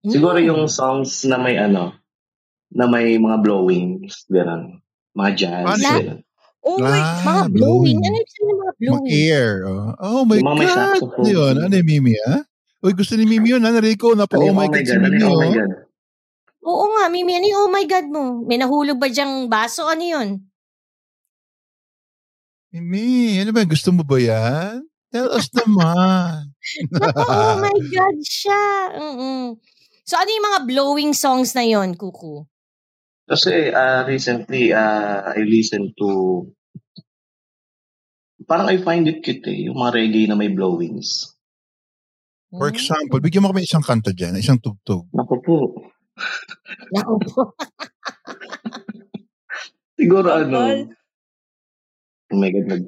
Siguro 0.00 0.38
Mm. 0.38 0.46
yung 0.46 0.62
songs 0.64 1.26
na 1.26 1.36
may 1.36 1.58
ano, 1.58 1.96
na 2.70 2.86
may 2.86 3.18
mga 3.18 3.42
blowings, 3.42 4.24
gano'n. 4.30 4.78
Mga 5.12 5.30
jazz, 5.34 5.66
Ano? 5.74 5.90
gano'n. 5.90 6.20
Oh 6.60 6.76
my 6.76 6.92
Ah, 6.92 7.18
mga 7.18 7.44
blowing. 7.50 7.96
blowing. 7.96 7.98
Ano 8.04 8.16
yung 8.20 8.48
mga 8.54 8.74
blowing? 8.78 9.04
Mag-air. 9.10 9.50
Oh. 9.64 9.90
oh 9.98 10.22
my 10.22 10.36
Yung 10.38 10.46
mga 10.46 10.58
may 10.60 10.68
God. 10.68 10.76
saxophone. 10.76 11.24
Ano 11.24 11.32
yun? 11.34 11.54
Ano 11.58 11.72
yung 11.74 11.88
Mimi, 11.88 12.14
ha? 12.28 12.34
Uy, 12.80 12.96
gusto 12.96 13.12
ni 13.12 13.28
Mimi 13.28 13.52
yun, 13.52 13.60
ha? 13.60 13.76
Rico, 13.76 14.16
napa, 14.16 14.40
Ano 14.40 14.44
oh 14.44 14.48
yung 14.48 14.58
my 14.58 14.68
God, 14.72 14.84
si 14.88 14.96
Ano 14.96 15.04
Mimi, 15.04 15.20
yung 15.20 15.32
oh 15.32 15.40
my 15.40 15.48
oh. 15.48 15.52
God? 15.52 15.70
Oo 16.64 16.86
nga, 16.96 17.04
Mimi. 17.12 17.32
Ano 17.36 17.46
yung 17.46 17.62
oh 17.68 17.72
my 17.72 17.84
God 17.84 18.06
mo? 18.08 18.22
May 18.48 18.56
nahulog 18.56 18.96
ba 18.96 19.12
diyang 19.12 19.52
baso? 19.52 19.84
Ano 19.84 20.00
yun? 20.00 20.28
Mimi, 22.72 23.36
ano 23.36 23.52
ba? 23.52 23.68
Gusto 23.68 23.92
mo 23.92 24.00
ba 24.00 24.16
yan? 24.16 24.80
Tell 25.12 25.28
us 25.28 25.52
naman. 25.60 26.56
Naku, 26.88 27.20
oh 27.28 27.54
my 27.60 27.78
God 27.92 28.18
siya. 28.24 28.64
Mm-mm. 28.96 29.60
So, 30.08 30.16
ano 30.16 30.30
yung 30.32 30.46
mga 30.48 30.60
blowing 30.64 31.12
songs 31.12 31.52
na 31.52 31.62
yon 31.66 31.94
Kuku? 32.00 32.48
Kasi 33.28 33.70
uh, 33.70 34.08
recently, 34.08 34.72
uh, 34.72 35.36
I 35.36 35.44
listened 35.44 35.94
to 36.00 36.48
parang 38.50 38.66
I 38.66 38.82
find 38.82 39.06
it 39.06 39.22
cute 39.22 39.46
eh, 39.46 39.70
yung 39.70 39.78
mga 39.78 39.94
reggae 39.94 40.26
na 40.26 40.34
may 40.34 40.50
blowings. 40.50 41.29
For 42.50 42.66
example, 42.66 43.22
bigyan 43.22 43.46
mo 43.46 43.54
kami 43.54 43.62
isang 43.62 43.84
kanta 43.84 44.10
dyan, 44.10 44.34
isang 44.34 44.58
tugtog. 44.58 45.06
Naku 45.14 45.38
po. 45.38 45.56
Naku 46.90 47.14
po. 47.22 47.40
Siguro 49.94 50.34
ano, 50.34 50.58
oh 52.32 52.36
my 52.40 52.48
God, 52.50 52.66
nag, 52.66 52.84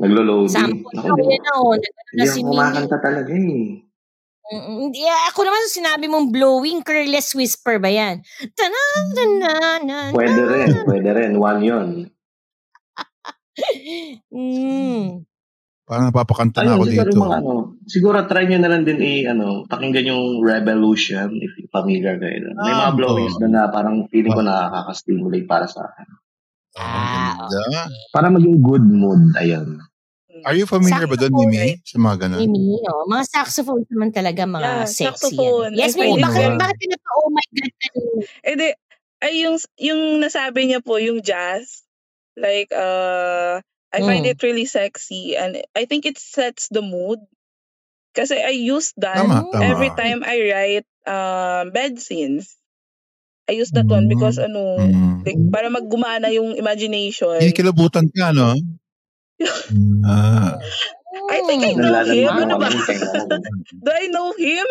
naglo-loading. 0.00 0.54
Sample 0.54 0.88
daw 0.94 1.16
di, 1.18 1.24
yan 1.36 1.42
na, 1.42 1.52
oh. 1.60 1.74
Nagano 1.74 1.92
hindi 2.14 2.16
na 2.16 2.24
si 2.24 2.40
ako 2.40 2.48
kumakanta 2.48 2.96
talaga 3.02 3.32
eh. 3.34 3.82
Mm, 4.44 4.76
Hindi, 4.76 5.00
ah, 5.08 5.32
ako 5.32 5.40
naman 5.48 5.62
sinabi 5.72 6.04
mong 6.04 6.28
blowing 6.28 6.80
careless 6.84 7.32
whisper 7.32 7.80
ba 7.80 7.88
yan? 7.88 8.20
Tanan, 8.52 9.04
tanan, 9.16 10.12
Pwede 10.12 10.42
rin, 10.44 10.68
pwede 10.84 11.10
rin. 11.16 11.32
One 11.36 11.60
yun. 11.64 11.88
Mm. 14.34 15.22
Parang 15.84 16.08
napapakanta 16.08 16.64
na 16.64 16.74
ako 16.74 16.84
siguro 16.88 17.04
dito. 17.06 17.20
mga 17.20 17.36
ano, 17.38 17.52
siguro 17.84 18.16
try 18.24 18.44
nyo 18.44 18.56
na 18.56 18.70
lang 18.72 18.82
din 18.82 18.96
i, 18.98 19.28
ano, 19.28 19.68
pakinggan 19.68 20.08
yung 20.08 20.40
Revolution, 20.40 21.28
if 21.36 21.52
familiar 21.68 22.16
kayo. 22.16 22.40
doon. 22.42 22.56
May 22.56 22.72
mga 22.72 22.88
Ah, 22.88 22.96
blowings 22.96 23.36
doon 23.36 23.52
na 23.52 23.68
parang 23.68 24.08
feeling 24.08 24.32
ko 24.32 24.40
nakaka-stimulate 24.40 25.44
para 25.44 25.68
sa 25.68 25.84
akin. 25.84 26.08
Ah, 26.74 27.36
ang 27.36 27.52
ganda. 27.52 27.82
Para 28.10 28.26
maging 28.28 28.58
good 28.58 28.82
mood, 28.82 29.36
ayun. 29.36 29.76
Are 30.42 30.52
you 30.52 30.64
familiar 30.64 31.04
ba 31.04 31.14
doon, 31.14 31.30
Saxophone, 31.30 31.52
Mimi? 31.52 31.68
Sa 31.80 31.96
mga 31.98 32.16
ganun? 32.18 32.38
Mimi, 32.42 32.64
oh. 32.82 33.04
Mga 33.06 33.24
saxophone 33.30 33.82
naman 33.86 34.10
talaga, 34.10 34.42
mga 34.42 34.64
Yeah, 34.66 34.84
sexy. 34.84 35.04
saxophone. 35.06 35.70
Yan. 35.70 35.78
Yes, 35.78 35.92
Mimi, 35.94 36.18
bakit, 36.18 36.40
very- 36.42 36.58
bakit 36.58 36.76
pinapa, 36.78 37.08
oh 37.14 37.28
my 37.30 37.46
God, 37.46 37.72
kanina? 37.78 38.24
Eh 38.42 38.54
di, 38.54 38.68
ay 39.20 39.32
yung, 39.38 39.56
yung 39.78 40.00
nasabi 40.18 40.60
niya 40.64 40.80
po, 40.80 40.96
yung 40.96 41.20
jazz, 41.20 41.84
like, 42.34 42.72
uh, 42.72 43.60
I 43.94 44.02
find 44.02 44.26
Mm. 44.26 44.34
it 44.34 44.42
really 44.42 44.66
sexy 44.66 45.38
and 45.38 45.62
I 45.78 45.86
think 45.86 46.02
it 46.04 46.18
sets 46.18 46.66
the 46.68 46.82
mood. 46.82 47.22
Kasi 48.14 48.38
I 48.38 48.54
use 48.54 48.90
that 48.98 49.22
Tama, 49.22 49.46
tama. 49.54 49.62
every 49.62 49.90
time 49.94 50.26
I 50.26 50.36
write 50.50 50.86
um, 51.06 51.70
bed 51.70 52.02
scenes. 52.02 52.54
I 53.46 53.54
use 53.60 53.70
that 53.76 53.84
one 53.86 54.08
because 54.08 54.40
ano, 54.40 54.80
Mm. 54.80 55.20
like, 55.22 55.36
para 55.52 55.68
maggumana 55.68 56.32
yung 56.32 56.56
imagination. 56.56 57.38
Kinikilabutan 57.38 58.08
ka, 58.10 58.32
no? 58.32 58.56
ah. 60.08 60.56
I 61.30 61.38
think 61.46 61.62
I 61.62 61.74
Mm. 61.76 61.80
know 61.84 62.02
him. 62.08 62.30
Ano 62.32 62.54
ba? 62.56 62.68
kaya- 62.72 63.28
Do 63.84 63.90
I 63.92 64.06
know 64.10 64.32
him? 64.32 64.66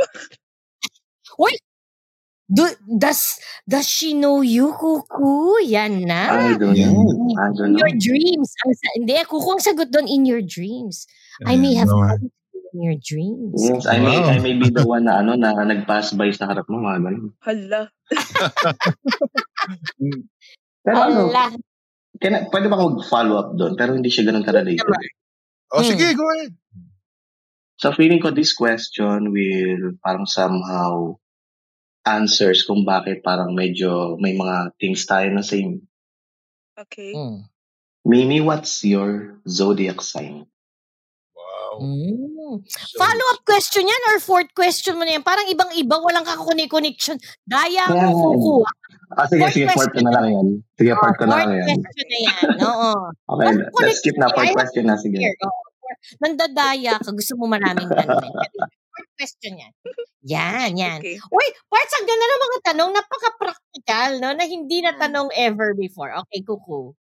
Do, 2.53 2.69
does, 2.85 3.41
does 3.65 3.89
she 3.89 4.13
know 4.13 4.45
you, 4.45 4.77
Kuku? 4.77 5.57
Yan 5.65 6.05
na. 6.05 6.53
I 6.53 6.53
don't 6.53 6.77
know. 6.77 7.01
I 7.33 7.49
don't 7.49 7.65
In 7.65 7.73
know. 7.73 7.81
your 7.81 7.93
dreams. 7.97 8.53
Ang, 8.61 8.73
sa- 8.77 8.93
hindi, 8.93 9.13
Kuku 9.25 9.49
ang 9.49 9.63
sagot 9.63 9.89
doon, 9.89 10.05
in 10.05 10.21
your 10.29 10.45
dreams. 10.45 11.09
I 11.41 11.57
may 11.57 11.73
have 11.73 11.89
to 11.89 11.97
you 12.21 12.29
in 12.73 12.81
your 12.81 12.97
dreams. 12.97 13.57
Yes, 13.57 13.85
I 13.85 13.97
may, 14.01 14.17
Wow. 14.17 14.33
I 14.33 14.37
may 14.37 14.53
be 14.53 14.69
the 14.69 14.81
one 14.97 15.05
na 15.05 15.21
ano 15.21 15.33
na 15.33 15.53
nag-pass 15.53 16.13
by 16.13 16.29
sa 16.29 16.45
harap 16.49 16.65
mo, 16.69 16.77
mga 16.77 17.05
ganun. 17.05 17.33
Hala. 17.41 17.81
Pero 20.83 20.97
ano, 20.99 21.29
Allah. 21.31 21.49
can, 22.19 22.33
I- 22.35 22.47
pwede 22.51 22.67
ba 22.67 22.75
ako 22.77 22.99
mag-follow 22.99 23.35
up 23.39 23.49
doon? 23.55 23.73
Pero 23.77 23.95
hindi 23.95 24.09
siya 24.11 24.27
ganun 24.27 24.43
ka-related. 24.45 24.85
Oh, 25.73 25.81
Mm. 25.81 25.89
sige, 25.89 26.05
go 26.13 26.25
ahead. 26.37 26.53
So 27.81 27.91
feeling 27.91 28.21
ko 28.21 28.29
this 28.29 28.53
question 28.53 29.33
will 29.33 29.97
parang 29.99 30.29
somehow 30.29 31.17
answers 32.03 32.63
kung 32.63 32.83
bakit 32.83 33.23
parang 33.23 33.55
medyo 33.55 34.19
may 34.19 34.35
mga 34.35 34.75
things 34.77 35.03
tayo 35.03 35.27
na 35.31 35.41
same. 35.41 35.83
Okay. 36.75 37.13
Mm. 37.15 37.47
Mimi, 38.03 38.43
what's 38.43 38.83
your 38.83 39.39
zodiac 39.47 40.03
sign? 40.03 40.43
Wow. 41.31 41.79
Mm. 41.79 42.59
Follow-up 42.99 43.39
question 43.47 43.87
yan 43.87 44.03
or 44.11 44.19
fourth 44.19 44.51
question 44.51 44.99
mo 44.99 45.07
na 45.07 45.15
yan? 45.15 45.23
Parang 45.23 45.47
ibang-iba, 45.47 45.95
walang 46.03 46.27
kakunik-connection. 46.27 47.15
Daya 47.47 47.87
mo, 47.87 47.95
Yeah. 47.95 48.11
Kuku. 48.11 48.55
Ah, 49.13 49.29
sige, 49.29 49.45
Fourth 49.45 49.53
sige, 49.53 49.65
fourth 49.71 49.93
ko 49.93 50.01
question. 50.01 50.05
na 50.09 50.13
lang 50.17 50.25
yan. 50.27 50.47
Sige, 50.73 50.91
Oh, 50.91 50.99
fourth 50.99 51.17
ko 51.17 51.25
na 51.25 51.31
fourth 51.31 51.45
lang 51.45 51.53
yan. 51.53 51.67
question 51.79 52.07
na 52.09 52.17
yan. 52.19 52.47
Oo. 52.65 52.89
Okay, 53.33 53.51
let's 53.79 53.97
skip 54.01 54.15
na. 54.17 54.27
Fourth 54.33 54.53
question 54.53 54.83
na, 54.89 54.95
sige. 54.97 55.17
Here, 55.21 55.37
oh. 55.45 55.53
Nandadaya 56.19 56.97
ka. 56.99 57.09
Gusto 57.13 57.37
mo 57.37 57.45
maraming 57.47 57.87
tanong. 57.87 58.25
Question 59.17 59.61
yan. 59.61 59.71
Yan, 60.25 60.71
yan. 60.81 60.99
Okay. 60.99 61.17
Uy, 61.19 61.47
parts 61.69 61.93
ang 61.97 62.05
ganda 62.07 62.25
ng 62.25 62.43
mga 62.43 62.59
tanong. 62.73 62.91
Napaka-practical, 62.97 64.09
no? 64.19 64.29
Na 64.33 64.45
hindi 64.45 64.77
na 64.81 64.93
tanong 64.97 65.29
ever 65.37 65.73
before. 65.77 66.11
Okay, 66.25 66.41
Kuku. 66.41 66.93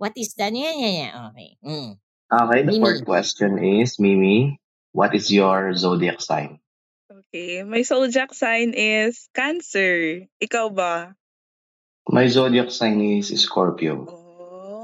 What 0.00 0.16
is 0.16 0.32
that? 0.40 0.52
Yan, 0.52 0.76
yan, 0.80 0.94
yan. 1.06 1.12
Okay. 1.32 1.50
Mm. 1.60 1.92
Okay, 2.30 2.60
the 2.62 2.72
Mimi. 2.72 2.80
fourth 2.80 3.02
question 3.04 3.58
is, 3.58 3.98
Mimi, 3.98 4.56
what 4.92 5.12
is 5.12 5.28
your 5.28 5.74
zodiac 5.76 6.22
sign? 6.22 6.62
Okay. 7.10 7.62
My 7.66 7.82
zodiac 7.82 8.32
sign 8.32 8.72
is 8.72 9.28
Cancer. 9.34 10.24
Ikaw 10.40 10.66
ba? 10.72 11.12
My 12.08 12.26
zodiac 12.26 12.70
sign 12.72 12.98
is 13.02 13.28
Scorpio. 13.34 14.06
Oh. 14.08 14.19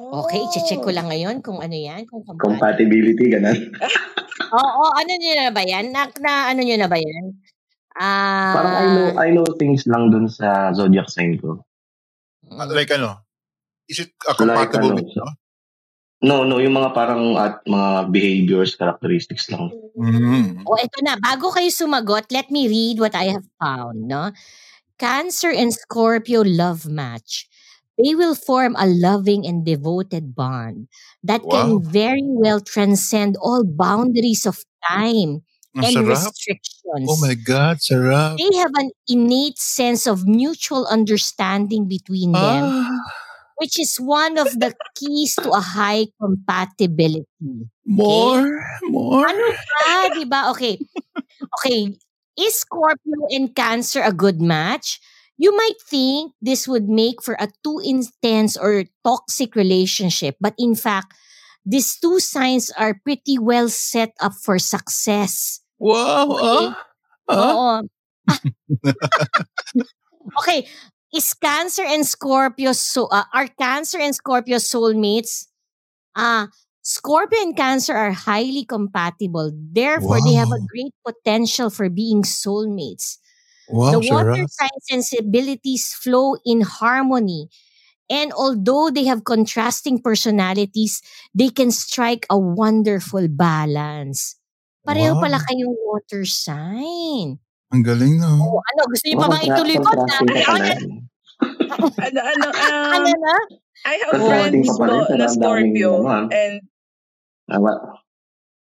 Okay, 0.07 0.43
check 0.55 0.81
ko 0.83 0.91
lang 0.95 1.11
ngayon 1.11 1.43
kung 1.43 1.59
ano 1.59 1.74
yan. 1.74 2.07
Kung 2.07 2.23
compatible. 2.23 2.47
Compatibility, 2.47 3.24
ganun. 3.33 3.59
Oo, 4.61 4.83
ano 4.95 5.12
nyo 5.19 5.33
na 5.35 5.51
ba 5.51 5.62
yan? 5.66 5.91
Na, 5.91 6.07
na 6.23 6.55
ano 6.55 6.61
nyo 6.62 6.77
na 6.78 6.89
ba 6.89 6.99
yan? 7.01 7.24
Ah, 7.97 8.53
Parang 8.55 8.74
I 8.77 8.87
know, 8.93 9.09
I 9.16 9.28
know 9.33 9.47
things 9.57 9.89
lang 9.89 10.12
dun 10.12 10.28
sa 10.28 10.70
zodiac 10.77 11.09
sign 11.09 11.41
ko. 11.41 11.65
Ah, 12.53 12.69
mm. 12.69 12.77
Like 12.77 12.93
ano? 12.93 13.24
Is 13.89 14.05
it 14.05 14.12
uh, 14.28 14.37
compatible 14.37 14.62
Like 14.62 14.74
ano, 14.77 14.95
with 15.01 15.11
you? 15.11 15.27
No, 16.24 16.45
no, 16.49 16.61
yung 16.61 16.77
mga 16.77 16.97
parang 16.97 17.37
at 17.37 17.61
mga 17.69 18.12
behaviors, 18.12 18.73
characteristics 18.77 19.49
lang. 19.53 19.69
Mm. 19.97 20.65
O, 20.65 20.77
eto 20.81 20.99
na. 21.05 21.20
Bago 21.20 21.53
kayo 21.53 21.69
sumagot, 21.69 22.28
let 22.33 22.49
me 22.49 22.69
read 22.69 23.01
what 23.01 23.12
I 23.12 23.33
have 23.37 23.45
found, 23.61 24.09
no? 24.09 24.33
Cancer 24.97 25.53
and 25.53 25.77
Scorpio 25.77 26.41
love 26.41 26.89
match. 26.89 27.49
They 27.97 28.14
will 28.14 28.35
form 28.36 28.77
a 28.78 28.86
loving 28.86 29.47
and 29.47 29.64
devoted 29.64 30.35
bond 30.36 30.89
that 31.24 31.40
can 31.48 31.81
very 31.82 32.24
well 32.28 32.60
transcend 32.60 33.36
all 33.40 33.64
boundaries 33.64 34.44
of 34.44 34.64
time 34.86 35.40
Ang 35.77 35.85
and 35.85 35.94
sarap. 35.97 36.09
restrictions. 36.12 37.06
Oh 37.09 37.16
my 37.20 37.32
God, 37.35 37.78
sarap. 37.81 38.36
They 38.36 38.52
have 38.60 38.73
an 38.77 38.90
innate 39.09 39.59
sense 39.59 40.06
of 40.06 40.28
mutual 40.28 40.85
understanding 40.89 41.89
between 41.89 42.32
them, 42.32 42.64
Ah, 42.68 43.01
which 43.56 43.81
is 43.81 43.97
one 43.97 44.36
of 44.36 44.52
the 44.60 44.77
keys 44.97 45.32
to 45.40 45.48
a 45.52 45.60
high 45.64 46.09
compatibility. 46.20 47.68
more, 47.85 48.44
more. 48.89 49.24
Ano 49.28 49.44
ba? 49.56 49.94
Di 50.12 50.24
ba? 50.28 50.40
Okay. 50.52 50.77
Okay. 51.60 51.97
Is 52.36 52.60
Scorpio 52.60 53.24
and 53.32 53.56
Cancer 53.56 54.05
a 54.05 54.12
good 54.12 54.40
match? 54.44 55.01
You 55.39 55.55
might 55.57 55.77
think 55.85 56.33
this 56.41 56.67
would 56.67 56.89
make 56.89 57.23
for 57.23 57.37
a 57.39 57.49
too 57.63 57.81
intense 57.85 58.57
or 58.57 58.85
toxic 59.05 59.55
relationship, 59.55 60.37
but 60.41 60.55
in 60.59 60.75
fact, 60.75 61.13
these 61.65 61.99
two 61.99 62.21
signs 62.21 62.71
are 62.79 62.99
pretty 63.05 63.39
well 63.39 63.69
set 63.69 64.13
up 64.21 64.33
for 64.35 64.59
success. 64.59 65.61
Wow. 65.79 66.31
Okay. 66.31 66.75
Ah. 67.29 67.35
Oo. 67.35 67.89
okay. 70.41 70.67
Is 71.15 71.33
Cancer 71.35 71.85
and 71.85 72.07
Scorpio 72.07 72.73
so 72.73 73.07
uh, 73.09 73.25
are 73.33 73.49
Cancer 73.49 73.99
and 73.99 74.15
Scorpio 74.15 74.59
soulmates? 74.59 75.47
Ah, 76.17 76.49
Scorpio 76.83 77.41
and 77.43 77.57
Cancer 77.57 77.95
are 77.95 78.13
highly 78.13 78.65
compatible. 78.65 79.53
Therefore, 79.55 80.21
they 80.23 80.35
have 80.35 80.53
a 80.53 80.61
great 80.71 80.95
potential 81.07 81.71
for 81.71 81.89
being 81.91 82.23
soulmates. 82.23 83.19
Wow, 83.69 83.93
the 83.93 84.01
water 84.01 84.45
sarap. 84.47 84.51
sign 84.51 84.77
sensibilities 84.87 85.93
flow 85.95 86.37
in 86.45 86.63
harmony. 86.63 87.49
And 88.11 88.31
although 88.33 88.91
they 88.91 89.05
have 89.11 89.25
contrasting 89.27 89.99
personalities, 90.01 91.03
they 91.35 91.51
can 91.51 91.71
strike 91.75 92.27
a 92.31 92.39
wonderful 92.39 93.27
balance. 93.27 94.39
Pareho 94.87 95.19
Wow. 95.19 95.23
pala 95.27 95.39
kayong 95.43 95.75
water 95.83 96.23
sign. 96.23 97.43
Ang 97.75 97.83
galing, 97.83 98.23
no? 98.23 98.31
O 98.39 98.63
ano, 98.63 98.81
gusto 98.87 99.05
niyo 99.11 99.19
pa 99.19 99.29
bang 99.35 99.45
ituloy 99.51 99.77
ko? 99.83 99.91
pala. 99.91 100.17
Ano, 102.07 102.21
ano, 102.23 102.47
um, 102.71 102.93
Ano 102.95 103.11
na? 103.19 103.35
I 103.87 103.95
have 104.07 104.15
Oh, 104.23 104.29
friends 104.31 104.69
po 104.79 104.87
na 105.19 105.27
Scorpio. 105.27 105.91
ano, 106.07 106.09
ah. 106.09 106.25
And, 106.31 106.57
Tama. 107.51 107.73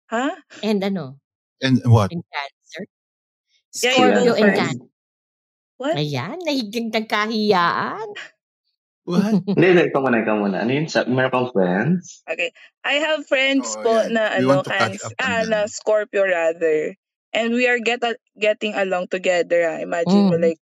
ha? 0.10 0.26
And 0.66 0.80
ano? 0.82 1.22
And 1.62 1.82
what? 1.86 2.10
In 2.14 2.22
Yeah, 3.84 3.94
Scorpio 3.94 4.24
go 4.26 4.34
and. 4.44 4.56
Cancer. 4.58 4.88
What? 5.78 5.96
Ayan, 5.98 6.38
nahigig 6.42 6.90
nagkahiyaan. 6.90 8.10
What? 9.08 9.40
Hindi, 9.48 9.66
hindi, 9.72 9.84
ikaw 9.88 10.04
muna, 10.04 10.20
ikaw 10.20 10.36
muna. 10.36 10.58
Ano 10.68 10.72
yun? 10.74 10.90
Sa, 10.92 11.08
meron 11.08 11.32
kang 11.32 11.50
friends? 11.56 12.26
Okay. 12.28 12.52
I 12.84 13.00
have 13.00 13.24
friends 13.30 13.72
Oh, 13.80 13.84
po 13.86 13.92
yeah. 14.04 14.12
na 14.12 14.24
We 14.36 14.44
ano 14.52 14.68
on 14.68 14.92
ah, 15.22 15.44
na 15.48 15.60
Scorpio 15.72 16.28
rather. 16.28 16.92
And 17.32 17.56
we 17.56 17.72
are 17.72 17.80
get 17.80 18.04
getting 18.36 18.76
along 18.76 19.08
together. 19.08 19.64
Ah. 19.70 19.80
Imagine 19.80 20.28
mo 20.28 20.36
Mm. 20.36 20.44
like 20.52 20.60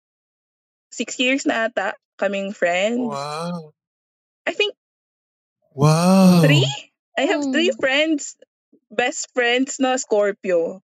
six 0.92 1.16
years 1.16 1.48
na 1.48 1.72
ata 1.72 1.96
kaming 2.20 2.52
friends. 2.52 3.00
Wow. 3.00 3.72
I 4.44 4.52
think 4.52 4.76
Wow. 5.72 6.44
three? 6.44 6.68
I 7.16 7.24
have 7.30 7.48
three 7.48 7.72
Mm. 7.72 7.80
friends, 7.80 8.36
best 8.92 9.32
friends 9.32 9.80
na 9.80 9.96
Scorpio. 9.96 10.84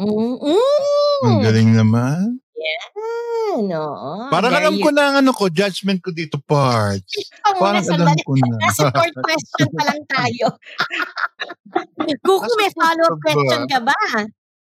Mm-mm. 0.00 1.20
Ang 1.28 1.40
galing 1.44 1.70
naman. 1.76 2.40
Yan, 2.60 3.68
oo. 3.72 4.28
Parang 4.28 4.52
There 4.52 4.60
alam 4.64 4.74
you 4.76 4.84
ko 4.84 4.88
na 4.92 5.02
ang 5.12 5.16
ano 5.20 5.32
ko, 5.32 5.48
judgment 5.48 6.00
ko 6.00 6.12
dito, 6.12 6.40
parts. 6.40 7.28
Parang 7.44 7.80
alam 7.80 7.84
sandali. 7.84 8.22
ko 8.24 8.32
na. 8.36 8.56
Nasa 8.64 8.88
fourth 8.88 9.16
question 9.20 9.68
pa 9.72 9.82
lang 9.88 10.00
tayo. 10.06 10.46
Kuku, 12.26 12.52
may 12.56 12.70
follow-up 12.72 13.16
question 13.20 13.62
ka 13.66 13.80
ba? 13.80 13.96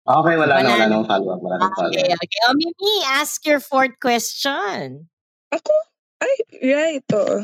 Okay, 0.05 0.35
wala, 0.37 0.53
na, 0.61 0.61
Wala 0.61 0.69
wala 0.69 0.85
na. 0.85 0.91
nang 0.91 1.05
follow-up. 1.07 1.39
Wala 1.41 1.55
nang 1.57 1.71
Okay, 1.71 2.03
follow-up. 2.03 2.19
okay. 2.21 2.41
O, 2.45 2.53
Mimi, 2.53 2.93
ask 3.09 3.41
your 3.43 3.59
fourth 3.59 3.95
question. 3.99 5.09
Ako? 5.51 5.73
Ay, 6.21 6.35
right. 6.63 7.07
Oo. 7.11 7.43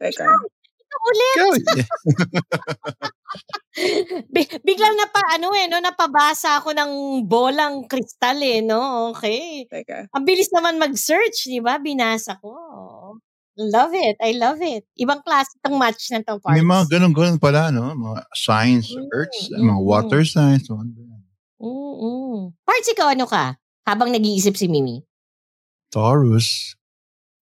Teka. 0.00 0.26
Ito 0.90 0.96
ulit. 1.06 1.64
Bi- 4.26 4.58
biglang 4.66 4.98
napa, 4.98 5.22
ano 5.30 5.54
eh, 5.54 5.70
no, 5.70 5.78
napabasa 5.78 6.58
ako 6.58 6.74
ng 6.74 6.92
bolang 7.24 7.86
kristal 7.86 8.36
eh, 8.42 8.58
no? 8.60 9.14
Okay. 9.14 9.64
Teka. 9.70 10.10
Ang 10.10 10.24
bilis 10.26 10.50
naman 10.50 10.76
mag-search, 10.76 11.46
di 11.46 11.62
ba? 11.62 11.78
Binasa 11.78 12.34
ko. 12.42 12.50
Love 13.56 13.94
it. 13.94 14.16
I 14.18 14.34
love 14.34 14.58
it. 14.58 14.82
Ibang 14.96 15.22
klase 15.22 15.54
itong 15.60 15.78
match 15.78 16.10
na 16.10 16.24
to, 16.24 16.40
parts. 16.40 16.56
may 16.56 16.64
mga 16.64 16.90
ganun-ganun 16.90 17.38
pala, 17.38 17.70
no? 17.70 17.92
Mga 17.92 18.18
signs, 18.32 18.90
Mm, 18.90 19.06
earths, 19.12 19.40
mm, 19.48 19.62
mga 19.62 19.80
water 19.80 20.22
signs. 20.24 20.66
mga 20.66 20.84
ganun. 20.90 21.22
Mm-mm. 21.60 22.56
Parts, 22.64 22.88
ikaw 22.88 23.12
ano 23.12 23.28
ka? 23.28 23.54
Habang 23.84 24.10
nag-iisip 24.10 24.56
si 24.56 24.66
Mimi. 24.66 25.04
Taurus. 25.92 26.74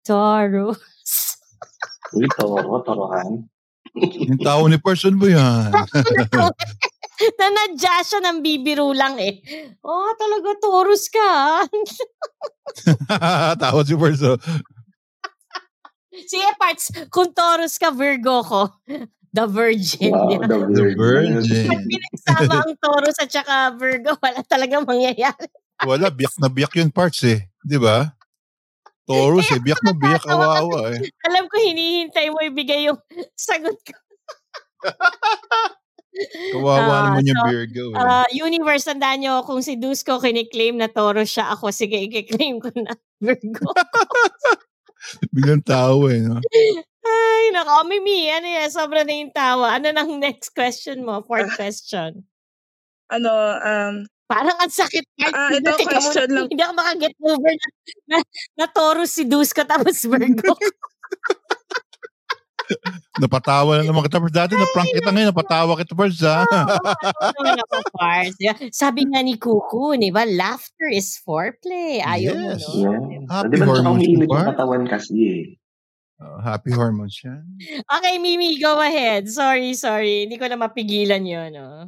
Taurus. 0.03 1.36
Uy, 2.16 2.28
toro, 2.38 2.80
torohan. 2.84 3.44
Yung 3.98 4.40
tao 4.40 4.68
ni 4.70 4.78
person 4.78 5.18
ba 5.18 5.28
yan? 5.28 5.72
Nanadya 7.40 7.96
siya 8.06 8.20
ng 8.22 8.46
bibiro 8.46 8.94
lang 8.94 9.18
eh. 9.18 9.42
Oh, 9.82 10.14
talaga 10.14 10.54
Taurus 10.62 11.10
ka. 11.10 11.30
ah. 13.10 13.54
tao 13.64 13.82
si 13.82 13.98
person. 13.98 14.38
Sige, 16.14 16.50
parts. 16.58 16.94
Kung 17.10 17.34
Taurus 17.34 17.78
ka, 17.82 17.90
Virgo 17.90 18.46
ko. 18.46 18.62
The 19.34 19.46
Virgin. 19.46 20.14
Wow, 20.14 20.30
ba? 20.34 20.46
the 20.50 20.58
The 20.78 20.84
virgin. 20.98 20.98
virgin. 20.98 21.66
Pag 21.70 21.82
pinagsama 21.86 22.54
ang 22.66 22.76
Taurus 22.82 23.18
at 23.22 23.30
saka 23.30 23.74
Virgo, 23.78 24.18
wala 24.18 24.42
talagang 24.46 24.86
mangyayari. 24.86 25.46
Wala, 25.86 26.10
biyak 26.10 26.34
na 26.42 26.50
biyak 26.50 26.74
yung 26.78 26.90
parts 26.90 27.22
eh. 27.22 27.46
Di 27.62 27.78
ba? 27.78 28.16
Taurus 29.08 29.48
eh, 29.56 29.60
biyak 29.64 29.80
na 29.88 29.94
biyak, 29.96 30.24
kawawa 30.28 30.92
eh. 30.92 31.08
Alam 31.32 31.48
ko, 31.48 31.56
hinihintay 31.58 32.28
mo 32.28 32.40
ibigay 32.44 32.92
yung 32.92 33.00
sagot 33.40 33.80
ko. 33.82 33.96
Kawawa 36.54 36.82
Ah, 36.82 37.04
naman 37.14 37.30
yung 37.30 37.40
so, 37.40 37.46
Virgo 37.48 37.86
eh. 37.94 38.00
Ah, 38.02 38.28
universe, 38.34 38.90
tandaan 38.90 39.22
nyo, 39.22 39.46
kung 39.46 39.62
si 39.62 39.78
Dusko 39.78 40.18
kiniklaim 40.18 40.76
na 40.82 40.90
Taurus 40.90 41.30
siya, 41.30 41.54
ako, 41.54 41.70
sige, 41.70 41.94
i-claim 41.94 42.58
ko 42.58 42.74
na 42.74 42.92
Virgo. 43.24 43.70
Biglang 45.32 45.62
tao 45.64 46.10
eh, 46.10 46.20
no? 46.26 46.42
Ay, 47.08 47.44
nako, 47.54 47.86
Mimi, 47.88 48.28
ano 48.34 48.50
yan, 48.50 48.68
sobra 48.74 49.06
na 49.06 49.14
yung 49.14 49.32
tawa. 49.32 49.78
Ano 49.78 49.94
nang 49.94 50.10
next 50.20 50.52
question 50.58 51.06
mo? 51.06 51.22
Fourth 51.24 51.54
question. 51.56 52.26
Ano, 53.14 53.32
um, 53.62 54.04
Parang 54.28 54.60
ang 54.60 54.68
sakit. 54.68 55.04
Ah, 55.32 55.56
ito 55.56 55.72
Teka 55.72 55.88
question 55.88 56.28
lang. 56.30 56.48
Hindi 56.52 56.60
ako 56.60 56.74
makaget 56.76 57.14
over 57.24 57.54
na, 57.56 57.68
na, 58.12 58.18
na 58.60 58.66
Taurus 58.68 59.16
si 59.16 59.24
Dusko 59.24 59.64
tapos 59.64 60.04
Virgo. 60.04 60.52
Napatawa 63.18 63.80
na 63.80 63.88
naman 63.88 64.04
kita. 64.04 64.20
Pero 64.20 64.34
dati 64.34 64.54
na-prank 64.54 64.91
kita 64.91 65.10
ngayon, 65.10 65.32
napatawa 65.32 65.74
kita 65.80 65.95
ha. 65.95 66.44
Pars. 67.95 68.36
di 68.36 68.45
ba? 68.52 68.56
Sabi 68.70 69.08
nga 69.08 69.24
ni 69.24 69.40
Kuku, 69.40 69.95
di 69.95 70.12
ba, 70.12 70.28
laughter 70.28 70.91
is 70.91 71.16
foreplay. 71.24 72.04
Ayaw 72.04 72.36
mo, 72.36 72.48
Yes. 72.54 72.64
no? 72.76 72.91
Yeah. 73.08 73.24
Happy 73.32 73.56
Di 73.56 73.58
ba 73.58 73.66
tsaka 73.66 73.72
hormones 73.72 74.04
yung 74.04 74.28
part? 74.28 74.48
katawan 74.54 74.84
kasi 74.86 75.16
eh. 75.24 75.44
Oh, 76.18 76.41
happy 76.41 76.74
hormones 76.74 77.16
yan. 77.24 77.45
Okay, 77.88 78.18
Mimi, 78.18 78.58
go 78.60 78.82
ahead. 78.82 79.30
Sorry, 79.30 79.72
sorry. 79.78 80.26
Hindi 80.28 80.36
ko 80.41 80.49
na 80.49 80.58
mapigilan 80.60 81.24
yun, 81.24 81.54
no? 81.56 81.88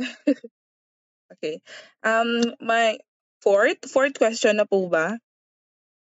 okay. 1.36 1.60
Um, 2.02 2.56
my 2.60 2.98
fourth, 3.44 3.84
fourth 3.88 4.16
question 4.16 4.56
na 4.56 4.64
po 4.64 4.88
ba? 4.88 5.20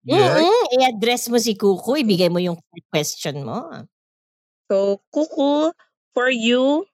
Yes. 0.04 0.40
Mm-mm. 0.40 0.62
I-address 0.80 1.28
mo 1.28 1.36
si 1.36 1.52
Kuku. 1.58 2.00
Ibigay 2.00 2.32
mo 2.32 2.40
yung 2.40 2.56
question 2.88 3.44
mo. 3.44 3.84
So, 4.70 5.02
Kuku, 5.12 5.74
for 6.14 6.30
you, 6.30 6.86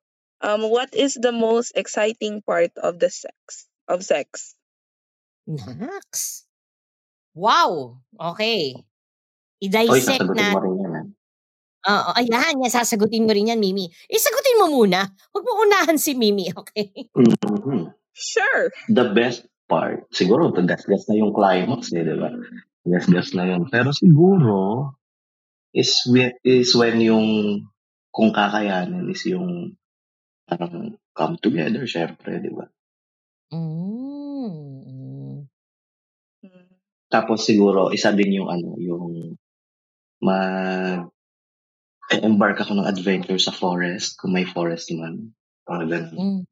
um, 0.43 0.67
what 0.67 0.91
is 0.95 1.15
the 1.15 1.33
most 1.33 1.77
exciting 1.77 2.43
part 2.43 2.75
of 2.81 2.99
the 2.99 3.11
sex? 3.11 3.71
Of 3.87 4.03
sex? 4.03 4.59
Nax. 5.47 6.43
Wow. 7.37 8.03
Okay. 8.19 8.75
Oy, 8.75 9.67
I-dissect 9.71 10.27
sasagutin 10.27 10.43
na. 10.43 10.53
mo 10.53 10.59
rin 10.59 10.77
yan. 10.83 10.93
ah. 10.97 11.07
Oo, 11.87 12.11
ayan. 12.19 12.59
Yan, 12.59 12.71
sasagutin 12.71 13.25
mo 13.27 13.31
rin 13.31 13.55
yan, 13.55 13.63
Mimi. 13.63 13.87
Isagutin 14.11 14.59
mo 14.59 14.67
muna. 14.75 15.07
Huwag 15.31 15.45
mo 15.47 15.53
unahan 15.63 15.95
si 15.95 16.19
Mimi, 16.19 16.51
okay? 16.59 16.91
Mhm. 17.15 17.95
Sure. 18.17 18.73
The 18.91 19.13
best 19.15 19.47
part, 19.71 20.09
siguro, 20.11 20.51
gas-gas 20.51 21.07
na 21.07 21.21
yung 21.21 21.31
climax 21.37 21.93
eh, 21.95 22.03
di 22.03 22.17
ba? 22.17 22.33
Gas-gas 22.83 23.37
na 23.39 23.45
yun. 23.47 23.69
Pero 23.71 23.93
siguro, 23.95 24.57
is, 25.71 26.03
when- 26.11 26.35
is 26.43 26.73
when 26.75 26.99
yung, 26.99 27.27
kung 28.11 28.33
kakayanin, 28.35 29.07
is 29.13 29.23
yung, 29.29 29.77
parang, 30.49 30.97
come 31.15 31.37
together, 31.39 31.85
syempre, 31.87 32.41
di 32.41 32.51
ba? 32.51 32.67
Mm. 33.53 35.47
Mm. 36.43 36.67
Tapos 37.07 37.47
siguro, 37.47 37.95
isa 37.95 38.11
din 38.11 38.43
yung 38.43 38.49
ano, 38.51 38.75
yung 38.81 39.37
mag 40.25 41.13
embark 42.15 42.63
ako 42.63 42.79
ng 42.79 42.87
adventure 42.87 43.39
sa 43.39 43.51
forest, 43.51 44.19
kung 44.19 44.35
may 44.35 44.47
forest 44.47 44.91
man. 44.95 45.35
Parang 45.67 45.91
ganun. 45.91 46.15
Mm. 46.15 46.43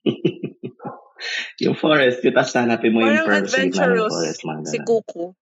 yung 1.66 1.76
forest, 1.76 2.22
yung 2.22 2.34
tapos 2.34 2.54
hanapin 2.54 2.94
mo 2.94 3.02
yung 3.02 3.26
Parang 3.26 3.42
ng 3.42 3.46
adventurous 3.46 4.12
forest, 4.14 4.40
mga 4.46 4.62
si. 4.70 4.78
Kuku. 4.86 5.34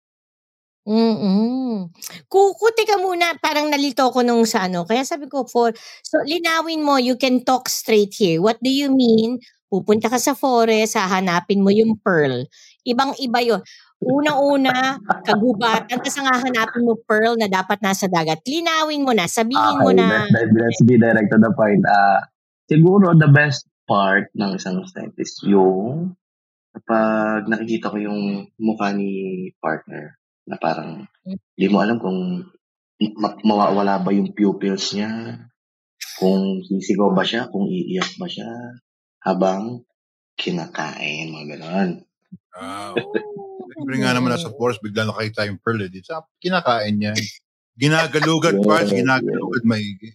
Mm. 0.89 1.93
Kukuti 2.33 2.89
ka 2.89 2.97
muna, 2.97 3.37
parang 3.45 3.69
nalito 3.69 4.09
ko 4.09 4.25
nung 4.25 4.49
sa 4.49 4.65
ano. 4.65 4.89
Kaya 4.89 5.05
sabi 5.05 5.29
ko, 5.29 5.45
for, 5.45 5.77
so 6.01 6.17
linawin 6.25 6.81
mo, 6.81 6.97
you 6.97 7.21
can 7.21 7.45
talk 7.45 7.69
straight 7.69 8.17
here. 8.17 8.41
What 8.41 8.57
do 8.65 8.73
you 8.73 8.89
mean? 8.89 9.37
Pupunta 9.69 10.09
ka 10.09 10.17
sa 10.17 10.33
forest, 10.33 10.97
hahanapin 10.97 11.61
mo 11.61 11.69
yung 11.69 12.01
pearl. 12.01 12.49
Ibang-iba 12.89 13.41
yun. 13.45 13.61
Unang-una, 13.99 14.95
kagubatan, 15.27 15.99
tapos 15.99 16.15
ang 16.23 16.31
hahanapin 16.31 16.87
mo 16.87 16.95
pearl 17.03 17.35
na 17.35 17.51
dapat 17.51 17.83
nasa 17.83 18.07
dagat. 18.07 18.39
Linawin 18.47 19.03
mo 19.03 19.11
na, 19.11 19.27
sabihin 19.27 19.83
mo 19.83 19.91
Okay, 19.91 19.99
na. 19.99 20.23
let, 20.23 20.31
let, 20.31 20.49
let's 20.55 20.81
be 20.87 20.95
direct 20.95 21.27
to 21.35 21.39
the 21.43 21.51
point. 21.59 21.83
Ah, 21.83 22.31
siguro 22.71 23.11
the 23.19 23.27
best 23.27 23.67
part 23.91 24.31
ng 24.39 24.55
isang 24.55 24.87
set 24.87 25.11
is 25.19 25.35
yung 25.43 26.15
kapag 26.71 27.51
nakikita 27.51 27.91
ko 27.91 27.99
yung 27.99 28.47
mukha 28.61 28.95
ni 28.95 29.51
partner 29.59 30.15
na 30.47 30.55
parang 30.63 31.09
hindi 31.27 31.67
mo 31.67 31.83
alam 31.83 31.99
kung 31.99 32.47
ma- 33.19 33.41
mawawala 33.43 33.99
ba 33.99 34.15
yung 34.15 34.31
pupils 34.31 34.95
niya, 34.95 35.43
kung 36.23 36.63
sisigaw 36.63 37.11
ba 37.11 37.27
siya, 37.27 37.51
kung 37.51 37.67
iiyak 37.67 38.15
ba 38.15 38.31
siya 38.31 38.47
habang 39.27 39.83
kinakain, 40.39 41.35
mga 41.35 41.59
ganon. 41.59 41.91
Wow. 42.59 42.95
Siyempre 43.79 43.95
nga 44.03 44.13
naman 44.13 44.35
nasa 44.35 44.51
forest, 44.53 44.83
bigla 44.83 45.07
nakita 45.07 45.47
yung 45.47 45.63
pearl. 45.63 45.79
Eh. 45.87 45.91
Di 45.91 46.03
sa 46.03 46.27
kinakain 46.43 46.99
niya. 46.99 47.15
Parts, 48.59 48.91
yes. 48.91 48.99
ginagalugad 49.01 49.63
maigi. 49.63 50.11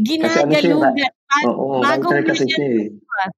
Ano. 0.00 1.12
Bag- 1.28 1.48
Oo, 1.52 1.74
bagong 1.84 2.12
writer 2.16 2.28
kasi 2.32 2.44
siya 2.48 2.64
eh. 2.64 2.88
ko 2.88 3.12
ah. 3.20 3.30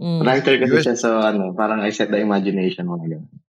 Mm. 0.00 0.20
Writer 0.26 0.54
kasi 0.58 0.76
siya 0.82 0.96
so 0.98 1.10
ano, 1.22 1.54
parang 1.54 1.84
I 1.86 1.94
set 1.94 2.10
the 2.10 2.18
imagination 2.18 2.88
mo 2.90 2.98
na 2.98 3.06
gano'n. 3.06 3.40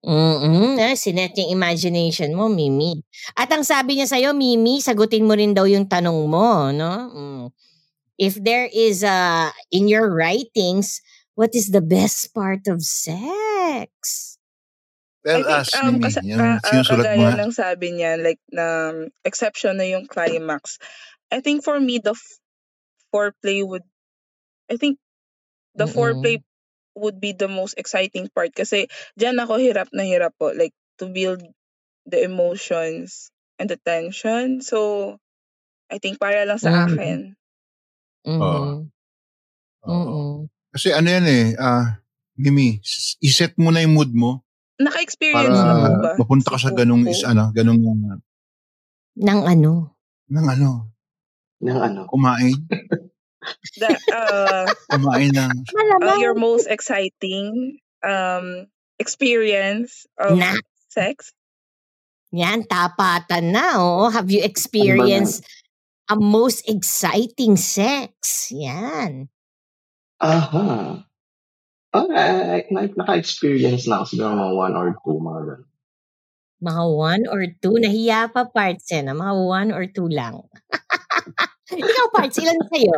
Mm, 0.00 0.80
ah, 0.80 0.96
sinet 0.96 1.36
yung 1.36 1.52
imagination 1.52 2.32
mo, 2.32 2.48
Mimi. 2.48 3.04
At 3.36 3.52
ang 3.52 3.60
sabi 3.60 4.00
niya 4.00 4.08
sa'yo, 4.08 4.32
Mimi, 4.32 4.80
sagutin 4.80 5.28
mo 5.28 5.36
rin 5.36 5.52
daw 5.52 5.68
yung 5.68 5.84
tanong 5.84 6.24
mo, 6.24 6.72
no? 6.72 6.92
Mm. 7.12 7.44
If 8.16 8.40
there 8.40 8.64
is, 8.72 9.04
uh, 9.04 9.52
in 9.68 9.92
your 9.92 10.08
writings, 10.08 11.04
what 11.36 11.52
is 11.52 11.68
the 11.68 11.84
best 11.84 12.32
part 12.32 12.64
of 12.64 12.80
sex? 12.80 13.49
Tell 15.24 15.40
I 15.40 15.42
think, 15.44 15.60
us, 15.60 15.68
um, 15.76 16.00
Mimi. 16.00 16.00
kasi, 16.00 16.20
Yung 16.24 16.40
ah, 16.40 16.58
ah, 16.64 16.82
sinusulat 16.82 17.06
mo 17.12 17.22
kagaya 17.22 17.30
ng 17.36 17.52
sabi 17.52 17.92
niya, 17.94 18.16
like, 18.18 18.40
na 18.50 18.90
um, 18.90 18.96
exception 19.22 19.76
na 19.78 19.86
yung 19.86 20.08
climax. 20.08 20.78
I 21.30 21.40
think 21.40 21.62
for 21.64 21.78
me, 21.78 22.00
the 22.02 22.16
f- 22.16 22.38
foreplay 23.14 23.62
would, 23.66 23.84
I 24.70 24.76
think, 24.76 24.98
the 25.76 25.86
Mm-mm. 25.86 25.94
foreplay 25.94 26.42
would 26.96 27.20
be 27.20 27.32
the 27.32 27.48
most 27.48 27.78
exciting 27.78 28.28
part 28.34 28.52
kasi 28.52 28.90
diyan 29.16 29.38
ako 29.40 29.56
hirap 29.62 29.88
na 29.94 30.02
hirap 30.04 30.34
po, 30.38 30.50
like, 30.52 30.74
to 30.98 31.06
build 31.08 31.40
the 32.06 32.20
emotions 32.24 33.30
and 33.58 33.70
the 33.70 33.78
tension. 33.82 34.60
So, 34.60 35.16
I 35.90 35.98
think 35.98 36.18
para 36.18 36.44
lang 36.46 36.58
sa 36.60 36.70
Mm. 36.70 36.86
akin. 36.90 37.18
Mhm. 38.26 38.40
Oo. 38.40 38.90
Mm-mm. 39.86 40.48
Kasi 40.70 40.88
ano 40.94 41.08
yan 41.10 41.26
eh, 41.26 41.44
ah, 41.58 41.98
Mimi, 42.40 42.80
iset 43.20 43.52
mo 43.60 43.68
na 43.68 43.84
yung 43.84 43.92
mood 43.92 44.12
mo 44.16 44.40
para 44.80 44.88
Naka-experience 44.88 45.60
na 45.60 45.74
po 45.76 45.92
ba 46.00 46.10
mapunta 46.16 46.48
ka 46.48 46.58
sa 46.58 46.72
ganung, 46.72 47.04
is, 47.04 47.20
ano, 47.20 47.52
ganung, 47.52 47.84
uh, 47.84 48.16
Nang 49.20 49.44
ano? 49.44 49.92
ng 50.32 50.46
ano, 50.48 50.70
Ng 51.60 51.76
ano. 51.76 52.00
kumain, 52.08 52.56
The, 53.76 53.88
uh, 54.12 54.64
kumain 54.88 55.36
ng, 55.36 55.52
uh, 56.00 56.16
your 56.16 56.32
most 56.32 56.64
exciting 56.68 57.76
um 58.00 58.68
experience 58.96 60.08
of 60.16 60.40
Na, 60.40 60.56
sex? 60.88 61.36
yan, 62.32 62.64
tapatan 62.64 63.52
na, 63.52 63.76
oh. 63.76 64.08
Have 64.08 64.32
you 64.32 64.40
Ano 64.40 64.48
experienced 64.48 65.44
a 66.08 66.16
most 66.16 66.64
exciting 66.64 67.60
sex? 67.60 68.48
Yan. 68.48 69.28
Aha. 70.20 71.04
Ah, 71.90 72.06
I, 72.06 72.22
I, 72.54 72.60
na- 72.70 72.94
naka-experience 72.94 73.90
na 73.90 74.02
ako 74.02 74.04
siguro 74.14 74.38
mga 74.38 74.54
one 74.54 74.74
or 74.78 74.88
two, 75.02 75.16
mga 75.18 75.40
ganun. 75.42 75.70
Mga 76.60 76.84
one 76.86 77.24
or 77.26 77.42
two. 77.58 77.74
Nahiya 77.80 78.30
pa 78.30 78.46
parts 78.46 78.92
yan. 78.94 79.10
Mga 79.10 79.34
one 79.34 79.70
or 79.74 79.84
two 79.90 80.06
lang. 80.06 80.44
Ikaw 81.82 82.06
parts, 82.14 82.38
ilan 82.38 82.60
sa'yo? 82.70 82.96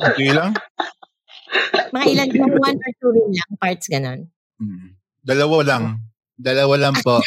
okay 0.00 0.30
lang? 0.32 0.52
Mga 1.96 2.04
ilan, 2.12 2.28
mga 2.28 2.56
one 2.60 2.76
or 2.76 2.92
two 3.00 3.08
rin 3.08 3.32
lang 3.32 3.52
parts 3.56 3.88
ganon. 3.88 4.28
Hmm. 4.60 5.00
Dalawa 5.24 5.56
lang. 5.64 5.82
Dalawa 6.36 6.76
lang 6.76 6.94
po. 7.00 7.24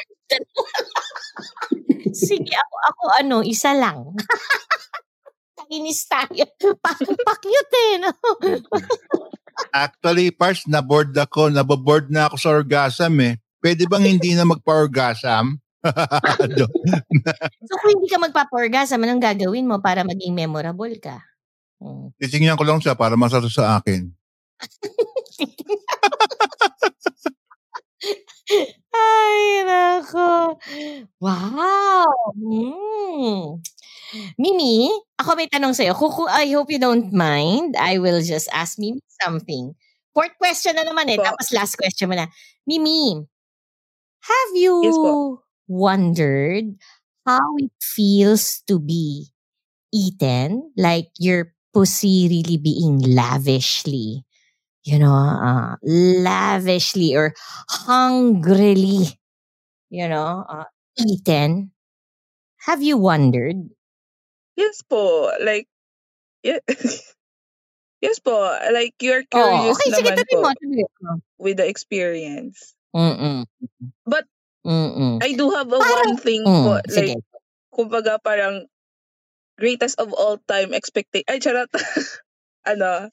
Sige, 2.14 2.53
ako, 2.53 2.76
ako 2.85 3.03
ano, 3.18 3.35
isa 3.41 3.73
lang. 3.73 4.14
Kainis 5.57 6.06
tayo. 6.06 6.45
Pakyut 7.26 7.72
eh, 7.73 7.93
no? 7.98 8.14
Actually, 9.69 10.33
Pars, 10.33 10.65
na-board 10.65 11.13
ako. 11.13 11.53
Naboboard 11.53 12.09
na 12.09 12.25
ako 12.25 12.35
sa 12.41 12.49
orgasm 12.49 13.21
eh. 13.21 13.38
Pwede 13.61 13.85
bang 13.85 14.17
hindi 14.17 14.33
na 14.33 14.49
magpa-orgasm? 14.49 15.61
So 17.65 17.73
kung 17.81 17.97
hindi 17.97 18.05
ka 18.05 18.21
magpaporgasm, 18.21 19.01
anong 19.01 19.21
gagawin 19.21 19.65
mo 19.65 19.81
para 19.81 20.05
maging 20.05 20.33
memorable 20.33 20.93
ka? 21.01 21.17
Hmm. 21.81 22.13
Titingnan 22.21 22.53
ko 22.53 22.65
lang 22.65 22.77
siya 22.77 22.93
para 22.93 23.17
masarap 23.17 23.49
sa 23.49 23.81
akin. 23.81 24.13
Ay, 28.93 29.63
nako. 29.68 30.59
Wow! 31.23 32.11
Mm. 32.35 33.63
Mimi, 34.39 34.91
ako 35.19 35.35
may 35.39 35.47
tanong 35.47 35.76
sa'yo. 35.76 35.95
Kuku, 35.95 36.27
I 36.27 36.51
hope 36.55 36.72
you 36.72 36.80
don't 36.81 37.11
mind. 37.15 37.76
I 37.80 37.99
will 37.99 38.19
just 38.23 38.51
ask 38.51 38.76
Mimi 38.80 38.99
something. 39.23 39.76
Fourth 40.15 40.35
question 40.39 40.76
na 40.76 40.84
naman 40.84 41.07
eh. 41.11 41.18
Po. 41.19 41.23
Tapos 41.23 41.51
last 41.55 41.80
question 41.80 42.11
mo 42.11 42.15
na. 42.19 42.27
Mimi, 42.68 43.15
have 44.27 44.51
you 44.55 44.76
Yes 44.84 44.97
wondered 45.72 46.76
how 47.26 47.45
it 47.61 47.72
feels 47.80 48.59
to 48.68 48.80
be 48.80 49.31
eaten? 49.93 50.72
Like 50.77 51.11
your 51.19 51.53
pussy 51.73 52.27
really 52.30 52.57
being 52.59 52.99
lavishly, 53.01 54.23
you 54.84 54.99
know, 54.99 55.14
uh, 55.14 55.76
lavishly 55.84 57.16
or 57.16 57.34
hungrily, 57.70 59.20
you 59.90 60.08
know, 60.08 60.45
uh, 60.48 60.66
eaten. 60.98 61.72
Have 62.66 62.82
you 62.82 62.98
wondered? 62.98 63.70
Yes 64.56 64.82
po. 64.84 65.32
Like, 65.41 65.68
yeah. 66.44 66.60
yes 68.03 68.20
po. 68.20 68.36
Like, 68.72 68.95
you're 69.02 69.24
curious 69.26 69.32
Oh, 69.34 69.72
curious 69.72 69.78
okay, 69.78 69.90
sige, 69.91 70.10
naman 70.10 70.18
po 70.30 70.38
mo. 70.41 71.12
with 71.40 71.58
the 71.58 71.68
experience. 71.68 72.74
Mm-mm. 72.95 73.45
But 74.06 74.26
Mm-mm. 74.66 75.22
I 75.24 75.34
do 75.34 75.52
have 75.52 75.68
a 75.72 75.80
Parang, 75.80 76.14
one 76.14 76.18
thing 76.18 76.44
po. 76.45 76.78
mm, 76.78 76.91
sige. 76.91 77.14
Like, 77.16 77.24
kumbaga 77.74 78.20
parang 78.22 78.68
greatest 79.60 79.99
of 79.99 80.14
all 80.14 80.38
time 80.49 80.74
expectation. 80.74 81.28
Ay, 81.30 81.40
charot. 81.40 81.70
ano, 82.72 83.10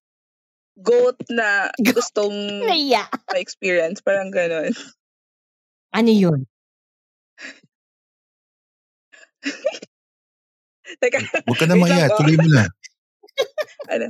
goat 0.79 1.19
na 1.29 1.69
gustong 1.87 2.63
Naiya. 2.65 3.07
ma-experience. 3.31 4.01
Parang 4.01 4.31
ganun. 4.31 4.71
Ano 5.91 6.11
yun? 6.11 6.41
Teka, 11.01 11.19
Huwag 11.45 11.59
ka 11.61 11.67
na 11.69 11.77
maya. 11.77 12.09
Tuloy 12.17 12.35
mo 12.35 12.49
na. 12.49 12.65
ano, 13.93 14.07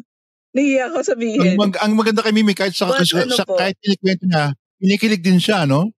nahiya 0.54 0.88
ako 0.88 0.98
Ang, 1.02 1.08
sabihin. 1.10 1.54
mag, 1.58 1.74
ang 1.78 1.92
maganda 1.94 2.22
kay 2.24 2.32
Mimi, 2.32 2.54
kahit 2.54 2.72
sa, 2.72 2.88
But 2.88 3.04
sa, 3.04 3.26
ano 3.26 3.34
sa 3.34 3.44
po? 3.44 3.58
kahit 3.58 3.76
kinikwento 3.82 4.24
niya, 4.24 4.54
kinikilig 4.78 5.22
din 5.22 5.38
siya, 5.42 5.66
no? 5.68 5.90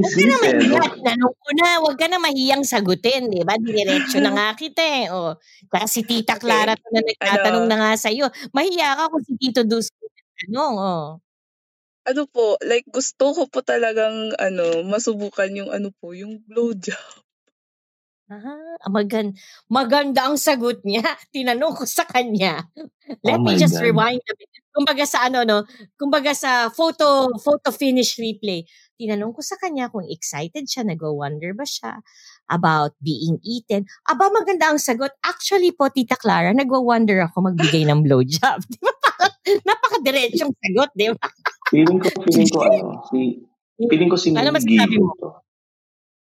Huwag 0.00 0.12
ka 0.14 0.20
na 0.28 0.36
Bumisip 0.36 0.40
eh, 0.48 0.54
no? 0.64 0.78
mahiya. 0.78 0.82
Tinanong 0.96 1.36
ko 1.44 1.48
na, 1.58 1.66
huwag 1.82 1.96
ka 2.00 2.06
na 2.08 2.18
mahiyang 2.22 2.64
sagutin, 2.64 3.28
di 3.32 3.44
ba? 3.44 3.54
Diretso 3.60 4.18
na 4.20 4.30
nga 4.36 4.46
kita 4.56 4.82
eh. 4.82 5.06
O, 5.12 5.36
kaya 5.72 5.86
si 5.88 6.02
Tita 6.08 6.36
Okay. 6.40 6.40
Clara 6.40 6.74
to 6.78 6.88
na 6.92 7.02
nagtatanong 7.04 7.66
Ano, 7.66 7.70
na 7.70 7.76
nga 7.80 7.90
sa'yo. 8.00 8.26
Mahiya 8.56 8.96
ka 8.98 9.04
kung 9.12 9.24
si 9.26 9.34
Tito 9.40 9.62
Dusko 9.68 10.04
nagtanong. 10.08 10.74
Oh. 10.80 11.08
ano 12.06 12.22
po, 12.26 12.58
like 12.66 12.82
gusto 12.90 13.30
ko 13.36 13.42
po 13.46 13.62
talagang 13.62 14.34
ano, 14.40 14.82
masubukan 14.86 15.50
yung 15.54 15.70
ano 15.70 15.94
po, 16.02 16.10
yung 16.18 16.42
blowjob. 16.50 17.22
Ah, 18.30 18.88
magan 18.88 19.34
maganda 19.68 20.24
ang 20.30 20.38
sagot 20.38 20.80
niya. 20.86 21.02
Tinanong 21.34 21.74
ko 21.76 21.84
sa 21.84 22.06
kanya. 22.06 22.64
Let 23.26 23.38
Oh 23.38 23.42
me 23.42 23.58
just 23.58 23.76
God. 23.76 23.82
rewind 23.82 24.22
a 24.24 24.34
bit. 24.38 24.48
Kumbaga 24.72 25.04
sa 25.04 25.26
ano 25.28 25.44
no, 25.44 25.58
kumbaga 26.00 26.32
sa 26.32 26.70
photo 26.72 27.28
photo 27.42 27.68
finish 27.74 28.16
replay. 28.16 28.64
Tinanong 29.02 29.34
ko 29.34 29.42
sa 29.42 29.58
kanya 29.58 29.90
kung 29.90 30.06
excited 30.06 30.70
siya, 30.70 30.86
nag-wonder 30.86 31.58
ba 31.58 31.66
siya 31.66 31.98
about 32.46 32.94
being 33.02 33.42
eaten. 33.42 33.82
Aba, 34.06 34.30
maganda 34.30 34.70
ang 34.70 34.78
sagot. 34.78 35.10
Actually 35.26 35.74
po, 35.74 35.90
Tita 35.90 36.14
Clara, 36.14 36.54
nag-wonder 36.54 37.26
ako 37.26 37.50
magbigay 37.50 37.82
ng 37.82 38.06
blowjob. 38.06 38.62
Di 38.70 38.78
ba? 38.78 38.94
Napaka-diretsyong 39.42 40.54
sagot, 40.54 40.90
di 40.94 41.10
ba? 41.10 41.26
Feeling 41.74 41.98
ko, 41.98 42.06
feeling 42.30 42.50
ko 42.54 42.58
ano, 42.62 43.02
si, 43.10 43.42
feeling 43.90 44.06
ko 44.06 44.14
si 44.14 44.30
Ano 44.38 44.54
masasabi 44.54 44.96
mo? 45.02 45.10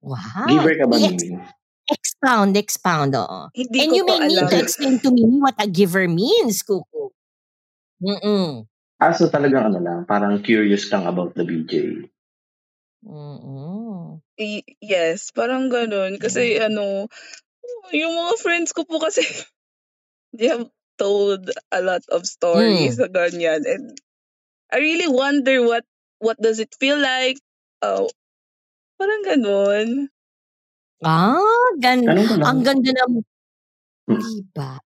Wow. 0.06 0.46
Giver 0.46 0.78
ka 0.78 0.86
ba, 0.86 0.96
Mimi? 1.02 1.42
expound, 1.90 2.54
expound, 2.54 3.18
oo. 3.18 3.50
Hindi 3.58 3.78
And 3.82 3.92
you 3.98 4.06
may 4.06 4.22
need 4.22 4.38
alam. 4.46 4.54
to 4.54 4.58
explain 4.62 5.02
to 5.02 5.10
me 5.10 5.26
what 5.42 5.58
a 5.58 5.66
giver 5.66 6.06
means, 6.06 6.62
Kuku. 6.62 7.10
Mm-mm. 7.98 8.70
Ah, 9.00 9.16
so 9.16 9.32
talagang 9.32 9.74
ano 9.74 9.80
lang, 9.80 10.00
parang 10.06 10.44
curious 10.44 10.86
kang 10.86 11.08
about 11.08 11.34
the 11.34 11.44
BJ. 11.48 12.04
Y- 14.40 14.68
yes, 14.80 15.32
parang 15.32 15.68
ganun. 15.72 16.20
Kasi 16.20 16.60
ano, 16.60 17.08
yung 17.92 18.14
mga 18.16 18.34
friends 18.40 18.72
ko 18.72 18.84
po 18.88 19.00
kasi, 19.04 19.22
they 20.38 20.50
have 20.52 20.68
told 21.00 21.50
a 21.72 21.82
lot 21.82 22.04
of 22.12 22.28
stories 22.28 22.98
Mm. 22.98 23.02
sa 23.04 23.08
ganyan. 23.12 23.62
And 23.68 23.86
I 24.72 24.80
really 24.84 25.10
wonder 25.10 25.64
what 25.66 25.86
what 26.20 26.38
does 26.40 26.60
it 26.60 26.76
feel 26.78 27.00
like? 27.00 27.40
Uh, 27.82 28.08
parang 29.00 29.24
ganun. 29.24 29.88
Ah, 31.04 31.40
gan 31.80 32.04
Tanong 32.04 32.28
ko 32.28 32.36
lang, 32.40 32.48
ang 32.48 32.62
ganda 32.64 32.92
ng 32.92 33.14
Hmm. 34.10 34.20
diba? 34.20 34.82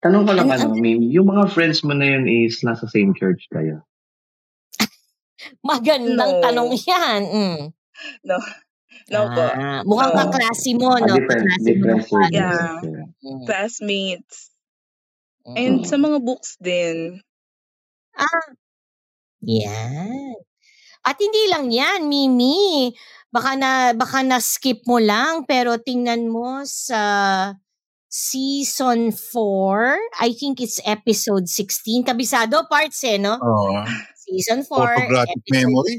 tanong 0.00 0.22
ko 0.22 0.32
lang 0.38 0.48
Ang- 0.54 0.70
ano, 0.70 0.78
Mimi, 0.78 1.10
yung 1.10 1.26
mga 1.28 1.50
friends 1.50 1.82
mo 1.82 1.92
na 1.92 2.06
yun 2.14 2.30
is 2.30 2.62
nasa 2.62 2.86
same 2.86 3.12
church 3.12 3.50
kayo? 3.50 3.82
Magandang 5.62 6.32
No. 6.38 6.42
tanong 6.42 6.70
yan. 6.84 7.20
Mm. 7.26 7.60
No. 8.24 8.36
No 9.06 9.20
po. 9.30 9.44
Ah, 9.46 9.80
mukhang 9.86 10.12
No. 10.14 10.18
kaklase 10.26 10.70
mo, 10.74 10.90
no? 10.98 11.14
Kaklase 11.14 11.72
mo. 11.78 11.94
Yeah. 12.32 12.82
Mm. 13.22 13.44
Classmates. 13.46 14.50
Mm. 15.46 15.54
And 15.56 15.76
sa 15.86 15.96
mga 15.96 16.18
books 16.26 16.58
din. 16.58 17.22
Ah, 18.16 18.46
yan. 19.44 20.34
At 21.06 21.16
hindi 21.22 21.42
lang 21.52 21.70
yan, 21.70 22.10
Mimi. 22.10 22.90
Baka 23.30 23.54
na 23.54 23.92
baka 23.94 24.24
na 24.26 24.40
skip 24.42 24.82
mo 24.88 24.98
lang 24.98 25.44
pero 25.46 25.78
tingnan 25.78 26.26
mo 26.26 26.64
sa 26.66 27.52
season 28.08 29.12
4, 29.12 30.00
I 30.24 30.32
think 30.32 30.58
it's 30.64 30.80
episode 30.88 31.44
16. 31.46 32.00
Kabisado 32.06 32.64
parts 32.64 33.04
eh, 33.04 33.20
no? 33.20 33.36
Oo. 33.36 33.84
Season 34.26 34.66
4, 34.66 34.76
Photographic 34.76 35.38
episode 35.46 35.54
memory. 35.70 35.96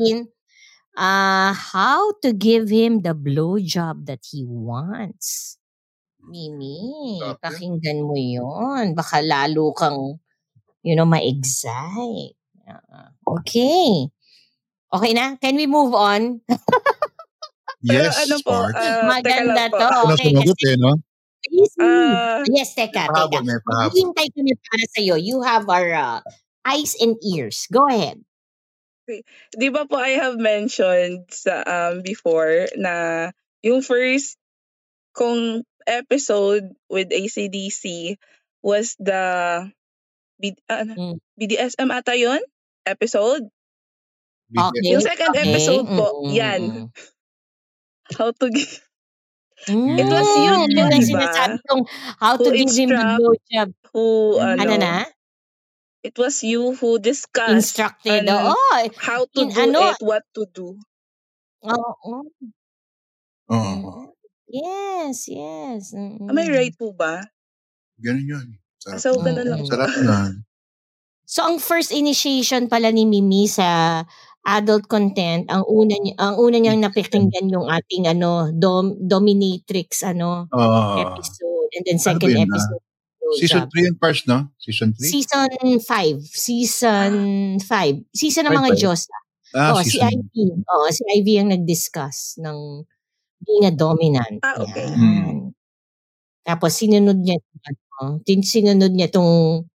16. 0.00 0.28
Uh, 0.96 1.52
how 1.52 2.12
to 2.24 2.32
give 2.32 2.72
him 2.72 3.04
the 3.04 3.12
blowjob 3.12 4.06
that 4.08 4.24
he 4.32 4.48
wants. 4.48 5.60
Mimi, 6.26 7.20
Grabe. 7.22 7.38
pakinggan 7.38 8.02
mo 8.02 8.16
yon. 8.16 8.96
Baka 8.96 9.20
lalo 9.22 9.70
kang, 9.76 10.18
you 10.82 10.96
know, 10.96 11.04
ma-excite. 11.06 12.34
Ah, 12.66 13.12
okay. 13.28 14.08
Okay 14.90 15.12
na? 15.14 15.36
Can 15.38 15.54
we 15.54 15.68
move 15.68 15.92
on? 15.94 16.40
Yes, 17.86 18.18
ano 18.26 18.42
po, 18.42 18.66
teka 18.74 19.06
Maganda 19.06 19.70
po. 19.70 19.78
to. 19.78 19.86
Na 19.86 20.14
Okay, 20.18 20.32
kasi 20.34 20.74
eh, 20.74 20.76
no? 20.80 20.98
please, 21.46 21.74
Ah, 21.78 22.42
yes, 22.50 22.74
teka, 22.74 23.06
teka. 23.06 23.14
Pahabol, 23.14 23.46
may 23.46 23.60
pahabol. 23.62 23.94
Maghihintay 23.94 24.26
kami 24.34 24.52
para 24.58 24.84
sa'yo. 24.90 25.14
You 25.14 25.38
have 25.46 25.70
our 25.70 25.90
uh, 25.94 26.18
eyes 26.66 26.96
and 27.00 27.16
ears. 27.22 27.66
Go 27.70 27.86
ahead. 27.88 28.20
di 29.54 29.70
ba 29.70 29.86
po 29.86 29.94
I 30.02 30.18
have 30.18 30.34
mentioned 30.34 31.30
sa 31.30 31.62
um 31.62 32.02
before 32.02 32.66
na 32.74 33.30
yung 33.62 33.78
first 33.78 34.34
kong 35.14 35.62
episode 35.86 36.74
with 36.90 37.14
ACDC 37.14 38.18
was 38.66 38.98
the 38.98 39.22
B, 40.42 40.52
ano, 40.68 40.92
Mm. 40.94 41.16
BDSM 41.38 41.90
ata 41.94 42.18
yun? 42.18 42.42
Episode? 42.84 43.46
Okay. 44.50 44.82
Yung 44.90 45.02
second 45.02 45.32
okay. 45.34 45.42
episode 45.54 45.86
po, 45.86 46.06
Mm, 46.26 46.30
yan. 46.34 46.60
How 48.18 48.30
to 48.30 48.46
give 48.50 48.82
Mm, 49.66 49.96
It 49.98 50.06
was 50.06 50.28
you, 50.36 50.52
yun 50.68 50.92
ang 50.92 51.00
di 51.00 51.10
ba? 51.16 51.26
sinasabi 51.26 51.56
kong 51.64 51.82
how 52.20 52.36
to 52.36 52.52
Who 52.52 52.54
give 52.54 52.70
him 52.76 52.90
the 52.92 53.02
blowjob. 53.18 53.68
who, 53.90 54.04
ano, 54.36 54.60
Ano 54.62 54.74
na? 54.76 54.94
It 56.06 56.14
was 56.16 56.40
you 56.40 56.72
who 56.78 57.02
discussed 57.02 57.74
Instructed. 57.74 58.22
ano, 58.24 58.54
Oo. 58.54 58.78
how 59.02 59.26
to 59.26 59.38
in 59.42 59.50
do 59.50 59.58
ano- 59.58 59.90
it, 59.90 59.98
what 60.00 60.22
to 60.32 60.46
do. 60.54 60.78
Oo. 61.66 62.30
Oo. 63.50 63.92
Yes, 64.46 65.26
yes. 65.26 65.90
Mm-mm. 65.90 66.30
Am 66.30 66.38
I 66.38 66.46
right 66.46 66.74
po 66.78 66.94
ba? 66.94 67.18
Ganun 67.98 68.26
yun. 68.26 68.46
Sarap. 68.78 68.98
So, 69.02 69.18
ganun 69.18 69.46
lang. 69.50 69.62
Sarap 69.66 69.90
na. 70.06 70.30
So 71.26 71.42
ang 71.42 71.58
first 71.58 71.90
initiation 71.90 72.70
pala 72.70 72.94
ni 72.94 73.02
Mimi 73.02 73.50
sa 73.50 73.98
adult 74.46 74.86
content, 74.86 75.42
ang 75.50 75.66
una 75.66 75.98
niya, 75.98 76.14
ang 76.22 76.38
una 76.38 76.54
niyang 76.54 76.78
napakinggan 76.78 77.50
yung 77.50 77.66
ating 77.66 78.06
ano 78.06 78.54
dom, 78.54 78.94
dominatrix 78.94 80.06
ano 80.06 80.46
Oo. 80.54 81.02
episode 81.02 81.66
and 81.74 81.82
then 81.82 81.98
Ano 81.98 82.06
second 82.06 82.30
ah? 82.30 82.46
episode. 82.46 82.84
Season 83.34 83.66
blowjob. 83.66 83.74
3 83.74 83.88
and 83.90 83.98
parts, 83.98 84.22
no? 84.30 84.38
Season 84.62 84.94
3? 84.94 85.08
Season 85.10 85.50
5. 85.82 86.22
Season 86.22 87.12
5. 87.58 87.66
Season 88.14 88.42
ng 88.46 88.52
Five 88.54 88.58
mga 88.62 88.70
ba 88.70 88.74
yun? 88.74 88.80
Diyos. 88.80 89.00
Ah, 89.56 89.72
oh, 89.74 89.82
si. 89.82 89.98
Ivy. 89.98 90.44
Oh, 90.68 90.88
si 90.92 91.02
Ivy 91.06 91.34
ang 91.40 91.50
nag-discuss 91.54 92.38
ng 92.42 92.84
being 93.42 93.64
a 93.66 93.72
dominant. 93.72 94.40
Ah, 94.42 94.60
okay. 94.60 94.86
Yan. 94.90 95.52
Tapos 96.46 96.78
sinunod 96.78 97.18
niya 97.18 97.42
ano, 97.98 98.22
sinunod 98.22 98.92
niya 98.94 99.10
tong 99.10 99.66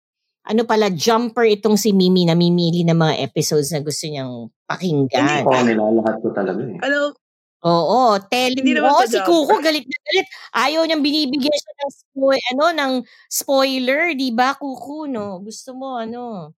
ano 0.42 0.62
pala 0.66 0.90
jumper 0.90 1.46
itong 1.60 1.78
si 1.78 1.94
Mimi 1.94 2.26
na 2.26 2.34
mimili 2.34 2.82
ng 2.88 2.98
mga 2.98 3.16
episodes 3.22 3.70
na 3.76 3.84
gusto 3.84 4.10
niyang 4.10 4.50
pakinggan. 4.66 5.46
Oo, 5.46 5.62
nilalahat 5.62 6.18
ko 6.24 6.34
talaga 6.34 6.62
eh. 6.66 6.80
Ano, 6.82 7.14
Oo, 7.62 8.18
telling 8.26 8.66
Hindi 8.66 8.74
naman 8.74 8.90
mo, 8.90 9.06
sa 9.06 9.10
si. 9.10 9.20
Kuko 9.22 9.54
galit 9.62 9.86
na 9.86 9.98
galit. 10.10 10.28
Ayaw 10.58 10.82
niyang 10.90 11.06
binibigyan 11.06 11.54
siya 11.54 11.74
ng 11.78 11.92
spoil, 11.94 12.42
ano, 12.58 12.66
ng 12.74 12.94
spoiler, 13.30 14.02
di 14.18 14.34
ba, 14.34 14.58
Kuko, 14.58 15.06
no? 15.06 15.38
Gusto 15.46 15.78
mo, 15.78 16.02
ano? 16.02 16.54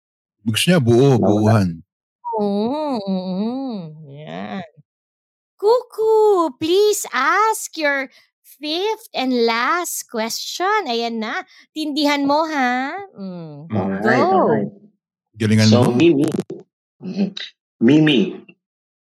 Gusto 0.47 0.71
niya 0.71 0.80
buo, 0.80 1.19
buuhan. 1.19 1.84
Oo, 2.39 2.97
oo. 3.03 3.51
Yan. 4.07 4.63
Kuku, 5.59 6.51
please 6.59 7.03
ask 7.11 7.75
your 7.75 8.07
fifth 8.41 9.07
and 9.11 9.43
last 9.43 10.07
question. 10.07 10.88
Ayan 10.88 11.19
na. 11.19 11.43
Tindihan 11.75 12.23
mo, 12.23 12.47
ha? 12.47 12.95
Mm. 13.15 13.67
Alright, 13.71 14.03
Go. 14.03 14.15
alright. 14.47 14.71
Galingan 15.35 15.67
So, 15.67 15.84
mo. 15.84 15.95
Mimi, 15.99 16.27
Mhm. 17.03 17.35
Mimi, 17.84 18.39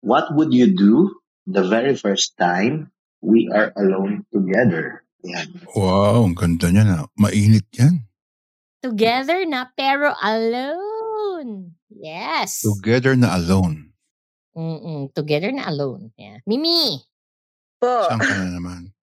what 0.06 0.30
would 0.38 0.54
you 0.54 0.70
do 0.70 1.10
the 1.48 1.64
very 1.64 1.96
first 1.96 2.36
time 2.36 2.92
we 3.24 3.48
are 3.50 3.72
alone 3.80 4.28
together? 4.30 5.08
Yan. 5.24 5.64
Wow, 5.74 6.28
ang 6.28 6.36
ganda 6.36 6.68
niya 6.70 6.84
na. 6.86 6.98
Mainit 7.18 7.66
yan. 7.74 8.06
Together 8.84 9.48
na, 9.48 9.72
pero 9.74 10.14
alone. 10.22 11.74
Yes. 11.90 12.62
Together 12.62 13.18
na 13.18 13.34
alone. 13.40 13.96
Mm-mm. 14.54 15.10
Together 15.16 15.50
na 15.50 15.72
alone. 15.72 16.14
Yeah. 16.20 16.44
Mimi. 16.46 17.02
po. 17.78 18.10
Saan 18.10 18.22
ka 18.22 18.34
na 18.34 18.50
naman? 18.58 18.82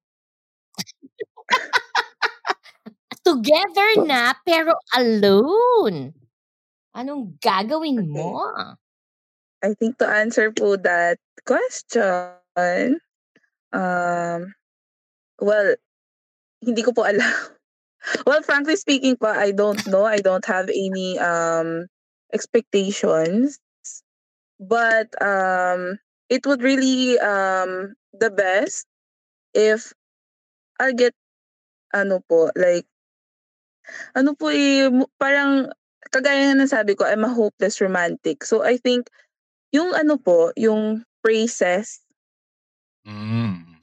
Together 3.26 3.88
na, 4.04 4.34
pero 4.44 4.76
alone. 4.94 6.12
Anong 6.94 7.38
gagawin 7.42 8.06
mo? 8.06 8.46
I 9.64 9.72
think 9.72 9.96
to 9.98 10.06
answer 10.06 10.52
po 10.52 10.76
that 10.76 11.16
question, 11.48 13.00
um, 13.72 14.52
well, 15.40 15.68
hindi 16.60 16.84
ko 16.84 16.92
po 16.92 17.04
alam. 17.08 17.32
well, 18.28 18.44
frankly 18.44 18.76
speaking 18.76 19.16
po, 19.16 19.32
I 19.32 19.56
don't 19.56 19.80
know. 19.88 20.04
I 20.04 20.20
don't 20.20 20.44
have 20.44 20.68
any 20.68 21.16
um 21.16 21.88
expectations. 22.36 23.56
But 24.60 25.08
um 25.24 25.96
it 26.28 26.44
would 26.44 26.60
really 26.60 27.16
um 27.18 27.96
the 28.12 28.28
best 28.28 28.84
if 29.56 29.96
I'll 30.76 30.92
get 30.92 31.16
ano 31.96 32.20
po, 32.28 32.52
like 32.52 32.84
ano 34.12 34.36
po 34.36 34.52
eh, 34.52 34.92
parang 35.16 35.72
kagaya 36.12 36.52
ng 36.54 36.68
sabi 36.68 36.94
ko, 36.94 37.08
I'm 37.08 37.24
a 37.24 37.32
hopeless 37.32 37.80
romantic. 37.80 38.44
So 38.44 38.62
I 38.62 38.76
think 38.78 39.08
yung 39.74 39.90
ano 39.92 40.14
po, 40.16 40.54
yung 40.54 41.02
praises, 41.20 42.00
Mm. 43.04 43.76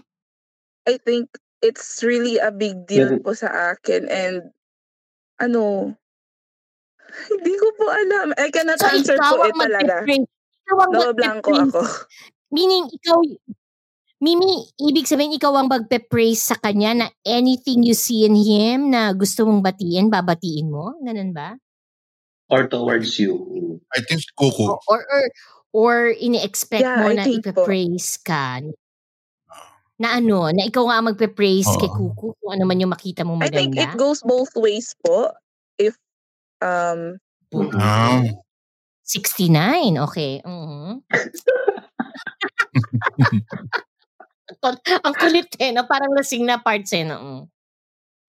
I 0.89 0.97
think 0.97 1.29
it's 1.61 2.01
really 2.01 2.41
a 2.41 2.49
big 2.49 2.89
deal 2.89 3.21
po 3.21 3.37
sa 3.37 3.77
akin 3.77 4.09
and 4.09 4.49
ano, 5.37 5.93
hindi 7.29 7.53
ko 7.53 7.67
po 7.77 7.85
alam. 7.85 8.33
I 8.33 8.49
cannot 8.49 8.81
So, 8.81 8.89
answer 8.89 9.13
po 9.21 9.45
it 9.45 9.53
talaga. 9.53 10.01
magpe-pray. 10.01 10.25
Ikaw 10.65 10.77
ang 10.79 10.91
Nawablanko 10.91 11.49
ako. 11.69 11.81
Meaning, 12.49 12.89
ikaw, 12.89 13.21
Mimi, 14.21 14.69
ibig 14.81 15.05
sabihin 15.05 15.33
ikaw 15.33 15.53
ang 15.53 15.69
magpe-praise 15.69 16.49
sa 16.49 16.57
kanya 16.57 16.91
na 16.93 17.07
anything 17.21 17.81
you 17.81 17.93
see 17.93 18.25
in 18.25 18.33
him 18.33 18.89
na 18.89 19.13
gusto 19.13 19.45
mong 19.45 19.61
batiin, 19.61 20.09
babatiin 20.09 20.65
mo? 20.65 20.97
Ganun 20.97 21.29
ba? 21.29 21.57
Or 22.49 22.65
towards 22.65 23.17
you. 23.17 23.37
I 23.93 24.01
think 24.01 24.25
Kuku. 24.33 24.65
O- 24.65 24.81
Or, 24.89 25.01
or, 25.01 25.23
or 25.71 26.11
ini-expect 26.11 26.83
Yeah, 26.83 26.99
mo 26.99 27.07
I 27.11 27.15
na 27.15 27.23
po. 27.23 27.31
ipe-praise 27.39 28.19
ka? 28.21 28.59
Na 29.99 30.17
ano, 30.17 30.49
na 30.51 30.63
ikaw 30.65 30.87
nga 30.87 30.97
ang 30.99 31.07
magpe-praise 31.11 31.67
kay 31.77 31.89
Oo. 31.89 32.15
Kuku 32.15 32.27
kung 32.39 32.51
ano 32.51 32.63
man 32.65 32.79
yung 32.79 32.93
makita 32.93 33.21
mong 33.23 33.43
I 33.43 33.49
think 33.51 33.75
it 33.75 33.85
maganda? 33.91 33.99
goes 33.99 34.19
both 34.23 34.51
ways 34.55 34.95
po. 35.03 35.31
If, 35.77 35.95
um, 36.61 37.17
Ah. 37.75 38.23
69, 39.03 39.99
okay. 39.99 40.39
Mhm. 40.47 41.03
Ang 45.03 45.15
kulit 45.19 45.49
eh, 45.59 45.71
no? 45.75 45.83
Parang 45.87 46.11
lasing 46.15 46.47
na 46.47 46.59
parts 46.63 46.91
eh, 46.95 47.03
no? 47.03 47.17
Mm. 47.19 47.41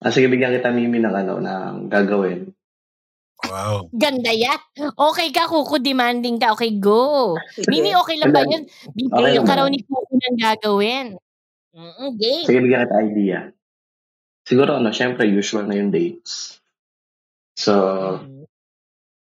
Ah, 0.03 0.11
sige, 0.11 0.27
bigyan 0.27 0.51
kita 0.59 0.71
Mimi 0.75 0.99
ng 0.99 1.15
ano, 1.15 1.39
ng 1.39 1.87
gagawin. 1.87 2.51
Wow. 3.47 3.87
Ganda 4.03 4.31
yan. 4.31 4.59
Okay 4.95 5.29
ka, 5.35 5.47
Kuku, 5.47 5.79
demanding 5.79 6.39
ka. 6.39 6.55
Okay, 6.55 6.77
go. 6.79 7.35
Mimi, 7.67 7.91
okay 7.95 8.15
lang 8.19 8.31
ba 8.31 8.43
yun? 8.47 8.63
Okay 8.67 8.91
Bibigyan 8.95 9.33
lang 9.43 9.47
ka 9.47 9.53
ba? 9.55 9.59
raw 9.63 9.67
ni 9.67 9.79
Kuku 9.83 10.13
ng 10.15 10.37
gagawin. 10.39 11.07
Mm, 11.73 12.09
game. 12.21 12.45
Sige, 12.45 12.59
bigyan 12.61 12.85
kita 12.85 12.97
idea. 13.01 13.39
Siguro, 14.43 14.77
ano, 14.77 14.93
syempre, 14.93 15.25
usual 15.25 15.65
na 15.65 15.79
yung 15.79 15.89
dates. 15.89 16.61
So, 17.57 17.73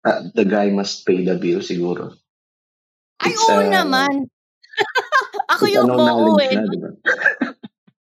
uh, 0.08 0.20
the 0.34 0.46
guy 0.48 0.72
must 0.74 1.06
pay 1.06 1.22
the 1.22 1.38
bill, 1.38 1.62
siguro. 1.62 2.18
Ay, 3.22 3.36
It's, 3.36 3.46
oo 3.46 3.62
uh, 3.62 3.70
naman. 3.70 4.26
Ako 5.54 5.64
yung 5.68 5.86
ano 5.92 5.96
oo 6.00 6.06
knowledge 6.08 6.56
eh. 6.56 6.58
na, 6.58 6.66
di 6.66 6.80
ba? 6.80 6.90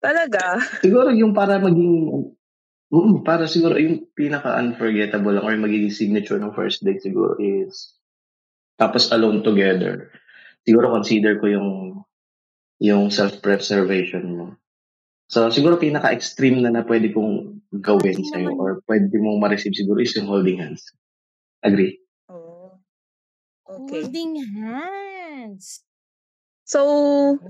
talaga. 0.07 0.43
Siguro 0.83 1.11
yung 1.11 1.35
para 1.35 1.59
maging, 1.59 2.31
mm, 2.92 3.22
para 3.26 3.46
siguro 3.50 3.76
yung 3.78 4.06
pinaka-unforgettable 4.14 5.34
lang 5.36 5.44
or 5.44 5.54
magiging 5.58 5.92
signature 5.92 6.38
ng 6.38 6.54
first 6.54 6.82
date 6.82 7.02
siguro 7.02 7.34
is, 7.38 7.94
tapos 8.76 9.10
alone 9.10 9.42
together. 9.42 10.10
Siguro 10.66 10.90
consider 10.92 11.38
ko 11.40 11.46
yung, 11.48 11.70
yung 12.82 13.08
self-preservation 13.08 14.24
mo. 14.36 14.46
So, 15.26 15.50
siguro 15.50 15.74
pinaka-extreme 15.78 16.62
na 16.62 16.70
na 16.70 16.86
pwede 16.86 17.10
kong 17.10 17.58
gawin 17.82 18.14
Ay, 18.14 18.26
sa'yo 18.30 18.50
or 18.54 18.78
pwede 18.86 19.10
mong 19.18 19.42
ma-receive 19.42 19.74
siguro 19.74 19.98
is 19.98 20.14
yung 20.14 20.30
holding 20.30 20.62
hands. 20.62 20.86
Agree? 21.66 21.98
Oh. 22.30 22.78
Okay. 23.66 24.06
Holding 24.06 24.38
hands. 24.62 25.82
So, 26.66 26.78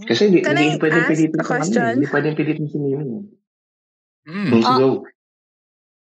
Kasi 0.08 0.28
hindi, 0.28 0.40
Can 0.44 0.56
hindi 0.56 0.76
I 0.76 0.80
pwedeng 0.80 1.04
ask 1.04 1.10
pilitin 1.12 1.40
a 1.40 1.44
sa 1.44 1.44
kanya. 1.44 1.48
question? 1.52 1.92
Hindi 2.00 2.08
pwedeng 2.12 2.36
pilitin 2.36 2.66
si 2.68 2.76
Mimi. 2.80 3.04
Mm. 4.28 4.48
Kung 4.52 4.62
Ah, 4.64 4.76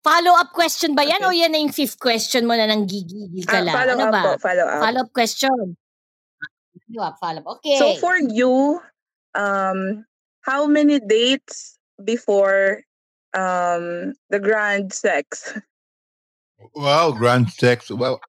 Follow-up 0.06 0.53
question 0.53 0.94
ba 0.94 1.02
yan 1.02 1.18
Okay. 1.18 1.34
o 1.34 1.34
yan 1.34 1.49
na 1.49 1.60
yung 1.65 1.73
fifth 1.73 1.98
question 1.98 2.45
mo 2.45 2.53
na 2.53 2.69
nang 2.69 2.86
gigigil 2.86 3.41
ka 3.41 3.57
ah, 3.57 3.65
lang? 3.65 3.73
follow 3.73 3.95
Ano 3.98 4.06
up 4.06 4.14
ba? 4.14 4.22
po, 4.22 4.32
follow 4.38 4.65
up. 4.69 4.80
Follow-up 4.86 5.11
question. 5.18 5.57
Follow-up, 6.86 7.15
follow-up. 7.18 7.48
Okay. 7.57 7.77
So 7.82 7.98
for 7.98 8.14
you, 8.22 8.77
um, 9.34 10.06
how 10.45 10.69
many 10.69 11.02
dates 11.02 11.82
before 11.98 12.86
um 13.34 14.14
the 14.30 14.38
grand 14.38 14.94
sex? 14.94 15.57
Wow, 16.77 17.10
grand 17.18 17.49
sex. 17.49 17.90
Wow. 17.90 18.22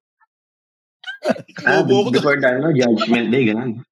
ah, 1.69 1.85
ko. 1.85 2.09
before 2.09 2.41
the 2.41 2.49
ano, 2.49 2.73
judgment 2.73 3.29
day, 3.29 3.53
ganun. 3.53 3.85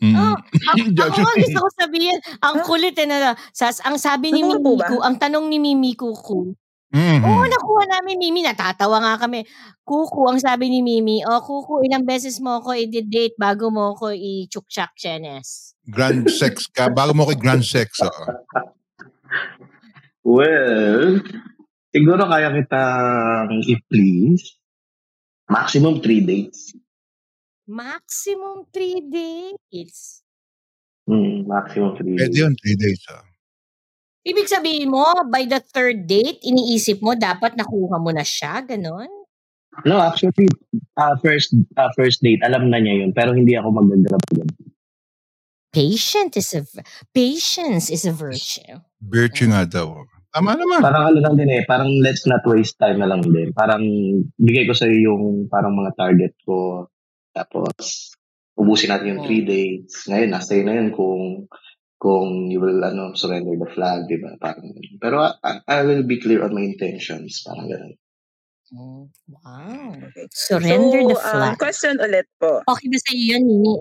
Mm. 0.00 0.14
Oh, 0.14 0.36
ako, 0.72 0.84
Judge 0.94 1.18
ako 1.18 1.30
me. 1.34 1.40
gusto 1.44 1.58
ko 1.60 1.68
sabihin, 1.76 2.16
ang 2.40 2.56
kulit 2.62 2.96
eh 2.98 3.06
na, 3.08 3.34
sas, 3.50 3.82
ang 3.82 3.98
sabi 3.98 4.30
ni 4.30 4.44
Totoo 4.46 4.62
po 4.62 4.72
Mimi 4.76 4.80
ba? 4.80 4.86
ko, 4.86 4.96
ang 5.02 5.16
tanong 5.18 5.44
ni 5.50 5.58
Mimi 5.58 5.92
Kuku, 5.98 6.54
Mhm. 6.88 7.20
oo, 7.20 7.44
nakuha 7.44 7.84
namin 7.84 8.16
Mimi, 8.16 8.40
natatawa 8.40 8.96
nga 9.04 9.20
kami. 9.20 9.44
Kuku, 9.84 10.24
ang 10.24 10.40
sabi 10.40 10.72
ni 10.72 10.80
Mimi, 10.80 11.20
oh 11.20 11.36
Kuku, 11.44 11.84
ilang 11.84 12.08
beses 12.08 12.40
mo 12.40 12.56
ako 12.64 12.72
i-date 12.72 13.36
bago 13.36 13.68
mo 13.68 13.92
ako 13.92 14.16
i-chukchak 14.16 14.96
chenes? 14.96 15.76
Grand 15.84 16.24
sex 16.32 16.64
ka. 16.72 16.88
Bago 16.88 17.12
mo 17.12 17.28
kay 17.28 17.36
grand 17.36 17.60
sex. 17.60 18.00
Oo. 18.00 18.24
Well, 20.24 21.20
siguro 21.92 22.24
kaya 22.24 22.56
kitang 22.56 23.52
i-please. 23.68 24.56
Maximum 25.52 26.00
three 26.00 26.24
dates. 26.24 26.72
Maximum 27.68 28.64
three 28.72 29.04
days. 29.04 30.24
Hmm, 31.04 31.44
maximum 31.44 31.96
three 32.00 32.16
Pwede 32.16 32.32
days. 32.32 32.40
yun, 32.40 32.52
three 32.56 32.76
days. 32.80 33.00
ah. 33.12 33.27
Ibig 34.28 34.44
sabihin 34.44 34.92
mo, 34.92 35.08
by 35.32 35.48
the 35.48 35.56
third 35.72 36.04
date, 36.04 36.44
iniisip 36.44 37.00
mo, 37.00 37.16
dapat 37.16 37.56
nakuha 37.56 37.96
mo 37.96 38.12
na 38.12 38.20
siya, 38.20 38.60
ganon? 38.60 39.08
No, 39.88 39.96
actually, 40.04 40.52
uh, 41.00 41.16
first 41.24 41.54
uh, 41.78 41.88
first 41.96 42.20
date, 42.20 42.44
alam 42.44 42.68
na 42.68 42.82
niya 42.82 43.06
yun, 43.06 43.16
pero 43.16 43.32
hindi 43.32 43.56
ako 43.56 43.72
magagrab 43.72 44.20
agad. 44.34 44.48
Patient 45.72 46.34
is 46.36 46.50
a, 46.52 46.62
v- 46.66 46.84
patience 47.14 47.88
is 47.88 48.04
a 48.04 48.12
virtue. 48.12 48.82
Virtue 49.00 49.48
nga 49.48 49.64
daw. 49.64 50.04
Tama 50.34 50.58
naman. 50.60 50.84
Parang 50.84 51.14
ano 51.14 51.18
lang 51.24 51.34
din 51.40 51.48
eh, 51.48 51.62
parang 51.64 51.88
let's 52.04 52.28
not 52.28 52.44
waste 52.44 52.76
time 52.76 53.00
na 53.00 53.08
lang 53.08 53.24
din. 53.24 53.54
Parang 53.56 53.80
bigay 54.36 54.68
ko 54.68 54.74
sa'yo 54.76 54.96
yung 55.08 55.46
parang 55.48 55.72
mga 55.72 55.94
target 55.96 56.32
ko. 56.44 56.88
Tapos, 57.32 58.12
ubusin 58.58 58.90
natin 58.92 59.16
yung 59.16 59.22
three 59.24 59.44
days. 59.46 60.04
Ngayon, 60.10 60.30
nasa 60.34 60.58
na 60.60 60.74
yun 60.74 60.90
kung 60.92 61.46
kung 61.98 62.46
you 62.50 62.62
will 62.62 62.78
ano 62.82 63.12
surrender 63.18 63.58
the 63.58 63.70
flag, 63.74 64.06
di 64.06 64.18
ba? 64.22 64.38
Parang. 64.38 64.70
Pero 65.02 65.34
I, 65.42 65.60
I 65.66 65.78
will 65.82 66.06
be 66.06 66.22
clear 66.22 66.46
on 66.46 66.54
my 66.54 66.62
intentions. 66.62 67.42
Parang 67.42 67.66
ganun. 67.66 67.94
Mm, 68.70 69.04
Wow. 69.28 69.96
Okay. 70.12 70.26
Surrender 70.30 71.00
so, 71.02 71.08
the 71.08 71.18
um, 71.18 71.32
flag. 71.32 71.54
question 71.58 71.94
ulit 71.98 72.26
po. 72.36 72.60
Okay 72.68 72.86
ba 72.88 72.98
sa'yo 73.00 73.22
yun, 73.36 73.42
Nini? 73.48 73.72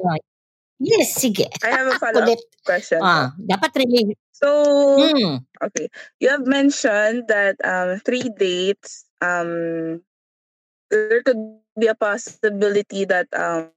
Yes, 0.78 1.18
sige. 1.18 1.50
I 1.66 1.74
have 1.74 1.90
a 1.90 1.98
follow-up 1.98 2.38
question. 2.62 3.02
Ah, 3.02 3.34
dapat 3.42 3.74
relate. 3.82 4.14
So, 4.32 4.48
Mm. 4.98 5.42
okay. 5.66 5.90
You 6.22 6.30
have 6.30 6.46
mentioned 6.46 7.26
that 7.28 7.58
um 7.66 7.98
three 8.06 8.30
dates 8.38 9.10
um 9.20 10.00
there 10.94 11.26
could 11.26 11.42
be 11.76 11.90
a 11.90 11.98
possibility 11.98 13.04
that 13.10 13.28
um 13.34 13.74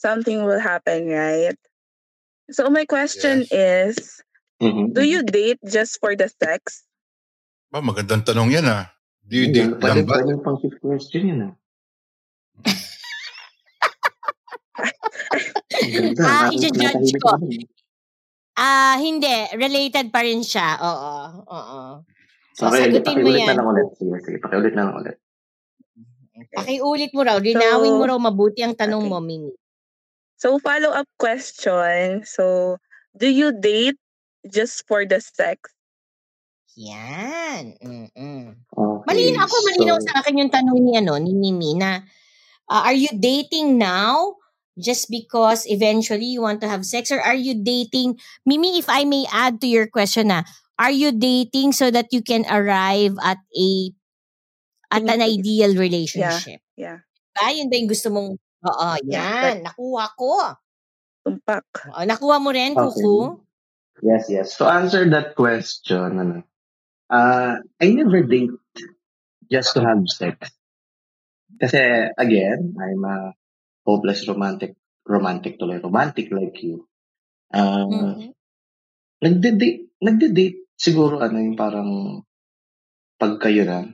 something 0.00 0.42
will 0.48 0.60
happen, 0.60 1.12
right? 1.12 1.60
So 2.52 2.68
my 2.68 2.84
question 2.84 3.48
is, 3.50 4.20
Mhm. 4.60 4.92
do 4.94 5.02
you 5.02 5.24
date 5.24 5.58
just 5.64 5.98
for 5.98 6.14
the 6.14 6.28
sex? 6.28 6.84
Ba, 7.68 7.80
magandang 7.80 8.22
tanong 8.22 8.52
yan 8.52 8.64
ah. 8.64 8.92
Do 9.24 9.34
you 9.34 9.48
date 9.50 9.80
lang 9.80 10.04
ba? 10.04 10.20
pwede 10.20 10.36
pang 10.38 10.60
fifth 10.60 10.78
question 10.78 11.22
yun 11.26 11.40
ah. 11.48 11.52
Ah, 16.22 16.46
i-judge 16.52 17.16
ko. 17.18 17.34
Ah, 18.54 19.00
hindi. 19.00 19.32
Related 19.56 20.12
pa 20.12 20.20
rin 20.20 20.44
siya. 20.44 20.76
Oo. 20.78 21.14
Oo. 21.48 21.80
So, 22.52 22.68
Okay, 22.68 22.92
sagutin 22.92 23.16
mo 23.16 23.24
pakiulit 23.24 23.40
na 23.40 23.48
yan. 23.48 23.56
lang 23.56 23.66
ulit. 23.66 23.88
Sige, 23.96 24.16
sige, 24.20 24.36
pakiulit 24.38 24.72
na 24.76 24.82
lang 24.84 24.96
ulit. 25.00 25.16
Pakiulit 26.52 27.10
mo 27.16 27.20
raw. 27.24 27.40
Linawin 27.40 27.96
mo 27.96 28.04
So, 28.04 28.08
raw 28.12 28.18
mabuti 28.20 28.60
ang 28.60 28.76
tanong 28.76 29.02
okay. 29.02 29.10
mo, 29.10 29.18
Mimi. 29.24 29.52
So 30.42 30.58
follow-up 30.58 31.06
question. 31.22 32.26
So, 32.26 32.82
do 33.14 33.30
you 33.30 33.54
date 33.54 33.94
just 34.50 34.82
for 34.90 35.06
the 35.06 35.22
sex? 35.22 35.70
Yan. 36.74 37.78
Mm-mm. 37.78 38.58
Okay, 38.74 39.06
Malinaw 39.06 39.46
ako, 39.46 39.56
malinaw 39.70 39.98
so, 40.02 40.06
sa 40.10 40.18
akin 40.18 40.42
yung 40.42 40.50
tanong 40.50 40.78
ni, 40.82 40.98
ano, 40.98 41.14
ni 41.22 41.30
Mimi 41.30 41.78
na, 41.78 42.02
uh, 42.66 42.82
are 42.90 42.98
you 42.98 43.06
dating 43.14 43.78
now 43.78 44.34
just 44.74 45.06
because 45.14 45.62
eventually 45.70 46.26
you 46.26 46.42
want 46.42 46.58
to 46.58 46.66
have 46.66 46.82
sex? 46.82 47.14
Or 47.14 47.22
are 47.22 47.38
you 47.38 47.62
dating, 47.62 48.18
Mimi, 48.42 48.82
if 48.82 48.90
I 48.90 49.06
may 49.06 49.30
add 49.30 49.62
to 49.62 49.70
your 49.70 49.86
question 49.86 50.34
na, 50.34 50.42
are 50.74 50.90
you 50.90 51.14
dating 51.14 51.70
so 51.70 51.94
that 51.94 52.10
you 52.10 52.18
can 52.18 52.42
arrive 52.50 53.14
at 53.22 53.38
a 53.54 53.94
at 54.90 55.06
an 55.06 55.22
ideal 55.22 55.70
Yeah, 55.70 55.86
relationship? 55.86 56.60
yeah. 56.74 56.98
Ba, 57.38 57.54
yun 57.54 57.70
ba 57.70 57.78
yung 57.78 57.88
gusto 57.94 58.10
mong, 58.10 58.42
oo, 58.66 58.88
Yeah, 59.06 59.52
yan, 59.52 59.66
nakuha 59.66 60.04
ko. 60.14 60.32
tumpak. 61.26 61.66
Oo, 61.94 62.02
nakuha 62.06 62.36
mo 62.42 62.50
rin, 62.54 62.74
okay. 62.74 63.02
Kuku? 63.02 63.38
Yes, 64.02 64.26
yes. 64.30 64.58
To 64.58 64.66
answer 64.66 65.06
that 65.10 65.38
question, 65.38 66.18
ano, 66.18 66.36
uh, 67.10 67.62
I 67.78 67.86
never 67.94 68.22
date 68.26 68.50
just 69.50 69.74
to 69.78 69.80
have 69.86 70.02
sex. 70.10 70.50
Kasi, 71.60 72.10
again, 72.18 72.74
I'm 72.80 73.04
a 73.06 73.34
hopeless 73.86 74.26
romantic, 74.26 74.74
romantic 75.06 75.58
tuloy, 75.58 75.78
romantic 75.82 76.30
like 76.34 76.58
you. 76.62 76.88
Uh, 77.54 77.86
Mhm. 77.86 78.32
nagde-date, 79.22 79.94
nagde-date 80.02 80.58
siguro 80.74 81.22
ano 81.22 81.38
yung 81.38 81.54
parang 81.54 81.90
pag 83.20 83.38
kayo 83.38 83.62
na. 83.62 83.86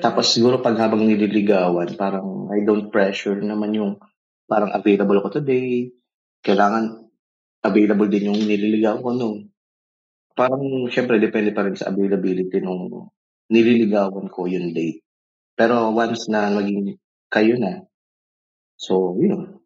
Tapos 0.00 0.32
siguro 0.32 0.64
pag 0.64 0.80
habang 0.80 1.04
nililigawan, 1.04 1.92
parang 2.00 2.48
I 2.48 2.64
don't 2.64 2.88
pressure 2.88 3.36
naman 3.36 3.76
yung 3.76 3.92
parang 4.48 4.72
available 4.72 5.20
ako 5.20 5.44
today. 5.44 5.92
Kailangan 6.40 7.12
available 7.60 8.08
din 8.08 8.32
yung 8.32 8.40
nililigaw 8.40 9.04
ko 9.04 9.12
no. 9.12 9.52
Parang 10.32 10.88
syempre 10.88 11.20
depende 11.20 11.52
pa 11.52 11.68
rin 11.68 11.76
sa 11.76 11.92
availability 11.92 12.64
nung 12.64 13.12
nililigawan 13.52 14.32
ko 14.32 14.48
yung 14.48 14.72
date. 14.72 15.04
Pero 15.52 15.92
once 15.92 16.24
na 16.32 16.48
maging 16.48 16.96
kayo 17.28 17.60
na, 17.60 17.84
so 18.80 19.20
yun, 19.20 19.60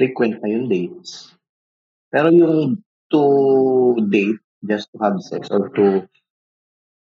frequent 0.00 0.40
na 0.40 0.48
yung 0.48 0.72
dates. 0.72 1.36
Pero 2.08 2.32
yung 2.32 2.80
to 3.12 3.22
date, 4.08 4.40
just 4.64 4.88
to 4.88 4.96
have 5.04 5.20
sex, 5.20 5.52
or 5.52 5.68
to, 5.76 6.08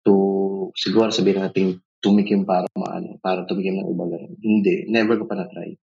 to, 0.06 0.14
siguro 0.78 1.10
sabihin 1.10 1.42
natin, 1.42 1.82
tumikim 2.00 2.48
para 2.48 2.66
maano, 2.76 3.20
para 3.20 3.44
tumikim 3.44 3.80
ng 3.80 3.88
iba 3.92 4.04
ganun. 4.08 4.32
Hindi, 4.40 4.88
never 4.88 5.20
ko 5.20 5.24
pa 5.28 5.36
na-try. 5.36 5.76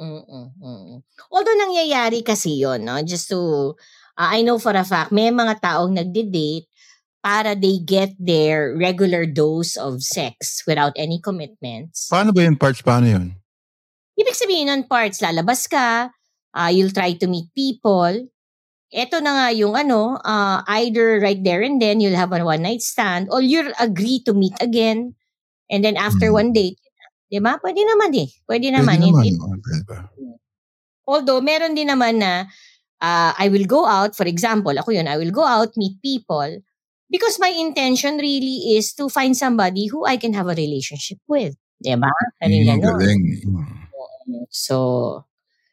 Mm, 0.00 0.24
mm. 0.56 0.96
Although 1.28 1.60
nangyayari 1.60 2.24
kasi 2.24 2.56
yon, 2.64 2.88
no? 2.88 2.96
Just 3.04 3.28
to, 3.28 3.72
uh, 4.16 4.30
I 4.32 4.40
know 4.40 4.56
for 4.56 4.72
a 4.72 4.84
fact, 4.84 5.12
may 5.12 5.28
mga 5.28 5.60
taong 5.60 5.92
nagde-date 5.92 6.66
para 7.20 7.52
they 7.52 7.76
get 7.84 8.16
their 8.16 8.72
regular 8.80 9.28
dose 9.28 9.76
of 9.76 10.00
sex 10.00 10.64
without 10.64 10.96
any 10.96 11.20
commitments. 11.20 12.08
Paano 12.08 12.32
ba 12.32 12.48
yun, 12.48 12.56
parts? 12.56 12.80
Paano 12.80 13.12
yun? 13.12 13.36
Ibig 14.16 14.36
sabihin 14.36 14.72
nun, 14.72 14.88
parts, 14.88 15.20
lalabas 15.20 15.68
ka, 15.68 16.08
uh, 16.56 16.70
you'll 16.72 16.96
try 16.96 17.12
to 17.12 17.28
meet 17.28 17.52
people. 17.52 18.24
Ito 18.90 19.22
na 19.22 19.30
nga 19.38 19.46
yung 19.54 19.78
ano, 19.78 20.18
uh, 20.18 20.66
either 20.82 21.22
right 21.22 21.38
there 21.38 21.62
and 21.62 21.78
then 21.78 22.02
you'll 22.02 22.18
have 22.18 22.34
a 22.34 22.42
one 22.42 22.62
night 22.66 22.82
stand 22.82 23.30
or 23.30 23.38
you'll 23.38 23.70
agree 23.78 24.18
to 24.26 24.34
meet 24.34 24.54
again. 24.58 25.14
And 25.70 25.86
then 25.86 25.94
after 25.94 26.34
Hmm. 26.34 26.38
one 26.42 26.50
date, 26.52 26.78
di 27.30 27.38
ba? 27.38 27.54
Pwede 27.62 27.86
naman 27.86 28.10
eh. 28.18 28.28
Pwede 28.50 28.74
naman. 28.74 28.98
Pwede 28.98 29.06
naman. 29.14 29.24
It- 29.26 29.34
it- 29.34 29.40
oh, 29.40 29.56
ba? 29.86 29.98
Although, 31.06 31.42
meron 31.42 31.74
din 31.74 31.90
naman 31.90 32.18
na 32.22 32.46
uh, 33.02 33.32
I 33.38 33.48
will 33.48 33.66
go 33.66 33.86
out, 33.86 34.14
for 34.14 34.26
example, 34.26 34.74
ako 34.76 34.90
yun, 34.94 35.08
I 35.08 35.16
will 35.18 35.32
go 35.34 35.42
out, 35.46 35.74
meet 35.78 35.98
people, 36.02 36.60
because 37.10 37.38
my 37.42 37.50
intention 37.50 38.18
really 38.18 38.76
is 38.78 38.94
to 38.98 39.08
find 39.08 39.34
somebody 39.36 39.86
who 39.86 40.06
I 40.06 40.16
can 40.18 40.34
have 40.34 40.46
a 40.46 40.54
relationship 40.58 41.18
with. 41.26 41.54
Diba? 41.82 42.10
Karing 42.42 42.66
Mm, 42.68 42.82
galing. 42.82 43.22
So, 44.50 45.24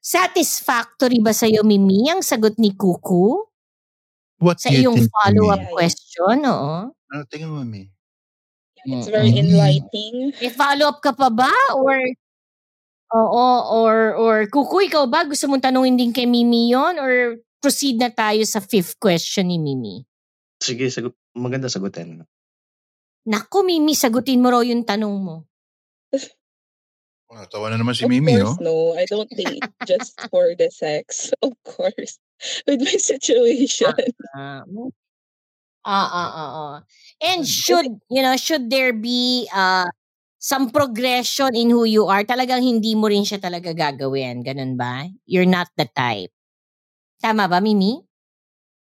satisfactory 0.07 1.19
ba 1.19 1.35
sa'yo, 1.35 1.67
Mimi, 1.67 2.07
ang 2.07 2.23
sagot 2.23 2.55
ni 2.55 2.71
Kuku? 2.71 3.43
What 4.39 4.63
Sa 4.63 4.71
iyong 4.71 5.03
follow-up 5.11 5.67
question, 5.75 6.47
oo? 6.47 6.95
Ano 6.95 7.21
tingin 7.27 7.51
mo, 7.51 7.59
Mimi? 7.67 7.91
It's 8.87 9.11
very 9.11 9.35
enlightening. 9.35 10.31
May 10.39 10.53
follow-up 10.53 11.03
ka 11.03 11.11
pa 11.11 11.27
ba? 11.27 11.51
Or, 11.75 11.99
oo, 13.11 13.47
or, 13.67 13.97
or, 14.15 14.35
Kuku, 14.47 14.87
ikaw 14.87 15.11
ba? 15.11 15.27
Gusto 15.27 15.51
mong 15.51 15.67
tanungin 15.67 15.99
din 15.99 16.15
kay 16.15 16.23
Mimi 16.23 16.71
yon 16.71 16.95
Or 17.03 17.43
proceed 17.59 17.99
na 17.99 18.07
tayo 18.07 18.47
sa 18.47 18.63
fifth 18.63 18.95
question 18.95 19.51
ni 19.51 19.59
Mimi? 19.59 20.07
Sige, 20.63 20.87
sagot, 20.87 21.19
maganda 21.35 21.67
sagutin. 21.67 22.23
Naku, 23.27 23.67
Mimi, 23.67 23.91
sagutin 23.91 24.39
mo 24.39 24.55
raw 24.55 24.63
yung 24.63 24.87
tanong 24.87 25.17
mo. 25.19 25.46
Oh, 27.27 27.43
tawa 27.51 27.67
na 27.67 27.75
naman 27.75 27.91
si 27.91 28.07
of 28.07 28.11
Mimi, 28.11 28.39
course, 28.39 28.55
oh. 28.55 28.63
no. 28.63 28.75
I 28.95 29.03
don't 29.03 29.27
date 29.35 29.67
just 29.83 30.15
for 30.31 30.55
the 30.55 30.71
sex. 30.71 31.31
Of 31.43 31.59
course. 31.67 32.19
With 32.63 32.79
my 32.79 32.95
situation. 32.95 33.91
Ah, 34.31 34.63
ah, 35.83 36.07
ah, 36.07 36.31
ah, 36.31 36.51
ah. 36.55 36.75
And 37.19 37.43
should, 37.43 37.99
you 38.07 38.21
know, 38.23 38.39
should 38.39 38.71
there 38.71 38.95
be 38.95 39.49
uh, 39.51 39.91
some 40.39 40.71
progression 40.71 41.51
in 41.51 41.67
who 41.67 41.83
you 41.83 42.07
are, 42.07 42.23
talagang 42.23 42.63
hindi 42.63 42.95
mo 42.95 43.11
rin 43.11 43.27
siya 43.27 43.43
talaga 43.43 43.75
gagawin. 43.75 44.45
Ganun 44.45 44.79
ba? 44.79 45.11
You're 45.27 45.49
not 45.49 45.67
the 45.75 45.89
type. 45.91 46.31
Tama 47.19 47.51
ba, 47.51 47.59
Mimi? 47.59 47.99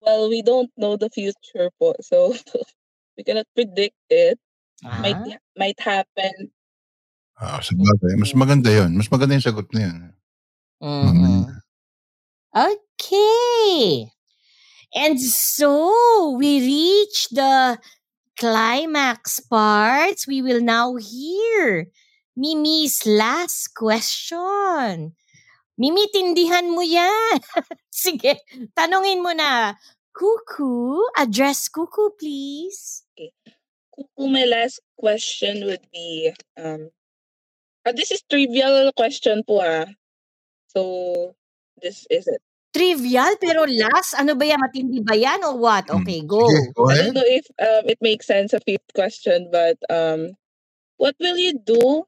Well, 0.05 0.29
we 0.29 0.45
don't 0.45 0.69
know 0.77 0.93
the 0.93 1.09
future 1.09 1.73
po. 1.81 1.97
So, 2.05 2.35
we 3.17 3.25
cannot 3.25 3.49
predict 3.57 3.97
it. 4.13 4.37
Ah. 4.85 5.01
Might 5.01 5.41
might 5.57 5.79
happen. 5.81 6.53
Ah, 7.37 7.61
sa 7.61 7.77
bagay. 7.77 8.17
Mas 8.17 8.33
maganda 8.33 8.73
yun. 8.73 8.97
Mas 8.97 9.09
maganda 9.13 9.37
yung 9.37 9.45
sagot 9.45 9.69
na 9.69 9.81
yun. 9.85 9.99
Mm-mm. 10.81 11.45
Okay. 12.53 14.09
And 14.97 15.21
so 15.21 16.33
we 16.33 16.57
reach 16.61 17.29
the 17.29 17.77
climax 18.39 19.39
parts. 19.41 20.25
We 20.25 20.41
will 20.41 20.61
now 20.61 20.97
hear 20.97 21.93
Mimi's 22.33 23.05
last 23.05 23.73
question. 23.77 25.13
Mimi, 25.77 26.09
tindihan 26.09 26.73
mo 26.73 26.81
yan. 26.81 27.37
Sige, 27.93 28.41
tanungin 28.73 29.21
mo 29.21 29.29
na. 29.37 29.77
Kuku, 30.09 30.97
address 31.13 31.69
Kuku, 31.69 32.17
please. 32.17 33.05
Kuku, 33.93 34.25
my 34.25 34.49
last 34.49 34.81
question 34.97 35.61
would 35.69 35.85
be, 35.93 36.33
um, 36.57 36.89
ah, 37.87 37.93
this 37.95 38.11
is 38.11 38.21
trivial 38.27 38.91
question 38.93 39.43
po 39.47 39.63
ah. 39.63 39.87
So, 40.75 41.33
this 41.81 42.05
is 42.11 42.27
it. 42.27 42.41
Trivial, 42.75 43.33
pero 43.41 43.65
last, 43.65 44.13
ano 44.19 44.35
ba 44.37 44.45
yan? 44.45 44.59
Matindi 44.61 45.01
ba 45.01 45.15
yan 45.17 45.41
or 45.47 45.57
what? 45.57 45.89
Okay, 45.89 46.21
go. 46.21 46.45
Hmm. 46.45 46.69
Go 46.75 46.91
I 46.91 46.95
don't 47.09 47.15
know 47.15 47.25
if 47.25 47.47
um, 47.57 47.89
it 47.89 47.97
makes 48.01 48.27
sense 48.27 48.53
a 48.53 48.61
fifth 48.61 48.91
question, 48.93 49.49
but 49.49 49.79
um, 49.89 50.37
what 50.97 51.15
will 51.19 51.37
you 51.37 51.57
do 51.57 52.05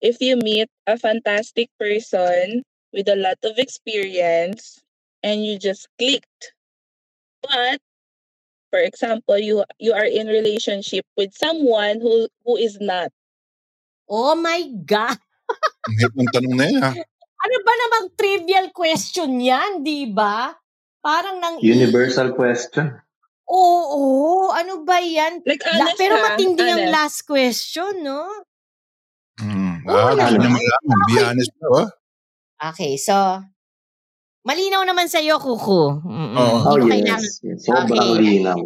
if 0.00 0.20
you 0.20 0.36
meet 0.36 0.70
a 0.86 0.96
fantastic 0.96 1.68
person 1.78 2.62
with 2.92 3.08
a 3.08 3.16
lot 3.16 3.36
of 3.44 3.58
experience 3.58 4.80
and 5.22 5.44
you 5.44 5.58
just 5.58 5.88
clicked? 5.98 6.54
But 7.42 7.80
for 8.70 8.80
example, 8.80 9.38
you 9.38 9.64
you 9.78 9.92
are 9.92 10.06
in 10.06 10.28
relationship 10.28 11.04
with 11.16 11.34
someone 11.34 12.00
who 12.00 12.28
who 12.44 12.56
is 12.56 12.78
not. 12.80 13.12
Oh 14.06 14.38
my 14.38 14.62
God! 14.86 15.18
Ang 15.86 15.94
hirap 15.98 16.14
ng 16.14 16.30
tanong 16.34 16.54
na 16.54 16.64
yan, 16.66 16.82
ah. 16.82 16.94
Ano 17.36 17.56
ba 17.62 17.72
namang 17.78 18.06
trivial 18.18 18.66
question 18.74 19.38
yan, 19.38 19.86
di 19.86 20.10
ba? 20.10 20.50
Parang 20.98 21.38
nang... 21.38 21.62
Universal 21.62 22.34
question. 22.34 22.90
Oo, 23.46 24.50
ano 24.50 24.82
ba 24.82 24.98
yan? 24.98 25.38
Like 25.46 25.62
La- 25.62 25.94
pero 25.94 26.18
ha, 26.18 26.34
matindi 26.34 26.66
ang 26.66 26.90
last 26.90 27.22
question, 27.22 28.02
no? 28.02 28.26
Mm. 29.38 29.86
Ah, 29.86 30.10
niya 30.18 30.34
naman. 30.34 30.58
malaman. 30.58 31.06
Be 31.06 31.16
honest 31.22 31.52
na, 31.62 31.66
oh. 31.70 31.88
Okay, 32.74 32.98
so... 32.98 33.14
Malinaw 34.46 34.82
naman 34.82 35.06
sa'yo, 35.06 35.38
Kuku. 35.38 36.02
Mm-mm. 36.02 36.34
Oh, 36.38 36.74
mo 36.78 36.86
yes. 36.86 36.90
kailangan... 36.90 37.22
yes. 37.22 37.58
Sobrang 37.62 38.10
Okay. 38.14 38.42
linaw. 38.42 38.58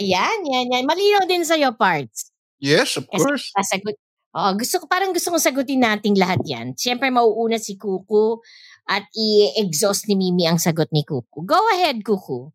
Ayan, 0.00 0.38
yan, 0.44 0.66
yan. 0.72 0.84
Malinaw 0.84 1.24
din 1.24 1.44
sa'yo, 1.44 1.72
parts. 1.76 2.32
Yes, 2.60 3.00
of 3.00 3.08
Kasi 3.08 3.24
course. 3.24 3.48
sasagot. 3.56 3.96
Oo, 4.32 4.50
gusto 4.56 4.80
ko 4.80 4.84
parang 4.88 5.12
gusto 5.12 5.28
kong 5.28 5.44
sagutin 5.44 5.84
nating 5.84 6.16
lahat 6.16 6.40
'yan. 6.48 6.72
Siyempre 6.72 7.12
mauuna 7.12 7.60
si 7.60 7.76
Kuku 7.76 8.40
at 8.88 9.04
i-exhaust 9.12 10.08
ni 10.08 10.16
Mimi 10.16 10.48
ang 10.48 10.56
sagot 10.56 10.88
ni 10.88 11.04
Kuku. 11.04 11.44
Go 11.44 11.60
ahead, 11.76 12.00
Kuku. 12.00 12.48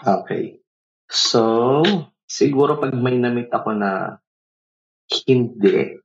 Okay. 0.00 0.64
So, 1.08 1.84
siguro 2.24 2.80
pag 2.80 2.96
may 2.96 3.20
namit 3.20 3.52
ako 3.52 3.76
na 3.76 4.20
hindi 5.08 5.96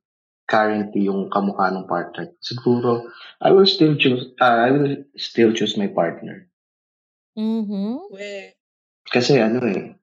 currently 0.48 1.08
yung 1.08 1.32
kamukha 1.32 1.72
ng 1.72 1.88
partner, 1.88 2.36
siguro 2.44 3.08
I 3.40 3.56
will 3.56 3.68
still 3.68 3.96
choose 3.96 4.36
uh, 4.44 4.68
I 4.68 4.70
will 4.76 5.08
still 5.16 5.56
choose 5.56 5.80
my 5.80 5.88
partner. 5.88 6.48
Mhm. 7.40 8.12
Kasi 9.08 9.40
ano 9.40 9.64
eh, 9.64 9.96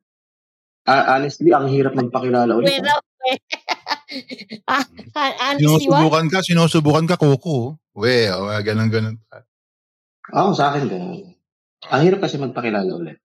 ah, 0.87 1.17
honestly, 1.17 1.51
ang 1.53 1.69
hirap 1.69 1.93
magpakilala 1.93 2.53
ulit. 2.57 2.81
Well, 2.81 3.01
ah, 4.69 4.85
ah, 5.19 5.33
honestly, 5.53 5.89
what? 5.89 6.01
Sinusubukan 6.01 6.27
ka, 6.31 6.39
sinusubukan 6.41 7.05
ka, 7.09 7.17
kuko. 7.21 7.77
We, 7.97 8.31
oh, 8.33 8.49
ganun, 8.63 8.89
ganun. 8.89 9.17
Oo, 10.31 10.55
sa 10.55 10.71
akin 10.73 10.87
ganun. 10.87 11.35
Ang 11.91 12.03
hirap 12.07 12.21
kasi 12.23 12.39
magpakilala 12.39 12.93
ulit. 12.95 13.19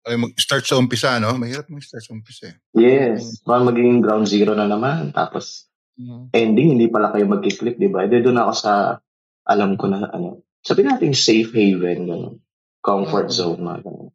Ay, 0.00 0.16
mag-start 0.16 0.64
sa 0.64 0.80
umpisa, 0.80 1.20
no? 1.20 1.36
Mahirap 1.36 1.68
mag-start 1.68 2.00
sa 2.00 2.16
umpisa 2.16 2.48
eh. 2.48 2.56
Yes, 2.72 3.44
baka 3.44 3.68
magiging 3.68 4.00
ground 4.00 4.24
zero 4.24 4.56
na 4.56 4.64
naman. 4.64 5.12
Tapos, 5.12 5.68
Mhm. 6.00 6.32
ending, 6.32 6.68
hindi 6.76 6.88
pala 6.88 7.12
kayo 7.12 7.28
magkiklik, 7.28 7.76
di 7.76 7.92
ba? 7.92 8.08
Doon 8.08 8.40
ako 8.40 8.52
sa, 8.56 8.96
alam 9.44 9.76
ko 9.76 9.92
na, 9.92 10.08
ano, 10.08 10.40
sabi 10.64 10.88
natin 10.88 11.12
safe 11.12 11.52
haven, 11.52 12.08
gano'n. 12.08 12.36
Comfort 12.80 13.28
Mm. 13.28 13.36
zone, 13.36 13.60
mga 13.60 13.80
gano'n. 13.84 14.10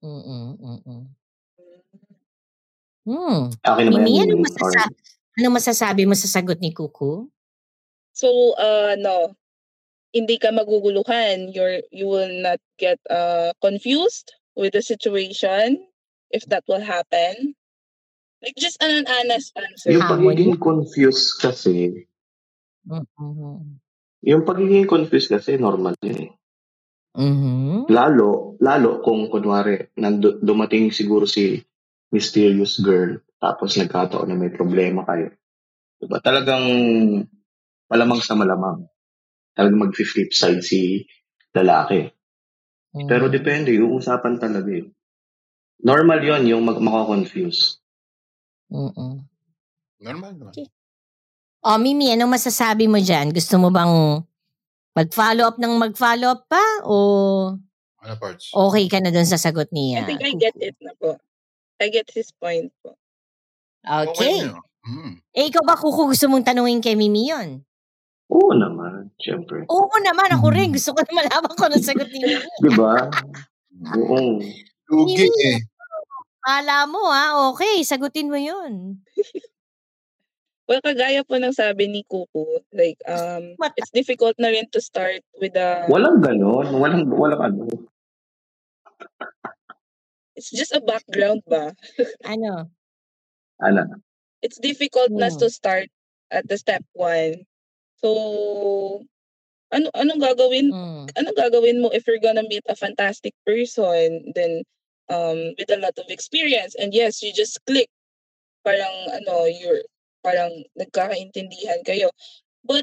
Mm-mm, 0.00 0.46
mm-mm. 0.62 1.02
Hmm. 3.10 3.50
Okay 3.58 3.82
na 3.82 3.90
ba 3.90 3.98
Mimi, 3.98 4.22
yan? 4.22 4.30
ano 4.30 4.46
masasabi, 4.46 4.94
ano 5.34 5.48
masasabi 5.50 6.02
mo 6.06 6.14
sa 6.14 6.28
sagot 6.30 6.62
ni 6.62 6.70
Kuku? 6.70 7.26
So, 8.14 8.54
uh, 8.54 8.94
no, 8.94 9.34
hindi 10.14 10.38
ka 10.38 10.54
maguguluhan. 10.54 11.50
You're, 11.50 11.82
you 11.90 12.06
will 12.06 12.30
not 12.38 12.62
get 12.78 13.02
uh, 13.10 13.50
confused 13.58 14.30
with 14.54 14.78
the 14.78 14.82
situation 14.82 15.82
if 16.30 16.46
that 16.54 16.62
will 16.70 16.82
happen. 16.82 17.58
Like, 18.38 18.54
just 18.54 18.78
an 18.78 19.02
honest 19.10 19.50
answer. 19.58 19.90
yung 19.90 20.06
pagiging 20.06 20.54
confused 20.56 21.42
kasi, 21.42 22.06
Mhm. 22.86 23.76
yung 24.22 24.42
pagiging 24.46 24.86
confused 24.86 25.28
kasi, 25.28 25.58
normal 25.58 25.98
yun 26.00 26.30
eh. 26.30 26.32
Mhm. 27.18 27.90
Lalo, 27.90 28.54
lalo 28.62 29.02
kung 29.02 29.26
kunwari, 29.28 29.90
nandu- 29.98 30.38
dumating 30.38 30.94
siguro 30.94 31.26
si 31.26 31.58
mysterious 32.10 32.78
girl, 32.78 33.18
tapos 33.38 33.74
nagkataon 33.74 34.28
na 34.28 34.36
may 34.36 34.50
problema 34.50 35.06
kayo. 35.06 35.30
Diba? 35.98 36.18
Talagang 36.18 36.64
malamang 37.86 38.20
sa 38.22 38.34
malamang. 38.34 38.86
Talagang 39.54 39.90
mag-flip 39.90 40.30
side 40.30 40.62
si 40.62 41.04
lalaki. 41.52 42.06
Pero 43.06 43.30
Mm. 43.30 43.34
depende, 43.34 43.70
yung 43.74 43.94
usapan 43.94 44.38
talaga 44.38 44.70
eh. 44.74 44.86
Normal 45.80 46.20
yon 46.20 46.42
yung 46.50 46.62
mag 46.66 46.78
mako-confuse. 46.78 47.78
Mm-mm. 48.70 49.22
Normal 50.00 50.32
naman. 50.34 50.52
Oh, 51.60 51.76
Mimi, 51.76 52.10
anong 52.10 52.34
masasabi 52.34 52.88
mo 52.88 52.96
dyan? 52.98 53.30
Gusto 53.30 53.60
mo 53.60 53.68
bang 53.68 54.22
mag-follow 54.96 55.44
up 55.44 55.56
ng 55.60 55.74
mag-follow 55.76 56.34
up 56.34 56.42
pa? 56.48 56.64
O 56.82 56.94
Ano 58.00 58.14
parts? 58.16 58.48
okay 58.50 58.88
ka 58.88 58.96
na 58.98 59.12
dun 59.12 59.28
sa 59.28 59.36
sagot 59.36 59.68
I 59.68 59.74
niya? 59.76 60.08
think 60.08 60.24
I 60.24 60.32
get 60.40 60.56
it 60.56 60.76
na 60.80 60.96
po. 60.96 61.20
I 61.80 61.88
get 61.88 62.12
his 62.12 62.28
point 62.36 62.68
po. 62.84 62.92
Okay. 63.80 64.52
Mm. 64.84 65.24
Eh, 65.32 65.48
ikaw 65.48 65.64
ba, 65.64 65.80
Kuko, 65.80 66.12
gusto 66.12 66.28
mong 66.28 66.44
tanungin 66.44 66.84
kay 66.84 66.92
Mimi 66.92 67.32
yun? 67.32 67.64
Oo 68.28 68.52
naman, 68.52 69.10
syempre. 69.16 69.64
Oo 69.66 69.96
naman, 70.04 70.28
ako 70.36 70.52
rin. 70.52 70.70
Mm. 70.70 70.76
Gusto 70.76 70.92
ko 70.92 71.00
na 71.02 71.12
malaman 71.24 71.54
ko 71.56 71.64
ng 71.72 71.80
sagot 71.84 72.08
ni 72.12 72.20
Mimi. 72.20 72.44
Di 72.64 72.70
ba? 72.76 73.08
Oo. 73.96 74.38
Lugi 74.92 75.24
eh. 75.24 75.58
Kala 76.40 76.88
mo 76.88 77.08
ha, 77.12 77.52
okay, 77.52 77.84
sagutin 77.84 78.32
mo 78.32 78.36
yun. 78.36 79.00
Well, 80.70 80.80
kagaya 80.80 81.26
po 81.26 81.36
ng 81.36 81.52
sabi 81.52 81.90
ni 81.90 82.06
Kuku, 82.06 82.62
like, 82.70 82.96
um, 83.04 83.58
it's 83.74 83.90
difficult 83.90 84.38
na 84.38 84.54
rin 84.54 84.70
to 84.70 84.80
start 84.80 85.20
with 85.42 85.58
a, 85.58 85.84
Walang 85.90 86.22
ganon. 86.22 86.70
Walang, 86.78 87.10
walang 87.10 87.42
ano. 87.42 87.66
It's 90.40 90.48
just 90.50 90.72
a 90.72 90.80
background 90.80 91.44
ba? 91.44 91.76
Ano? 92.24 92.72
Ano? 93.60 94.00
It's 94.40 94.56
difficult 94.56 95.12
na 95.12 95.28
Hmm. 95.28 95.36
to 95.44 95.52
start 95.52 95.92
at 96.32 96.48
the 96.48 96.56
step 96.56 96.80
one. 96.96 97.44
So, 98.00 99.04
ano 99.70 99.92
anong 99.94 100.24
gagawin 100.24 100.72
Mm. 100.72 101.06
anong 101.14 101.36
gagawin 101.38 101.78
mo 101.84 101.92
if 101.92 102.08
you're 102.08 102.22
gonna 102.22 102.42
meet 102.48 102.64
a 102.66 102.74
fantastic 102.74 103.36
person 103.46 104.32
then 104.34 104.66
um 105.12 105.54
with 105.58 105.70
a 105.70 105.78
lot 105.78 105.94
of 105.98 106.06
experience 106.10 106.74
and 106.74 106.90
yes 106.90 107.22
you 107.22 107.30
just 107.30 107.60
click 107.70 107.86
parang 108.66 108.94
ano 109.14 109.46
you're 109.46 109.82
parang 110.26 110.50
nagkakaintindihan 110.74 111.80
kayo 111.86 112.10
but 112.66 112.82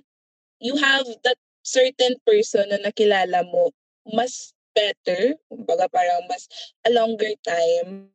you 0.64 0.76
have 0.80 1.06
that 1.28 1.38
certain 1.64 2.16
person 2.24 2.68
na 2.72 2.80
nakilala 2.80 3.44
mo 3.52 3.72
mas 4.08 4.56
better 4.78 5.22
kumbaga 5.50 5.86
parang 5.90 6.22
mas 6.30 6.46
a 6.88 6.90
longer 6.94 7.34
time 7.46 8.14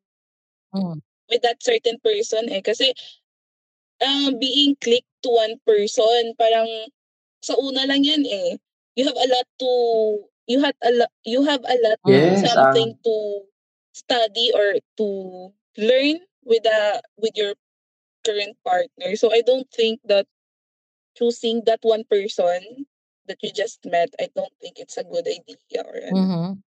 Mm. 0.75 1.01
with 1.31 1.43
that 1.43 1.63
certain 1.63 1.99
person 2.01 2.49
eh. 2.53 2.61
Kasi 2.63 2.93
uh, 4.01 4.31
being 4.39 4.77
clicked 4.81 5.11
to 5.23 5.31
one 5.31 5.57
person 5.67 6.35
parang 6.39 6.69
sa 7.43 7.55
una 7.59 7.87
lang 7.87 8.05
yan 8.05 8.25
eh. 8.27 8.59
You 8.97 9.07
have 9.09 9.19
a 9.19 9.29
lot 9.29 9.47
to 9.63 9.71
you 10.47 10.59
had 10.61 10.77
a 10.83 10.93
lot 10.93 11.13
you 11.25 11.43
have 11.45 11.63
a 11.65 11.77
lot 11.83 12.01
Yes, 12.05 12.43
something 12.45 12.99
to 13.05 13.15
study 13.95 14.51
or 14.55 14.79
to 14.99 15.09
learn 15.79 16.25
with 16.45 16.65
a 16.67 17.01
with 17.19 17.35
your 17.37 17.55
current 18.27 18.57
partner. 18.65 19.17
So 19.17 19.33
i 19.33 19.41
don't 19.43 19.69
think 19.71 20.01
that 20.07 20.27
choosing 21.17 21.63
that 21.67 21.81
one 21.83 22.05
person 22.09 22.87
that 23.27 23.39
you 23.43 23.51
just 23.53 23.85
met 23.87 24.11
i 24.21 24.27
don't 24.35 24.53
think 24.61 24.79
it's 24.79 24.97
a 24.99 25.05
good 25.05 25.27
idea 25.27 25.83
or. 25.83 25.97
Mhm. 26.13 26.63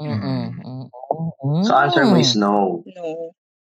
Mm-mm. 0.00 0.46
Mm-mm. 0.58 1.62
So 1.62 1.74
answer 1.78 2.04
mo 2.04 2.18
is 2.18 2.34
no. 2.34 2.82
no 2.82 3.30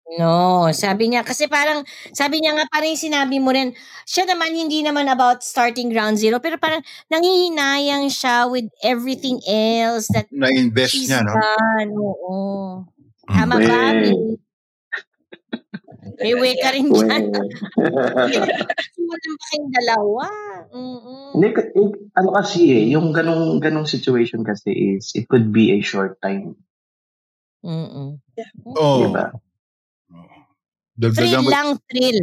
No, 0.06 0.70
sabi 0.70 1.10
niya, 1.10 1.26
kasi 1.26 1.50
parang, 1.50 1.82
sabi 2.14 2.38
niya 2.38 2.54
nga 2.54 2.70
parang 2.70 2.94
sinabi 2.94 3.42
mo 3.42 3.50
rin, 3.50 3.74
siya 4.06 4.30
naman 4.30 4.54
hindi 4.54 4.86
naman 4.86 5.10
about 5.10 5.42
starting 5.42 5.90
ground 5.90 6.22
zero, 6.22 6.38
pero 6.38 6.62
parang 6.62 6.86
nangihinayang 7.10 8.06
siya 8.14 8.46
with 8.46 8.70
everything 8.86 9.42
else 9.50 10.06
that 10.14 10.30
Na-invest 10.30 11.10
niya, 11.10 11.26
no? 11.26 11.34
done. 11.34 11.90
Oo. 11.98 12.34
Tama 13.26 13.58
ba? 13.58 13.82
May, 16.22 16.34
way 16.38 16.54
ka 16.62 16.70
rin 16.72 16.88
dyan. 16.94 17.24
Walang 19.10 19.36
pa 19.38 19.46
kayong 19.50 19.72
dalawa. 19.74 20.26
Mm-mm. 20.70 21.42
Eh, 21.42 21.90
ano 22.14 22.30
kasi 22.38 22.60
eh, 22.74 22.84
yung 22.94 23.10
ganong, 23.10 23.58
ganong 23.58 23.90
situation 23.90 24.46
kasi 24.46 24.98
is, 24.98 25.14
it 25.18 25.26
could 25.26 25.50
be 25.50 25.74
a 25.74 25.82
short 25.82 26.22
time. 26.22 26.54
Mm-mm. 27.66 28.22
Oo. 28.78 28.98
Di 29.02 29.08
ba? 29.10 29.26
Dagdagan 30.96 31.44
Thrill 31.44 31.52
lang, 31.52 31.70
thrill. 31.92 32.20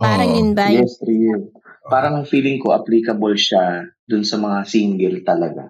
Parang 0.00 0.30
Oo. 0.32 0.38
yun 0.40 0.50
ba? 0.56 0.72
Yes, 0.72 0.96
real. 1.04 1.52
Parang 1.86 2.24
feeling 2.24 2.58
ko 2.62 2.72
applicable 2.72 3.36
siya 3.36 3.86
dun 4.06 4.24
sa 4.24 4.38
mga 4.40 4.64
single 4.66 5.20
talaga. 5.26 5.68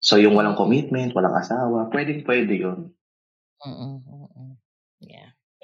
So 0.00 0.16
yung 0.16 0.36
walang 0.36 0.58
commitment, 0.58 1.12
walang 1.12 1.36
asawa, 1.36 1.88
pwedeng 1.92 2.24
pwede 2.24 2.52
yun. 2.56 2.90
Mm-mm. 3.64 4.55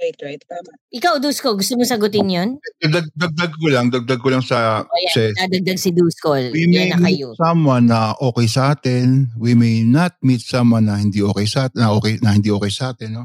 Yeah. 0.02 0.10
right 0.10 0.18
right 0.18 0.42
tama 0.50 0.72
Ikaw, 0.90 1.14
Dusko, 1.22 1.54
gusto 1.54 1.72
mo 1.78 1.86
sagutin 1.86 2.26
yun? 2.26 2.48
Dag, 2.82 3.06
dagdag 3.14 3.52
ko 3.54 3.66
lang, 3.70 3.86
dagdag 3.88 4.18
ko 4.18 4.28
lang 4.34 4.42
sa 4.42 4.82
O 4.82 4.96
yan, 4.98 5.14
says, 5.14 5.34
dadagdag 5.38 5.78
si 5.78 5.94
Dusko. 5.94 6.34
we 6.50 6.66
may 6.66 6.90
Yan 6.90 6.98
na 6.98 7.06
meet 7.06 7.22
kayo. 7.22 7.28
someone 7.38 7.86
na 7.86 8.12
okay 8.18 8.46
sa 8.50 8.74
atin, 8.74 9.30
we 9.38 9.54
may 9.54 9.86
not 9.86 10.18
meet 10.20 10.42
someone 10.42 10.90
na 10.90 10.98
hindi 10.98 11.22
okay 11.22 11.46
sa 11.46 11.70
atin, 11.70 11.78
na 11.78 11.94
okay 11.94 12.18
na 12.18 12.34
hindi 12.34 12.50
okay 12.50 12.72
sa 12.72 12.90
atin, 12.92 13.22
no? 13.22 13.24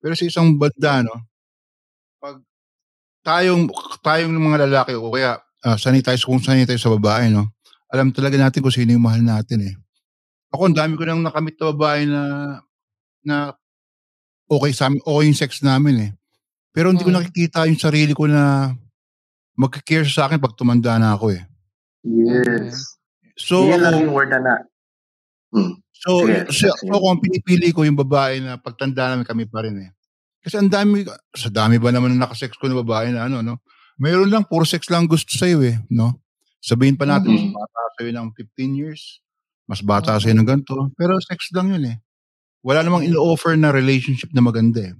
Pero 0.00 0.16
sa 0.16 0.24
isang 0.24 0.56
banda, 0.56 1.04
no, 1.04 1.14
pag 2.18 2.40
tayong 3.20 3.68
tayong 4.00 4.32
mga 4.32 4.58
lalaki 4.66 4.96
o 4.96 5.12
kaya 5.12 5.36
uh, 5.68 5.76
tayo 5.76 6.18
kung 6.24 6.40
tayo 6.40 6.80
sa 6.80 6.90
babae, 6.96 7.28
no? 7.28 7.52
Alam 7.92 8.14
talaga 8.14 8.40
natin 8.40 8.64
kung 8.64 8.72
sino 8.72 8.96
yung 8.96 9.04
mahal 9.04 9.20
natin 9.20 9.66
eh. 9.66 9.74
Ako, 10.50 10.70
ang 10.70 10.78
dami 10.78 10.96
ko 10.98 11.04
nang 11.06 11.22
nakamit 11.22 11.54
na 11.60 11.64
babae 11.70 12.00
na 12.08 12.22
na 13.20 13.36
okay 14.50 14.72
sa 14.74 14.90
amin, 14.90 14.98
okay 15.00 15.24
yung 15.24 15.38
sex 15.38 15.62
namin 15.62 15.94
eh. 16.00 16.12
Pero 16.74 16.90
hindi 16.90 17.02
ko 17.02 17.10
Mm. 17.10 17.18
nakikita 17.22 17.66
yung 17.70 17.78
sarili 17.78 18.12
ko 18.14 18.26
na 18.26 18.74
magkikare 19.54 20.06
sa 20.06 20.26
akin 20.26 20.38
pag 20.38 20.54
tumanda 20.58 20.98
na 20.98 21.14
ako 21.14 21.34
eh. 21.34 21.42
Yes. 22.02 22.96
So, 23.36 23.68
Yan 23.68 23.80
lang 23.80 23.96
yung 24.04 24.14
word 24.14 24.30
na 24.32 24.40
na. 24.40 24.54
Hmm. 25.50 25.80
So, 25.92 26.24
Sige, 26.24 26.48
so, 26.48 26.70
sige. 26.72 26.88
so 26.88 26.96
kung 26.96 27.20
pinipili 27.20 27.68
ko 27.74 27.84
yung 27.84 27.98
babae 27.98 28.40
na 28.40 28.56
pagtanda 28.56 29.12
namin 29.12 29.26
kami 29.26 29.44
pa 29.44 29.64
rin 29.64 29.76
eh. 29.84 29.90
Kasi 30.40 30.56
ang 30.56 30.72
dami, 30.72 31.04
sa 31.36 31.52
dami 31.52 31.76
ba 31.76 31.92
naman 31.92 32.16
na 32.16 32.24
nakasex 32.24 32.56
ko 32.56 32.70
na 32.70 32.80
babae 32.80 33.12
na 33.12 33.28
ano, 33.28 33.44
no? 33.44 33.60
Mayroon 34.00 34.32
lang, 34.32 34.48
puro 34.48 34.64
sex 34.64 34.88
lang 34.88 35.04
gusto 35.04 35.36
sa'yo 35.36 35.60
eh, 35.60 35.76
no? 35.92 36.16
Sabihin 36.64 36.96
pa 36.96 37.04
natin, 37.04 37.28
Mhm. 37.36 37.52
mas 37.52 37.52
bata 37.52 37.80
sa'yo 38.00 38.10
ng 38.16 38.28
15 38.32 38.72
years, 38.72 39.20
mas 39.68 39.80
bata 39.84 40.16
sa'yo 40.16 40.32
ng 40.32 40.48
ganito, 40.48 40.88
pero 40.96 41.20
sex 41.20 41.52
lang 41.52 41.68
yun 41.76 41.84
eh. 41.84 41.96
Wala 42.60 42.84
namang 42.84 43.08
ino-offer 43.08 43.56
na 43.56 43.72
relationship 43.72 44.28
na 44.36 44.44
maganda 44.44 44.84
eh. 44.84 44.94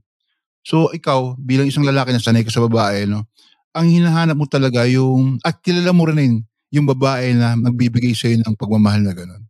So, 0.64 0.92
ikaw, 0.92 1.36
bilang 1.40 1.68
isang 1.68 1.84
lalaki 1.84 2.12
na 2.12 2.20
sanay 2.20 2.44
ka 2.44 2.52
sa 2.52 2.64
babae, 2.64 3.08
no? 3.08 3.24
Ang 3.72 4.00
hinahanap 4.00 4.36
mo 4.36 4.44
talaga 4.44 4.84
yung, 4.84 5.40
at 5.40 5.60
kilala 5.64 5.92
mo 5.92 6.04
rin 6.08 6.44
yung 6.72 6.86
babae 6.86 7.32
na 7.36 7.56
magbibigay 7.56 8.12
sa'yo 8.12 8.40
ng 8.40 8.56
pagmamahal 8.56 9.02
na 9.04 9.14
gano'n. 9.14 9.42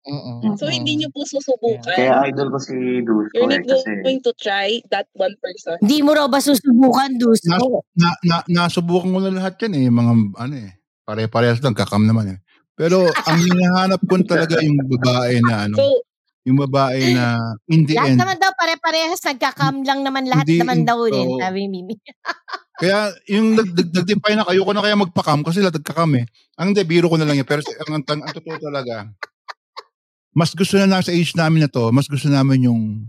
Mm-mm. 0.00 0.56
so 0.56 0.64
hindi 0.64 0.96
niyo 0.96 1.12
po 1.12 1.20
susubukan 1.28 1.84
Kaya 1.84 2.24
idol 2.32 2.48
ko 2.48 2.56
si 2.56 2.72
Dulce 3.04 3.36
you're 3.36 3.52
eh, 3.52 3.60
not 3.60 3.68
kasi 3.68 4.00
going 4.00 4.22
to 4.24 4.32
try 4.40 4.80
that 4.88 5.04
one 5.12 5.36
person 5.44 5.76
Hindi 5.76 6.00
mo 6.00 6.16
raw 6.16 6.24
ba 6.24 6.40
susubukan, 6.40 7.20
Dusko? 7.20 7.84
na, 8.00 8.16
na, 8.24 8.40
nasubukan 8.48 9.12
ko 9.12 9.20
na 9.20 9.28
lahat 9.28 9.60
yan 9.60 9.76
eh, 9.76 9.86
mga 9.92 10.12
ano 10.40 10.54
eh, 10.56 10.80
pare-parehas 11.04 11.60
lang, 11.60 11.76
kakam 11.76 12.08
naman 12.08 12.32
eh. 12.32 12.38
Pero 12.72 13.12
ang 13.12 13.38
hinahanap 13.44 14.00
ko 14.08 14.24
talaga 14.24 14.56
yung 14.64 14.80
babae 14.88 15.44
na 15.44 15.68
ano, 15.68 15.76
so 15.76 15.86
yung 16.48 16.56
babae 16.56 17.12
na 17.12 17.36
in 17.68 17.84
the 17.84 17.94
Lahat 17.96 18.16
end, 18.16 18.20
naman 18.20 18.36
daw, 18.40 18.50
pare-parehas, 18.56 19.20
nagkakam 19.20 19.84
lang 19.84 20.00
naman 20.00 20.24
lahat 20.24 20.48
Hindi, 20.48 20.60
naman 20.64 20.78
daw 20.88 21.04
rin, 21.04 21.28
oo. 21.28 21.36
sabi 21.36 21.68
ni 21.68 21.84
Mimi. 21.84 21.94
kaya 22.80 23.12
yung 23.28 23.60
nag- 23.60 23.76
nag- 23.76 23.92
nag-define 23.92 24.38
na 24.40 24.48
kayo 24.48 24.64
ko 24.64 24.72
na 24.72 24.80
kaya 24.80 24.96
magpakam 24.96 25.44
kasi 25.44 25.60
lahat 25.60 25.76
nagkakam 25.84 26.10
eh. 26.16 26.24
Ang 26.56 26.72
hindi, 26.72 26.82
biro 26.88 27.12
ko 27.12 27.20
na 27.20 27.28
lang 27.28 27.36
yan. 27.36 27.44
Pero 27.44 27.60
ang, 27.60 28.00
ang, 28.00 28.04
ang, 28.08 28.20
ang 28.24 28.32
totoo 28.32 28.56
talaga, 28.56 29.12
mas 30.32 30.56
gusto 30.56 30.80
na 30.80 30.88
namin 30.88 31.04
sa 31.04 31.12
age 31.12 31.32
namin 31.36 31.60
na 31.66 31.70
to, 31.70 31.92
mas 31.92 32.08
gusto 32.08 32.30
namin 32.32 32.72
yung 32.72 33.04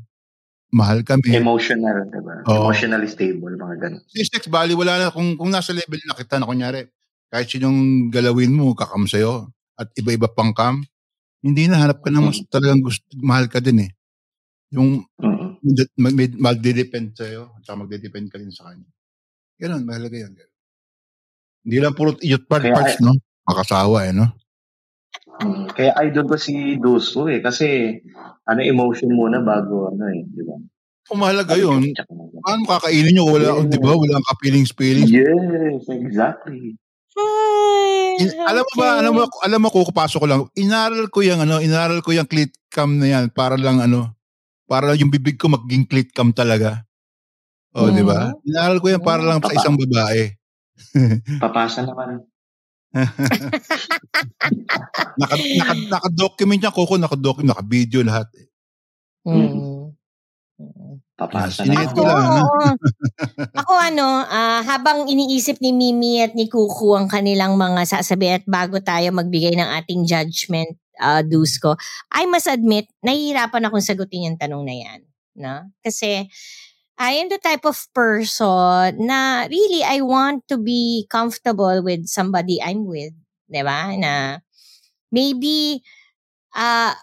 mahal 0.75 0.99
kami. 1.03 1.31
emotional, 1.31 2.07
diba? 2.11 2.35
Oo. 2.47 2.67
Emotionally 2.67 3.07
stable, 3.07 3.55
mga 3.55 3.75
ganun. 3.79 4.01
Si 4.11 4.23
sex 4.27 4.47
bali, 4.47 4.75
wala 4.75 4.97
na. 4.97 5.07
Kung, 5.11 5.35
kung 5.35 5.51
nasa 5.51 5.75
level 5.75 5.99
na 6.07 6.15
kita 6.15 6.39
na 6.39 6.47
kunyari, 6.47 6.87
kahit 7.31 7.47
sinong 7.47 8.11
galawin 8.11 8.51
mo, 8.55 8.75
kakam 8.75 9.07
sa'yo, 9.07 9.51
at 9.79 9.87
iba-iba 9.95 10.27
pang 10.31 10.51
kam, 10.51 10.83
hindi 11.41 11.65
na 11.67 11.81
hanap 11.81 12.01
ka 12.01 12.09
ng 12.09 12.25
mas 12.25 12.39
talagang 12.47 12.81
gusto, 12.81 13.03
mahal 13.19 13.49
ka 13.49 13.57
din 13.57 13.85
eh. 13.85 13.91
Yung 14.71 15.03
Mm-mm. 15.19 15.57
mag- 15.97 16.15
mag- 16.15 16.39
magde-depend 16.39 17.17
sa'yo, 17.17 17.51
at 17.57 17.61
saka 17.65 17.83
magde-depend 17.85 18.29
ka 18.31 18.37
din 18.39 18.53
sa 18.53 18.71
kanya. 18.71 18.87
Ganun, 19.59 19.83
mahalaga 19.83 20.15
yan. 20.15 20.33
Ganun. 20.33 20.53
Hindi 21.61 21.77
lang 21.77 21.93
puro 21.93 22.17
youth 22.21 22.45
part 22.45 22.65
Kaya- 22.65 22.73
parts, 22.73 22.97
no? 23.01 23.13
Makasawa 23.45 24.09
eh, 24.09 24.13
no? 24.15 24.29
Mm. 25.41 25.65
Kaya 25.73 25.91
idol 26.05 26.25
ko 26.29 26.35
si 26.37 26.77
Dulce 26.77 27.17
eh, 27.29 27.41
kasi 27.41 27.97
ano, 28.45 28.59
emotion 28.61 29.09
muna 29.11 29.41
bago 29.41 29.89
ano 29.89 30.05
eh, 30.09 30.21
di 30.25 30.41
ba? 30.45 30.55
Kung 31.09 31.19
mahalaga 31.19 31.57
yun, 31.57 31.91
paano 32.45 32.63
kakainin 32.69 33.11
nyo? 33.17 33.25
Wala, 33.27 33.47
Yeah. 33.59 33.67
di 33.67 33.77
ba? 33.81 33.91
Wala 33.97 34.21
kang 34.21 34.39
feelings-feelings. 34.39 35.09
Yes, 35.11 35.83
exactly. 35.89 36.77
In, 38.21 38.29
alam 38.45 38.63
mo 38.63 38.73
ba, 38.77 38.87
alam 39.01 39.11
mo, 39.17 39.23
alam 39.41 39.59
mo 39.61 39.69
ko, 39.73 39.89
pasok 39.89 40.19
ko 40.23 40.27
lang, 40.29 40.41
inaral 40.53 41.09
ko 41.09 41.25
yung, 41.25 41.41
ano, 41.41 41.57
inaral 41.57 42.05
ko 42.05 42.13
yung 42.13 42.29
clit, 42.29 42.53
cam 42.71 43.01
na 43.01 43.09
yan 43.09 43.33
para 43.33 43.59
lang 43.59 43.83
ano, 43.83 44.15
para 44.69 44.93
lang 44.93 45.03
yung 45.03 45.11
bibig 45.11 45.35
ko 45.35 45.51
maging 45.51 45.83
clit 45.89 46.13
cam 46.15 46.31
talaga. 46.31 46.85
Oh, 47.71 47.87
di 47.87 48.03
ba? 48.03 48.31
Mhm. 48.31 48.51
Inaaral 48.51 48.77
ko 48.83 48.87
yan 48.91 49.03
para 49.03 49.23
lang 49.23 49.39
sa 49.39 49.47
Papa. 49.47 49.59
isang 49.59 49.77
babae. 49.79 50.35
Papasa 51.43 51.87
naman. 51.87 52.19
naka, 55.19 55.35
naka, 55.39 55.73
naka-document 55.87 56.59
niya, 56.59 56.75
Coco, 56.75 56.99
naka-document, 56.99 57.55
naka-video 57.55 58.03
lahat. 58.03 58.27
Mm. 59.23 59.70
Papasa 61.21 61.61
ko 61.61 61.77
Ako, 61.77 62.01
ano? 62.01 62.45
Ako 63.61 63.73
ano, 63.77 64.07
ah, 64.25 64.65
habang 64.65 65.05
iniisip 65.05 65.61
ni 65.61 65.69
Mimi 65.69 66.17
at 66.25 66.33
ni 66.33 66.49
Kuku 66.49 66.97
ang 66.97 67.05
kanilang 67.05 67.53
mga 67.61 67.85
sasabihin 67.85 68.41
at 68.41 68.45
bago 68.49 68.81
tayo 68.81 69.13
magbigay 69.13 69.53
ng 69.53 69.69
ating 69.77 70.09
judgment, 70.09 70.73
uh, 70.97 71.21
Dusko, 71.21 71.77
I 72.09 72.25
must 72.25 72.49
admit, 72.49 72.89
nahihirapan 73.05 73.69
akong 73.69 73.85
sagutin 73.85 74.33
yung 74.33 74.39
tanong 74.41 74.65
na 74.65 74.75
yan. 74.75 74.99
No? 75.37 75.55
Kasi, 75.85 76.25
I 77.01 77.17
am 77.21 77.29
the 77.29 77.41
type 77.41 77.65
of 77.69 77.77
person 77.93 78.97
na 79.05 79.49
really 79.49 79.81
I 79.81 80.01
want 80.05 80.45
to 80.49 80.57
be 80.61 81.09
comfortable 81.09 81.81
with 81.81 82.05
somebody 82.05 82.61
I'm 82.61 82.85
with. 82.85 83.13
'di 83.51 83.61
ba? 83.65 83.91
Na 83.99 84.37
maybe 85.11 85.83
uh, 86.55 86.95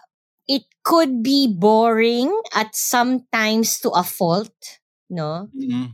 it 0.49 0.65
could 0.81 1.21
be 1.21 1.45
boring 1.45 2.33
at 2.57 2.73
sometimes 2.73 3.77
to 3.85 3.93
a 3.93 4.01
fault, 4.01 4.81
no? 5.05 5.45
Mm. 5.53 5.93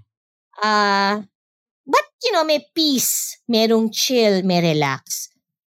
Uh, 0.64 1.28
but, 1.84 2.06
you 2.24 2.32
know, 2.32 2.48
may 2.48 2.64
peace, 2.72 3.36
merong 3.52 3.92
chill, 3.92 4.42
may 4.48 4.64
relax. 4.64 5.28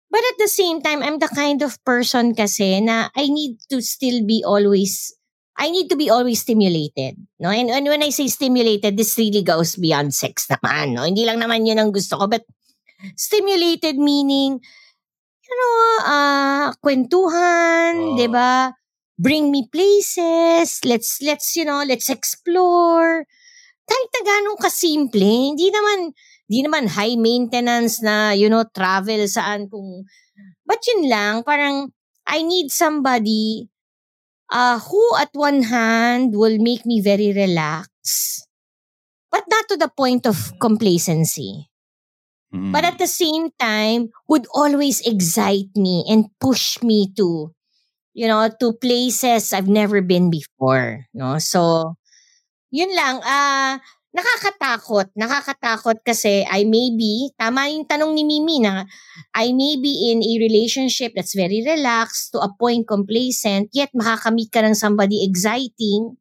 But 0.09 0.25
at 0.25 0.41
the 0.41 0.49
same 0.49 0.81
time, 0.81 1.05
I'm 1.05 1.21
the 1.21 1.29
kind 1.29 1.61
of 1.61 1.77
person 1.85 2.35
kasi 2.35 2.81
na 2.81 3.13
I 3.15 3.29
need 3.29 3.61
to 3.69 3.85
still 3.85 4.25
be 4.25 4.43
always, 4.43 5.13
I 5.61 5.71
need 5.71 5.93
to 5.93 5.97
be 6.01 6.09
always 6.09 6.41
stimulated. 6.41 7.21
No? 7.39 7.53
And, 7.53 7.69
and 7.69 7.85
when 7.87 8.03
I 8.03 8.09
say 8.09 8.27
stimulated, 8.27 8.97
this 8.97 9.15
really 9.21 9.45
goes 9.45 9.77
beyond 9.77 10.17
sex 10.17 10.49
naman. 10.49 10.97
No? 10.97 11.05
Hindi 11.05 11.29
lang 11.29 11.39
naman 11.39 11.69
yun 11.69 11.79
ang 11.79 11.93
gusto 11.93 12.17
ko. 12.17 12.27
But 12.27 12.49
stimulated 13.15 14.01
meaning, 14.01 14.65
know, 15.57 15.75
uh, 16.07 16.67
kwentuhan, 16.83 18.15
Oh. 18.15 18.17
di 18.19 18.27
ba? 18.31 18.71
Bring 19.21 19.53
me 19.53 19.69
places. 19.69 20.81
Let's, 20.85 21.21
let's, 21.21 21.53
you 21.57 21.65
know, 21.69 21.85
let's 21.85 22.09
explore 22.09 23.27
kahit 23.91 24.09
na 24.15 24.21
ganun 24.23 24.59
kasimple, 24.63 25.31
hindi 25.55 25.67
naman, 25.75 26.15
hindi 26.47 26.61
naman 26.63 26.85
high 26.95 27.19
maintenance 27.19 27.99
na, 27.99 28.31
you 28.31 28.47
know, 28.47 28.63
travel 28.71 29.27
saan 29.27 29.67
kung, 29.67 30.07
but 30.63 30.79
yun 30.87 31.11
lang, 31.11 31.35
parang, 31.43 31.91
I 32.23 32.47
need 32.47 32.71
somebody 32.71 33.67
uh, 34.55 34.79
who 34.79 35.03
at 35.19 35.35
one 35.35 35.67
hand 35.67 36.39
will 36.39 36.63
make 36.63 36.87
me 36.87 37.03
very 37.03 37.35
relaxed, 37.35 38.47
but 39.27 39.43
not 39.51 39.67
to 39.75 39.77
the 39.77 39.91
point 39.91 40.23
of 40.31 40.55
complacency. 40.63 41.70
Mm. 42.51 42.75
But 42.75 42.85
at 42.85 42.99
the 42.99 43.07
same 43.07 43.55
time, 43.59 44.11
would 44.27 44.47
always 44.55 45.01
excite 45.07 45.71
me 45.79 46.03
and 46.11 46.27
push 46.43 46.83
me 46.83 47.11
to, 47.15 47.55
you 48.15 48.27
know, 48.27 48.51
to 48.51 48.75
places 48.75 49.55
I've 49.55 49.71
never 49.71 50.03
been 50.03 50.31
before. 50.31 51.07
No? 51.15 51.39
So, 51.39 51.95
yun 52.75 52.91
lang, 52.91 53.23
ah, 53.23 53.79
nakakatakot. 54.11 55.15
Nakakatakot 55.15 56.03
kasi 56.03 56.43
I 56.43 56.67
may 56.67 56.91
be, 56.91 57.31
tama 57.39 57.71
yung 57.71 57.87
tanong 57.87 58.19
ni 58.19 58.27
Mimi 58.27 58.59
na, 58.59 58.83
I 59.35 59.55
may 59.55 59.79
be 59.79 60.11
in 60.11 60.19
a 60.23 60.33
relationship 60.43 61.15
that's 61.15 61.39
very 61.39 61.63
relaxed 61.63 62.35
to 62.35 62.43
a 62.43 62.51
point 62.51 62.91
complacent, 62.91 63.71
yet 63.71 63.95
makakamit 63.95 64.51
ka 64.51 64.67
ng 64.67 64.75
somebody 64.75 65.23
exciting, 65.23 66.19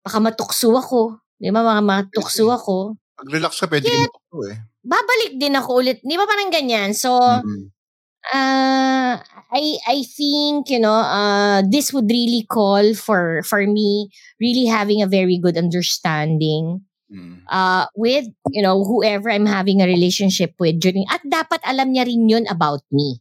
baka 0.00 0.20
matukso 0.20 0.72
ako. 0.76 1.20
Di 1.36 1.52
ba? 1.52 1.60
Baka 1.60 1.82
matukso 1.84 2.48
ako. 2.48 2.96
Pag 3.14 3.28
relax 3.30 3.52
ka, 3.62 3.66
pwede 3.70 3.86
ka 3.86 3.94
Yet- 3.94 4.10
matukso 4.10 4.38
eh. 4.50 4.58
Babalik 4.84 5.32
din 5.38 5.54
ako 5.54 5.70
ulit. 5.80 5.98
Di 6.02 6.14
ba 6.18 6.26
parang 6.26 6.50
ganyan? 6.50 6.92
So, 6.92 7.16
Mm. 7.16 7.70
uh, 8.30 9.14
I 9.54 9.64
I 9.86 9.98
think 10.04 10.68
you 10.68 10.80
know 10.82 10.92
uh, 10.98 11.62
this 11.64 11.94
would 11.94 12.10
really 12.10 12.42
call 12.44 12.92
for 12.92 13.40
for 13.46 13.62
me 13.64 14.10
really 14.42 14.66
having 14.66 15.00
a 15.00 15.08
very 15.08 15.38
good 15.38 15.54
understanding 15.56 16.82
Mm. 17.12 17.44
uh, 17.46 17.86
with 17.94 18.26
you 18.50 18.64
know 18.64 18.82
whoever 18.82 19.30
I'm 19.30 19.46
having 19.46 19.78
a 19.80 19.86
relationship 19.86 20.56
with 20.58 20.80
during 20.82 21.04
at 21.06 21.22
dapat 21.22 21.60
alam 21.62 21.92
niya 21.94 22.08
rin 22.08 22.26
yun 22.26 22.44
about 22.50 22.82
me. 22.90 23.20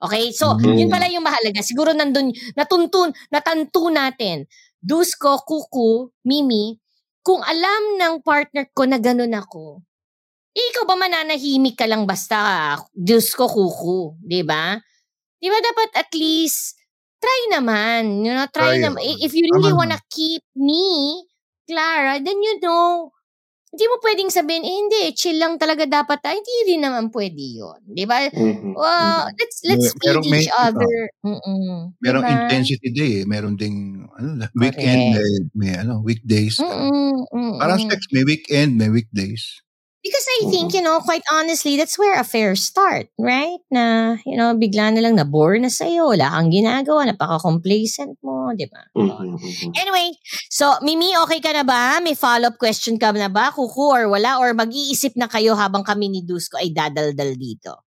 Okay? 0.00 0.32
So, 0.32 0.56
Mhm. 0.56 0.76
yun 0.78 0.88
pala 0.88 1.08
yung 1.08 1.24
mahalaga. 1.24 1.64
Siguro 1.64 1.92
nandun, 1.96 2.28
natuntun, 2.54 3.12
natanto 3.32 3.88
natin. 3.88 4.44
Dusko, 4.78 5.40
Kuku, 5.48 6.12
Mimi, 6.28 6.76
kung 7.24 7.40
alam 7.42 7.82
ng 7.98 8.14
partner 8.22 8.68
ko 8.76 8.84
na 8.84 9.00
ganun 9.00 9.32
ako, 9.32 9.80
ikaw 10.54 10.84
ba 10.86 10.96
mananahimik 10.98 11.78
ka 11.78 11.86
lang 11.88 12.04
basta, 12.06 12.76
Diyos 12.94 13.32
ko, 13.34 13.48
kuku, 13.50 14.18
di 14.22 14.42
ba? 14.46 14.78
Di 15.40 15.48
ba 15.50 15.58
dapat 15.60 15.90
at 15.98 16.10
least, 16.16 16.78
try 17.22 17.40
naman, 17.54 18.22
you 18.26 18.32
know, 18.32 18.46
try, 18.52 18.78
Try, 18.78 18.84
naman. 18.84 19.02
If 19.22 19.32
you 19.34 19.44
really 19.56 19.74
wanna 19.74 20.00
keep 20.12 20.44
me, 20.56 21.24
Clara, 21.68 22.20
then 22.20 22.38
you 22.42 22.60
know, 22.60 23.12
hindi 23.74 23.84
mo 23.90 23.96
pwedeng 23.98 24.30
sabihin, 24.30 24.62
eh, 24.62 24.74
hindi, 24.78 25.00
chill 25.18 25.34
lang 25.36 25.58
talaga 25.58 25.82
dapat 25.82 26.22
tayo. 26.22 26.38
Hindi 26.38 26.54
rin 26.70 26.80
naman 26.86 27.10
pwede 27.10 27.42
yun. 27.58 27.80
Di 27.82 28.06
ba? 28.06 28.22
Mhm. 28.30 28.70
Well, 28.72 29.26
let's 29.34 29.58
let's 29.66 29.90
Mer- 29.90 29.98
feed 29.98 30.06
merong 30.14 30.26
may- 30.30 30.46
each 30.46 30.52
other. 30.54 30.94
Mm-mm. 31.26 31.98
Merong 31.98 32.22
Diba? 32.22 32.38
intensity 32.46 32.88
day 32.94 33.12
eh. 33.22 33.24
Meron 33.26 33.58
ding 33.58 34.06
ano, 34.14 34.46
weekend, 34.62 35.02
may, 35.18 35.30
may 35.58 35.72
ano, 35.74 35.98
weekdays. 36.00 36.62
Mm-mm, 36.62 37.26
mm-mm. 37.34 37.58
Parang 37.58 37.82
sex, 37.90 38.06
may 38.14 38.22
weekend, 38.22 38.78
may 38.78 38.88
weekdays. 38.88 39.63
Because 40.04 40.26
I 40.36 40.52
think, 40.52 40.76
you 40.76 40.84
know, 40.84 41.00
quite 41.00 41.24
honestly, 41.32 41.80
that's 41.80 41.96
where 41.96 42.20
affairs 42.20 42.60
start, 42.60 43.08
right? 43.16 43.56
Na, 43.72 44.20
you 44.28 44.36
know, 44.36 44.52
bigla 44.52 44.92
na 44.92 45.00
lang 45.00 45.16
na-bore 45.16 45.56
na 45.56 45.72
sa'yo, 45.72 46.12
wala 46.12 46.28
kang 46.28 46.52
ginagawa, 46.52 47.08
napaka-complacent 47.08 48.20
mo, 48.20 48.52
di 48.52 48.68
ba? 48.68 48.84
Mhm, 48.92 49.40
mhm. 49.40 49.72
Anyway, 49.80 50.12
so, 50.52 50.76
Mimi, 50.84 51.16
okay 51.24 51.40
ka 51.40 51.56
na 51.56 51.64
ba? 51.64 52.04
May 52.04 52.12
follow-up 52.12 52.60
question 52.60 53.00
ka 53.00 53.16
na 53.16 53.32
ba? 53.32 53.48
Kuku 53.48 53.80
or 53.96 54.04
wala? 54.12 54.36
Or 54.44 54.52
mag-iisip 54.52 55.16
na 55.16 55.24
kayo 55.24 55.56
habang 55.56 55.80
kami 55.88 56.12
ni 56.12 56.20
Dusko 56.20 56.60
ay 56.60 56.68
dadaldal 56.68 57.32
dito? 57.40 57.88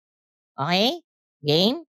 Okay? 0.55 1.03
Game? 1.43 1.83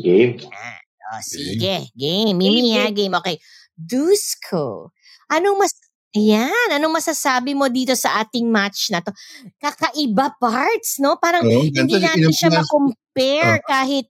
Game. 0.00 0.40
Yan. 0.40 0.80
O, 1.12 1.20
sige. 1.20 1.92
Game. 1.92 2.32
Mimi, 2.40 2.72
ha? 2.80 2.88
Game. 2.88 3.12
Okay. 3.20 3.36
Dusko, 3.76 4.96
anong 5.28 5.60
mas 5.60 5.75
Ayan, 6.16 6.68
anong 6.72 6.96
masasabi 6.96 7.52
mo 7.52 7.68
dito 7.68 7.92
sa 7.92 8.24
ating 8.24 8.48
match 8.48 8.88
na 8.88 9.04
to? 9.04 9.12
Kakaiba 9.60 10.32
parts, 10.40 10.96
no? 10.96 11.20
Parang 11.20 11.44
Oo, 11.44 11.60
hindi 11.60 12.00
natin 12.00 12.32
siya 12.32 12.48
makompare 12.48 13.60
kahit 13.68 14.08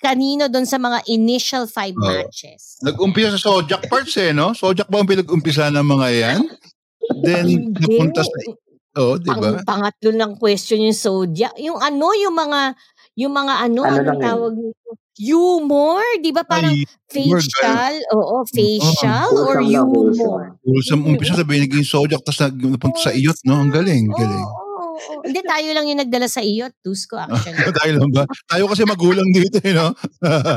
kanino 0.00 0.48
doon 0.48 0.64
sa 0.64 0.80
mga 0.80 1.04
initial 1.12 1.68
five 1.68 1.94
Oo. 1.94 2.08
matches. 2.08 2.80
Nag-umpisa 2.80 3.36
sa 3.36 3.40
Sojak 3.52 3.86
parts 3.86 4.16
eh, 4.16 4.32
no? 4.32 4.56
Sojak 4.56 4.88
ba 4.88 5.04
ang 5.04 5.08
pinag-umpisa 5.08 5.68
ng 5.68 5.86
mga 5.86 6.08
yan? 6.10 6.40
Then, 7.20 7.70
napunta 7.76 8.24
sa... 8.24 8.36
Oo, 8.92 9.16
di 9.16 9.28
ba? 9.28 9.60
Pang, 9.60 9.64
pangatlo 9.64 10.10
ng 10.12 10.32
question 10.36 10.84
yung 10.84 10.96
Zodiac. 10.96 11.56
Yung 11.60 11.80
ano, 11.80 12.12
yung 12.16 12.36
mga, 12.36 12.60
yung 13.16 13.32
mga 13.32 13.54
ano, 13.68 13.80
Ano 13.84 13.96
anong 14.00 14.20
tawag 14.20 14.52
nito? 14.56 14.90
Humor, 15.20 16.00
di 16.24 16.32
ba? 16.32 16.40
Parang 16.42 16.72
Ay, 16.72 16.88
facial, 17.04 17.94
oo, 18.16 18.36
facial 18.48 19.28
or 19.36 19.60
Wholesome 19.60 19.68
lang, 19.68 19.86
humor. 19.92 20.42
wholesome. 20.64 21.02
Umpisa, 21.04 21.36
sabi 21.36 21.60
naging 21.60 21.84
Sojak, 21.84 22.24
tapos 22.24 22.40
napunta 22.56 22.96
sa 22.98 23.12
iyot, 23.12 23.36
no? 23.44 23.60
Ang 23.60 23.68
galing, 23.68 24.08
galing. 24.08 24.40
oo, 24.40 24.72
oo. 24.88 25.20
Hindi, 25.20 25.44
tayo 25.44 25.68
lang 25.76 25.84
yung 25.84 26.00
nagdala 26.00 26.32
sa 26.32 26.40
iyot, 26.40 26.72
Tusko, 26.80 27.20
actually. 27.20 27.60
Tayo 27.84 27.92
lang 28.00 28.08
ba? 28.08 28.24
Tayo 28.48 28.64
kasi 28.72 28.88
magulang 28.88 29.28
dito, 29.36 29.60
eh, 29.60 29.76
no? 29.76 29.92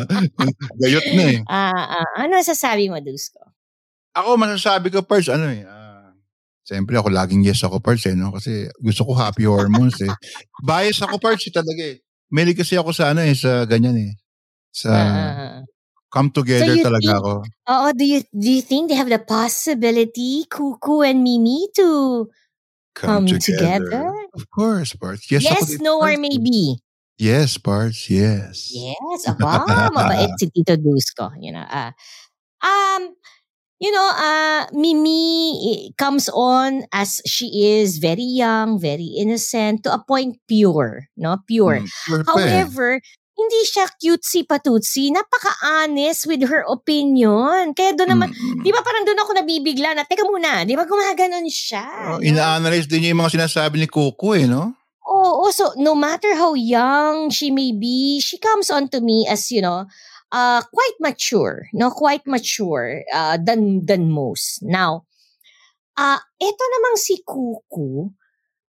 Gayot 0.82 1.06
na 1.20 1.24
eh. 1.36 1.40
Ah, 1.52 2.00
ah, 2.00 2.08
ano 2.24 2.40
sasabi 2.40 2.88
mo, 2.88 2.96
Dusko? 3.04 3.44
Ako, 4.16 4.40
masasabi 4.40 4.88
ko, 4.88 5.04
Pers, 5.04 5.28
ano 5.28 5.52
eh, 5.52 5.68
ah, 5.68 5.84
Siyempre 6.66 6.98
ako 6.98 7.14
laging 7.14 7.46
yes 7.46 7.62
ako 7.62 7.78
Pers 7.78 8.10
eh, 8.10 8.18
no? 8.18 8.34
Kasi 8.34 8.66
gusto 8.82 9.06
ko 9.06 9.14
happy 9.14 9.46
hormones 9.46 10.02
eh. 10.02 10.10
Bias 10.66 10.98
ako 10.98 11.22
Pers 11.22 11.46
eh, 11.46 11.54
talaga 11.54 11.84
eh. 11.94 12.02
Mahilig 12.34 12.58
kasi 12.58 12.74
ako 12.74 12.90
sa 12.90 13.14
ano 13.14 13.22
eh, 13.22 13.38
sa 13.38 13.70
ganyan 13.70 13.94
eh. 14.02 14.12
Sa 14.76 14.92
Ah, 14.92 15.64
come 16.12 16.28
together 16.36 16.76
So 16.76 16.84
talaga 16.92 17.08
think- 17.16 17.20
ako. 17.24 17.34
Oo, 17.72 17.88
do 17.96 18.04
you 18.04 18.20
do 18.36 18.50
you 18.60 18.64
think 18.64 18.92
they 18.92 19.00
have 19.00 19.08
the 19.08 19.24
possibility, 19.24 20.44
Kuku 20.52 21.00
and 21.08 21.24
Mimi, 21.24 21.72
to 21.80 22.28
come 22.92 23.24
together? 23.24 24.12
Of 24.36 24.52
course, 24.52 24.92
Pers. 25.00 25.32
Yes, 25.32 25.48
Yes, 25.48 25.80
no, 25.80 26.04
or 26.04 26.12
maybe? 26.20 26.76
Yes, 27.16 27.56
Pers. 27.56 28.12
Yes. 28.12 28.76
Yes, 28.76 29.24
aba, 29.32 29.64
mabait 29.96 30.36
si 30.36 30.52
Tito 30.52 30.76
Dusko. 30.76 31.32
You 31.40 31.56
know, 31.56 31.64
ah, 31.64 31.96
um, 32.60 33.16
you 33.80 33.92
know, 33.96 34.08
uh, 34.12 34.68
Mimi 34.76 35.96
comes 35.96 36.28
on 36.36 36.84
as 36.92 37.24
she 37.24 37.80
is 37.80 38.04
very 38.04 38.28
young, 38.28 38.76
very 38.80 39.16
innocent, 39.16 39.88
to 39.88 39.96
a 39.96 40.04
point 40.04 40.36
pure, 40.52 41.08
no? 41.16 41.40
Pure. 41.48 41.88
Mm, 41.88 41.92
pure 42.08 42.20
eh. 42.20 42.28
However, 42.28 43.00
hindi 43.36 43.62
siya 43.68 43.86
cutesy 44.00 44.48
patutsi. 44.48 45.12
Napaka-honest 45.12 46.24
with 46.26 46.48
her 46.48 46.64
opinion. 46.72 47.76
Kaya 47.76 47.92
doon 47.92 48.16
naman, 48.16 48.32
Mm. 48.32 48.64
di 48.64 48.72
ba 48.72 48.80
parang 48.80 49.04
doon 49.04 49.20
ako 49.20 49.32
nabibigla 49.36 49.92
na, 49.92 50.08
teka 50.08 50.24
muna, 50.24 50.64
di 50.64 50.72
ba 50.74 50.88
gumaganon 50.88 51.44
siya? 51.52 52.16
Oh, 52.16 52.24
ina-analyze 52.24 52.88
din 52.88 53.04
niya 53.04 53.12
yung 53.12 53.22
mga 53.28 53.36
sinasabi 53.36 53.76
ni 53.84 53.88
Coco 53.92 54.32
eh, 54.32 54.48
no? 54.48 54.72
Oo, 55.06 55.52
so 55.52 55.76
no 55.78 55.94
matter 55.94 56.34
how 56.34 56.56
young 56.58 57.30
she 57.30 57.52
may 57.52 57.76
be, 57.76 58.18
she 58.24 58.40
comes 58.40 58.72
on 58.72 58.88
to 58.90 59.04
me 59.04 59.28
as, 59.30 59.52
you 59.52 59.62
know, 59.62 59.86
uh, 60.32 60.62
quite 60.72 60.98
mature, 61.04 61.68
no? 61.76 61.92
Quite 61.92 62.24
mature 62.26 63.04
uh, 63.14 63.36
than, 63.38 63.84
than 63.86 64.10
most. 64.10 64.64
Now, 64.64 65.04
uh, 66.00 66.20
ito 66.40 66.64
namang 66.72 66.98
si 66.98 67.20
Kuku, 67.22 68.10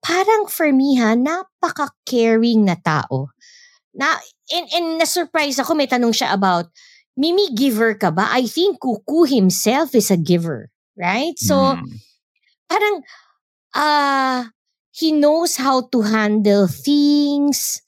parang 0.02 0.48
for 0.48 0.70
me 0.72 0.98
ha, 1.02 1.18
napaka-caring 1.18 2.66
na 2.66 2.78
tao. 2.80 3.34
Na, 3.91 4.15
and, 4.51 4.68
and 4.72 4.88
na-surprise 4.99 5.59
ako, 5.59 5.76
may 5.76 5.88
tanong 5.88 6.15
siya 6.15 6.31
about, 6.31 6.72
Mimi, 7.19 7.51
giver 7.51 7.93
ka 7.99 8.07
ba? 8.07 8.31
I 8.31 8.47
think 8.47 8.80
Kuku 8.80 9.27
himself 9.27 9.91
is 9.95 10.09
a 10.09 10.18
giver. 10.18 10.72
Right? 10.95 11.35
So, 11.35 11.76
Mm. 11.76 11.88
parang, 12.72 12.95
ah, 13.76 14.51
he 14.91 15.11
knows 15.11 15.59
how 15.59 15.88
to 15.91 16.03
handle 16.03 16.68
things. 16.68 17.84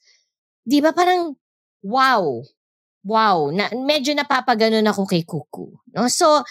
Di 0.64 0.80
ba 0.80 0.92
parang, 0.92 1.36
wow. 1.84 2.44
Wow. 3.04 3.52
Na, 3.52 3.68
medyo 3.72 4.16
napapaganon 4.16 4.88
ako 4.88 5.04
kay 5.04 5.24
Kuku. 5.24 5.72
No? 5.92 6.08
So, 6.08 6.44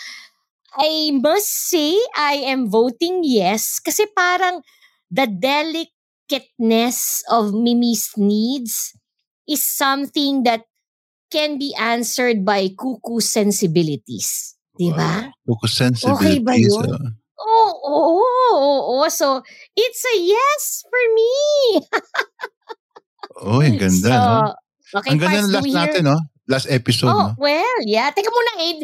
I 0.78 1.14
must 1.14 1.70
say, 1.70 1.94
I 2.18 2.50
am 2.50 2.70
voting 2.70 3.22
yes 3.22 3.78
kasi 3.78 4.10
parang 4.10 4.66
the 5.14 5.30
delicateness 5.30 7.22
of 7.30 7.54
Mimi's 7.54 8.14
needs 8.18 8.98
is 9.48 9.64
something 9.64 10.44
that 10.44 10.64
can 11.30 11.58
be 11.58 11.74
answered 11.76 12.46
by 12.46 12.70
Kuku 12.74 13.18
sensibilities. 13.22 14.54
Di 14.74 14.90
ba? 14.94 15.30
Coco 15.46 15.66
sensibilities. 15.70 16.18
Okay 16.18 16.36
ba 16.42 16.54
yun? 16.58 16.90
ah. 16.90 17.10
Oo, 17.44 17.72
oo, 17.84 18.24
oo, 18.24 18.78
oo. 19.02 19.06
So, 19.10 19.42
it's 19.76 20.04
a 20.06 20.16
yes 20.22 20.64
for 20.88 21.04
me. 21.14 21.32
Oh, 23.44 23.60
ang 23.66 23.76
ganda, 23.82 24.08
so, 24.14 24.14
no? 24.14 24.54
okay, 25.02 25.10
ang 25.10 25.20
ganda 25.20 25.40
ng 25.42 25.52
last 25.52 25.66
hear- 25.66 25.76
natin, 25.76 26.02
no? 26.06 26.18
Last 26.46 26.68
episode, 26.70 27.10
Oh, 27.10 27.34
no? 27.34 27.36
well, 27.40 27.78
yeah. 27.88 28.12
Teka 28.14 28.30
muna, 28.30 28.52
Aid. 28.62 28.80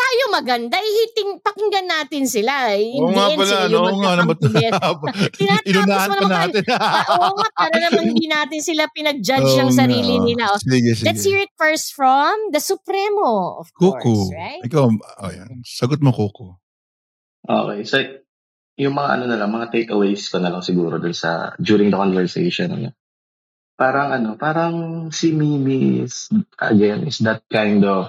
Tayo 0.00 0.24
maganda. 0.32 0.80
Ihiting, 0.80 1.44
pakinggan 1.44 1.84
natin 1.84 2.24
sila. 2.24 2.72
Oo 2.72 2.80
Hindi 3.04 3.12
nga 3.12 3.26
pala, 3.36 3.44
sila 3.46 3.64
no? 3.68 3.78
Oo 3.84 3.98
nga 4.00 4.12
naman. 4.16 4.36
Tinatapos 4.48 5.08
Inunahan 5.68 6.08
mo 6.08 6.14
naman. 6.16 6.32
natin. 6.48 6.62
Ah, 6.72 7.04
Oo 7.12 7.30
nga, 7.36 7.48
para 7.52 7.76
naman 7.78 8.04
hindi 8.08 8.26
natin 8.26 8.60
sila 8.60 8.88
pinag-judge 8.88 9.52
ng 9.54 9.70
nga. 9.70 9.78
sarili 9.84 10.14
nila. 10.18 10.48
Oh, 10.48 10.58
Sige, 10.58 10.96
sige. 10.96 11.04
Let's 11.04 11.22
hear 11.22 11.38
it 11.38 11.52
first 11.54 11.92
from 11.92 12.32
the 12.50 12.58
Supremo, 12.58 13.60
of 13.60 13.68
Kuku. 13.76 14.00
course, 14.00 14.32
right? 14.32 14.64
Ikaw, 14.64 14.84
oh, 14.88 15.30
yan. 15.30 15.60
Sagot 15.62 16.00
mo, 16.00 16.10
Kuku. 16.10 16.56
Okay, 17.40 17.80
so 17.84 17.96
yung 18.76 18.96
mga 18.96 19.08
ano 19.12 19.24
na 19.28 19.36
lang, 19.36 19.52
mga 19.52 19.68
takeaways 19.68 20.24
ko 20.26 20.40
na 20.40 20.48
lang 20.48 20.64
siguro 20.64 20.96
dun 20.96 21.12
sa 21.12 21.52
during 21.56 21.92
the 21.92 21.98
conversation. 21.98 22.72
Ano, 22.72 22.88
parang 23.76 24.08
ano, 24.10 24.28
parang 24.36 24.74
si 25.10 25.32
Mimi 25.32 26.00
is, 26.00 26.32
again, 26.56 27.04
is 27.04 27.20
that 27.20 27.44
kind 27.48 27.84
of, 27.84 28.08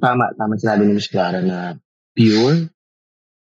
tama, 0.00 0.32
tama 0.36 0.56
sinabi 0.56 0.88
ni 0.88 0.92
Miss 0.96 1.10
Clara 1.10 1.40
na 1.44 1.76
pure. 2.16 2.68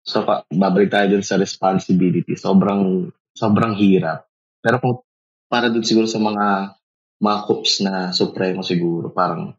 So, 0.03 0.27
pa, 0.27 0.43
babalik 0.51 0.91
tayo 0.91 1.15
dun 1.15 1.23
sa 1.23 1.39
responsibility. 1.39 2.35
Sobrang, 2.35 3.07
sobrang 3.31 3.73
hirap. 3.79 4.27
Pero 4.59 4.79
kung 4.83 4.95
para 5.47 5.71
dun 5.71 5.85
siguro 5.85 6.09
sa 6.09 6.19
mga 6.19 6.75
mga 7.23 7.39
coops 7.47 7.73
na 7.87 8.11
supremo 8.11 8.65
siguro, 8.65 9.15
parang 9.15 9.55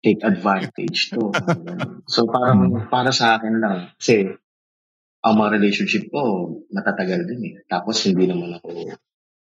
take 0.00 0.24
advantage 0.24 1.12
to. 1.12 1.28
so 2.08 2.24
parang 2.24 2.88
para 2.88 3.12
sa 3.12 3.36
akin 3.36 3.60
lang, 3.60 3.92
kasi 4.00 4.32
ang 5.20 5.34
mga 5.36 5.60
relationship 5.60 6.08
ko, 6.08 6.48
matatagal 6.72 7.28
din 7.28 7.52
eh. 7.52 7.54
Tapos 7.68 8.00
hindi 8.08 8.24
naman 8.24 8.56
ako 8.56 8.96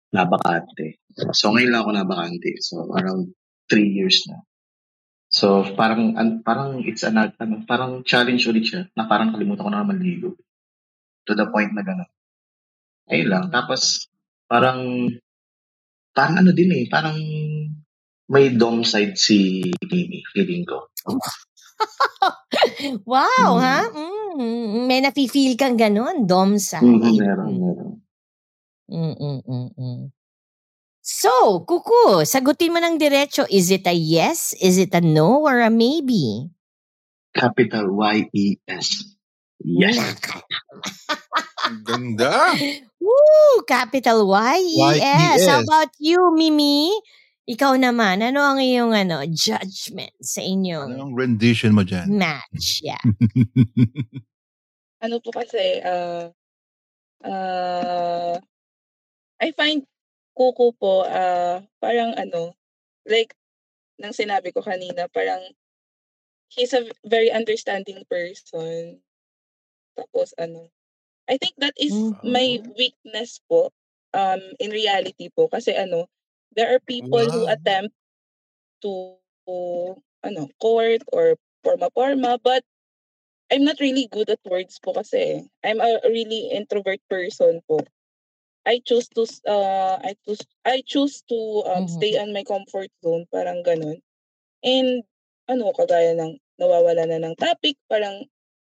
nabakante. 0.10 0.98
So 1.38 1.54
ngayon 1.54 1.70
lang 1.70 1.82
ako 1.86 1.92
nabakante. 1.94 2.58
So 2.58 2.90
around 2.90 3.38
three 3.70 3.94
years 3.94 4.26
na. 4.26 4.42
So 5.38 5.62
parang 5.78 6.18
an, 6.18 6.42
parang 6.42 6.82
it's 6.82 7.06
an 7.06 7.22
ano, 7.22 7.62
parang 7.70 8.02
challenge 8.02 8.50
ulit 8.50 8.66
siya 8.66 8.90
na 8.98 9.06
parang 9.06 9.30
kalimutan 9.30 9.62
ko 9.62 9.70
na 9.70 9.86
naman 9.86 10.02
ligo. 10.02 10.34
To 11.30 11.38
the 11.38 11.46
point 11.54 11.78
na 11.78 11.86
gano'n. 11.86 12.10
Ayun 13.14 13.30
lang. 13.30 13.46
Tapos 13.54 14.10
parang 14.50 15.06
parang 16.18 16.42
ano 16.42 16.50
din 16.58 16.74
eh, 16.74 16.90
parang 16.90 17.22
may 18.34 18.50
dom 18.58 18.82
side 18.82 19.14
si 19.14 19.62
Mimi, 19.86 20.26
feeling 20.34 20.66
ko. 20.66 20.90
wow, 23.06 23.54
Mm. 23.54 23.62
ha? 23.62 23.80
Mm, 24.38 24.90
may 24.90 25.00
nafe-feel 25.06 25.54
kang 25.54 25.78
ganun, 25.78 26.26
Dom 26.26 26.58
sa. 26.58 26.82
Mhm, 26.82 27.14
meron, 27.16 27.52
meron. 27.62 27.92
Mm-mm-mm. 28.88 30.17
So, 31.08 31.64
Kuku, 31.64 32.28
sagutin 32.28 32.76
mo 32.76 32.84
ng 32.84 33.00
diretso. 33.00 33.48
Is 33.48 33.72
it 33.72 33.88
a 33.88 33.96
yes? 33.96 34.52
Is 34.60 34.76
it 34.76 34.92
a 34.92 35.00
no? 35.00 35.40
Or 35.48 35.64
a 35.64 35.72
maybe? 35.72 36.52
Capital 37.32 37.96
Y-E-S. 37.96 39.16
Yes. 39.64 39.96
Ang 41.64 41.80
ganda. 41.88 42.52
Woo! 43.00 43.64
Capital 43.64 44.28
Y-E-S. 44.28 45.00
Y-E-S. 45.00 45.48
How 45.48 45.64
about 45.64 45.96
you, 45.96 46.20
Mimi? 46.36 46.92
Ikaw 47.48 47.80
naman, 47.80 48.20
ano 48.20 48.44
ang 48.44 48.60
iyong 48.60 48.92
ano, 48.92 49.24
judgment 49.32 50.12
sa 50.20 50.44
inyong 50.44 50.92
Ano 50.92 51.08
ang 51.08 51.16
rendition 51.16 51.72
mo 51.72 51.88
dyan? 51.88 52.12
match? 52.12 52.84
Yeah. 52.92 53.00
ano 55.00 55.24
po 55.24 55.32
kasi, 55.32 55.80
uh, 55.88 56.28
uh, 57.24 58.36
I 59.40 59.56
find 59.56 59.88
Kuko 60.38 60.70
po, 60.78 61.02
uh, 61.10 61.66
parang 61.82 62.14
ano, 62.14 62.54
like, 63.10 63.34
nang 64.02 64.14
sinabi 64.14 64.52
ko 64.54 64.62
kanina, 64.62 65.08
parang, 65.10 65.42
he's 66.50 66.74
a 66.74 66.88
very 67.06 67.32
understanding 67.32 68.04
person. 68.10 69.02
Tapos, 69.98 70.34
ano, 70.38 70.70
I 71.30 71.38
think 71.38 71.56
that 71.62 71.76
is 71.80 72.14
Mm. 72.16 72.18
my 72.24 72.60
weakness 72.78 73.42
po, 73.50 73.72
um, 74.14 74.42
in 74.60 74.72
reality 74.72 75.30
po. 75.34 75.48
Kasi, 75.50 75.74
ano, 75.78 76.08
there 76.56 76.74
are 76.74 76.82
people 76.84 77.30
who 77.32 77.46
Wow. 77.46 77.52
attempt 77.52 77.96
to, 78.84 79.18
ano, 80.24 80.50
court 80.62 81.04
or 81.14 81.38
forma-forma, 81.64 82.40
but 82.44 82.64
I'm 83.52 83.64
not 83.66 83.80
really 83.80 84.08
good 84.12 84.30
at 84.30 84.42
words 84.48 84.80
po 84.84 84.94
kasi. 84.98 85.48
I'm 85.64 85.80
a 85.82 86.02
really 86.10 86.50
introvert 86.52 87.00
person 87.10 87.62
po. 87.70 87.82
I 88.68 88.82
choose 88.86 89.08
to 89.18 89.24
uh 89.48 89.98
I 90.04 90.14
choose 90.28 90.44
I 90.66 90.84
choose 90.86 91.24
to 91.32 91.40
um, 91.72 91.88
Mhm. 91.88 91.98
stay 91.98 92.14
on 92.20 92.34
my 92.34 92.44
comfort 92.44 92.92
zone, 93.04 93.26
parang 93.32 93.64
ganun. 93.66 94.04
And 94.64 95.04
ano, 95.50 95.72
kagaya 95.74 96.14
ng 96.18 96.38
nawawala 96.60 97.08
na 97.08 97.20
ng 97.24 97.36
topic, 97.40 97.78
parang 97.90 98.26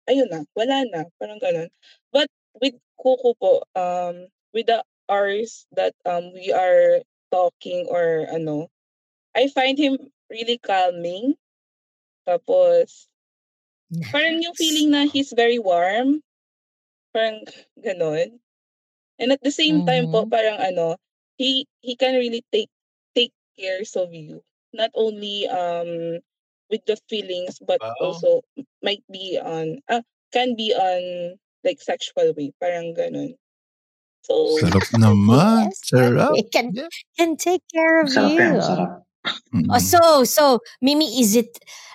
ayun 0.09 0.29
na, 0.31 0.43
wala 0.55 0.85
na, 0.89 1.01
parang 1.19 1.39
ganun. 1.41 1.69
But 2.13 2.29
with 2.61 2.75
Kuko 2.97 3.37
po, 3.37 3.61
um 3.77 4.27
with 4.53 4.67
the 4.73 4.81
hours 5.09 5.67
that 5.77 5.93
um 6.05 6.33
we 6.33 6.49
are 6.53 7.01
talking 7.31 7.85
or 7.89 8.25
ano, 8.31 8.69
I 9.35 9.47
find 9.49 9.77
him 9.79 9.97
really 10.29 10.57
calming. 10.59 11.35
Tapos 12.27 13.07
parang 14.13 14.39
yung 14.41 14.55
Nice. 14.55 14.57
feeling 14.57 14.91
na 14.91 15.05
he's 15.07 15.31
very 15.35 15.59
warm. 15.59 16.21
Parang 17.13 17.43
ganon. 17.79 18.39
And 19.19 19.31
at 19.31 19.41
the 19.43 19.51
same 19.51 19.83
time 19.83 20.07
po, 20.09 20.25
Mhm. 20.25 20.29
parang 20.29 20.57
ano, 20.59 20.97
he 21.37 21.67
he 21.81 21.95
can 21.95 22.15
really 22.17 22.43
take 22.51 22.69
take 23.15 23.33
cares 23.57 23.95
of 23.95 24.13
you. 24.13 24.41
Not 24.73 24.91
only 24.95 25.47
um 25.47 26.19
with 26.69 26.83
the 26.85 26.97
feelings, 27.09 27.59
but 27.61 27.81
Wow. 27.81 27.95
also 27.99 28.41
might 28.83 29.03
be 29.11 29.37
on, 29.39 29.81
ah, 29.89 30.01
can 30.33 30.55
be 30.55 30.73
on 30.75 31.37
like 31.63 31.81
sexual 31.81 32.33
way. 32.35 32.51
Parang 32.59 32.93
ganon. 32.95 33.35
So, 34.23 34.35
Sarap 34.55 34.87
naman. 35.01 35.65
Yes, 35.65 35.81
Sarap. 35.87 36.41
It 36.41 36.51
can, 36.51 36.73
Yeah. 36.75 36.89
can 37.17 37.35
take 37.37 37.63
care 37.73 38.01
of 38.03 38.13
Sarap 38.13 38.33
you. 38.37 38.41
yan, 38.41 38.57
sarap. 38.67 38.91
Mm. 39.53 39.67
Oh, 39.71 39.79
so, 39.81 39.99
so, 40.23 40.43
Mimi, 40.81 41.19
is 41.19 41.35
it, 41.35 41.51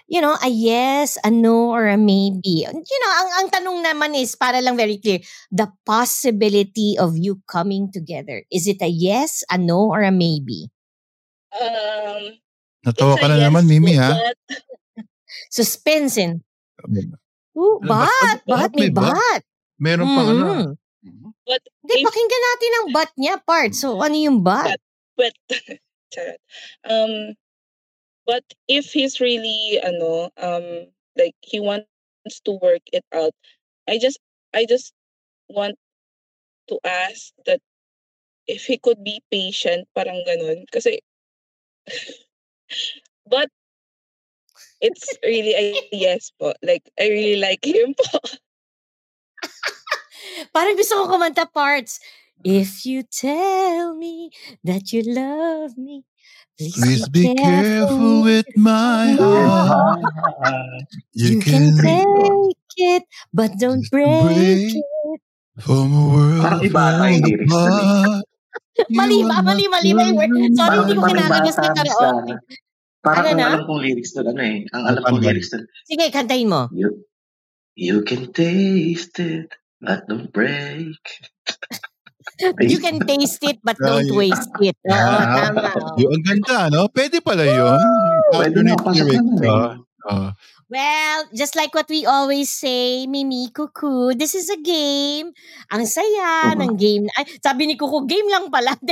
you 0.09 0.21
know, 0.21 0.37
a 0.43 0.49
yes, 0.49 1.17
a 1.25 1.31
no, 1.31 1.73
or 1.73 1.89
a 1.89 1.97
maybe? 1.97 2.65
You 2.69 2.99
know, 3.03 3.13
ang, 3.13 3.29
ang 3.41 3.49
tanong 3.51 3.79
naman 3.85 4.13
is, 4.19 4.35
para 4.37 4.61
lang 4.61 4.77
very 4.77 4.99
clear, 4.99 5.21
the 5.51 5.69
possibility 5.85 6.97
of 6.99 7.17
you 7.17 7.41
coming 7.49 7.91
together. 7.93 8.45
Is 8.51 8.67
it 8.67 8.81
a 8.83 8.89
yes, 8.91 9.45
a 9.51 9.57
no, 9.59 9.89
or 9.93 10.03
a 10.03 10.13
maybe? 10.13 10.69
um, 11.53 12.37
Natawa 12.83 13.15
ka 13.21 13.27
na 13.29 13.37
yes 13.39 13.45
naman, 13.49 13.65
Mimi, 13.69 13.95
ha? 13.95 14.13
but 14.17 14.37
Suspense. 15.53 16.19
Ooh, 16.19 17.79
Ano 17.81 17.89
ba? 17.89 18.09
bat, 18.09 18.39
Ano- 18.49 18.49
bat, 18.49 18.71
may 18.75 18.91
bat? 18.91 19.41
Meron 19.79 20.09
pang 20.09 20.29
ano. 20.31 20.47
But 21.43 21.63
Hindi, 21.83 21.95
if 21.99 22.07
pakinggan 22.07 22.43
natin 22.47 22.71
ang 22.79 22.87
bat 22.95 23.11
niya, 23.19 23.35
part. 23.43 23.75
So, 23.75 23.99
ano 23.99 24.15
yung 24.15 24.41
bat? 24.47 24.79
but 25.19 25.35
charot. 26.13 26.41
Um, 26.85 27.35
But 28.27 28.45
if 28.69 28.93
he's 28.93 29.21
really 29.21 29.81
ano 29.83 30.31
um 30.39 30.87
like 31.19 31.35
he 31.43 31.59
wants 31.61 31.87
to 32.47 32.53
work 32.63 32.83
it 32.93 33.05
out, 33.13 33.35
I 33.89 33.99
just 33.99 34.19
I 34.55 34.67
just 34.67 34.93
want 35.49 35.77
to 36.69 36.79
ask 36.85 37.33
that 37.47 37.61
if 38.47 38.65
he 38.67 38.79
could 38.79 39.03
be 39.05 39.23
patient, 39.31 39.89
parang 39.95 40.23
ganun. 40.27 40.65
Kasi, 40.73 41.01
but, 43.27 43.49
it's 44.81 45.07
really 45.23 45.55
a 45.55 45.75
yes 45.93 46.33
po. 46.39 46.55
Like, 46.63 46.83
I 46.99 47.09
really 47.09 47.41
like 47.41 47.65
him 47.65 47.95
po. 47.95 48.19
Parang 50.55 50.77
gusto 50.77 51.03
ko 51.03 51.17
kumanta 51.17 51.49
parts. 51.49 51.99
If 52.43 52.87
you 52.89 53.05
tell 53.05 53.95
me 53.95 54.33
that 54.65 54.91
you 54.93 55.05
love 55.05 55.77
me, 55.77 56.09
please, 56.57 56.75
Please 56.75 57.05
be 57.13 57.35
careful 57.37 58.23
with 58.25 58.49
my 58.57 59.13
heart. 59.21 60.01
You, 61.13 61.39
can, 61.39 61.77
take 61.79 62.57
it, 62.81 63.05
but 63.33 63.53
don't 63.61 63.85
break, 63.93 64.25
break 64.25 64.75
it. 64.75 65.21
From 65.61 65.93
a 65.93 66.05
world 66.09 66.41
Parang 66.43 66.61
iba 66.65 66.81
ata 66.97 67.05
yung 67.13 67.23
lyrics 67.29 67.53
dun 67.53 67.77
apart. 67.77 68.25
Mali 68.99 69.19
ba? 69.23 69.37
Mali, 69.45 69.65
mali 69.69 69.91
ba 69.93 70.03
yung 70.09 70.17
word? 70.19 70.33
Sorry, 70.57 70.77
hindi 70.81 70.93
ko 70.97 71.03
Parang 71.05 71.13
kinakagos 71.13 71.55
na 71.55 71.63
bata 71.63 71.77
karaoke. 71.77 72.33
sa- 72.33 72.41
Parang 73.03 73.25
Ano 73.27 73.31
ang 73.31 73.39
na? 73.39 73.47
alam 73.53 73.63
kong 73.69 73.83
lyrics 73.85 74.11
doon, 74.17 74.27
ano 74.33 74.43
eh. 74.43 74.59
Ang 74.73 74.83
alam 74.89 75.03
Ano 75.05 75.09
kong 75.13 75.21
ba? 75.21 75.27
lyrics 75.31 75.51
doon. 75.53 75.65
Sige, 75.91 76.05
kantayin 76.11 76.49
mo. 76.51 76.63
You, 76.73 76.89
you 77.77 77.97
can 78.03 78.33
taste 78.33 79.21
it, 79.21 79.53
but 79.79 80.09
don't 80.11 80.33
break. 80.33 80.99
You 82.63 82.79
can 82.79 82.99
taste 83.03 83.43
it, 83.43 83.59
but 83.63 83.77
don't 83.79 84.11
waste 84.13 84.51
it. 84.61 84.77
Oo, 84.83 84.95
Ah, 84.95 85.49
tama. 85.49 85.71
oo. 85.79 85.95
Yung 86.01 86.11
ang 86.19 86.25
ganda, 86.25 86.59
no? 86.69 86.89
Pwede 86.89 87.23
pala 87.23 87.45
yun. 87.45 87.79
Pwede 88.31 88.59
na, 88.63 88.75
pasok 88.75 89.07
naman 89.09 89.43
eh. 89.43 89.49
ah. 89.49 89.73
Ah. 90.03 90.31
Well, 90.67 91.29
just 91.31 91.55
like 91.55 91.71
what 91.77 91.87
we 91.87 92.03
always 92.03 92.51
say, 92.51 93.07
Mimi, 93.07 93.53
Kuku, 93.53 94.17
this 94.19 94.35
is 94.35 94.49
a 94.51 94.59
game. 94.59 95.31
Ang 95.71 95.85
saya 95.87 96.51
Mhm. 96.53 96.59
ng 96.59 96.73
game. 96.75 97.05
Ay, 97.15 97.29
sabi 97.39 97.69
ni 97.69 97.79
Kuku, 97.79 98.03
game 98.09 98.27
lang 98.27 98.51
pala. 98.51 98.73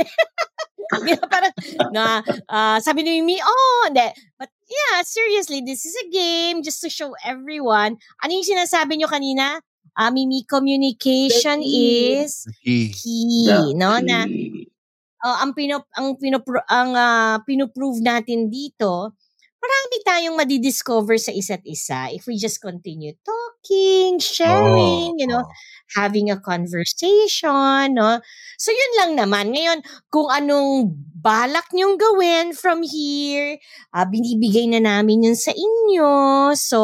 Di 0.91 1.15
ba, 1.15 1.25
parang, 1.27 1.53
na, 1.95 2.19
ah, 2.47 2.77
sabi 2.79 3.01
ni 3.01 3.19
Mimi, 3.19 3.39
oh, 3.39 3.81
hindi. 3.87 4.07
But 4.35 4.51
yeah, 4.67 5.03
seriously, 5.03 5.63
this 5.63 5.83
is 5.83 5.95
a 5.95 6.07
game 6.11 6.59
just 6.61 6.79
to 6.83 6.89
show 6.91 7.11
everyone. 7.23 7.95
Ano 8.19 8.31
yung 8.31 8.47
sinasabi 8.47 8.95
nyo 8.99 9.07
kanina? 9.07 9.59
Ah, 9.97 10.09
Mimi, 10.09 10.47
communication 10.47 11.59
is 11.63 12.47
Key. 12.63 12.95
key, 12.95 13.75
no? 13.75 13.99
Na, 13.99 14.23
key. 14.23 14.71
oh, 15.25 15.37
ang 15.43 15.51
pinop 15.51 15.83
ang 15.99 16.15
pinopro 16.15 16.63
ang 16.71 16.95
ah, 16.95 17.37
pinoprove 17.43 17.99
natin 17.99 18.47
dito, 18.47 19.13
marami 19.61 19.95
tayong 20.01 20.35
madidiscover 20.39 21.19
sa 21.21 21.29
isa't 21.29 21.61
isa 21.67 22.09
if 22.09 22.25
we 22.25 22.39
just 22.39 22.57
continue 22.63 23.13
talking, 23.21 24.17
sharing, 24.17 25.19
you 25.21 25.27
know, 25.29 25.43
Oh, 25.43 25.49
having 25.95 26.31
a 26.31 26.39
conversation, 26.39 27.93
no? 27.93 28.23
So 28.57 28.71
yun 28.71 28.91
lang 28.97 29.11
naman. 29.19 29.51
Ngayon, 29.53 29.83
kung 30.07 30.31
anong 30.31 30.95
balak 31.21 31.67
niyong 31.75 31.99
gawin 31.99 32.55
from 32.55 32.81
here, 32.81 33.59
ah, 33.93 34.07
binibigay 34.07 34.65
na 34.71 34.81
namin 34.81 35.29
yun 35.29 35.37
sa 35.37 35.51
inyo. 35.53 36.11
So, 36.55 36.79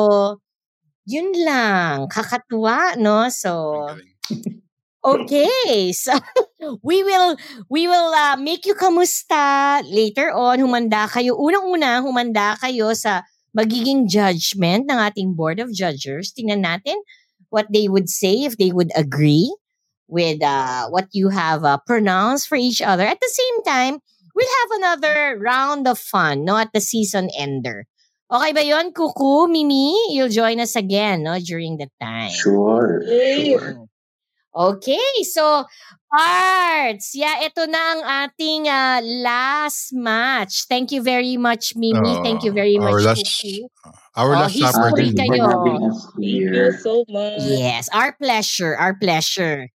yun 1.07 1.31
lang. 1.47 2.11
Kakatuwa, 2.11 2.99
no? 2.99 3.31
So. 3.31 3.87
Okay, 5.07 5.93
so 5.95 6.11
we 6.83 6.99
will 6.99 7.39
we 7.71 7.87
will 7.87 8.11
uh, 8.11 8.35
make 8.35 8.67
you 8.67 8.75
kamusta 8.75 9.79
later 9.87 10.35
on. 10.35 10.59
Humanda 10.59 11.07
kayo. 11.07 11.39
Unang-una, 11.39 12.03
humanda 12.03 12.59
kayo 12.59 12.91
sa 12.91 13.23
magiging 13.55 14.11
judgment 14.11 14.83
ng 14.91 14.99
ating 14.99 15.31
board 15.31 15.63
of 15.63 15.71
judges. 15.71 16.35
Tingnan 16.35 16.67
natin 16.67 16.99
what 17.47 17.71
they 17.71 17.87
would 17.87 18.11
say 18.11 18.43
if 18.43 18.59
they 18.59 18.75
would 18.75 18.91
agree 18.99 19.47
with 20.11 20.43
uh, 20.43 20.91
what 20.91 21.07
you 21.15 21.29
have 21.29 21.63
uh, 21.63 21.79
pronounced 21.87 22.51
for 22.51 22.59
each 22.59 22.83
other. 22.83 23.07
At 23.07 23.23
the 23.23 23.31
same 23.31 23.57
time, 23.63 24.03
we'll 24.35 24.55
have 24.67 24.71
another 24.75 25.39
round 25.39 25.87
of 25.87 25.99
fun, 25.99 26.43
no, 26.43 26.57
at 26.59 26.75
the 26.75 26.83
season 26.83 27.31
ender. 27.37 27.87
Okay 28.27 28.51
ba 28.51 28.59
yon, 28.59 28.91
Kuku, 28.91 29.47
Mimi? 29.47 30.11
You'll 30.11 30.27
join 30.27 30.59
us 30.59 30.75
again, 30.75 31.23
no, 31.23 31.39
during 31.39 31.79
that 31.79 31.95
time. 31.95 32.27
Sure, 32.27 32.99
Yay. 33.07 33.55
sure. 33.55 33.87
Okay, 34.51 35.23
so 35.23 35.63
parts. 36.11 37.15
Yeah, 37.15 37.39
ito 37.45 37.63
na 37.71 37.79
ang 37.95 38.01
ating 38.27 38.67
uh, 38.67 38.99
last 39.23 39.95
match. 39.95 40.67
Thank 40.67 40.91
you 40.91 40.99
very 40.99 41.37
much, 41.39 41.71
Mimi. 41.79 42.19
Oh, 42.19 42.19
Thank 42.19 42.43
you 42.43 42.51
very 42.51 42.75
our 42.75 42.99
much, 42.99 43.15
last, 43.15 43.23
Kuku. 43.23 43.63
our 44.19 44.35
Oh, 44.35 44.39
last 44.43 44.59
supper 44.59 44.91
history 44.97 45.15
kayo. 45.15 45.47
Thank 45.63 46.19
you 46.19 46.75
so 46.83 47.07
much. 47.07 47.47
Yes, 47.47 47.87
our 47.95 48.11
pleasure, 48.11 48.75
our 48.75 48.97
pleasure. 48.97 49.71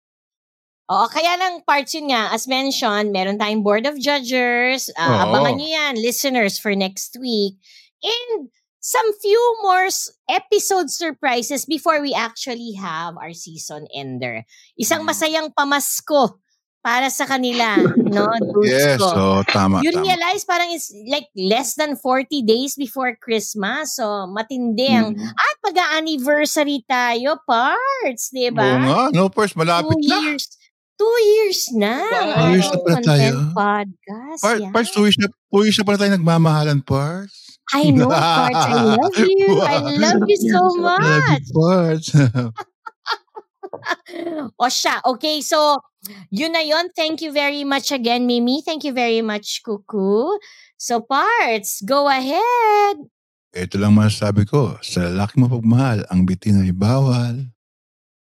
Oo, 0.90 1.06
kaya 1.06 1.38
lang 1.38 1.62
parts 1.62 1.94
yun 1.94 2.10
nga, 2.10 2.34
as 2.34 2.50
mentioned, 2.50 3.14
meron 3.14 3.38
tayong 3.38 3.62
board 3.62 3.86
of 3.86 3.94
judges. 4.02 4.90
Uh, 4.98 5.06
Oo. 5.06 5.18
Abangan 5.30 5.54
nyo 5.54 5.68
yan, 5.70 5.94
listeners, 6.02 6.58
for 6.58 6.74
next 6.74 7.14
week. 7.22 7.54
And 8.02 8.48
some 8.80 9.12
few 9.20 9.40
more 9.62 9.88
episode 10.28 10.88
surprises 10.90 11.66
before 11.68 12.00
we 12.00 12.14
actually 12.14 12.72
have 12.80 13.16
our 13.20 13.32
season 13.32 13.86
ender. 13.92 14.44
Isang 14.80 15.04
Mm. 15.04 15.08
masayang 15.12 15.48
pamasko 15.52 16.40
para 16.80 17.12
sa 17.12 17.28
kanila, 17.28 17.76
no? 18.08 18.24
Yes, 18.64 18.96
so 18.96 19.44
tama, 19.44 19.84
You 19.84 19.92
tama. 19.92 20.00
realize 20.00 20.48
parang 20.48 20.72
it's 20.72 20.88
like 21.12 21.28
less 21.36 21.76
than 21.76 21.92
40 21.92 22.40
days 22.40 22.72
before 22.72 23.12
Christmas. 23.20 24.00
So, 24.00 24.24
matindi 24.32 24.88
ang... 24.88 25.12
Mm. 25.12 25.28
At 25.28 25.56
mag-anniversary 25.60 26.80
tayo, 26.88 27.36
parts, 27.44 28.32
di 28.32 28.48
Oo 28.48 28.56
ba? 28.56 28.80
nga, 28.80 29.12
no, 29.12 29.28
first, 29.28 29.60
malapit 29.60 29.92
Two 29.92 30.08
na. 30.08 30.18
years. 30.24 30.48
Two 30.96 31.16
years 31.36 31.60
na. 31.72 32.00
Wow. 32.00 32.32
Two 32.32 32.48
years 32.56 32.68
na 32.68 32.78
pala 32.80 33.00
tayo. 33.04 33.30
Podcast. 33.52 34.40
Part, 34.40 34.60
yeah. 34.60 34.72
parts, 34.72 34.90
two 34.92 35.04
years 35.04 35.16
na, 35.20 35.28
two 35.52 35.62
years 35.64 35.76
na 35.76 35.84
pala 35.84 35.96
tayo 36.00 36.12
nagmamahalan, 36.12 36.80
parts. 36.80 37.49
I 37.72 37.90
know, 37.90 38.08
parts. 38.10 38.56
I 38.56 38.82
love 38.98 39.16
you. 39.16 39.60
I 39.62 39.78
love 39.98 40.22
you 40.26 40.36
so 40.36 40.60
Love 40.74 40.76
you, 40.76 40.82
much. 40.82 41.46
parts. 41.54 42.08
o 44.58 44.66
siya. 44.66 45.00
Okay, 45.06 45.40
so, 45.40 45.78
yun 46.30 46.52
na 46.52 46.60
yun. 46.64 46.90
Thank 46.96 47.22
you 47.22 47.32
very 47.32 47.64
much 47.64 47.92
again, 47.92 48.26
Mimi. 48.26 48.62
Thank 48.62 48.84
you 48.84 48.92
very 48.92 49.22
much, 49.22 49.62
Kuku. 49.62 50.38
So, 50.76 51.00
parts, 51.00 51.82
go 51.86 52.08
ahead. 52.08 52.96
Ito 53.50 53.82
lang 53.82 53.98
masasabi 53.98 54.46
ko, 54.46 54.78
sa 54.78 55.10
lalaki 55.10 55.42
mo 55.42 55.50
pagmahal, 55.50 56.06
ang 56.06 56.22
bitin 56.22 56.62
ay 56.62 56.70
bawal. 56.70 57.50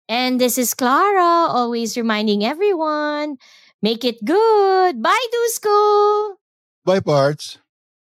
And 0.06 0.38
this 0.38 0.62
is 0.62 0.78
Clara, 0.78 1.50
always 1.50 1.98
reminding 1.98 2.46
everyone, 2.46 3.42
make 3.82 4.06
it 4.06 4.22
good. 4.22 5.02
Bye, 5.02 5.28
Dusko. 5.34 6.38
Bye, 6.86 7.02
parts. 7.02 7.58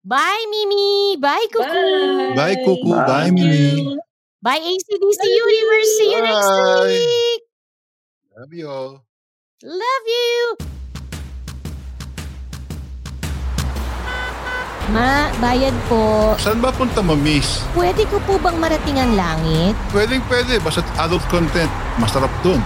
Bye, 0.09 0.40
Mimi. 0.48 1.20
Bye, 1.20 1.52
Kuku. 1.52 1.85
Bye, 2.32 2.56
Kuku. 2.64 2.97
Bye. 2.97 3.05
Bye, 3.05 3.30
Mimi. 3.30 3.76
you. 3.76 4.01
Bye, 4.40 4.56
ACDC 4.56 5.20
Love 5.20 5.28
you. 5.28 5.44
Universe. 5.44 5.90
See 6.01 6.09
you 6.09 6.20
next 6.24 6.48
Bye. 6.48 6.89
week. 6.97 7.43
Love 8.32 8.52
you 8.56 8.66
all. 8.72 8.93
Love 9.60 10.06
you. 10.09 10.40
Ma, 14.97 15.28
bayad 15.44 15.76
po. 15.93 16.32
Saan 16.40 16.64
ba 16.64 16.72
punta 16.72 17.05
mo, 17.05 17.12
miss? 17.12 17.60
Pwede 17.76 18.09
ko 18.09 18.16
po 18.24 18.40
bang 18.40 18.56
marating 18.56 18.97
ang 18.97 19.12
langit? 19.12 19.76
Pwedeng 19.93 20.24
pwede, 20.32 20.56
basta 20.64 20.80
adult 20.97 21.20
content. 21.28 21.68
Masarap 22.01 22.32
dun. 22.40 22.64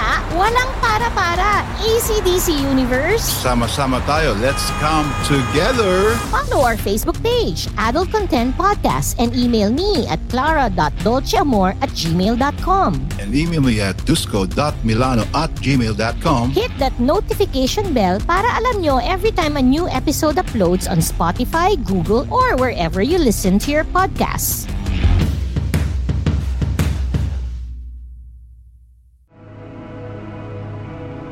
Kaya, 0.00 0.24
walang 0.32 0.72
para-para. 0.80 1.60
ACDC 1.76 2.56
Universe. 2.56 3.20
Sama-sama 3.20 4.00
tayo. 4.08 4.32
Let's 4.40 4.64
come 4.80 5.04
together. 5.28 6.16
Follow 6.32 6.64
our 6.64 6.80
Facebook 6.80 7.20
page, 7.20 7.68
Adult 7.76 8.08
Content 8.08 8.56
Podcast, 8.56 9.20
and 9.20 9.36
email 9.36 9.68
me 9.68 10.08
at 10.08 10.16
clara.dolceamor 10.32 11.76
at 11.84 11.92
gmail.com. 11.92 12.90
And 13.20 13.28
email 13.36 13.60
me 13.60 13.84
at 13.84 14.00
dusko.milano 14.08 15.28
at 15.36 15.52
gmail.com. 15.60 16.44
Hit 16.56 16.72
that 16.80 16.96
notification 16.96 17.92
bell 17.92 18.24
para 18.24 18.48
alam 18.56 18.80
nyo 18.80 19.04
every 19.04 19.36
time 19.36 19.60
a 19.60 19.64
new 19.64 19.84
episode 19.92 20.40
uploads 20.40 20.88
on 20.88 21.04
Spotify, 21.04 21.76
Google, 21.76 22.24
or 22.32 22.56
wherever 22.56 23.04
you 23.04 23.20
listen 23.20 23.60
to 23.60 23.68
your 23.68 23.84
podcasts. 23.92 24.64